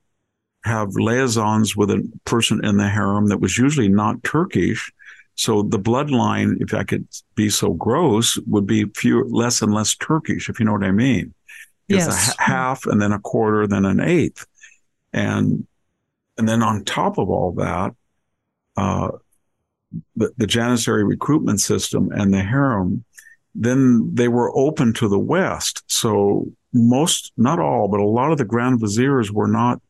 have 0.64 0.94
liaisons 0.94 1.76
with 1.76 1.90
a 1.90 2.06
person 2.24 2.64
in 2.64 2.76
the 2.76 2.88
harem 2.88 3.28
that 3.28 3.40
was 3.40 3.56
usually 3.56 3.88
not 3.88 4.22
Turkish. 4.24 4.92
So 5.36 5.62
the 5.62 5.78
bloodline, 5.78 6.56
if 6.60 6.74
I 6.74 6.84
could 6.84 7.06
be 7.34 7.50
so 7.50 7.72
gross, 7.72 8.38
would 8.46 8.66
be 8.66 8.84
few 8.94 9.24
less 9.28 9.62
and 9.62 9.74
less 9.74 9.94
Turkish, 9.94 10.48
if 10.48 10.58
you 10.58 10.66
know 10.66 10.72
what 10.72 10.84
I 10.84 10.92
mean. 10.92 11.34
It's 11.88 12.06
Yes. 12.06 12.34
a 12.38 12.42
half 12.42 12.86
and 12.86 13.00
then 13.00 13.12
a 13.12 13.18
quarter, 13.18 13.66
then 13.66 13.84
an 13.84 14.00
eighth. 14.00 14.46
And 15.12 15.66
and 16.36 16.48
then 16.48 16.62
on 16.62 16.84
top 16.84 17.18
of 17.18 17.30
all 17.30 17.52
that, 17.52 17.94
uh, 18.76 19.10
the, 20.16 20.32
the 20.36 20.46
Janissary 20.46 21.04
recruitment 21.04 21.60
system 21.60 22.10
and 22.10 22.34
the 22.34 22.42
harem, 22.42 23.04
then 23.54 24.10
they 24.12 24.26
were 24.26 24.50
open 24.56 24.92
to 24.94 25.08
the 25.08 25.18
West. 25.18 25.84
So 25.86 26.50
most, 26.72 27.32
not 27.36 27.60
all, 27.60 27.86
but 27.86 28.00
a 28.00 28.04
lot 28.04 28.32
of 28.32 28.38
the 28.38 28.44
Grand 28.44 28.80
Viziers 28.80 29.30
were 29.30 29.46
not 29.46 29.80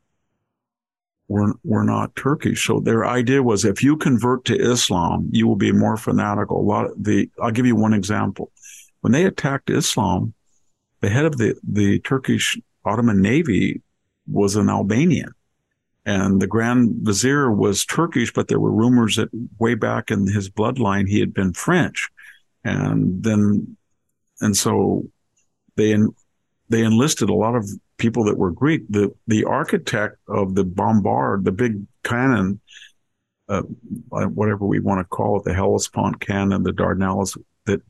were 1.28 1.54
were 1.64 1.84
not 1.84 2.14
Turkish. 2.16 2.66
So 2.66 2.80
their 2.80 3.06
idea 3.06 3.42
was 3.42 3.64
if 3.64 3.82
you 3.82 3.96
convert 3.96 4.44
to 4.46 4.54
Islam, 4.54 5.28
you 5.32 5.46
will 5.48 5.56
be 5.56 5.72
more 5.72 5.96
fanatical. 5.96 6.60
A 6.60 6.68
lot 6.68 6.86
of 6.90 7.02
the 7.02 7.30
I'll 7.42 7.50
give 7.50 7.64
you 7.64 7.76
one 7.76 7.94
example. 7.94 8.52
When 9.00 9.12
they 9.12 9.24
attacked 9.24 9.70
Islam, 9.70 10.34
the 11.04 11.10
head 11.10 11.26
of 11.26 11.36
the, 11.36 11.54
the 11.70 11.98
Turkish 11.98 12.58
Ottoman 12.86 13.20
Navy 13.20 13.82
was 14.26 14.56
an 14.56 14.70
Albanian. 14.70 15.34
And 16.06 16.40
the 16.40 16.46
Grand 16.46 16.94
Vizier 17.02 17.50
was 17.52 17.84
Turkish, 17.84 18.32
but 18.32 18.48
there 18.48 18.58
were 18.58 18.72
rumors 18.72 19.16
that 19.16 19.28
way 19.58 19.74
back 19.74 20.10
in 20.10 20.26
his 20.26 20.48
bloodline 20.48 21.06
he 21.06 21.20
had 21.20 21.34
been 21.34 21.52
French. 21.52 22.08
And 22.64 23.22
then, 23.22 23.76
and 24.40 24.56
so 24.56 25.04
they 25.76 25.94
they 26.70 26.82
enlisted 26.82 27.28
a 27.28 27.34
lot 27.34 27.54
of 27.54 27.68
people 27.98 28.24
that 28.24 28.38
were 28.38 28.50
Greek. 28.50 28.82
The 28.88 29.14
the 29.26 29.44
architect 29.44 30.16
of 30.26 30.54
the 30.54 30.64
bombard, 30.64 31.44
the 31.44 31.52
big 31.52 31.82
cannon, 32.02 32.60
uh, 33.50 33.62
whatever 34.08 34.64
we 34.64 34.80
want 34.80 35.00
to 35.00 35.04
call 35.04 35.38
it, 35.38 35.44
the 35.44 35.52
Hellespont 35.52 36.20
cannon, 36.20 36.62
the 36.62 36.72
Dardanelles, 36.72 37.36
that 37.66 37.82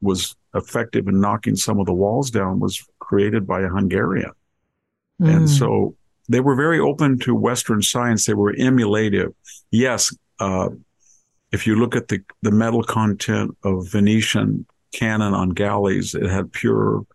was 0.00 0.36
effective 0.54 1.08
in 1.08 1.20
knocking 1.20 1.56
some 1.56 1.78
of 1.78 1.86
the 1.86 1.92
walls 1.92 2.30
down, 2.30 2.60
was 2.60 2.84
created 2.98 3.46
by 3.46 3.62
a 3.62 3.68
Hungarian. 3.68 4.32
And 5.20 5.46
Mm. 5.46 5.48
so 5.48 5.94
they 6.28 6.40
were 6.40 6.54
very 6.56 6.78
open 6.78 7.18
to 7.20 7.34
Western 7.34 7.82
science. 7.82 8.26
They 8.26 8.34
were 8.34 8.54
emulative. 8.58 9.32
Yes, 9.70 10.14
uh, 10.40 10.70
if 11.52 11.66
you 11.66 11.76
look 11.76 11.96
at 11.96 12.08
the, 12.08 12.20
the 12.42 12.50
metal 12.50 12.82
content 12.82 13.56
of 13.62 13.88
Venetian 13.90 14.66
cannon 14.92 15.32
on 15.34 15.50
galleys, 15.50 16.14
it 16.14 16.28
had 16.28 16.52
pure 16.52 17.06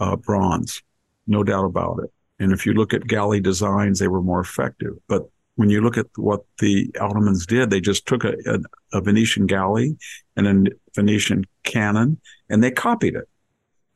uh, 0.00 0.16
bronze, 0.16 0.82
no 1.26 1.42
doubt 1.42 1.64
about 1.64 2.00
it. 2.02 2.10
And 2.38 2.52
if 2.52 2.66
you 2.66 2.72
look 2.72 2.92
at 2.94 3.06
galley 3.06 3.40
designs, 3.40 3.98
they 3.98 4.08
were 4.08 4.22
more 4.22 4.40
effective. 4.40 4.94
But 5.08 5.22
when 5.56 5.70
you 5.70 5.80
look 5.80 5.96
at 5.96 6.06
what 6.16 6.44
the 6.58 6.90
Ottomans 7.00 7.46
did, 7.46 7.70
they 7.70 7.80
just 7.80 8.06
took 8.06 8.24
a, 8.24 8.34
a, 8.46 8.58
a 8.98 9.00
Venetian 9.00 9.46
galley 9.46 9.96
and 10.36 10.46
a 10.46 10.70
Venetian 10.94 11.44
cannon 11.62 12.20
and 12.48 12.62
they 12.62 12.70
copied 12.70 13.14
it 13.14 13.28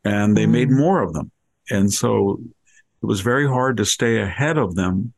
and 0.05 0.37
they 0.37 0.47
made 0.47 0.71
more 0.71 1.03
of 1.03 1.13
them. 1.13 1.31
And 1.71 1.93
so 1.93 2.41
it 3.03 3.07
was 3.07 3.21
very 3.21 3.47
hard 3.47 3.77
to 3.77 3.85
stay 3.85 4.21
ahead 4.21 4.59
of 4.59 4.75
them 4.75 5.13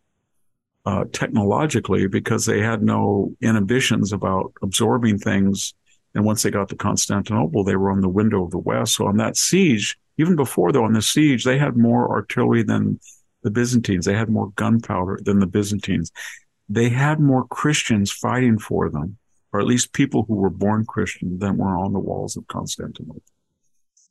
uh, 0.87 1.05
technologically 1.13 2.07
because 2.07 2.47
they 2.47 2.61
had 2.61 2.83
no 2.83 3.35
inhibitions 3.41 4.13
about 4.13 4.53
absorbing 4.63 5.19
things. 5.19 5.75
And 6.15 6.25
once 6.25 6.43
they 6.43 6.51
got 6.51 6.69
to 6.71 6.77
Constantinople, 6.77 7.65
they 7.65 7.77
were 7.77 7.91
on 7.91 8.01
the 8.01 8.09
window 8.09 8.45
of 8.45 8.51
the 8.51 8.59
West. 8.59 8.97
So 8.97 9.07
on 9.07 9.17
that 9.19 9.37
siege, 9.37 9.97
even 10.19 10.37
before 10.37 10.73
though 10.73 10.85
on 10.85 10.93
the 10.93 11.03
siege, 11.03 11.45
they 11.45 11.59
had 11.59 11.77
more 11.77 12.11
artillery 12.11 12.63
than 12.63 12.99
the 13.43 13.51
Byzantines. 13.51 14.05
They 14.05 14.17
had 14.17 14.29
more 14.29 14.51
gunpowder 14.57 15.21
than 15.23 15.39
the 15.39 15.47
Byzantines. 15.47 16.13
They 16.69 16.89
had 16.89 17.21
more 17.21 17.47
Christians 17.47 18.11
fighting 18.13 18.59
for 18.59 18.91
them, 18.91 19.17
or 19.53 19.61
at 19.61 19.67
least 19.67 19.93
people 19.93 20.25
who 20.27 20.35
were 20.37 20.51
born 20.51 20.85
Christian 20.87 21.39
than 21.39 21.57
were 21.57 21.77
on 21.77 21.93
the 21.93 21.99
walls 21.99 22.37
of 22.37 22.47
Constantinople. 22.49 23.23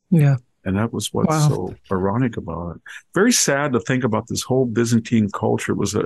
Yeah. 0.10 0.38
And 0.66 0.78
that 0.78 0.92
was 0.92 1.14
what's 1.14 1.30
Wow. 1.30 1.48
so 1.50 1.76
ironic 1.92 2.36
about 2.38 2.76
it. 2.76 2.82
Very 3.14 3.32
sad 3.32 3.74
to 3.74 3.80
think 3.80 4.04
about 4.04 4.28
this 4.28 4.44
whole 4.44 4.66
Byzantine 4.66 5.30
culture 5.34 5.74
was 5.74 5.96
an 5.96 6.06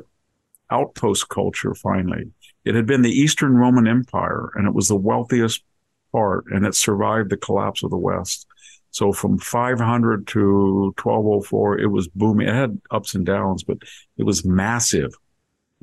outpost 0.70 1.30
culture 1.30 1.74
finally. 1.74 2.32
It 2.64 2.76
had 2.76 2.86
been 2.86 3.02
the 3.02 3.12
Eastern 3.12 3.56
Roman 3.56 3.88
Empire 3.88 4.52
and 4.56 4.68
it 4.68 4.74
was 4.74 4.88
the 4.88 4.96
wealthiest 4.96 5.64
part 6.12 6.46
and 6.52 6.66
it 6.66 6.76
survived 6.76 7.30
the 7.32 7.38
collapse 7.38 7.84
of 7.84 7.90
the 7.90 7.98
West. 7.98 8.48
So 8.92 9.12
from 9.12 9.40
500 9.40 10.28
to 10.28 10.94
1204, 11.02 11.80
it 11.80 11.88
was 11.88 12.08
booming. 12.10 12.48
It 12.48 12.54
had 12.54 12.80
ups 12.92 13.16
and 13.16 13.26
downs, 13.26 13.64
but 13.64 13.80
it 14.18 14.24
was 14.24 14.46
massive. 14.46 15.12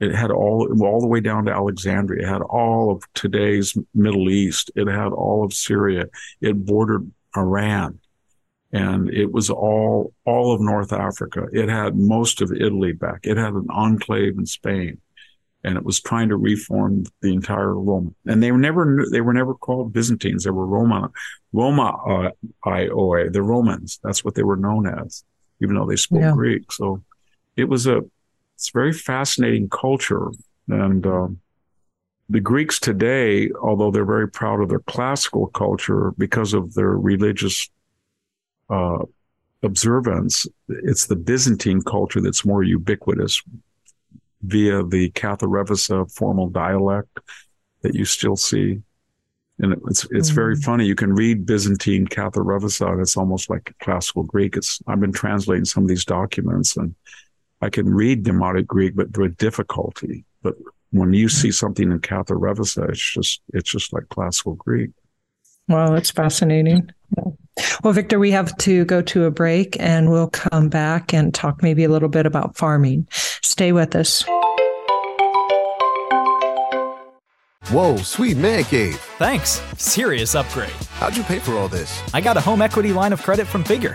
It 0.00 0.14
had 0.14 0.30
all, 0.30 0.66
all 0.82 1.00
the 1.00 1.06
way 1.06 1.20
down 1.20 1.44
to 1.44 1.52
Alexandria. 1.52 2.26
It 2.26 2.28
had 2.28 2.42
all 2.42 2.90
of 2.90 3.04
today's 3.14 3.76
Middle 3.94 4.30
East. 4.30 4.70
It 4.74 4.88
had 4.88 5.12
all 5.12 5.44
of 5.44 5.52
Syria. 5.52 6.06
It 6.40 6.64
bordered 6.64 7.10
Iran 7.36 8.00
and 8.72 9.10
it 9.10 9.32
was 9.32 9.50
all 9.50 10.12
all 10.24 10.52
of 10.54 10.60
North 10.60 10.92
Africa. 10.92 11.46
It 11.52 11.68
had 11.68 11.96
most 11.96 12.40
of 12.40 12.52
Italy 12.52 12.92
back. 12.92 13.20
It 13.24 13.36
had 13.36 13.54
an 13.54 13.66
enclave 13.70 14.38
in 14.38 14.46
Spain, 14.46 15.00
and 15.64 15.76
it 15.76 15.84
was 15.84 16.00
trying 16.00 16.28
to 16.28 16.36
reform 16.36 17.04
the 17.20 17.32
entire 17.32 17.74
Rome. 17.74 18.14
And 18.26 18.42
they 18.42 18.52
were 18.52 18.58
never 18.58 19.04
they 19.10 19.20
were 19.20 19.32
never 19.32 19.54
called 19.54 19.92
Byzantines. 19.92 20.44
They 20.44 20.50
were 20.50 20.66
Roma 20.66 21.10
Roma 21.52 21.96
uh, 22.06 22.30
Ioi, 22.64 23.32
the 23.32 23.42
Romans. 23.42 23.98
That's 24.02 24.24
what 24.24 24.34
they 24.34 24.44
were 24.44 24.56
known 24.56 24.86
as, 24.86 25.24
even 25.60 25.74
though 25.74 25.86
they 25.86 25.96
spoke 25.96 26.20
Yeah. 26.20 26.32
Greek. 26.32 26.70
So 26.72 27.02
it 27.56 27.64
was 27.64 27.86
a 27.86 28.02
it's 28.60 28.68
a 28.68 28.78
very 28.78 28.92
fascinating 28.92 29.70
culture, 29.70 30.28
and 30.68 31.06
um, 31.06 31.40
the 32.28 32.40
Greeks 32.40 32.78
today, 32.78 33.50
although 33.62 33.90
they're 33.90 34.04
very 34.04 34.28
proud 34.28 34.60
of 34.60 34.68
their 34.68 34.80
classical 34.80 35.46
culture 35.46 36.10
because 36.18 36.52
of 36.52 36.74
their 36.74 36.90
religious 36.90 37.70
uh, 38.68 38.98
observance, 39.62 40.46
it's 40.68 41.06
the 41.06 41.16
Byzantine 41.16 41.80
culture 41.80 42.20
that's 42.20 42.44
more 42.44 42.62
ubiquitous 42.62 43.42
via 44.42 44.82
the 44.82 45.10
Katharevousa 45.12 46.14
formal 46.14 46.50
dialect 46.50 47.18
that 47.80 47.94
you 47.94 48.04
still 48.04 48.36
see. 48.36 48.82
And 49.58 49.72
it's 49.88 50.06
it's 50.10 50.28
very 50.28 50.56
funny. 50.56 50.84
You 50.84 50.96
can 50.96 51.14
read 51.14 51.46
Byzantine 51.46 52.06
Katharevousa, 52.06 52.92
and 52.92 53.00
it's 53.00 53.16
almost 53.16 53.48
like 53.48 53.74
classical 53.80 54.24
Greek. 54.24 54.58
It's 54.58 54.80
I've 54.86 55.00
been 55.00 55.12
translating 55.12 55.64
some 55.64 55.82
of 55.82 55.88
these 55.88 56.04
documents, 56.04 56.76
and 56.76 56.94
I 57.60 57.68
can 57.70 57.92
read 57.92 58.24
Demotic 58.24 58.66
Greek, 58.66 58.96
but 58.96 59.16
with 59.16 59.36
difficulty. 59.36 60.24
But 60.42 60.54
when 60.90 61.12
you 61.12 61.28
see 61.28 61.52
something 61.52 61.90
in 61.90 62.00
Katharevousa, 62.00 62.90
it's 62.90 63.12
just 63.12 63.42
it's 63.52 63.70
just 63.70 63.92
like 63.92 64.08
classical 64.08 64.54
Greek. 64.54 64.90
Wow, 65.68 65.90
that's 65.90 66.10
fascinating. 66.10 66.90
Well, 67.82 67.92
Victor, 67.92 68.18
we 68.18 68.30
have 68.32 68.56
to 68.58 68.84
go 68.86 69.02
to 69.02 69.24
a 69.24 69.30
break 69.30 69.76
and 69.78 70.10
we'll 70.10 70.30
come 70.30 70.68
back 70.68 71.12
and 71.12 71.32
talk 71.32 71.62
maybe 71.62 71.84
a 71.84 71.88
little 71.88 72.08
bit 72.08 72.26
about 72.26 72.56
farming. 72.56 73.06
Stay 73.10 73.72
with 73.72 73.94
us. 73.94 74.24
Whoa, 77.68 77.98
sweet 77.98 78.36
man 78.36 78.64
cave. 78.64 78.96
Thanks. 79.18 79.62
Serious 79.76 80.34
upgrade. 80.34 80.70
How'd 80.94 81.16
you 81.16 81.22
pay 81.22 81.38
for 81.38 81.52
all 81.56 81.68
this? 81.68 82.02
I 82.12 82.20
got 82.20 82.36
a 82.36 82.40
home 82.40 82.62
equity 82.62 82.92
line 82.92 83.12
of 83.12 83.22
credit 83.22 83.46
from 83.46 83.62
Figure. 83.62 83.94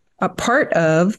a 0.21 0.29
part 0.29 0.71
of 0.73 1.17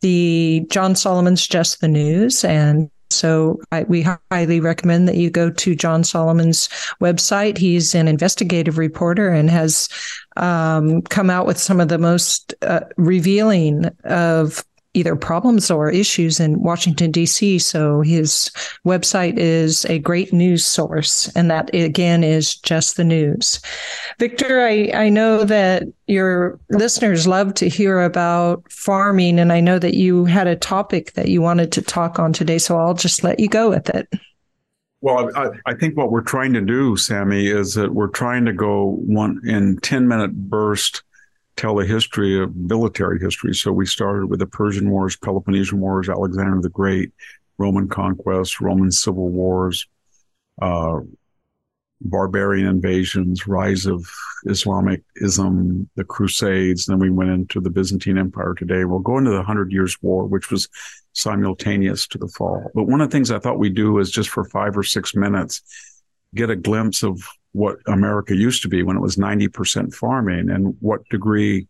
the 0.00 0.66
John 0.70 0.94
Solomon's 0.94 1.46
Just 1.46 1.80
the 1.80 1.88
News. 1.88 2.44
And 2.44 2.90
so 3.10 3.60
I, 3.72 3.84
we 3.84 4.04
highly 4.30 4.60
recommend 4.60 5.08
that 5.08 5.16
you 5.16 5.30
go 5.30 5.50
to 5.50 5.74
John 5.74 6.04
Solomon's 6.04 6.68
website. 7.00 7.58
He's 7.58 7.94
an 7.94 8.08
investigative 8.08 8.76
reporter 8.76 9.28
and 9.28 9.48
has 9.50 9.88
um, 10.36 11.02
come 11.02 11.30
out 11.30 11.46
with 11.46 11.58
some 11.58 11.80
of 11.80 11.88
the 11.88 11.98
most 11.98 12.54
uh, 12.62 12.80
revealing 12.96 13.86
of 14.04 14.64
either 14.94 15.16
problems 15.16 15.70
or 15.70 15.90
issues 15.90 16.40
in 16.40 16.60
Washington, 16.60 17.10
D.C. 17.10 17.58
So 17.58 18.00
his 18.00 18.50
website 18.86 19.36
is 19.36 19.84
a 19.86 19.98
great 19.98 20.32
news 20.32 20.64
source. 20.64 21.28
And 21.34 21.50
that 21.50 21.74
again 21.74 22.24
is 22.24 22.56
just 22.56 22.96
the 22.96 23.04
news. 23.04 23.60
Victor, 24.18 24.60
I, 24.60 24.90
I 24.94 25.08
know 25.08 25.44
that 25.44 25.82
your 26.06 26.58
listeners 26.70 27.26
love 27.26 27.54
to 27.54 27.68
hear 27.68 28.02
about 28.02 28.64
farming. 28.70 29.38
And 29.38 29.52
I 29.52 29.60
know 29.60 29.78
that 29.78 29.94
you 29.94 30.24
had 30.24 30.46
a 30.46 30.56
topic 30.56 31.12
that 31.14 31.28
you 31.28 31.42
wanted 31.42 31.72
to 31.72 31.82
talk 31.82 32.18
on 32.18 32.32
today. 32.32 32.58
So 32.58 32.78
I'll 32.78 32.94
just 32.94 33.24
let 33.24 33.40
you 33.40 33.48
go 33.48 33.70
with 33.70 33.90
it. 33.90 34.08
Well, 35.00 35.30
I, 35.36 35.50
I, 35.66 35.74
think 35.74 35.98
what 35.98 36.10
we're 36.10 36.22
trying 36.22 36.54
to 36.54 36.62
do, 36.62 36.96
Sami, 36.96 37.46
is 37.46 37.74
that 37.74 37.92
we're 37.92 38.08
trying 38.08 38.46
to 38.46 38.54
go 38.54 38.96
one 39.04 39.38
in 39.44 39.76
10 39.80 40.08
minute 40.08 40.34
burst 40.34 41.02
tell 41.56 41.80
a 41.80 41.84
history 41.84 42.40
of 42.42 42.54
military 42.56 43.18
history. 43.20 43.54
So 43.54 43.72
we 43.72 43.86
started 43.86 44.26
with 44.26 44.40
the 44.40 44.46
Persian 44.46 44.90
Wars, 44.90 45.16
Peloponnesian 45.16 45.80
Wars, 45.80 46.08
Alexander 46.08 46.60
the 46.60 46.68
Great, 46.68 47.12
Roman 47.58 47.88
conquest, 47.88 48.60
Roman 48.60 48.90
civil 48.90 49.28
wars, 49.28 49.86
uh, 50.60 51.00
barbarian 52.00 52.66
invasions, 52.66 53.46
rise 53.46 53.86
of 53.86 54.10
Islamic 54.46 55.02
ism, 55.16 55.88
the 55.94 56.04
Crusades. 56.04 56.86
Then 56.86 56.98
we 56.98 57.10
went 57.10 57.30
into 57.30 57.60
the 57.60 57.70
Byzantine 57.70 58.18
Empire 58.18 58.54
today. 58.54 58.84
We'll 58.84 58.98
go 58.98 59.18
into 59.18 59.30
the 59.30 59.42
Hundred 59.42 59.72
Years' 59.72 59.96
War, 60.02 60.26
which 60.26 60.50
was 60.50 60.68
simultaneous 61.12 62.06
to 62.08 62.18
the 62.18 62.28
fall. 62.28 62.70
But 62.74 62.84
one 62.84 63.00
of 63.00 63.08
the 63.08 63.16
things 63.16 63.30
I 63.30 63.38
thought 63.38 63.58
we'd 63.58 63.74
do 63.74 63.98
is 63.98 64.10
just 64.10 64.28
for 64.28 64.44
five 64.44 64.76
or 64.76 64.82
six 64.82 65.14
minutes, 65.14 65.62
get 66.34 66.50
a 66.50 66.56
glimpse 66.56 67.02
of 67.02 67.26
what 67.54 67.78
America 67.86 68.34
used 68.34 68.62
to 68.62 68.68
be 68.68 68.82
when 68.82 68.96
it 68.96 69.00
was 69.00 69.14
90% 69.14 69.94
farming 69.94 70.50
and 70.50 70.76
what 70.80 71.08
degree 71.08 71.68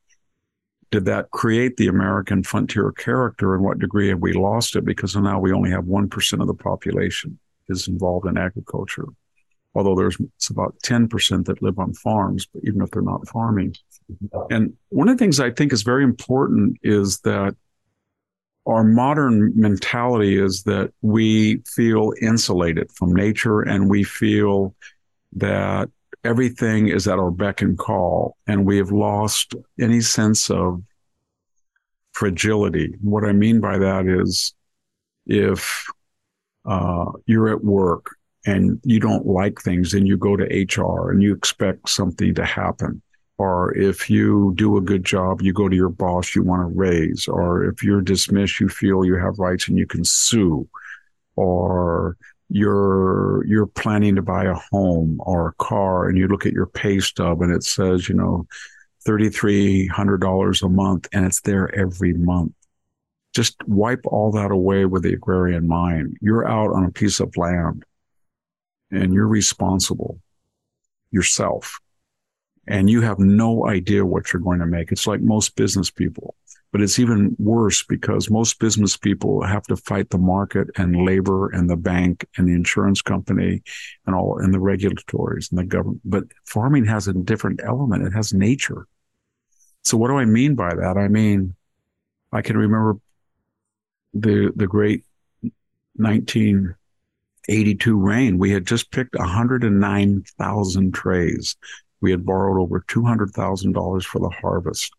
did 0.91 1.05
that 1.05 1.31
create 1.31 1.77
the 1.77 1.89
American 1.89 2.43
frontier 2.43 2.91
character 2.93 3.55
and 3.55 3.63
what 3.63 3.79
degree 3.79 4.09
have 4.09 4.21
we 4.21 4.33
lost 4.33 4.77
it 4.77 4.85
because 4.87 5.15
now 5.15 5.39
we 5.39 5.53
only 5.53 5.71
have 5.71 5.85
1% 5.85 6.41
of 6.41 6.47
the 6.47 6.55
population 6.55 7.39
is 7.69 7.87
involved 7.87 8.27
in 8.27 8.39
agriculture. 8.39 9.05
Although 9.75 9.95
there's 9.95 10.17
it's 10.37 10.49
about 10.49 10.75
10% 10.85 11.45
that 11.45 11.61
live 11.61 11.79
on 11.79 11.93
farms, 11.93 12.47
but 12.47 12.63
even 12.65 12.81
if 12.81 12.91
they're 12.91 13.03
not 13.03 13.29
farming. 13.29 13.77
And 14.51 14.73
one 14.89 15.09
of 15.09 15.19
the 15.19 15.23
things 15.23 15.39
I 15.39 15.51
think 15.51 15.73
is 15.73 15.83
very 15.83 16.05
important 16.05 16.79
is 16.83 17.21
that 17.21 17.57
our 18.67 18.85
modern 18.85 19.53
mentality 19.55 20.39
is 20.39 20.63
that 20.63 20.93
we 21.03 21.59
feel 21.67 22.15
insulated 22.23 22.91
from 22.93 23.13
nature 23.13 23.61
and 23.61 23.91
we 23.91 24.03
feel 24.03 24.75
that 25.37 25.91
everything 26.25 26.89
is 26.89 27.07
at 27.07 27.19
our 27.19 27.31
beck 27.31 27.63
and 27.63 27.77
call, 27.77 28.37
and 28.47 28.65
we 28.65 28.77
have 28.79 28.91
lost 28.91 29.55
any 29.81 30.01
sense 30.01 30.51
of 30.51 30.83
fragility. 32.13 32.95
What 33.01 33.25
I 33.25 33.33
mean 33.33 33.61
by 33.61 33.79
that 33.79 34.07
is 34.07 34.55
if 35.27 35.85
uh, 36.65 37.07
you're 37.27 37.49
at 37.49 37.65
work 37.65 38.07
and 38.47 38.81
you 38.85 39.01
don't 39.01 39.27
like 39.27 39.61
things, 39.61 39.93
then 39.93 40.07
you 40.07 40.17
go 40.17 40.37
to 40.37 40.45
HR 40.45 41.11
and 41.11 41.23
you 41.23 41.35
expect 41.35 41.89
something 41.89 42.35
to 42.35 42.45
happen. 42.45 43.03
Or 43.37 43.77
if 43.77 44.09
you 44.09 44.55
do 44.57 44.77
a 44.77 44.81
good 44.81 45.05
job, 45.05 45.43
you 45.43 45.53
go 45.53 45.69
to 45.69 45.75
your 45.75 45.89
boss, 45.89 46.35
you 46.35 46.43
want 46.43 46.63
a 46.63 46.67
raise. 46.67 47.27
Or 47.27 47.65
if 47.65 47.83
you're 47.83 48.01
dismissed, 48.01 48.61
you 48.61 48.69
feel 48.69 49.05
you 49.05 49.17
have 49.17 49.39
rights 49.39 49.67
and 49.67 49.77
you 49.77 49.87
can 49.87 50.05
sue. 50.05 50.69
Or 51.35 52.17
you're 52.55 53.45
you're 53.49 53.67
planning 53.67 54.15
to 54.15 54.23
buy 54.23 54.45
a 54.45 54.55
home 54.71 55.17
or 55.19 55.49
a 55.49 55.53
car 55.55 56.09
and 56.09 56.17
you 56.17 56.29
look 56.29 56.47
at 56.47 56.53
your 56.53 56.67
pay 56.67 57.01
stub 57.01 57.43
and 57.43 57.53
it 57.53 57.65
says 57.65 58.09
you 58.09 58.15
know 58.15 58.47
$3300 59.05 60.63
a 60.63 60.69
month 60.69 61.09
and 61.13 61.27
it's 61.27 61.41
there 61.41 61.75
every 61.75 62.13
month. 62.15 62.53
Just 63.35 63.57
wipe 63.67 64.07
all 64.07 64.31
that 64.33 64.53
away 64.53 64.85
with 64.85 65.03
the 65.03 65.15
agrarian 65.15 65.67
mind. 65.67 66.17
You're 66.21 66.49
out 66.49 66.73
on 66.73 66.85
a 66.85 66.93
piece 66.93 67.19
of 67.19 67.37
land 67.37 67.85
and 68.93 69.13
you're 69.13 69.27
responsible 69.27 70.21
yourself. 71.11 71.81
And 72.69 72.89
you 72.89 73.01
have 73.01 73.19
no 73.19 73.67
idea 73.67 74.07
what 74.07 74.33
you're 74.33 74.41
going 74.41 74.61
to 74.61 74.67
make. 74.67 74.93
It's 74.93 75.09
like 75.09 75.21
most 75.21 75.57
business 75.57 75.91
people 75.91 76.37
but 76.75 76.83
it's 76.83 76.99
even 76.99 77.35
worse 77.39 77.85
because 77.85 78.29
most 78.29 78.59
business 78.59 78.97
people 78.97 79.45
have 79.45 79.63
to 79.63 79.77
fight 79.77 80.11
the 80.11 80.19
market 80.19 80.67
and 80.77 81.07
labor 81.07 81.49
and 81.51 81.71
the 81.71 81.77
bank 81.77 82.27
and 82.37 82.49
the 82.49 82.53
insurance 82.53 83.01
company 83.01 83.63
and 84.09 84.17
all 84.17 84.41
and 84.41 84.53
the 84.53 84.59
regulatories 84.59 85.53
and 85.53 85.61
the 85.61 85.65
government. 85.65 86.01
But 86.05 86.25
farming 86.47 86.85
has 86.87 87.07
a 87.07 87.13
different 87.13 87.61
element. 87.65 88.05
It 88.05 88.13
has 88.13 88.35
nature. 88.35 88.89
So 89.85 89.97
what 89.97 90.09
do 90.09 90.19
I 90.19 90.25
mean 90.25 90.57
by 90.57 90.75
that? 90.75 90.97
I 90.97 91.07
mean, 91.07 91.55
I 92.33 92.43
can 92.43 92.57
remember 92.57 92.99
the 94.13 94.51
the 94.57 94.67
great 94.67 95.05
1982 95.95 97.97
rain. 97.97 98.37
We 98.37 98.51
had 98.51 98.67
just 98.67 98.91
picked 98.91 99.15
109,000 99.15 100.93
trays. 100.93 101.55
We 102.01 102.11
had 102.11 102.27
borrowed 102.27 102.61
over 102.61 102.85
$200,000 102.89 104.05
for 104.05 104.19
the 104.19 104.35
harvest 104.43 104.93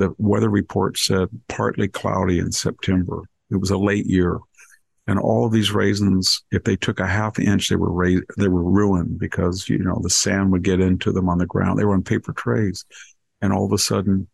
the 0.00 0.14
weather 0.18 0.48
report 0.48 0.98
said 0.98 1.28
partly 1.48 1.86
cloudy 1.86 2.38
in 2.38 2.50
September. 2.50 3.22
It 3.50 3.56
was 3.56 3.70
a 3.70 3.76
late 3.76 4.06
year. 4.06 4.38
And 5.06 5.18
all 5.18 5.44
of 5.44 5.52
these 5.52 5.72
raisins, 5.72 6.42
if 6.50 6.64
they 6.64 6.76
took 6.76 7.00
a 7.00 7.06
half 7.06 7.38
inch, 7.38 7.68
they 7.68 7.76
were 7.76 7.92
ra- 7.92 8.22
they 8.38 8.48
were 8.48 8.62
ruined 8.62 9.18
because 9.18 9.68
you 9.68 9.78
know 9.78 9.98
the 10.02 10.10
sand 10.10 10.52
would 10.52 10.62
get 10.62 10.80
into 10.80 11.12
them 11.12 11.28
on 11.28 11.38
the 11.38 11.46
ground. 11.46 11.78
They 11.78 11.84
were 11.84 11.94
on 11.94 12.02
paper 12.02 12.32
trays, 12.32 12.84
and 13.42 13.52
all 13.52 13.64
of 13.64 13.72
a 13.72 13.78
sudden, 13.78 14.28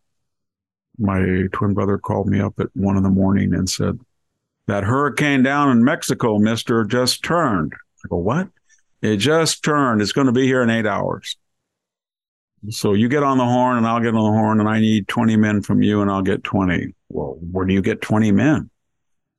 my 0.98 1.48
twin 1.52 1.74
brother 1.74 1.98
called 1.98 2.28
me 2.28 2.40
up 2.40 2.60
at 2.60 2.68
one 2.74 2.96
in 2.96 3.02
the 3.02 3.08
morning 3.08 3.54
and 3.54 3.68
said, 3.68 3.98
"That 4.66 4.84
hurricane 4.84 5.42
down 5.42 5.70
in 5.70 5.82
Mexico, 5.82 6.38
Mister, 6.38 6.84
just 6.84 7.24
turned." 7.24 7.72
I 8.04 8.08
go, 8.08 8.18
"What? 8.18 8.48
It 9.00 9.16
just 9.16 9.64
turned. 9.64 10.02
It's 10.02 10.12
going 10.12 10.26
to 10.26 10.32
be 10.32 10.46
here 10.46 10.62
in 10.62 10.70
eight 10.70 10.86
hours." 10.86 11.36
So 12.70 12.94
you 12.94 13.08
get 13.08 13.22
on 13.22 13.38
the 13.38 13.44
horn 13.44 13.76
and 13.76 13.86
I'll 13.86 14.00
get 14.00 14.14
on 14.14 14.14
the 14.14 14.38
horn 14.38 14.60
and 14.60 14.68
I 14.68 14.80
need 14.80 15.08
20 15.08 15.36
men 15.36 15.62
from 15.62 15.82
you 15.82 16.02
and 16.02 16.10
I'll 16.10 16.22
get 16.22 16.44
20. 16.44 16.94
Well, 17.08 17.38
where 17.40 17.66
do 17.66 17.74
you 17.74 17.82
get 17.82 18.00
20 18.00 18.32
men? 18.32 18.70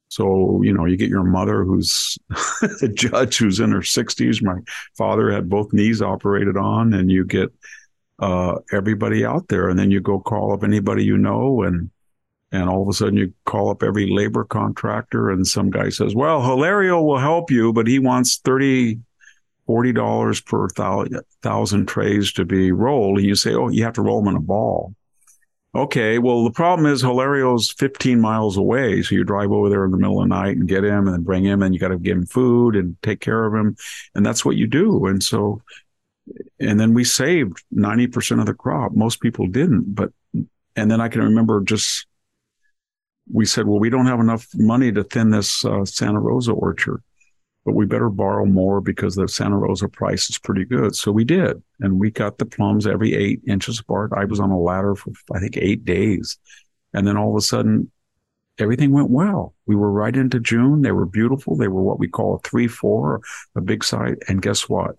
So, 0.09 0.61
you 0.63 0.73
know, 0.73 0.85
you 0.85 0.95
get 0.95 1.09
your 1.09 1.23
mother 1.23 1.63
who's 1.63 2.17
a 2.81 2.87
judge 2.87 3.37
who's 3.37 3.59
in 3.59 3.71
her 3.71 3.79
60s. 3.79 4.41
My 4.41 4.55
father 4.97 5.31
had 5.31 5.49
both 5.49 5.73
knees 5.73 6.01
operated 6.01 6.55
on, 6.55 6.93
and 6.93 7.11
you 7.11 7.25
get 7.25 7.51
uh, 8.19 8.55
everybody 8.71 9.25
out 9.25 9.49
there. 9.49 9.69
And 9.69 9.77
then 9.77 9.91
you 9.91 9.99
go 9.99 10.19
call 10.19 10.53
up 10.53 10.63
anybody 10.63 11.03
you 11.03 11.17
know, 11.17 11.63
and 11.63 11.91
and 12.53 12.69
all 12.69 12.81
of 12.81 12.87
a 12.87 12.93
sudden 12.93 13.17
you 13.17 13.33
call 13.45 13.69
up 13.69 13.83
every 13.83 14.09
labor 14.09 14.45
contractor, 14.45 15.29
and 15.29 15.45
some 15.45 15.69
guy 15.69 15.89
says, 15.89 16.15
Well, 16.15 16.41
Hilario 16.41 17.01
will 17.01 17.17
help 17.17 17.51
you, 17.51 17.73
but 17.73 17.87
he 17.87 17.99
wants 17.99 18.37
30 18.37 18.99
$40 19.67 20.45
per 20.45 20.67
thousand 21.41 21.87
trays 21.87 22.31
to 22.33 22.45
be 22.45 22.71
rolled. 22.71 23.17
And 23.17 23.27
you 23.27 23.35
say, 23.35 23.53
oh, 23.53 23.69
you 23.69 23.83
have 23.83 23.93
to 23.93 24.01
roll 24.01 24.21
them 24.21 24.29
in 24.29 24.37
a 24.37 24.41
ball. 24.41 24.95
Okay, 25.75 26.17
well, 26.17 26.43
the 26.43 26.51
problem 26.51 26.91
is 26.91 27.03
Hilario's 27.03 27.71
15 27.71 28.19
miles 28.19 28.57
away. 28.57 29.01
So 29.03 29.13
you 29.13 29.23
drive 29.23 29.51
over 29.51 29.69
there 29.69 29.85
in 29.85 29.91
the 29.91 29.97
middle 29.97 30.21
of 30.21 30.27
the 30.27 30.35
night 30.35 30.57
and 30.57 30.67
get 30.67 30.83
him 30.83 31.05
and 31.05 31.13
then 31.13 31.23
bring 31.23 31.43
him 31.43 31.61
and 31.61 31.73
you 31.73 31.79
got 31.79 31.89
to 31.89 31.99
give 31.99 32.17
him 32.17 32.25
food 32.25 32.75
and 32.75 32.99
take 33.03 33.19
care 33.19 33.45
of 33.45 33.53
him. 33.53 33.75
And 34.15 34.25
that's 34.25 34.43
what 34.43 34.55
you 34.55 34.65
do. 34.65 35.05
And 35.05 35.21
so, 35.21 35.61
and 36.59 36.79
then 36.79 36.93
we 36.93 37.03
saved 37.03 37.63
90% 37.75 38.39
of 38.39 38.47
the 38.47 38.53
crop. 38.53 38.93
Most 38.93 39.21
people 39.21 39.45
didn't. 39.45 39.93
But, 39.93 40.11
and 40.75 40.89
then 40.89 40.99
I 40.99 41.09
can 41.09 41.21
remember 41.21 41.61
just, 41.61 42.07
we 43.31 43.45
said, 43.45 43.67
well, 43.67 43.79
we 43.79 43.89
don't 43.89 44.07
have 44.07 44.19
enough 44.19 44.47
money 44.55 44.91
to 44.93 45.03
thin 45.03 45.29
this 45.29 45.63
uh, 45.63 45.85
Santa 45.85 46.19
Rosa 46.19 46.53
orchard 46.53 47.03
but 47.67 47.75
we 47.75 47.85
better 47.85 48.09
borrow 48.09 48.45
more 48.45 48.79
because 48.79 49.15
the 49.15 49.27
Santa 49.27 49.57
Rosa 49.57 49.89
price 49.89 50.29
is 50.29 50.39
pretty 50.39 50.63
good. 50.63 50.95
So 50.95 51.11
we 51.11 51.25
did. 51.25 51.61
And 51.81 51.99
we 51.99 52.09
got 52.09 52.37
the 52.37 52.45
plums 52.45 52.87
every 52.87 53.13
eight 53.13 53.41
inches 53.45 53.77
apart. 53.77 54.13
I 54.15 54.23
was 54.23 54.39
on 54.39 54.51
a 54.51 54.57
ladder 54.57 54.95
for, 54.95 55.11
I 55.35 55.39
think, 55.41 55.57
eight 55.57 55.83
days. 55.83 56.37
And 56.93 57.05
then 57.05 57.17
all 57.17 57.29
of 57.29 57.35
a 57.35 57.41
sudden, 57.41 57.91
everything 58.57 58.93
went 58.93 59.09
well. 59.09 59.53
We 59.65 59.75
were 59.75 59.91
right 59.91 60.15
into 60.15 60.39
June. 60.39 60.81
They 60.81 60.93
were 60.93 61.05
beautiful. 61.05 61.57
They 61.57 61.67
were 61.67 61.83
what 61.83 61.99
we 61.99 62.07
call 62.07 62.35
a 62.35 62.39
three, 62.39 62.69
four, 62.69 63.19
a 63.53 63.59
big 63.59 63.83
site. 63.83 64.19
And 64.29 64.41
guess 64.41 64.69
what? 64.69 64.95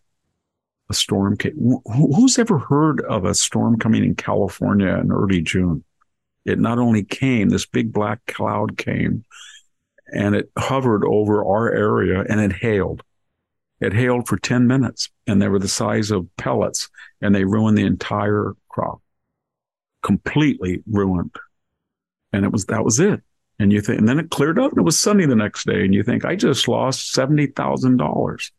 A 0.91 0.95
storm 0.95 1.39
came. 1.39 1.81
Who's 1.87 2.39
ever 2.39 2.59
heard 2.59 3.01
of 3.01 3.25
a 3.25 3.35
storm 3.35 3.79
coming 3.79 4.05
in 4.05 4.15
California 4.15 4.89
in 4.89 5.11
early 5.11 5.41
June? 5.41 5.85
It 6.45 6.59
not 6.59 6.79
only 6.79 7.03
came, 7.03 7.49
this 7.49 7.65
big 7.65 7.95
black 7.95 8.27
cloud 8.27 8.77
came 8.77 9.25
and 10.13 10.35
it 10.35 10.51
hovered 10.59 11.05
over 11.05 11.45
our 11.45 11.73
area 11.73 12.25
and 12.29 12.41
it 12.41 12.53
hailed. 12.53 13.03
It 13.81 13.93
hailed 13.93 14.27
for 14.27 14.37
10 14.37 14.67
minutes 14.67 15.09
and 15.27 15.41
they 15.41 15.49
were 15.49 15.59
the 15.59 15.69
size 15.69 16.11
of 16.11 16.27
pellets 16.37 16.89
and 17.21 17.35
they 17.35 17.45
ruined 17.45 17.79
the 17.79 17.87
entire 17.87 18.55
crop. 18.69 19.01
completely 20.03 20.83
ruined. 20.91 21.35
And 22.33 22.45
it 22.45 22.53
was, 22.53 22.67
that 22.67 22.85
was 22.85 23.01
it. 23.01 23.21
And 23.59 23.73
you 23.73 23.81
think, 23.81 23.99
and 23.99 24.09
then 24.09 24.19
it 24.19 24.31
cleared 24.31 24.59
up 24.59 24.71
and 24.71 24.79
it 24.79 24.85
was 24.85 24.99
sunny 24.99 25.27
the 25.27 25.37
next 25.37 25.67
day. 25.67 25.85
And 25.85 25.95
you 25.95 26.03
think, 26.03 26.25
I 26.25 26.37
just 26.37 26.69
lost 26.69 27.15
$70,000. 27.15 28.51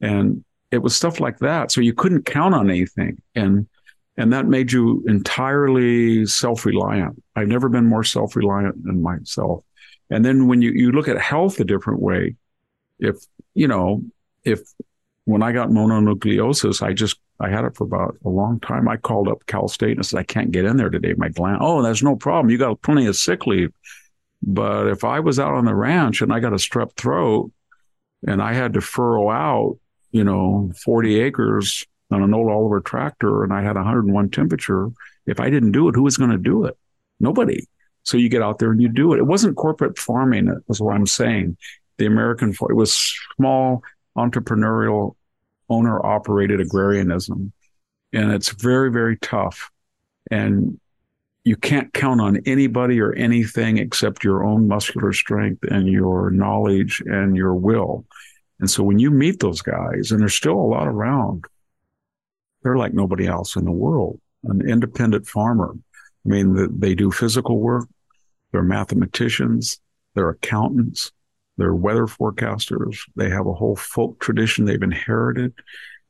And 0.00 0.44
it 0.70 0.78
was 0.78 0.96
stuff 0.96 1.20
like 1.20 1.38
that. 1.38 1.70
So 1.70 1.80
you 1.80 1.94
couldn't 1.94 2.24
count 2.24 2.54
on 2.54 2.70
anything. 2.70 3.20
And, 3.34 3.68
and 4.16 4.32
that 4.32 4.46
made 4.46 4.72
you 4.72 5.04
entirely 5.06 6.26
self-reliant. 6.26 7.22
I've 7.34 7.48
never 7.48 7.68
been 7.68 7.86
more 7.86 8.04
self-reliant 8.04 8.82
than 8.84 9.02
myself. 9.02 9.64
And 10.10 10.24
then 10.24 10.46
when 10.46 10.62
you, 10.62 10.70
you 10.70 10.92
look 10.92 11.08
at 11.08 11.20
health 11.20 11.58
a 11.60 11.64
different 11.64 12.00
way, 12.00 12.36
if, 12.98 13.16
you 13.54 13.68
know, 13.68 14.02
if 14.44 14.60
when 15.24 15.42
I 15.42 15.52
got 15.52 15.68
mononucleosis, 15.68 16.82
I 16.82 16.92
just, 16.92 17.18
I 17.40 17.50
had 17.50 17.64
it 17.64 17.76
for 17.76 17.84
about 17.84 18.16
a 18.24 18.28
long 18.28 18.60
time. 18.60 18.88
I 18.88 18.96
called 18.96 19.28
up 19.28 19.44
Cal 19.46 19.68
State 19.68 19.92
and 19.92 20.00
I 20.00 20.02
said, 20.02 20.20
I 20.20 20.22
can't 20.22 20.52
get 20.52 20.64
in 20.64 20.76
there 20.76 20.88
today. 20.88 21.14
My 21.16 21.28
gland, 21.28 21.58
oh, 21.60 21.82
there's 21.82 22.02
no 22.02 22.16
problem. 22.16 22.50
You 22.50 22.58
got 22.58 22.80
plenty 22.82 23.06
of 23.06 23.16
sick 23.16 23.46
leave. 23.46 23.72
But 24.42 24.86
if 24.86 25.02
I 25.02 25.20
was 25.20 25.40
out 25.40 25.54
on 25.54 25.64
the 25.64 25.74
ranch 25.74 26.22
and 26.22 26.32
I 26.32 26.40
got 26.40 26.52
a 26.52 26.56
strep 26.56 26.94
throat 26.96 27.50
and 28.26 28.40
I 28.40 28.54
had 28.54 28.74
to 28.74 28.80
furrow 28.80 29.30
out, 29.30 29.78
you 30.12 30.22
know, 30.22 30.72
40 30.84 31.20
acres 31.20 31.84
on 32.10 32.22
an 32.22 32.32
old 32.32 32.48
Oliver 32.48 32.80
tractor 32.80 33.42
and 33.42 33.52
I 33.52 33.62
had 33.62 33.74
101 33.74 34.30
temperature, 34.30 34.88
if 35.26 35.40
I 35.40 35.50
didn't 35.50 35.72
do 35.72 35.88
it, 35.88 35.96
who 35.96 36.04
was 36.04 36.16
going 36.16 36.30
to 36.30 36.38
do 36.38 36.64
it? 36.64 36.76
Nobody. 37.18 37.66
So 38.06 38.16
you 38.16 38.28
get 38.28 38.40
out 38.40 38.60
there 38.60 38.70
and 38.70 38.80
you 38.80 38.88
do 38.88 39.12
it. 39.12 39.18
It 39.18 39.26
wasn't 39.26 39.56
corporate 39.56 39.98
farming, 39.98 40.62
is 40.68 40.80
what 40.80 40.94
I'm 40.94 41.06
saying. 41.06 41.56
The 41.98 42.06
American, 42.06 42.50
it 42.50 42.76
was 42.76 42.94
small 43.36 43.82
entrepreneurial 44.16 45.16
owner 45.68 46.04
operated 46.04 46.60
agrarianism. 46.60 47.52
And 48.12 48.32
it's 48.32 48.50
very, 48.50 48.92
very 48.92 49.16
tough. 49.18 49.70
And 50.30 50.78
you 51.42 51.56
can't 51.56 51.92
count 51.92 52.20
on 52.20 52.40
anybody 52.46 53.00
or 53.00 53.12
anything 53.14 53.78
except 53.78 54.22
your 54.22 54.44
own 54.44 54.68
muscular 54.68 55.12
strength 55.12 55.64
and 55.64 55.88
your 55.88 56.30
knowledge 56.30 57.02
and 57.06 57.36
your 57.36 57.54
will. 57.54 58.04
And 58.60 58.70
so 58.70 58.84
when 58.84 59.00
you 59.00 59.10
meet 59.10 59.40
those 59.40 59.62
guys, 59.62 60.12
and 60.12 60.20
there's 60.20 60.34
still 60.34 60.54
a 60.54 60.70
lot 60.70 60.86
around, 60.86 61.44
they're 62.62 62.76
like 62.76 62.94
nobody 62.94 63.26
else 63.26 63.56
in 63.56 63.64
the 63.64 63.72
world. 63.72 64.20
An 64.44 64.68
independent 64.68 65.26
farmer. 65.26 65.74
I 66.24 66.28
mean, 66.28 66.78
they 66.78 66.94
do 66.94 67.10
physical 67.10 67.58
work. 67.58 67.88
They're 68.52 68.62
mathematicians. 68.62 69.80
They're 70.14 70.30
accountants. 70.30 71.12
They're 71.56 71.74
weather 71.74 72.06
forecasters. 72.06 72.98
They 73.16 73.30
have 73.30 73.46
a 73.46 73.52
whole 73.54 73.76
folk 73.76 74.20
tradition 74.20 74.64
they've 74.64 74.82
inherited. 74.82 75.52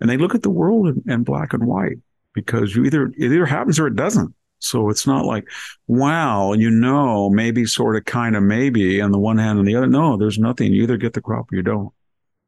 And 0.00 0.10
they 0.10 0.16
look 0.16 0.34
at 0.34 0.42
the 0.42 0.50
world 0.50 0.88
in, 0.88 1.02
in 1.06 1.24
black 1.24 1.52
and 1.52 1.66
white 1.66 1.98
because 2.32 2.74
you 2.74 2.84
either, 2.84 3.06
it 3.06 3.32
either 3.32 3.46
happens 3.46 3.78
or 3.78 3.86
it 3.86 3.96
doesn't. 3.96 4.34
So 4.58 4.90
it's 4.90 5.06
not 5.06 5.24
like, 5.24 5.48
wow, 5.86 6.52
you 6.54 6.70
know, 6.70 7.30
maybe, 7.30 7.66
sort 7.66 7.96
of, 7.96 8.04
kind 8.06 8.34
of, 8.36 8.42
maybe 8.42 9.00
on 9.00 9.12
the 9.12 9.18
one 9.18 9.38
hand 9.38 9.58
and 9.58 9.68
the 9.68 9.76
other. 9.76 9.86
No, 9.86 10.16
there's 10.16 10.38
nothing. 10.38 10.72
You 10.72 10.82
either 10.82 10.96
get 10.96 11.12
the 11.12 11.20
crop 11.20 11.52
or 11.52 11.56
you 11.56 11.62
don't. 11.62 11.92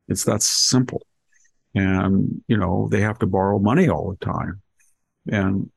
It's 0.09 0.25
that 0.25 0.43
simple. 0.43 1.07
And, 1.75 2.43
you 2.49 2.57
know, 2.57 2.89
they 2.91 3.03
have 3.03 3.19
to 3.21 3.27
borrow 3.27 3.59
money 3.59 3.89
all 3.89 4.11
the 4.11 4.25
time. 4.25 4.63
And 5.31 5.71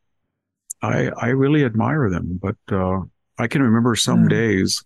I, 0.82 1.10
I 1.10 1.28
really 1.28 1.66
admire 1.66 2.10
them, 2.10 2.40
but, 2.42 2.56
uh, 2.72 3.02
I 3.42 3.48
can 3.48 3.64
remember 3.64 3.96
some 3.96 4.26
mm. 4.26 4.30
days 4.30 4.84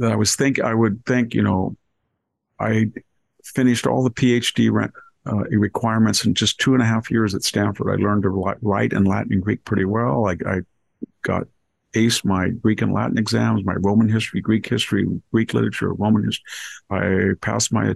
that 0.00 0.12
I 0.12 0.16
was 0.16 0.34
think, 0.34 0.60
I 0.60 0.72
would 0.72 1.04
think, 1.04 1.34
you 1.34 1.42
know, 1.42 1.76
I 2.58 2.86
finished 3.44 3.86
all 3.86 4.02
the 4.02 4.10
PhD 4.10 4.72
rent, 4.72 4.92
uh, 5.26 5.44
requirements 5.50 6.24
in 6.24 6.32
just 6.32 6.58
two 6.58 6.72
and 6.72 6.82
a 6.82 6.86
half 6.86 7.10
years 7.10 7.34
at 7.34 7.44
Stanford. 7.44 7.90
I 7.90 8.02
learned 8.02 8.22
to 8.22 8.30
write 8.62 8.94
in 8.94 9.04
Latin 9.04 9.34
and 9.34 9.42
Greek 9.42 9.62
pretty 9.66 9.84
well. 9.84 10.26
I, 10.26 10.36
I 10.46 10.60
got 11.20 11.42
aced 11.94 12.24
my 12.24 12.48
Greek 12.48 12.80
and 12.80 12.94
Latin 12.94 13.18
exams, 13.18 13.62
my 13.62 13.74
Roman 13.74 14.08
history, 14.08 14.40
Greek 14.40 14.66
history, 14.66 15.06
Greek 15.30 15.52
literature, 15.52 15.92
Roman 15.92 16.24
history. 16.24 16.44
I 16.90 17.34
passed 17.42 17.74
my 17.74 17.94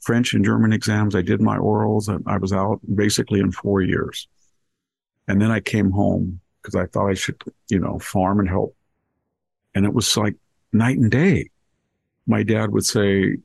French 0.00 0.32
and 0.32 0.44
German 0.44 0.72
exams. 0.72 1.16
I 1.16 1.22
did 1.22 1.40
my 1.40 1.58
orals 1.58 2.06
and 2.06 2.22
I 2.28 2.38
was 2.38 2.52
out 2.52 2.78
basically 2.94 3.40
in 3.40 3.50
four 3.50 3.82
years. 3.82 4.28
And 5.26 5.42
then 5.42 5.50
I 5.50 5.58
came 5.58 5.90
home 5.90 6.40
because 6.60 6.74
I 6.74 6.86
thought 6.86 7.08
I 7.08 7.14
should, 7.14 7.42
you 7.68 7.78
know, 7.78 7.98
farm 7.98 8.40
and 8.40 8.48
help. 8.48 8.76
And 9.74 9.84
it 9.84 9.94
was 9.94 10.16
like 10.16 10.36
night 10.72 10.98
and 10.98 11.10
day. 11.10 11.50
My 12.26 12.42
dad 12.42 12.72
would 12.72 12.84
say, 12.84 13.36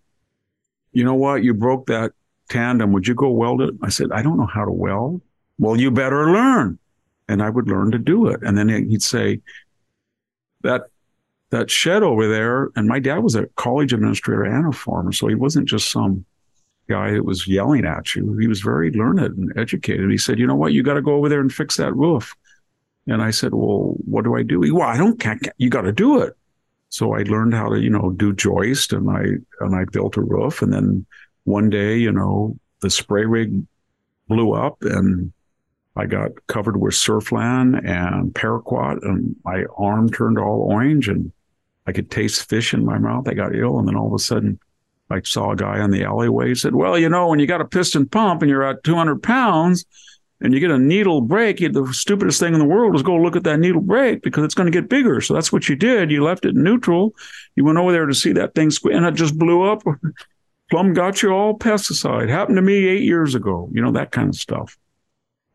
you 0.92 1.04
know 1.04 1.16
what? 1.16 1.44
You 1.44 1.54
broke 1.54 1.88
that 1.88 2.14
tandem. 2.50 2.92
Would 2.94 3.08
you 3.08 3.16
go 3.16 3.30
weld 3.30 3.62
it? 3.62 3.74
I 3.82 3.90
said, 3.90 4.12
I 4.12 4.22
don't 4.22 4.38
know 4.38 4.46
how 4.46 4.66
to 4.66 4.72
weld. 4.72 5.22
Well, 5.58 5.80
you 5.80 5.92
better 5.92 6.32
learn. 6.32 6.80
And 7.28 7.42
I 7.42 7.50
would 7.50 7.68
learn 7.68 7.92
to 7.92 7.98
do 7.98 8.28
it. 8.28 8.42
And 8.44 8.58
then 8.58 8.70
he'd 8.70 9.02
say, 9.02 9.42
that 10.66 10.84
that 11.52 11.70
shed 11.70 12.04
over 12.04 12.28
there, 12.28 12.70
and 12.76 12.88
my 12.88 13.00
dad 13.00 13.20
was 13.20 13.36
a 13.36 13.46
college 13.56 13.94
administrator 13.94 14.44
and 14.44 14.68
a 14.68 14.76
farmer, 14.76 15.12
so 15.12 15.28
he 15.28 15.36
wasn't 15.36 15.68
just 15.68 15.92
some 15.92 16.26
guy 16.90 17.12
that 17.12 17.24
was 17.24 17.48
yelling 17.48 17.86
at 17.86 18.16
you. 18.16 18.36
He 18.38 18.48
was 18.48 18.62
very 18.62 18.92
learned 18.92 19.20
and 19.20 19.58
educated. 19.58 20.10
He 20.12 20.18
said, 20.18 20.40
"You 20.40 20.48
know 20.48 20.56
what? 20.56 20.74
You 20.74 20.84
got 20.84 20.96
to 20.96 21.02
go 21.02 21.14
over 21.14 21.30
there 21.30 21.40
and 21.40 21.54
fix 21.54 21.78
that 21.78 21.96
roof." 21.96 22.36
And 23.08 23.22
I 23.22 23.32
said, 23.32 23.54
"Well, 23.54 23.96
what 24.06 24.24
do 24.24 24.36
I 24.36 24.44
do?" 24.44 24.62
He, 24.62 24.72
well, 24.72 24.88
I 24.88 24.98
don't. 24.98 25.20
Can't, 25.20 25.48
you 25.58 25.70
got 25.70 25.82
to 25.82 25.92
do 25.92 26.22
it. 26.22 26.36
So 26.90 27.14
I 27.14 27.24
learned 27.24 27.54
how 27.54 27.70
to, 27.70 27.80
you 27.80 27.90
know, 27.90 28.12
do 28.12 28.34
joist, 28.34 28.94
and 28.94 29.10
I 29.10 29.24
and 29.64 29.76
I 29.76 29.86
built 29.86 30.18
a 30.18 30.22
roof, 30.22 30.62
and 30.62 30.74
then 30.74 31.06
one 31.46 31.70
day, 31.70 31.98
you 31.98 32.12
know, 32.12 32.58
the 32.82 32.90
spray 32.90 33.26
rig 33.26 33.64
blew 34.28 34.54
up 34.54 34.78
and 34.82 35.32
I 35.96 36.06
got 36.06 36.32
covered 36.48 36.82
with 36.82 36.94
surflan 36.94 37.78
and 37.88 38.34
paraquat 38.34 39.04
and 39.04 39.36
my 39.46 39.64
arm 39.78 40.10
turned 40.10 40.38
all 40.38 40.68
orange 40.70 41.08
and 41.08 41.32
I 41.88 41.94
could 41.94 42.12
taste 42.12 42.50
fish 42.50 42.74
in 42.74 42.84
my 42.84 42.98
mouth. 42.98 43.28
I 43.28 43.34
got 43.34 43.56
ill. 43.56 43.80
And 43.80 43.88
then 43.88 43.96
all 43.96 44.08
of 44.08 44.14
a 44.14 44.20
sudden 44.20 44.60
I 45.10 45.22
saw 45.22 45.52
a 45.52 45.56
guy 45.56 45.84
in 45.84 45.92
the 45.92 46.04
alleyway 46.04 46.50
He 46.50 46.56
said, 46.56 46.76
well, 46.76 46.98
you 46.98 47.08
know, 47.08 47.28
when 47.28 47.40
you 47.40 47.48
got 47.48 47.62
a 47.62 47.66
piston 47.66 48.08
pump 48.08 48.42
and 48.42 48.50
you're 48.50 48.64
at 48.64 48.84
200 48.84 49.22
pounds 49.24 49.86
and 50.46 50.54
you 50.54 50.60
get 50.60 50.70
a 50.70 50.78
needle 50.78 51.22
brake, 51.22 51.58
the 51.58 51.90
stupidest 51.92 52.40
thing 52.40 52.54
in 52.54 52.60
the 52.60 52.66
world 52.66 52.96
is 52.96 53.02
go 53.02 53.16
look 53.16 53.36
at 53.36 53.44
that 53.46 53.60
needle 53.60 53.82
break 53.82 54.22
because 54.22 54.44
it's 54.44 54.54
going 54.54 54.72
to 54.72 54.82
get 54.82 54.88
bigger. 54.88 55.20
So 55.20 55.34
that's 55.34 55.52
what 55.52 55.68
you 55.68 55.76
did. 55.76 56.12
You 56.12 56.24
left 56.24 56.46
it 56.46 56.54
neutral. 56.54 57.16
You 57.56 57.66
went 57.66 57.80
over 57.80 57.92
there 57.92 58.06
to 58.06 58.14
see 58.14 58.32
that 58.34 58.54
thing 58.54 58.70
and 58.84 59.08
it 59.08 59.16
just 59.16 59.40
blew 59.40 59.64
up. 59.64 59.82
Plum 60.70 60.94
got 60.94 61.24
you 61.24 61.32
all 61.32 61.58
pesticide. 61.58 62.30
Happened 62.30 62.58
to 62.58 62.62
me 62.62 62.86
eight 62.86 63.02
years 63.02 63.34
ago. 63.34 63.70
You 63.74 63.82
know, 63.82 63.92
that 63.94 64.12
kind 64.12 64.30
of 64.30 64.36
stuff. 64.36 64.78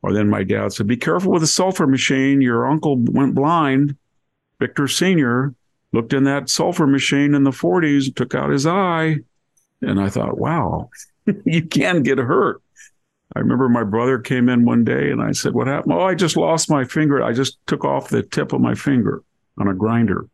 Or 0.03 0.13
then 0.13 0.29
my 0.29 0.43
dad 0.43 0.73
said, 0.73 0.89
be 0.89 0.97
careful 0.97 1.31
with 1.31 1.43
the 1.43 1.47
sulfur 1.47 1.87
machine. 1.87 2.41
Your 2.41 2.67
uncle 2.67 2.97
went 2.99 3.37
blind. 3.37 3.97
Victor 4.59 4.89
Sr. 4.89 5.55
looked 5.93 6.13
in 6.13 6.25
that 6.25 6.51
sulfur 6.51 6.89
machine 6.89 7.37
in 7.37 7.45
the 7.45 7.51
40s, 7.53 8.13
took 8.13 8.35
out 8.35 8.51
his 8.51 8.67
eye. 8.67 9.19
And 9.83 10.01
I 10.01 10.09
thought, 10.09 10.37
wow, 10.37 10.91
you 11.45 11.63
can 11.63 12.03
get 12.03 12.19
hurt. 12.19 12.61
I 13.37 13.41
remember 13.41 13.69
my 13.69 13.85
brother 13.85 14.19
came 14.19 14.49
in 14.49 14.65
one 14.65 14.85
day 14.85 15.11
and 15.11 15.23
I 15.23 15.33
said, 15.33 15.55
What 15.55 15.69
happened? 15.69 15.93
Oh, 15.93 16.01
I 16.01 16.15
just 16.15 16.37
lost 16.37 16.71
my 16.71 16.85
finger. 16.85 17.23
I 17.23 17.33
just 17.33 17.59
took 17.67 17.85
off 17.85 18.09
the 18.09 18.23
tip 18.23 18.53
of 18.53 18.61
my 18.61 18.75
finger 18.75 19.23
on 19.59 19.69
a 19.69 19.75
grinder. 19.75 20.27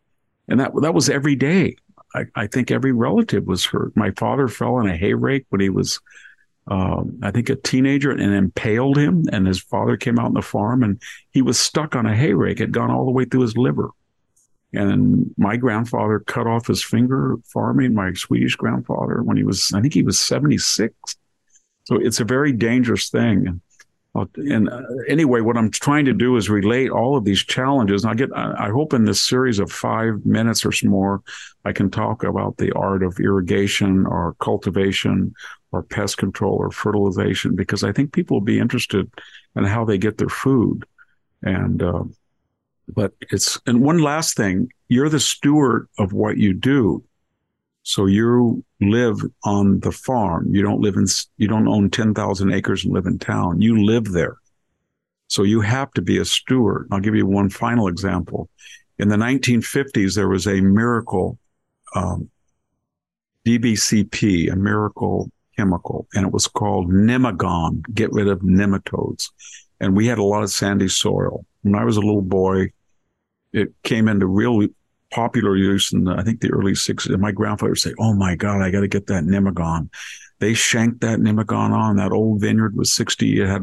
And 0.49 0.61
that 0.61 0.73
that 0.81 0.95
was 0.95 1.11
every 1.11 1.37
day. 1.37 1.77
I, 2.15 2.25
I 2.35 2.47
think 2.47 2.71
every 2.71 2.93
relative 2.93 3.47
was 3.47 3.65
hurt. 3.65 3.95
My 3.97 4.13
father 4.13 4.49
fell 4.49 4.79
in 4.79 4.87
a 4.87 4.97
hay 4.97 5.13
rake 5.13 5.45
when 5.51 5.61
he 5.61 5.69
was, 5.69 6.01
um, 6.69 7.19
I 7.23 7.31
think, 7.31 7.51
a 7.51 7.57
teenager 7.57 8.11
and 8.11 8.23
impaled 8.23 8.97
him. 8.97 9.25
And 9.31 9.47
his 9.47 9.61
father 9.61 9.97
came 9.97 10.19
out 10.19 10.27
on 10.27 10.35
the 10.35 10.43
farm 10.43 10.83
and 10.83 11.01
he 11.33 11.43
was 11.43 11.59
stuck 11.59 11.95
on 11.95 12.07
a 12.07 12.17
hay 12.17 12.33
rake. 12.33 12.61
It 12.61 12.65
had 12.65 12.73
gone 12.73 12.91
all 12.91 13.05
the 13.05 13.11
way 13.11 13.27
through 13.27 13.43
his 13.43 13.57
liver. 13.57 13.91
And 14.73 15.35
my 15.37 15.57
grandfather 15.57 16.21
cut 16.21 16.47
off 16.47 16.67
his 16.67 16.83
finger 16.83 17.37
farming, 17.45 17.95
my 17.95 18.13
Swedish 18.15 18.57
grandfather, 18.57 19.23
when 19.23 19.37
he 19.37 19.45
was, 19.45 19.73
I 19.73 19.81
think 19.81 19.95
he 19.95 20.03
was 20.03 20.19
76. 20.19 20.95
So 21.87 21.97
it's 21.97 22.21
a 22.21 22.25
very 22.25 22.53
dangerous 22.53 23.11
thing. 23.11 23.61
And 24.37 24.69
uh, 24.71 24.81
anyway, 25.09 25.41
what 25.43 25.59
I'm 25.59 25.71
trying 25.71 26.07
to 26.07 26.15
do 26.15 26.37
is 26.37 26.49
relate 26.49 26.91
all 26.91 27.17
of 27.19 27.25
these 27.25 27.45
challenges. 27.45 28.03
And 28.03 28.13
I 28.13 28.15
get, 28.15 28.31
I 28.35 28.71
hope 28.71 28.95
in 28.95 29.05
this 29.05 29.21
series 29.21 29.59
of 29.59 29.71
five 29.71 30.25
minutes 30.25 30.65
or 30.65 30.73
more, 30.85 31.23
I 31.67 31.73
can 31.73 31.91
talk 31.91 32.25
about 32.25 32.57
the 32.57 32.73
art 32.73 33.03
of 33.03 33.21
irrigation 33.21 34.07
or 34.07 34.35
cultivation 34.41 35.35
or 35.71 35.83
pest 35.83 36.17
control 36.17 36.55
or 36.55 36.71
fertilization, 36.71 37.57
because 37.57 37.85
I 37.85 37.93
think 37.93 38.13
people 38.13 38.37
will 38.37 38.45
be 38.45 38.59
interested 38.59 39.11
in 39.55 39.65
how 39.65 39.85
they 39.85 39.99
get 39.99 40.17
their 40.17 40.31
food. 40.31 40.87
And, 41.43 41.83
uh, 41.83 42.05
but 42.89 43.13
it's, 43.21 43.61
and 43.67 43.83
one 43.83 43.99
last 43.99 44.35
thing, 44.37 44.71
you're 44.89 45.11
the 45.11 45.21
steward 45.21 45.89
of 45.99 46.15
what 46.15 46.39
you 46.39 46.55
do. 46.55 47.05
So 47.83 48.07
you 48.07 48.65
live 48.81 49.21
on 49.45 49.81
the 49.81 49.93
farm. 49.93 50.55
You 50.55 50.63
don't 50.63 50.81
live 50.81 50.97
in, 50.97 51.07
you 51.39 51.49
don't 51.49 51.69
own 51.69 51.91
10,000 51.91 52.53
acres 52.53 52.85
and 52.85 52.93
live 52.93 53.07
in 53.07 53.19
town. 53.19 53.61
You 53.61 53.85
live 53.85 54.13
there. 54.13 54.37
So 55.29 55.43
you 55.43 55.61
have 55.61 55.93
to 55.93 56.03
be 56.03 56.19
a 56.19 56.25
steward. 56.25 56.89
I'll 56.91 57.01
give 57.01 57.15
you 57.15 57.27
one 57.27 57.51
final 57.51 57.89
example. 57.89 58.49
In 58.99 59.09
the 59.09 59.17
1950s, 59.17 60.15
there 60.15 60.29
was 60.29 60.47
a 60.47 60.61
miracle, 60.61 61.39
um, 61.95 62.31
DBCP, 63.45 64.53
a 64.53 64.57
miracle 64.57 65.31
chemical, 65.57 66.07
and 66.15 66.27
it 66.27 66.33
was 66.33 66.47
called 66.47 66.91
Nemagon, 66.91 67.83
get 67.95 68.13
rid 68.13 68.29
of 68.29 68.41
nematodes. 68.41 69.31
and 69.79 69.95
we 69.95 70.07
had 70.07 70.19
a 70.19 70.25
lot 70.25 70.43
of 70.43 70.51
sandy 70.51 70.89
soil. 70.89 71.45
When 71.63 71.75
I 71.75 71.85
was 71.85 71.99
a 71.99 72.01
little 72.01 72.23
boy, 72.23 72.73
it 73.53 73.75
came 73.83 74.09
into 74.09 74.27
real 74.27 74.67
popular 75.11 75.57
use 75.57 75.93
in 75.93 76.05
the, 76.05 76.13
I 76.13 76.23
think 76.23 76.41
the 76.41 76.51
early 76.51 76.73
60s. 76.73 77.13
And 77.13 77.21
my 77.21 77.33
grandfather 77.33 77.71
would 77.71 77.79
say, 77.79 77.95
Oh 77.99 78.15
my 78.15 78.35
God, 78.35 78.63
I 78.63 78.71
got 78.71 78.81
to 78.81 78.89
get 78.89 79.07
that 79.07 79.25
nemagon. 79.25 79.89
They 80.39 80.53
shanked 80.53 81.01
that 81.01 81.19
nemagon 81.19 81.71
on. 81.71 81.97
That 81.97 82.13
old 82.13 82.41
vineyard 82.41 82.77
was 82.77 82.95
60. 82.95 83.41
It 83.41 83.47
had 83.47 83.63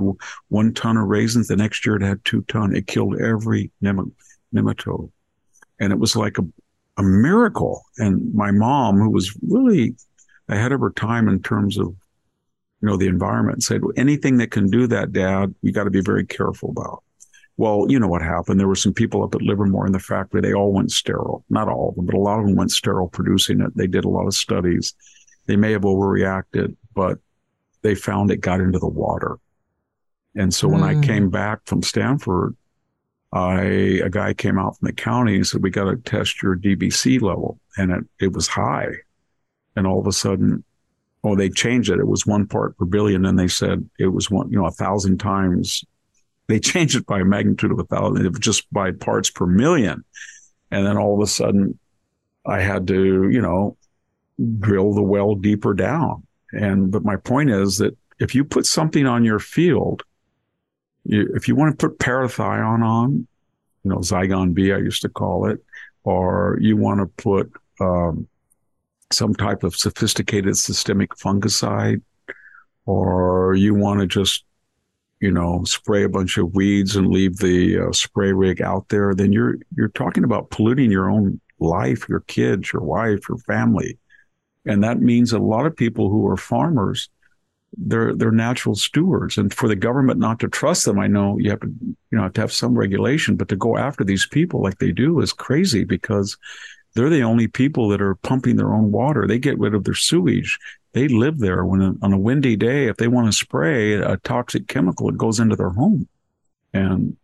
one 0.49 0.73
ton 0.73 0.97
of 0.97 1.07
raisins. 1.07 1.47
The 1.47 1.55
next 1.55 1.85
year 1.85 1.97
it 1.97 2.01
had 2.01 2.23
two 2.25 2.41
ton. 2.43 2.75
It 2.75 2.87
killed 2.87 3.19
every 3.21 3.71
nem- 3.81 4.13
nematode. 4.53 5.11
And 5.79 5.93
it 5.93 5.99
was 5.99 6.15
like 6.15 6.37
a, 6.39 6.43
a 6.97 7.03
miracle. 7.03 7.83
And 7.97 8.33
my 8.33 8.51
mom, 8.51 8.97
who 8.97 9.11
was 9.11 9.37
really 9.47 9.95
ahead 10.49 10.71
of 10.71 10.79
her 10.79 10.91
time 10.91 11.27
in 11.27 11.41
terms 11.41 11.77
of, 11.77 11.87
you 11.87 12.89
know, 12.89 12.97
the 12.97 13.07
environment, 13.07 13.63
said, 13.63 13.81
anything 13.95 14.37
that 14.37 14.51
can 14.51 14.69
do 14.69 14.87
that, 14.87 15.13
Dad, 15.13 15.53
we 15.61 15.71
got 15.71 15.83
to 15.83 15.91
be 15.91 16.01
very 16.01 16.25
careful 16.25 16.69
about. 16.69 17.03
Well, 17.57 17.85
you 17.87 17.99
know 17.99 18.07
what 18.07 18.23
happened. 18.23 18.59
There 18.59 18.67
were 18.67 18.75
some 18.75 18.93
people 18.93 19.23
up 19.23 19.35
at 19.35 19.41
Livermore 19.41 19.85
in 19.85 19.91
the 19.91 19.99
factory. 19.99 20.41
They 20.41 20.53
all 20.53 20.73
went 20.73 20.91
sterile. 20.91 21.45
Not 21.49 21.69
all 21.69 21.89
of 21.89 21.95
them, 21.95 22.05
but 22.05 22.15
a 22.15 22.19
lot 22.19 22.39
of 22.39 22.45
them 22.45 22.55
went 22.55 22.71
sterile 22.71 23.09
producing 23.09 23.61
it. 23.61 23.75
They 23.75 23.87
did 23.87 24.05
a 24.05 24.09
lot 24.09 24.25
of 24.25 24.33
studies. 24.33 24.95
They 25.45 25.55
may 25.55 25.71
have 25.71 25.83
overreacted, 25.83 26.75
but 26.95 27.19
they 27.83 27.95
found 27.95 28.31
it 28.31 28.37
got 28.37 28.59
into 28.59 28.79
the 28.79 28.87
water. 28.87 29.37
And 30.35 30.53
so 30.53 30.67
mm. 30.67 30.73
when 30.73 30.83
I 30.83 30.95
hmm. 30.95 31.01
came 31.01 31.29
back 31.29 31.59
from 31.65 31.83
Stanford, 31.83 32.55
I 33.33 33.61
a 34.03 34.09
guy 34.09 34.33
came 34.33 34.57
out 34.57 34.77
from 34.77 34.87
the 34.87 34.93
county 34.93 35.35
and 35.35 35.45
said, 35.45 35.63
"We 35.63 35.69
got 35.69 35.85
to 35.85 35.97
test 35.97 36.41
your 36.41 36.55
DBC 36.55 37.21
level," 37.21 37.59
and 37.77 37.91
it 37.91 38.03
it 38.19 38.33
was 38.33 38.47
high. 38.47 38.89
And 39.75 39.87
all 39.87 39.99
of 39.99 40.07
a 40.07 40.11
sudden, 40.11 40.63
oh, 41.23 41.35
they 41.35 41.49
changed 41.49 41.89
it. 41.89 41.99
It 41.99 42.07
was 42.07 42.27
one 42.27 42.47
part 42.47 42.77
per 42.77 42.85
billion, 42.85 43.25
and 43.25 43.37
they 43.37 43.47
said 43.47 43.87
it 43.97 44.07
was 44.07 44.29
one, 44.29 44.51
you 44.51 44.59
know, 44.59 44.67
a 44.67 44.71
thousand 44.71 45.17
times 45.19 45.83
they 46.47 46.59
changed 46.59 46.95
it 46.95 47.05
by 47.05 47.21
a 47.21 47.25
magnitude 47.25 47.71
of 47.71 47.79
a 47.79 47.83
thousand, 47.85 48.39
just 48.41 48.71
by 48.71 48.91
parts 48.91 49.29
per 49.29 49.45
million. 49.45 50.03
And 50.71 50.85
then 50.85 50.97
all 50.97 51.15
of 51.15 51.21
a 51.21 51.27
sudden, 51.27 51.77
I 52.45 52.61
had 52.61 52.87
to, 52.87 53.29
you 53.29 53.41
know, 53.41 53.77
drill 54.59 54.93
the 54.93 55.03
well 55.03 55.35
deeper 55.35 55.73
down. 55.73 56.25
And, 56.51 56.91
but 56.91 57.03
my 57.03 57.15
point 57.15 57.49
is 57.49 57.77
that 57.77 57.97
if 58.19 58.35
you 58.35 58.43
put 58.43 58.65
something 58.65 59.05
on 59.05 59.23
your 59.23 59.39
field, 59.39 60.03
you, 61.05 61.31
if 61.35 61.47
you 61.47 61.55
want 61.55 61.77
to 61.77 61.87
put 61.87 61.99
parathion 61.99 62.83
on, 62.83 63.27
you 63.83 63.91
know, 63.91 63.97
Zyklon 63.97 64.53
B, 64.53 64.71
I 64.71 64.77
used 64.77 65.01
to 65.01 65.09
call 65.09 65.47
it, 65.47 65.63
or 66.03 66.57
you 66.61 66.77
want 66.77 66.99
to 66.99 67.23
put 67.23 67.51
um, 67.79 68.27
some 69.11 69.33
type 69.33 69.63
of 69.63 69.75
sophisticated 69.75 70.57
systemic 70.57 71.11
fungicide, 71.11 72.01
or 72.85 73.55
you 73.55 73.73
want 73.73 73.99
to 73.99 74.07
just 74.07 74.45
you 75.23 75.31
know, 75.31 75.63
spray 75.63 76.03
a 76.03 76.09
bunch 76.09 76.37
of 76.37 76.53
weeds 76.53 76.97
and 76.97 77.07
leave 77.07 77.37
the 77.37 77.79
uh, 77.79 77.91
spray 77.93 78.33
rig 78.33 78.61
out 78.61 78.89
there, 78.89 79.15
then 79.15 79.31
you're 79.31 79.55
you're 79.73 79.87
talking 79.87 80.25
about 80.25 80.49
polluting 80.49 80.91
your 80.91 81.09
own 81.09 81.39
life, 81.59 82.09
your 82.09 82.19
kids, 82.27 82.73
your 82.73 82.81
wife, 82.81 83.29
your 83.29 83.37
family, 83.37 83.97
and 84.65 84.83
that 84.83 84.99
means 84.99 85.31
a 85.31 85.39
lot 85.39 85.65
of 85.65 85.77
people 85.77 86.09
who 86.09 86.27
are 86.27 86.35
farmers, 86.35 87.09
they're 87.77 88.13
they're 88.13 88.31
natural 88.33 88.75
stewards, 88.75 89.37
and 89.37 89.53
for 89.53 89.69
the 89.69 89.77
government 89.77 90.19
not 90.19 90.41
to 90.41 90.49
trust 90.49 90.83
them, 90.83 90.99
I 90.99 91.07
know 91.07 91.37
you 91.37 91.51
have 91.51 91.61
to 91.61 91.73
you 92.11 92.17
know 92.17 92.23
have 92.23 92.33
to 92.33 92.41
have 92.41 92.51
some 92.51 92.77
regulation, 92.77 93.37
but 93.37 93.47
to 93.47 93.55
go 93.55 93.77
after 93.77 94.03
these 94.03 94.27
people 94.27 94.61
like 94.61 94.79
they 94.79 94.91
do 94.91 95.21
is 95.21 95.31
crazy 95.31 95.85
because 95.85 96.37
they're 96.95 97.09
the 97.09 97.23
only 97.23 97.47
people 97.47 97.87
that 97.87 98.01
are 98.01 98.15
pumping 98.15 98.57
their 98.57 98.73
own 98.73 98.91
water. 98.91 99.25
They 99.25 99.39
get 99.39 99.57
rid 99.57 99.73
of 99.73 99.85
their 99.85 99.93
sewage 99.93 100.59
they 100.93 101.07
live 101.07 101.39
there 101.39 101.65
when 101.65 101.97
on 102.01 102.13
a 102.13 102.17
windy 102.17 102.55
day, 102.55 102.87
if 102.87 102.97
they 102.97 103.07
want 103.07 103.27
to 103.27 103.37
spray 103.37 103.93
a 103.93 104.17
toxic 104.17 104.67
chemical, 104.67 105.09
it 105.09 105.17
goes 105.17 105.39
into 105.39 105.55
their 105.55 105.71
home. 105.71 106.07
And 106.73 107.17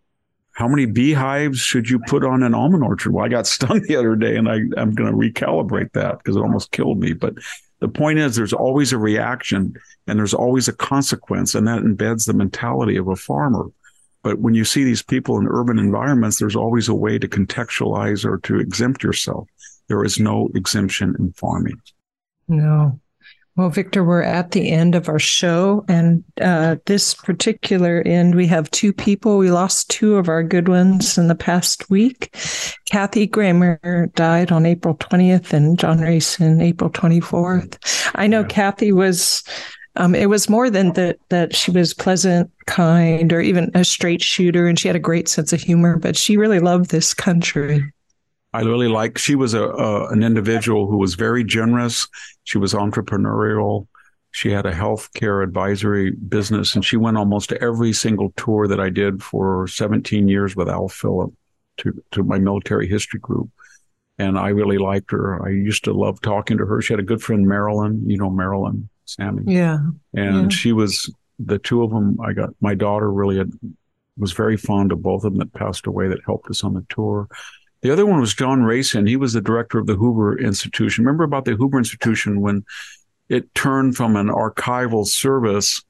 how 0.54 0.68
many 0.68 0.86
beehives 0.86 1.60
should 1.60 1.90
you 1.90 2.00
put 2.08 2.26
on 2.26 2.44
an 2.44 2.54
almond 2.54 2.84
orchard? 2.84 3.14
Well, 3.14 3.26
I 3.26 3.30
got 3.30 3.48
stung 3.48 3.82
the 3.82 3.96
other 3.96 4.16
day 4.16 4.36
and 4.36 4.50
I, 4.50 4.56
I'm 4.78 4.94
going 4.94 5.12
to 5.12 5.18
recalibrate 5.18 5.94
that 5.94 6.18
because 6.18 6.36
it 6.36 6.42
almost 6.42 6.72
killed 6.72 7.00
me. 7.00 7.14
But 7.14 7.36
the 7.80 7.88
point 7.88 8.20
is, 8.20 8.36
there's 8.36 8.54
always 8.54 8.92
a 8.92 8.98
reaction 8.98 9.74
and 10.08 10.20
there's 10.20 10.34
always 10.34 10.68
a 10.68 10.74
consequence, 10.74 11.56
and 11.56 11.68
that 11.68 11.84
embeds 11.84 12.26
the 12.26 12.34
mentality 12.34 12.98
of 12.98 13.08
a 13.08 13.16
farmer. 13.16 13.68
But 14.22 14.40
when 14.40 14.54
you 14.54 14.66
see 14.66 14.84
these 14.84 15.02
people 15.02 15.38
in 15.38 15.48
urban 15.48 15.80
environments, 15.80 16.40
there's 16.40 16.56
always 16.56 16.90
a 16.90 16.96
way 16.96 17.18
to 17.20 17.28
contextualize 17.28 18.26
or 18.26 18.40
to 18.40 18.60
exempt 18.60 19.02
yourself. 19.02 19.48
There 19.88 20.04
is 20.04 20.20
no 20.20 20.50
exemption 20.56 21.16
in 21.20 21.32
farming. 21.34 21.80
No. 22.48 23.00
Well, 23.60 23.70
Victor, 23.70 24.06
we're 24.06 24.22
at 24.22 24.52
the 24.52 24.72
end 24.72 24.96
of 24.96 25.10
our 25.10 25.20
show. 25.20 25.84
And 25.90 26.24
uh, 26.40 26.78
this 26.86 27.14
particular 27.14 28.02
end, 28.06 28.36
we 28.36 28.48
have 28.48 28.72
two 28.72 28.94
people. 28.94 29.38
We 29.38 29.52
lost 29.52 29.90
two 29.90 30.16
of 30.16 30.30
our 30.30 30.44
good 30.44 30.70
ones 30.70 31.18
in 31.18 31.28
the 31.28 31.36
past 31.36 31.90
week. 31.90 32.34
Kathy 32.90 33.28
Gramer 33.28 34.14
died 34.14 34.54
on 34.54 34.66
April 34.66 34.96
20th 34.96 35.52
and 35.52 35.78
John 35.78 36.00
Raisian 36.00 36.64
April 36.64 36.90
24th. 36.90 38.12
I 38.16 38.28
know 38.28 38.42
yeah. 38.44 38.48
Kathy 38.48 38.94
was. 38.94 39.44
Um, 39.98 40.16
it 40.16 40.30
was 40.30 40.48
more 40.48 40.70
than 40.70 40.94
that 40.94 41.18
that 41.28 41.54
she 41.54 41.70
was 41.70 41.94
pleasant, 41.94 42.50
kind, 42.66 43.34
or 43.34 43.42
even 43.42 43.72
a 43.74 43.84
straight 43.84 44.22
shooter, 44.22 44.68
and 44.68 44.80
she 44.80 44.88
had 44.88 44.96
a 44.96 45.00
great 45.00 45.28
sense 45.28 45.52
of 45.52 45.60
humor. 45.60 45.98
But 45.98 46.16
she 46.16 46.38
really 46.38 46.60
loved 46.60 46.92
this 46.92 47.14
country. 47.14 47.84
I 48.54 48.62
really 48.62 48.88
like. 48.88 49.18
She 49.18 49.36
was 49.36 49.54
a, 49.54 49.64
a, 49.64 50.10
an 50.10 50.24
individual 50.24 50.88
who 50.88 50.98
was 50.98 51.16
very 51.16 51.44
generous. 51.44 52.08
She 52.46 52.58
was 52.58 52.74
entrepreneurial. 52.74 53.88
She 54.32 54.52
had 54.52 54.66
a 54.66 54.74
healthcare 54.74 55.44
advisory 55.44 56.12
business, 56.12 56.76
and 56.76 56.84
she 56.84 56.98
went 56.98 57.18
almost 57.18 57.52
every 57.54 57.94
single 57.94 58.32
tour 58.38 58.68
that 58.68 58.80
I 58.80 58.90
did 58.90 59.24
for 59.24 59.68
17 59.68 60.28
years 60.28 60.56
with 60.56 60.70
Al 60.70 60.88
Phillip 60.88 61.34
to 61.78 62.04
to 62.12 62.24
my 62.24 62.40
military 62.40 62.88
history 62.88 63.20
group. 63.20 63.50
And 64.18 64.38
I 64.38 64.50
really 64.50 64.78
liked 64.78 65.12
her. 65.12 65.46
I 65.46 65.52
used 65.52 65.86
to 65.86 65.94
love 65.94 66.20
talking 66.22 66.58
to 66.58 66.66
her. 66.66 66.82
She 66.82 66.94
had 66.94 67.00
a 67.00 67.04
good 67.04 67.22
friend, 67.22 67.48
Marilyn. 67.48 68.08
You 68.08 68.18
know 68.18 68.30
Marilyn, 68.30 68.90
Sami. 69.06 69.44
Yeah. 69.46 69.80
And 70.14 70.52
yeah. 70.52 70.58
she 70.58 70.74
was 70.74 71.12
the 71.40 71.58
two 71.58 71.84
of 71.84 71.92
them. 71.92 72.20
I 72.22 72.34
got 72.34 72.50
my 72.60 72.76
daughter 72.76 73.12
really 73.12 73.38
had, 73.38 73.52
was 74.18 74.34
very 74.34 74.58
fond 74.58 74.92
of 74.92 75.02
both 75.02 75.24
of 75.24 75.32
them 75.32 75.40
that 75.40 75.54
passed 75.54 75.88
away 75.88 76.10
that 76.10 76.20
helped 76.26 76.50
us 76.50 76.64
on 76.64 76.74
the 76.74 76.86
tour. 76.90 77.30
The 77.82 77.92
other 77.92 78.06
one 78.06 78.20
was 78.20 78.34
John 78.34 78.62
Raisian. 78.62 79.08
He 79.08 79.16
was 79.16 79.34
the 79.34 79.42
director 79.42 79.80
of 79.80 79.88
the 79.88 79.96
Hoover 79.96 80.38
Institution. 80.38 81.06
Remember 81.06 81.24
about 81.24 81.46
the 81.46 81.56
Hoover 81.56 81.78
Institution 81.78 82.42
when 82.42 82.66
it 83.30 83.54
turned 83.56 83.96
from 83.96 84.16
an 84.16 84.28
archival 84.28 85.06
service 85.08 85.84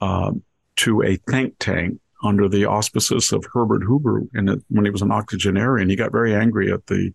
uh, 0.00 0.32
to 0.76 1.02
a 1.02 1.16
think 1.16 1.54
tank 1.58 2.00
under 2.22 2.48
the 2.48 2.64
auspices 2.64 3.32
of 3.32 3.44
Herbert 3.52 3.82
Hoover 3.82 4.22
and 4.34 4.62
when 4.68 4.84
he 4.84 4.90
was 4.90 5.02
an 5.02 5.12
octogenarian. 5.12 5.90
He 5.90 5.96
got 5.96 6.12
very 6.12 6.34
angry 6.34 6.72
at 6.72 6.86
the 6.86 7.12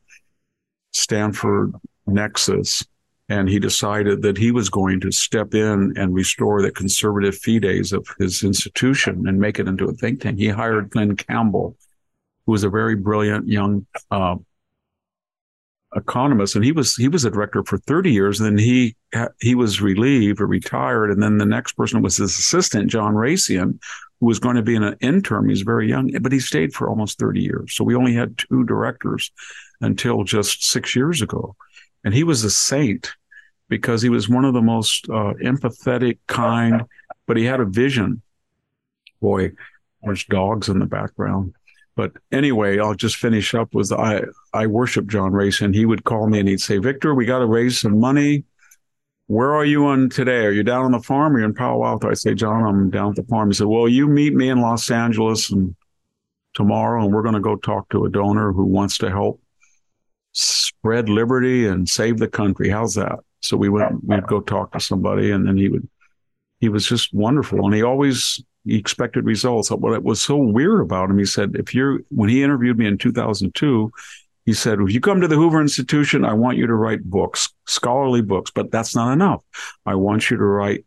Stanford 0.92 1.74
Nexus 2.06 2.84
and 3.30 3.48
he 3.48 3.60
decided 3.60 4.22
that 4.22 4.38
he 4.38 4.52
was 4.52 4.70
going 4.70 5.00
to 5.00 5.12
step 5.12 5.54
in 5.54 5.94
and 5.96 6.14
restore 6.14 6.62
the 6.62 6.72
conservative 6.72 7.38
fides 7.38 7.94
of 7.94 8.06
his 8.20 8.44
institution 8.44 9.26
and 9.28 9.40
make 9.40 9.58
it 9.58 9.68
into 9.68 9.86
a 9.86 9.94
think 9.94 10.22
tank. 10.22 10.38
He 10.38 10.50
hired 10.50 10.90
Glenn 10.90 11.16
Campbell 11.16 11.78
who 12.46 12.52
was 12.52 12.64
a 12.64 12.70
very 12.70 12.96
brilliant 12.96 13.48
young 13.48 13.86
uh, 14.10 14.36
economist, 15.96 16.56
and 16.56 16.64
he 16.64 16.72
was 16.72 16.96
he 16.96 17.08
was 17.08 17.26
a 17.26 17.32
director 17.32 17.64
for 17.64 17.78
30 17.78 18.12
years. 18.12 18.40
And 18.40 18.58
then 18.58 18.58
he 18.58 18.96
he 19.40 19.56
was 19.56 19.82
relieved 19.82 20.42
or 20.42 20.48
retired, 20.48 21.12
and 21.12 21.22
then 21.22 21.38
the 21.38 21.46
next 21.46 21.74
person 21.74 22.02
was 22.02 22.18
his 22.18 22.38
assistant, 22.38 22.90
John 22.90 23.14
Raisian, 23.14 23.80
who 24.20 24.26
was 24.28 24.40
going 24.40 24.56
to 24.56 24.62
be 24.62 24.76
an 24.76 24.96
interim. 25.02 25.50
He's 25.50 25.62
very 25.62 25.90
young, 25.90 26.12
but 26.22 26.32
he 26.32 26.40
stayed 26.40 26.74
for 26.74 26.90
almost 26.90 27.20
30 27.20 27.42
years. 27.42 27.74
So 27.74 27.84
we 27.84 27.96
only 27.96 28.14
had 28.14 28.38
two 28.38 28.64
directors 28.66 29.32
until 29.82 30.24
just 30.24 30.64
six 30.64 30.96
years 30.96 31.22
ago, 31.22 31.56
and 32.04 32.14
he 32.14 32.24
was 32.24 32.44
a 32.44 32.52
saint 32.52 33.14
because 33.68 34.02
he 34.02 34.10
was 34.10 34.28
one 34.28 34.44
of 34.44 34.54
the 34.54 34.62
most 34.62 35.08
uh, 35.10 35.34
empathetic, 35.42 36.18
kind, 36.28 36.84
but 37.26 37.38
he 37.38 37.46
had 37.46 37.62
a 37.62 37.66
vision. 37.66 38.22
Boy, 39.22 39.52
there's 40.04 40.26
dogs 40.26 40.68
in 40.68 40.80
the 40.80 40.86
background. 40.86 41.54
But 41.96 42.14
anyway, 42.32 42.80
I'll 42.80 42.96
just 42.96 43.18
finish 43.18 43.54
up 43.54 43.74
with 43.74 43.92
I 43.92 44.24
I 44.54 44.68
worship 44.68 45.08
John 45.08 45.32
Raisian. 45.32 45.74
He 45.74 45.86
would 45.86 46.04
call 46.04 46.28
me 46.28 46.40
and 46.40 46.48
he'd 46.48 46.62
say, 46.62 46.78
Victor, 46.78 47.14
we 47.14 47.26
got 47.26 47.40
to 47.40 47.46
raise 47.46 47.80
some 47.80 48.00
money. 48.00 48.46
Where 49.28 49.54
are 49.54 49.66
you 49.66 49.86
on 49.86 50.10
today? 50.10 50.46
Are 50.46 50.52
you 50.52 50.64
down 50.64 50.86
on 50.86 50.92
the 50.92 51.00
farm 51.00 51.36
or 51.36 51.40
you 51.40 51.46
in 51.46 51.54
Palo 51.54 51.86
Alto? 51.86 52.10
I 52.10 52.16
say, 52.16 52.34
John, 52.34 52.64
I'm 52.66 52.90
down 52.90 53.12
at 53.12 53.16
the 53.16 53.24
farm. 53.24 53.50
He 53.50 53.56
said, 53.56 53.68
Well, 53.68 53.88
you 53.88 54.08
meet 54.08 54.34
me 54.34 54.50
in 54.50 54.62
Los 54.62 54.92
Angeles 54.92 55.52
and 55.52 55.76
tomorrow, 56.54 57.04
and 57.04 57.14
we're 57.14 57.22
going 57.22 57.36
to 57.36 57.42
go 57.42 57.56
talk 57.56 57.90
to 57.90 58.06
a 58.06 58.10
donor 58.10 58.52
who 58.52 58.66
wants 58.66 58.98
to 59.00 59.10
help 59.10 59.42
spread 60.34 61.10
liberty 61.10 61.68
and 61.68 61.88
save 61.88 62.18
the 62.18 62.28
country. 62.28 62.70
How's 62.70 62.96
that? 62.96 63.20
So 63.42 63.58
we 63.58 63.70
went, 63.70 64.04
we'd 64.04 64.28
go 64.28 64.42
talk 64.42 64.74
to 64.74 64.80
somebody, 64.80 65.32
and 65.32 65.48
then 65.48 65.58
he 65.58 65.70
would, 65.70 65.88
he 66.60 66.70
was 66.70 66.86
just 66.86 67.14
wonderful. 67.14 67.66
And 67.66 67.74
he 67.74 67.84
always 67.84 68.44
expected 68.66 69.26
results. 69.26 69.72
What 69.72 70.04
was 70.04 70.22
so 70.22 70.38
weird 70.38 70.82
about 70.82 71.10
him, 71.10 71.18
he 71.18 71.26
said, 71.26 71.56
if 71.56 71.74
you're, 71.74 72.00
when 72.10 72.30
he 72.30 72.44
interviewed 72.44 72.78
me 72.78 72.88
in 72.88 72.98
2002, 72.98 73.92
he 74.46 74.54
said, 74.54 74.80
if 74.80 74.92
you 74.92 75.00
come 75.00 75.22
to 75.22 75.28
the 75.28 75.36
Hoover 75.36 75.62
Institution, 75.62 76.26
I 76.26 76.34
want 76.34 76.58
you 76.58 76.68
to 76.68 76.74
write 76.74 77.04
books, 77.04 77.54
scholarly 77.68 78.22
books, 78.22 78.52
but 78.54 78.72
that's 78.72 78.96
not 78.96 79.14
enough. 79.14 79.44
I 79.86 79.96
want 79.96 80.30
you 80.30 80.38
to 80.38 80.44
write 80.44 80.86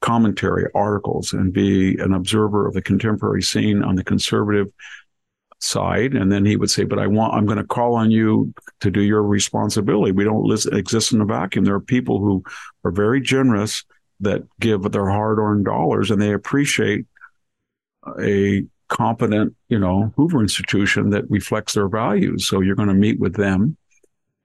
commentary, 0.00 0.66
articles, 0.74 1.32
and 1.32 1.52
be 1.52 1.96
an 1.98 2.12
observer 2.12 2.66
of 2.66 2.74
the 2.74 2.82
contemporary 2.82 3.42
scene 3.42 3.82
on 3.82 3.96
the 3.96 4.04
conservative 4.04 4.68
side. 5.58 6.14
And 6.14 6.30
then 6.30 6.44
he 6.44 6.56
would 6.56 6.70
say, 6.70 6.84
"But 6.84 6.98
I 6.98 7.06
want, 7.06 7.34
I'm 7.34 7.46
going 7.46 7.58
to 7.58 7.64
call 7.64 7.94
on 7.94 8.10
you 8.10 8.52
to 8.80 8.90
do 8.90 9.00
your 9.00 9.22
responsibility. 9.22 10.12
We 10.12 10.24
don't 10.24 10.50
exist 10.72 11.12
in 11.12 11.20
a 11.20 11.24
vacuum. 11.24 11.64
There 11.64 11.74
are 11.74 11.80
people 11.80 12.20
who 12.20 12.44
are 12.84 12.90
very 12.90 13.20
generous 13.20 13.84
that 14.20 14.42
give 14.60 14.82
their 14.92 15.08
hard-earned 15.08 15.64
dollars, 15.64 16.10
and 16.10 16.20
they 16.20 16.32
appreciate 16.32 17.06
a 18.20 18.64
competent, 18.88 19.54
you 19.68 19.78
know, 19.78 20.12
Hoover 20.16 20.40
institution 20.40 21.10
that 21.10 21.30
reflects 21.30 21.74
their 21.74 21.88
values. 21.88 22.46
So 22.46 22.60
you're 22.60 22.76
going 22.76 22.88
to 22.88 22.94
meet 22.94 23.18
with 23.20 23.34
them." 23.34 23.76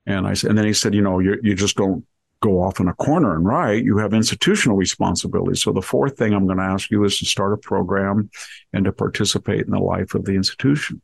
And 0.05 0.27
I 0.27 0.33
said, 0.33 0.49
and 0.49 0.57
then 0.57 0.65
he 0.65 0.73
said, 0.73 0.93
"You 0.95 1.01
know, 1.01 1.19
you 1.19 1.39
you 1.41 1.55
just 1.55 1.77
don't." 1.77 2.05
go 2.41 2.63
off 2.63 2.79
in 2.79 2.87
a 2.87 2.93
corner 2.95 3.35
and 3.35 3.45
write, 3.45 3.83
you 3.83 3.97
have 3.99 4.15
institutional 4.15 4.75
responsibility. 4.75 5.55
So 5.55 5.71
the 5.71 5.79
fourth 5.79 6.17
thing 6.17 6.33
I'm 6.33 6.47
going 6.47 6.57
to 6.57 6.63
ask 6.63 6.89
you 6.89 7.03
is 7.03 7.19
to 7.19 7.25
start 7.25 7.53
a 7.53 7.57
program 7.57 8.31
and 8.73 8.83
to 8.85 8.91
participate 8.91 9.65
in 9.65 9.71
the 9.71 9.79
life 9.79 10.15
of 10.15 10.25
the 10.25 10.33
institution. 10.33 11.03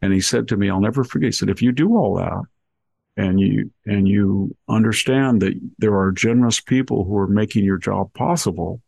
And 0.00 0.14
he 0.14 0.22
said 0.22 0.48
to 0.48 0.56
me, 0.56 0.70
I'll 0.70 0.80
never 0.80 1.04
forget. 1.04 1.26
He 1.26 1.32
said, 1.32 1.50
if 1.50 1.60
you 1.60 1.72
do 1.72 1.94
all 1.94 2.16
that 2.16 2.40
and 3.18 3.40
you, 3.40 3.70
and 3.84 4.06
you 4.06 4.56
understand 4.68 5.42
that 5.42 5.54
there 5.78 5.98
are 5.98 6.12
generous 6.12 6.60
people 6.60 7.04
who 7.04 7.18
are 7.18 7.26
making 7.26 7.64
your 7.64 7.76
job 7.76 8.14
possible 8.14 8.80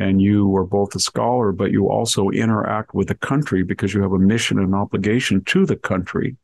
and 0.00 0.20
you 0.20 0.54
are 0.56 0.64
both 0.64 0.96
a 0.96 0.98
scholar, 0.98 1.52
but 1.52 1.70
you 1.70 1.88
also 1.88 2.28
interact 2.30 2.92
with 2.92 3.06
the 3.06 3.14
country 3.14 3.62
because 3.62 3.94
you 3.94 4.02
have 4.02 4.12
a 4.12 4.18
mission 4.18 4.58
and 4.58 4.74
obligation 4.74 5.44
to 5.44 5.64
the 5.64 5.76
country, 5.76 6.36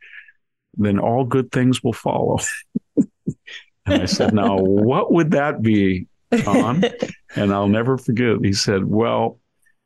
then 0.77 1.01
all 1.01 1.25
good 1.25 1.51
things 1.51 1.83
will 1.83 1.93
follow. 1.93 2.39
And 3.91 4.03
I 4.03 4.05
said, 4.05 4.35
Now, 4.35 4.59
what 4.59 5.13
would 5.13 5.31
that 5.31 5.63
be, 5.63 6.09
Tom? 6.43 6.85
and 7.37 7.55
I'll 7.55 7.69
never 7.69 7.97
forget. 7.97 8.37
He 8.43 8.53
said, 8.53 8.85
Well, 8.85 9.41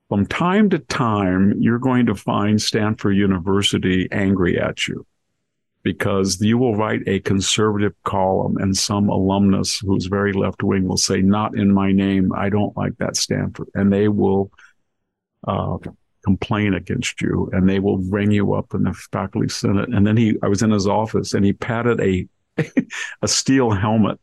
from 0.08 0.26
time 0.26 0.70
to 0.70 0.80
time, 0.80 1.54
you're 1.60 1.78
going 1.78 2.06
to 2.06 2.16
find 2.16 2.60
Stanford 2.60 3.16
University 3.16 4.08
angry 4.10 4.58
at 4.58 4.88
you 4.88 5.06
because 5.82 6.40
you 6.40 6.58
will 6.58 6.76
write 6.76 7.02
a 7.06 7.20
conservative 7.20 7.94
column 8.04 8.56
and 8.58 8.76
some 8.76 9.08
alumnus 9.08 9.78
who's 9.78 10.06
very 10.06 10.32
left 10.32 10.62
wing 10.62 10.86
will 10.86 10.96
say, 10.96 11.20
Not 11.20 11.56
in 11.56 11.72
my 11.72 11.92
name. 11.92 12.32
I 12.32 12.48
don't 12.50 12.76
like 12.76 12.96
that 12.98 13.16
Stanford. 13.16 13.68
And 13.74 13.92
they 13.92 14.08
will 14.08 14.50
uh, 15.46 15.78
complain 16.24 16.74
against 16.74 17.20
you 17.20 17.50
and 17.52 17.68
they 17.68 17.80
will 17.80 17.98
bring 17.98 18.30
you 18.30 18.54
up 18.54 18.74
in 18.74 18.84
the 18.84 18.92
faculty 18.92 19.48
senate. 19.48 19.88
And 19.88 20.06
then 20.06 20.16
he, 20.16 20.36
I 20.42 20.48
was 20.48 20.62
in 20.62 20.70
his 20.70 20.86
office 20.86 21.34
and 21.34 21.44
he 21.44 21.52
patted 21.52 22.00
a 22.00 22.28
a 23.22 23.28
steel 23.28 23.70
helmet, 23.70 24.20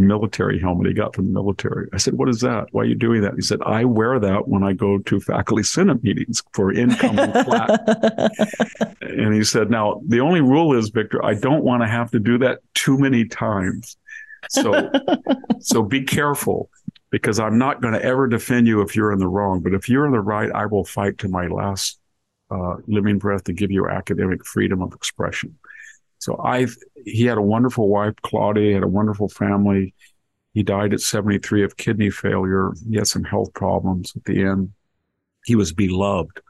military 0.00 0.58
helmet 0.58 0.86
he 0.86 0.92
got 0.92 1.14
from 1.14 1.26
the 1.26 1.32
military. 1.32 1.88
I 1.92 1.96
said, 1.96 2.14
What 2.14 2.28
is 2.28 2.40
that? 2.40 2.66
Why 2.72 2.82
are 2.82 2.86
you 2.86 2.94
doing 2.94 3.22
that? 3.22 3.34
He 3.34 3.42
said, 3.42 3.60
I 3.64 3.84
wear 3.84 4.18
that 4.18 4.48
when 4.48 4.62
I 4.62 4.72
go 4.72 4.98
to 4.98 5.20
faculty 5.20 5.62
senate 5.62 6.02
meetings 6.02 6.42
for 6.52 6.72
incoming 6.72 7.32
flat. 7.44 7.80
and 9.00 9.34
he 9.34 9.44
said, 9.44 9.70
Now, 9.70 10.02
the 10.06 10.20
only 10.20 10.40
rule 10.40 10.76
is, 10.76 10.90
Victor, 10.90 11.24
I 11.24 11.34
don't 11.34 11.64
want 11.64 11.82
to 11.82 11.88
have 11.88 12.10
to 12.10 12.20
do 12.20 12.38
that 12.38 12.60
too 12.74 12.98
many 12.98 13.24
times. 13.26 13.96
So, 14.50 14.90
so 15.60 15.82
be 15.82 16.02
careful 16.02 16.70
because 17.10 17.40
I'm 17.40 17.58
not 17.58 17.80
going 17.80 17.94
to 17.94 18.02
ever 18.02 18.26
defend 18.26 18.66
you 18.66 18.82
if 18.82 18.94
you're 18.94 19.12
in 19.12 19.18
the 19.18 19.28
wrong. 19.28 19.60
But 19.60 19.74
if 19.74 19.88
you're 19.88 20.06
in 20.06 20.12
the 20.12 20.20
right, 20.20 20.50
I 20.52 20.66
will 20.66 20.84
fight 20.84 21.18
to 21.18 21.28
my 21.28 21.46
last 21.46 21.98
uh, 22.50 22.76
living 22.86 23.18
breath 23.18 23.44
to 23.44 23.52
give 23.52 23.70
you 23.70 23.88
academic 23.88 24.44
freedom 24.44 24.82
of 24.82 24.92
expression. 24.92 25.56
So 26.18 26.40
I, 26.42 26.66
he 27.04 27.24
had 27.24 27.38
a 27.38 27.42
wonderful 27.42 27.88
wife, 27.88 28.14
Claudia, 28.22 28.68
He 28.68 28.72
had 28.72 28.82
a 28.82 28.88
wonderful 28.88 29.28
family. 29.28 29.94
He 30.54 30.62
died 30.62 30.94
at 30.94 31.00
73 31.00 31.64
of 31.64 31.76
kidney 31.76 32.10
failure. 32.10 32.72
He 32.88 32.96
had 32.96 33.06
some 33.06 33.24
health 33.24 33.52
problems 33.52 34.12
at 34.16 34.24
the 34.24 34.42
end. 34.42 34.72
He 35.44 35.54
was 35.54 35.72
beloved. 35.72 36.40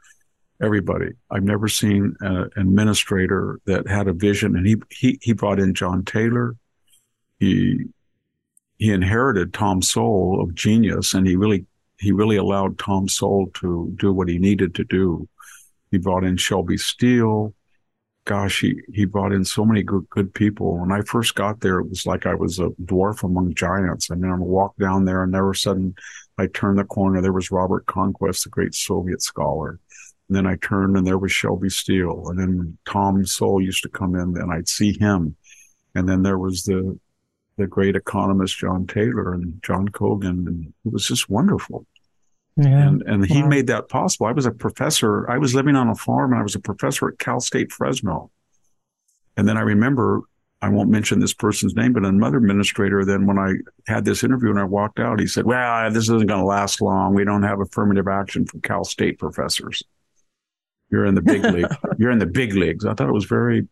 Everybody. 0.61 1.09
I've 1.29 1.43
never 1.43 1.67
seen 1.67 2.15
an 2.21 2.49
administrator 2.57 3.59
that 3.65 3.87
had 3.87 4.07
a 4.07 4.13
vision, 4.13 4.55
and 4.55 4.65
he 4.65 4.77
he 4.89 5.19
he 5.21 5.33
brought 5.33 5.59
in 5.59 5.75
John 5.75 6.03
Taylor. 6.03 6.55
He 7.37 7.85
he 8.79 8.91
inherited 8.91 9.53
Tom 9.53 9.83
Sowell 9.83 10.41
of 10.41 10.55
genius, 10.55 11.13
and 11.13 11.27
he 11.27 11.35
really 11.35 11.67
he 11.99 12.11
really 12.11 12.37
allowed 12.37 12.79
Tom 12.79 13.07
Sowell 13.07 13.47
to 13.55 13.93
do 13.99 14.11
what 14.11 14.29
he 14.29 14.39
needed 14.39 14.73
to 14.75 14.83
do. 14.83 15.27
He 15.91 15.97
brought 15.97 16.23
in 16.23 16.37
Shelby 16.37 16.77
Steele 16.77 17.53
gosh, 18.27 18.59
he, 18.59 18.81
he 18.93 19.05
brought 19.05 19.31
in 19.31 19.45
so 19.45 19.65
many 19.65 19.81
good, 19.81 20.05
good 20.09 20.33
people. 20.33 20.77
When 20.77 20.91
I 20.91 21.01
first 21.01 21.33
got 21.33 21.61
there, 21.61 21.79
it 21.79 21.89
was 21.89 22.05
like 22.05 22.25
I 22.25 22.35
was 22.35 22.59
a 22.59 22.67
dwarf 22.83 23.23
among 23.23 23.55
giants. 23.55 24.11
I 24.11 24.15
mean, 24.15 24.29
I 24.29 24.35
walked 24.35 24.79
down 24.79 25.05
there 25.05 25.23
and 25.23 25.33
there 25.33 25.47
was 25.47 25.61
sudden, 25.61 25.95
I 26.37 26.47
turned 26.47 26.77
the 26.77 26.83
corner. 26.83 27.21
There 27.21 27.31
was 27.31 27.51
Robert 27.51 27.85
Conquest, 27.85 28.43
the 28.43 28.49
great 28.49 28.75
Soviet 28.75 29.21
scholar. 29.21 29.79
And 30.27 30.35
then 30.35 30.45
I 30.45 30.57
turned 30.57 30.97
and 30.97 31.07
there 31.07 31.17
was 31.17 31.31
Shelby 31.31 31.69
Steele. 31.69 32.25
And 32.27 32.37
then 32.37 32.77
Tom 32.85 33.25
Sowell 33.25 33.61
used 33.61 33.81
to 33.83 33.89
come 33.89 34.13
in 34.13 34.37
and 34.37 34.51
I'd 34.51 34.67
see 34.67 34.97
him. 34.99 35.37
And 35.95 36.07
then 36.07 36.21
there 36.21 36.37
was 36.37 36.63
the, 36.63 36.99
the 37.57 37.65
great 37.65 37.95
economist, 37.95 38.57
John 38.57 38.87
Taylor 38.87 39.33
and 39.33 39.57
John 39.63 39.87
Cogan. 39.87 40.47
And 40.47 40.73
it 40.85 40.91
was 40.91 41.07
just 41.07 41.29
wonderful. 41.29 41.85
Yeah. 42.57 42.87
And 42.87 43.03
and 43.03 43.25
he 43.25 43.43
wow. 43.43 43.47
made 43.47 43.67
that 43.67 43.87
possible. 43.87 44.25
I 44.25 44.31
was 44.31 44.47
a 44.47 44.51
professor. 44.51 45.29
I 45.29 45.37
was 45.37 45.53
living 45.53 45.75
on 45.75 45.89
a 45.89 45.95
farm 45.95 46.31
and 46.31 46.39
I 46.39 46.43
was 46.43 46.55
a 46.55 46.59
professor 46.59 47.07
at 47.07 47.19
Cal 47.19 47.39
State 47.39 47.71
Fresno. 47.71 48.31
And 49.37 49.47
then 49.47 49.57
I 49.57 49.61
remember, 49.61 50.21
I 50.63 50.69
won't 50.69 50.89
mention 50.89 51.19
this 51.19 51.35
person's 51.35 51.75
name, 51.75 51.93
but 51.93 52.03
another 52.03 52.37
administrator, 52.37 53.05
then 53.05 53.27
when 53.27 53.37
I 53.37 53.53
had 53.85 54.05
this 54.05 54.23
interview 54.23 54.49
and 54.49 54.59
I 54.59 54.63
walked 54.63 54.99
out, 54.99 55.19
he 55.19 55.27
said, 55.27 55.45
Well, 55.45 55.91
this 55.91 56.05
isn't 56.05 56.25
going 56.25 56.39
to 56.39 56.45
last 56.45 56.81
long. 56.81 57.13
We 57.13 57.23
don't 57.23 57.43
have 57.43 57.61
affirmative 57.61 58.07
action 58.07 58.47
for 58.47 58.59
Cal 58.61 58.83
State 58.83 59.19
professors. 59.19 59.83
You're 60.89 61.05
in 61.05 61.13
the 61.13 61.21
big 61.21 61.43
league. 61.53 61.67
You're 61.99 62.11
in 62.11 62.17
the 62.19 62.25
big 62.25 62.53
leagues. 62.53 62.85
I 62.85 62.95
thought 62.95 63.09
it 63.09 63.13
was 63.13 63.25
very 63.25 63.67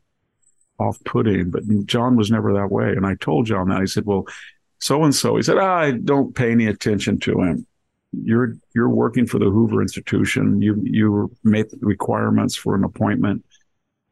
off 0.77 1.03
putting, 1.05 1.49
but 1.49 1.63
John 1.85 2.17
was 2.17 2.29
never 2.29 2.53
that 2.53 2.69
way. 2.69 2.89
And 2.89 3.05
I 3.07 3.15
told 3.15 3.47
John 3.47 3.69
that. 3.69 3.81
I 3.81 3.85
said, 3.85 4.05
Well, 4.05 4.27
so 4.79 5.03
and 5.03 5.15
so. 5.15 5.37
He 5.37 5.41
said, 5.41 5.57
I 5.57 5.89
don't 5.91 6.35
pay 6.35 6.51
any 6.51 6.67
attention 6.67 7.19
to 7.21 7.41
him 7.41 7.65
you're 8.23 8.53
you're 8.73 8.89
working 8.89 9.25
for 9.25 9.39
the 9.39 9.49
Hoover 9.49 9.81
Institution. 9.81 10.61
You 10.61 10.79
you 10.83 11.35
make 11.43 11.67
requirements 11.81 12.55
for 12.55 12.75
an 12.75 12.83
appointment. 12.83 13.45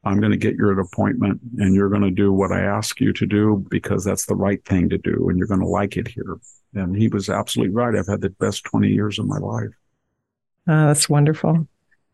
I'm 0.06 0.20
going 0.20 0.32
to 0.32 0.38
get 0.38 0.56
you 0.56 0.70
an 0.70 0.80
appointment, 0.80 1.40
and 1.60 1.74
you're 1.74 1.90
going 1.90 2.02
to 2.02 2.12
do 2.12 2.34
what 2.34 2.52
I 2.52 2.62
ask 2.62 3.00
you 3.00 3.14
to 3.14 3.26
do 3.26 3.66
because 3.70 4.04
that's 4.04 4.26
the 4.26 4.36
right 4.36 4.64
thing 4.66 4.90
to 4.90 4.98
do, 4.98 5.30
and 5.30 5.38
you're 5.38 5.48
going 5.48 5.62
to 5.62 5.68
like 5.68 5.96
it 5.96 6.10
here. 6.10 6.38
And 6.74 6.96
he 6.96 7.08
was 7.08 7.30
absolutely 7.30 7.74
right. 7.74 7.96
I've 7.96 8.08
had 8.08 8.20
the 8.20 8.30
best 8.32 8.66
20 8.66 8.90
years 8.90 9.18
of 9.18 9.28
my 9.28 9.38
life. 9.38 9.70
Oh, 10.68 10.88
that's 10.88 11.08
wonderful. 11.08 11.68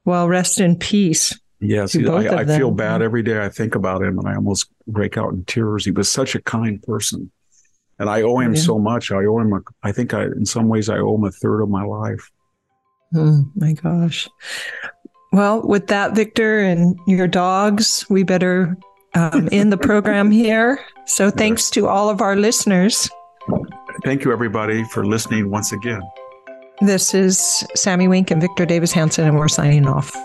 Well, 0.06 0.28
rest 0.28 0.60
in 0.60 0.76
peace. 0.76 1.40
Yes, 1.62 1.96
I, 1.96 2.28
I 2.28 2.46
feel 2.46 2.72
bad 2.72 3.02
every 3.02 3.24
day 3.24 3.44
I 3.44 3.50
think 3.50 3.76
about 3.76 4.04
him, 4.04 4.20
and 4.20 4.28
I 4.28 4.36
almost 4.36 4.70
break 4.88 5.18
out 5.18 5.34
in 5.34 5.44
tears. 5.46 5.84
He 5.84 5.92
was 5.92 6.10
such 6.10 6.36
a 6.36 6.42
kind 6.42 6.82
person 6.84 7.32
and 8.00 8.10
I 8.10 8.22
owe 8.22 8.40
him 8.40 8.56
yeah. 8.56 8.62
so 8.62 8.80
much. 8.80 9.12
I 9.12 9.26
owe 9.26 9.40
him. 9.40 9.54
A, 9.54 9.60
I 9.84 9.92
think 9.92 10.14
I, 10.14 10.24
in 10.24 10.46
some 10.46 10.68
ways, 10.70 10.90
I 10.90 10.98
owe 10.98 11.16
him 11.16 11.26
a 11.26 11.32
third 11.32 11.62
of 11.62 11.70
my 11.70 11.84
life. 11.84 12.32
Oh 13.16 13.46
my 13.56 13.74
gosh. 13.74 14.30
Well, 15.32 15.62
with 15.62 15.88
that, 15.88 16.16
Victor 16.16 16.60
and 16.60 16.98
your 17.06 17.28
dogs, 17.28 18.06
we 18.10 18.24
better 18.24 18.78
um, 19.14 19.50
end 19.52 19.72
the 19.72 19.78
program 19.78 20.32
here. 20.32 20.80
So 21.06 21.30
thanks 21.30 21.70
to 21.72 21.88
all 21.88 22.10
of 22.10 22.22
our 22.22 22.36
listeners. 22.36 23.10
Thank 24.04 24.24
you, 24.24 24.32
everybody, 24.32 24.84
for 24.86 25.06
listening 25.06 25.50
once 25.52 25.72
again. 25.72 26.02
This 26.82 27.14
is 27.14 27.66
Sami 27.76 28.08
Winc 28.08 28.32
and 28.32 28.42
Victor 28.42 28.66
Davis 28.66 28.94
Hanson, 28.94 29.28
and 29.28 29.38
we're 29.38 29.50
signing 29.50 29.86
off. 29.86 30.16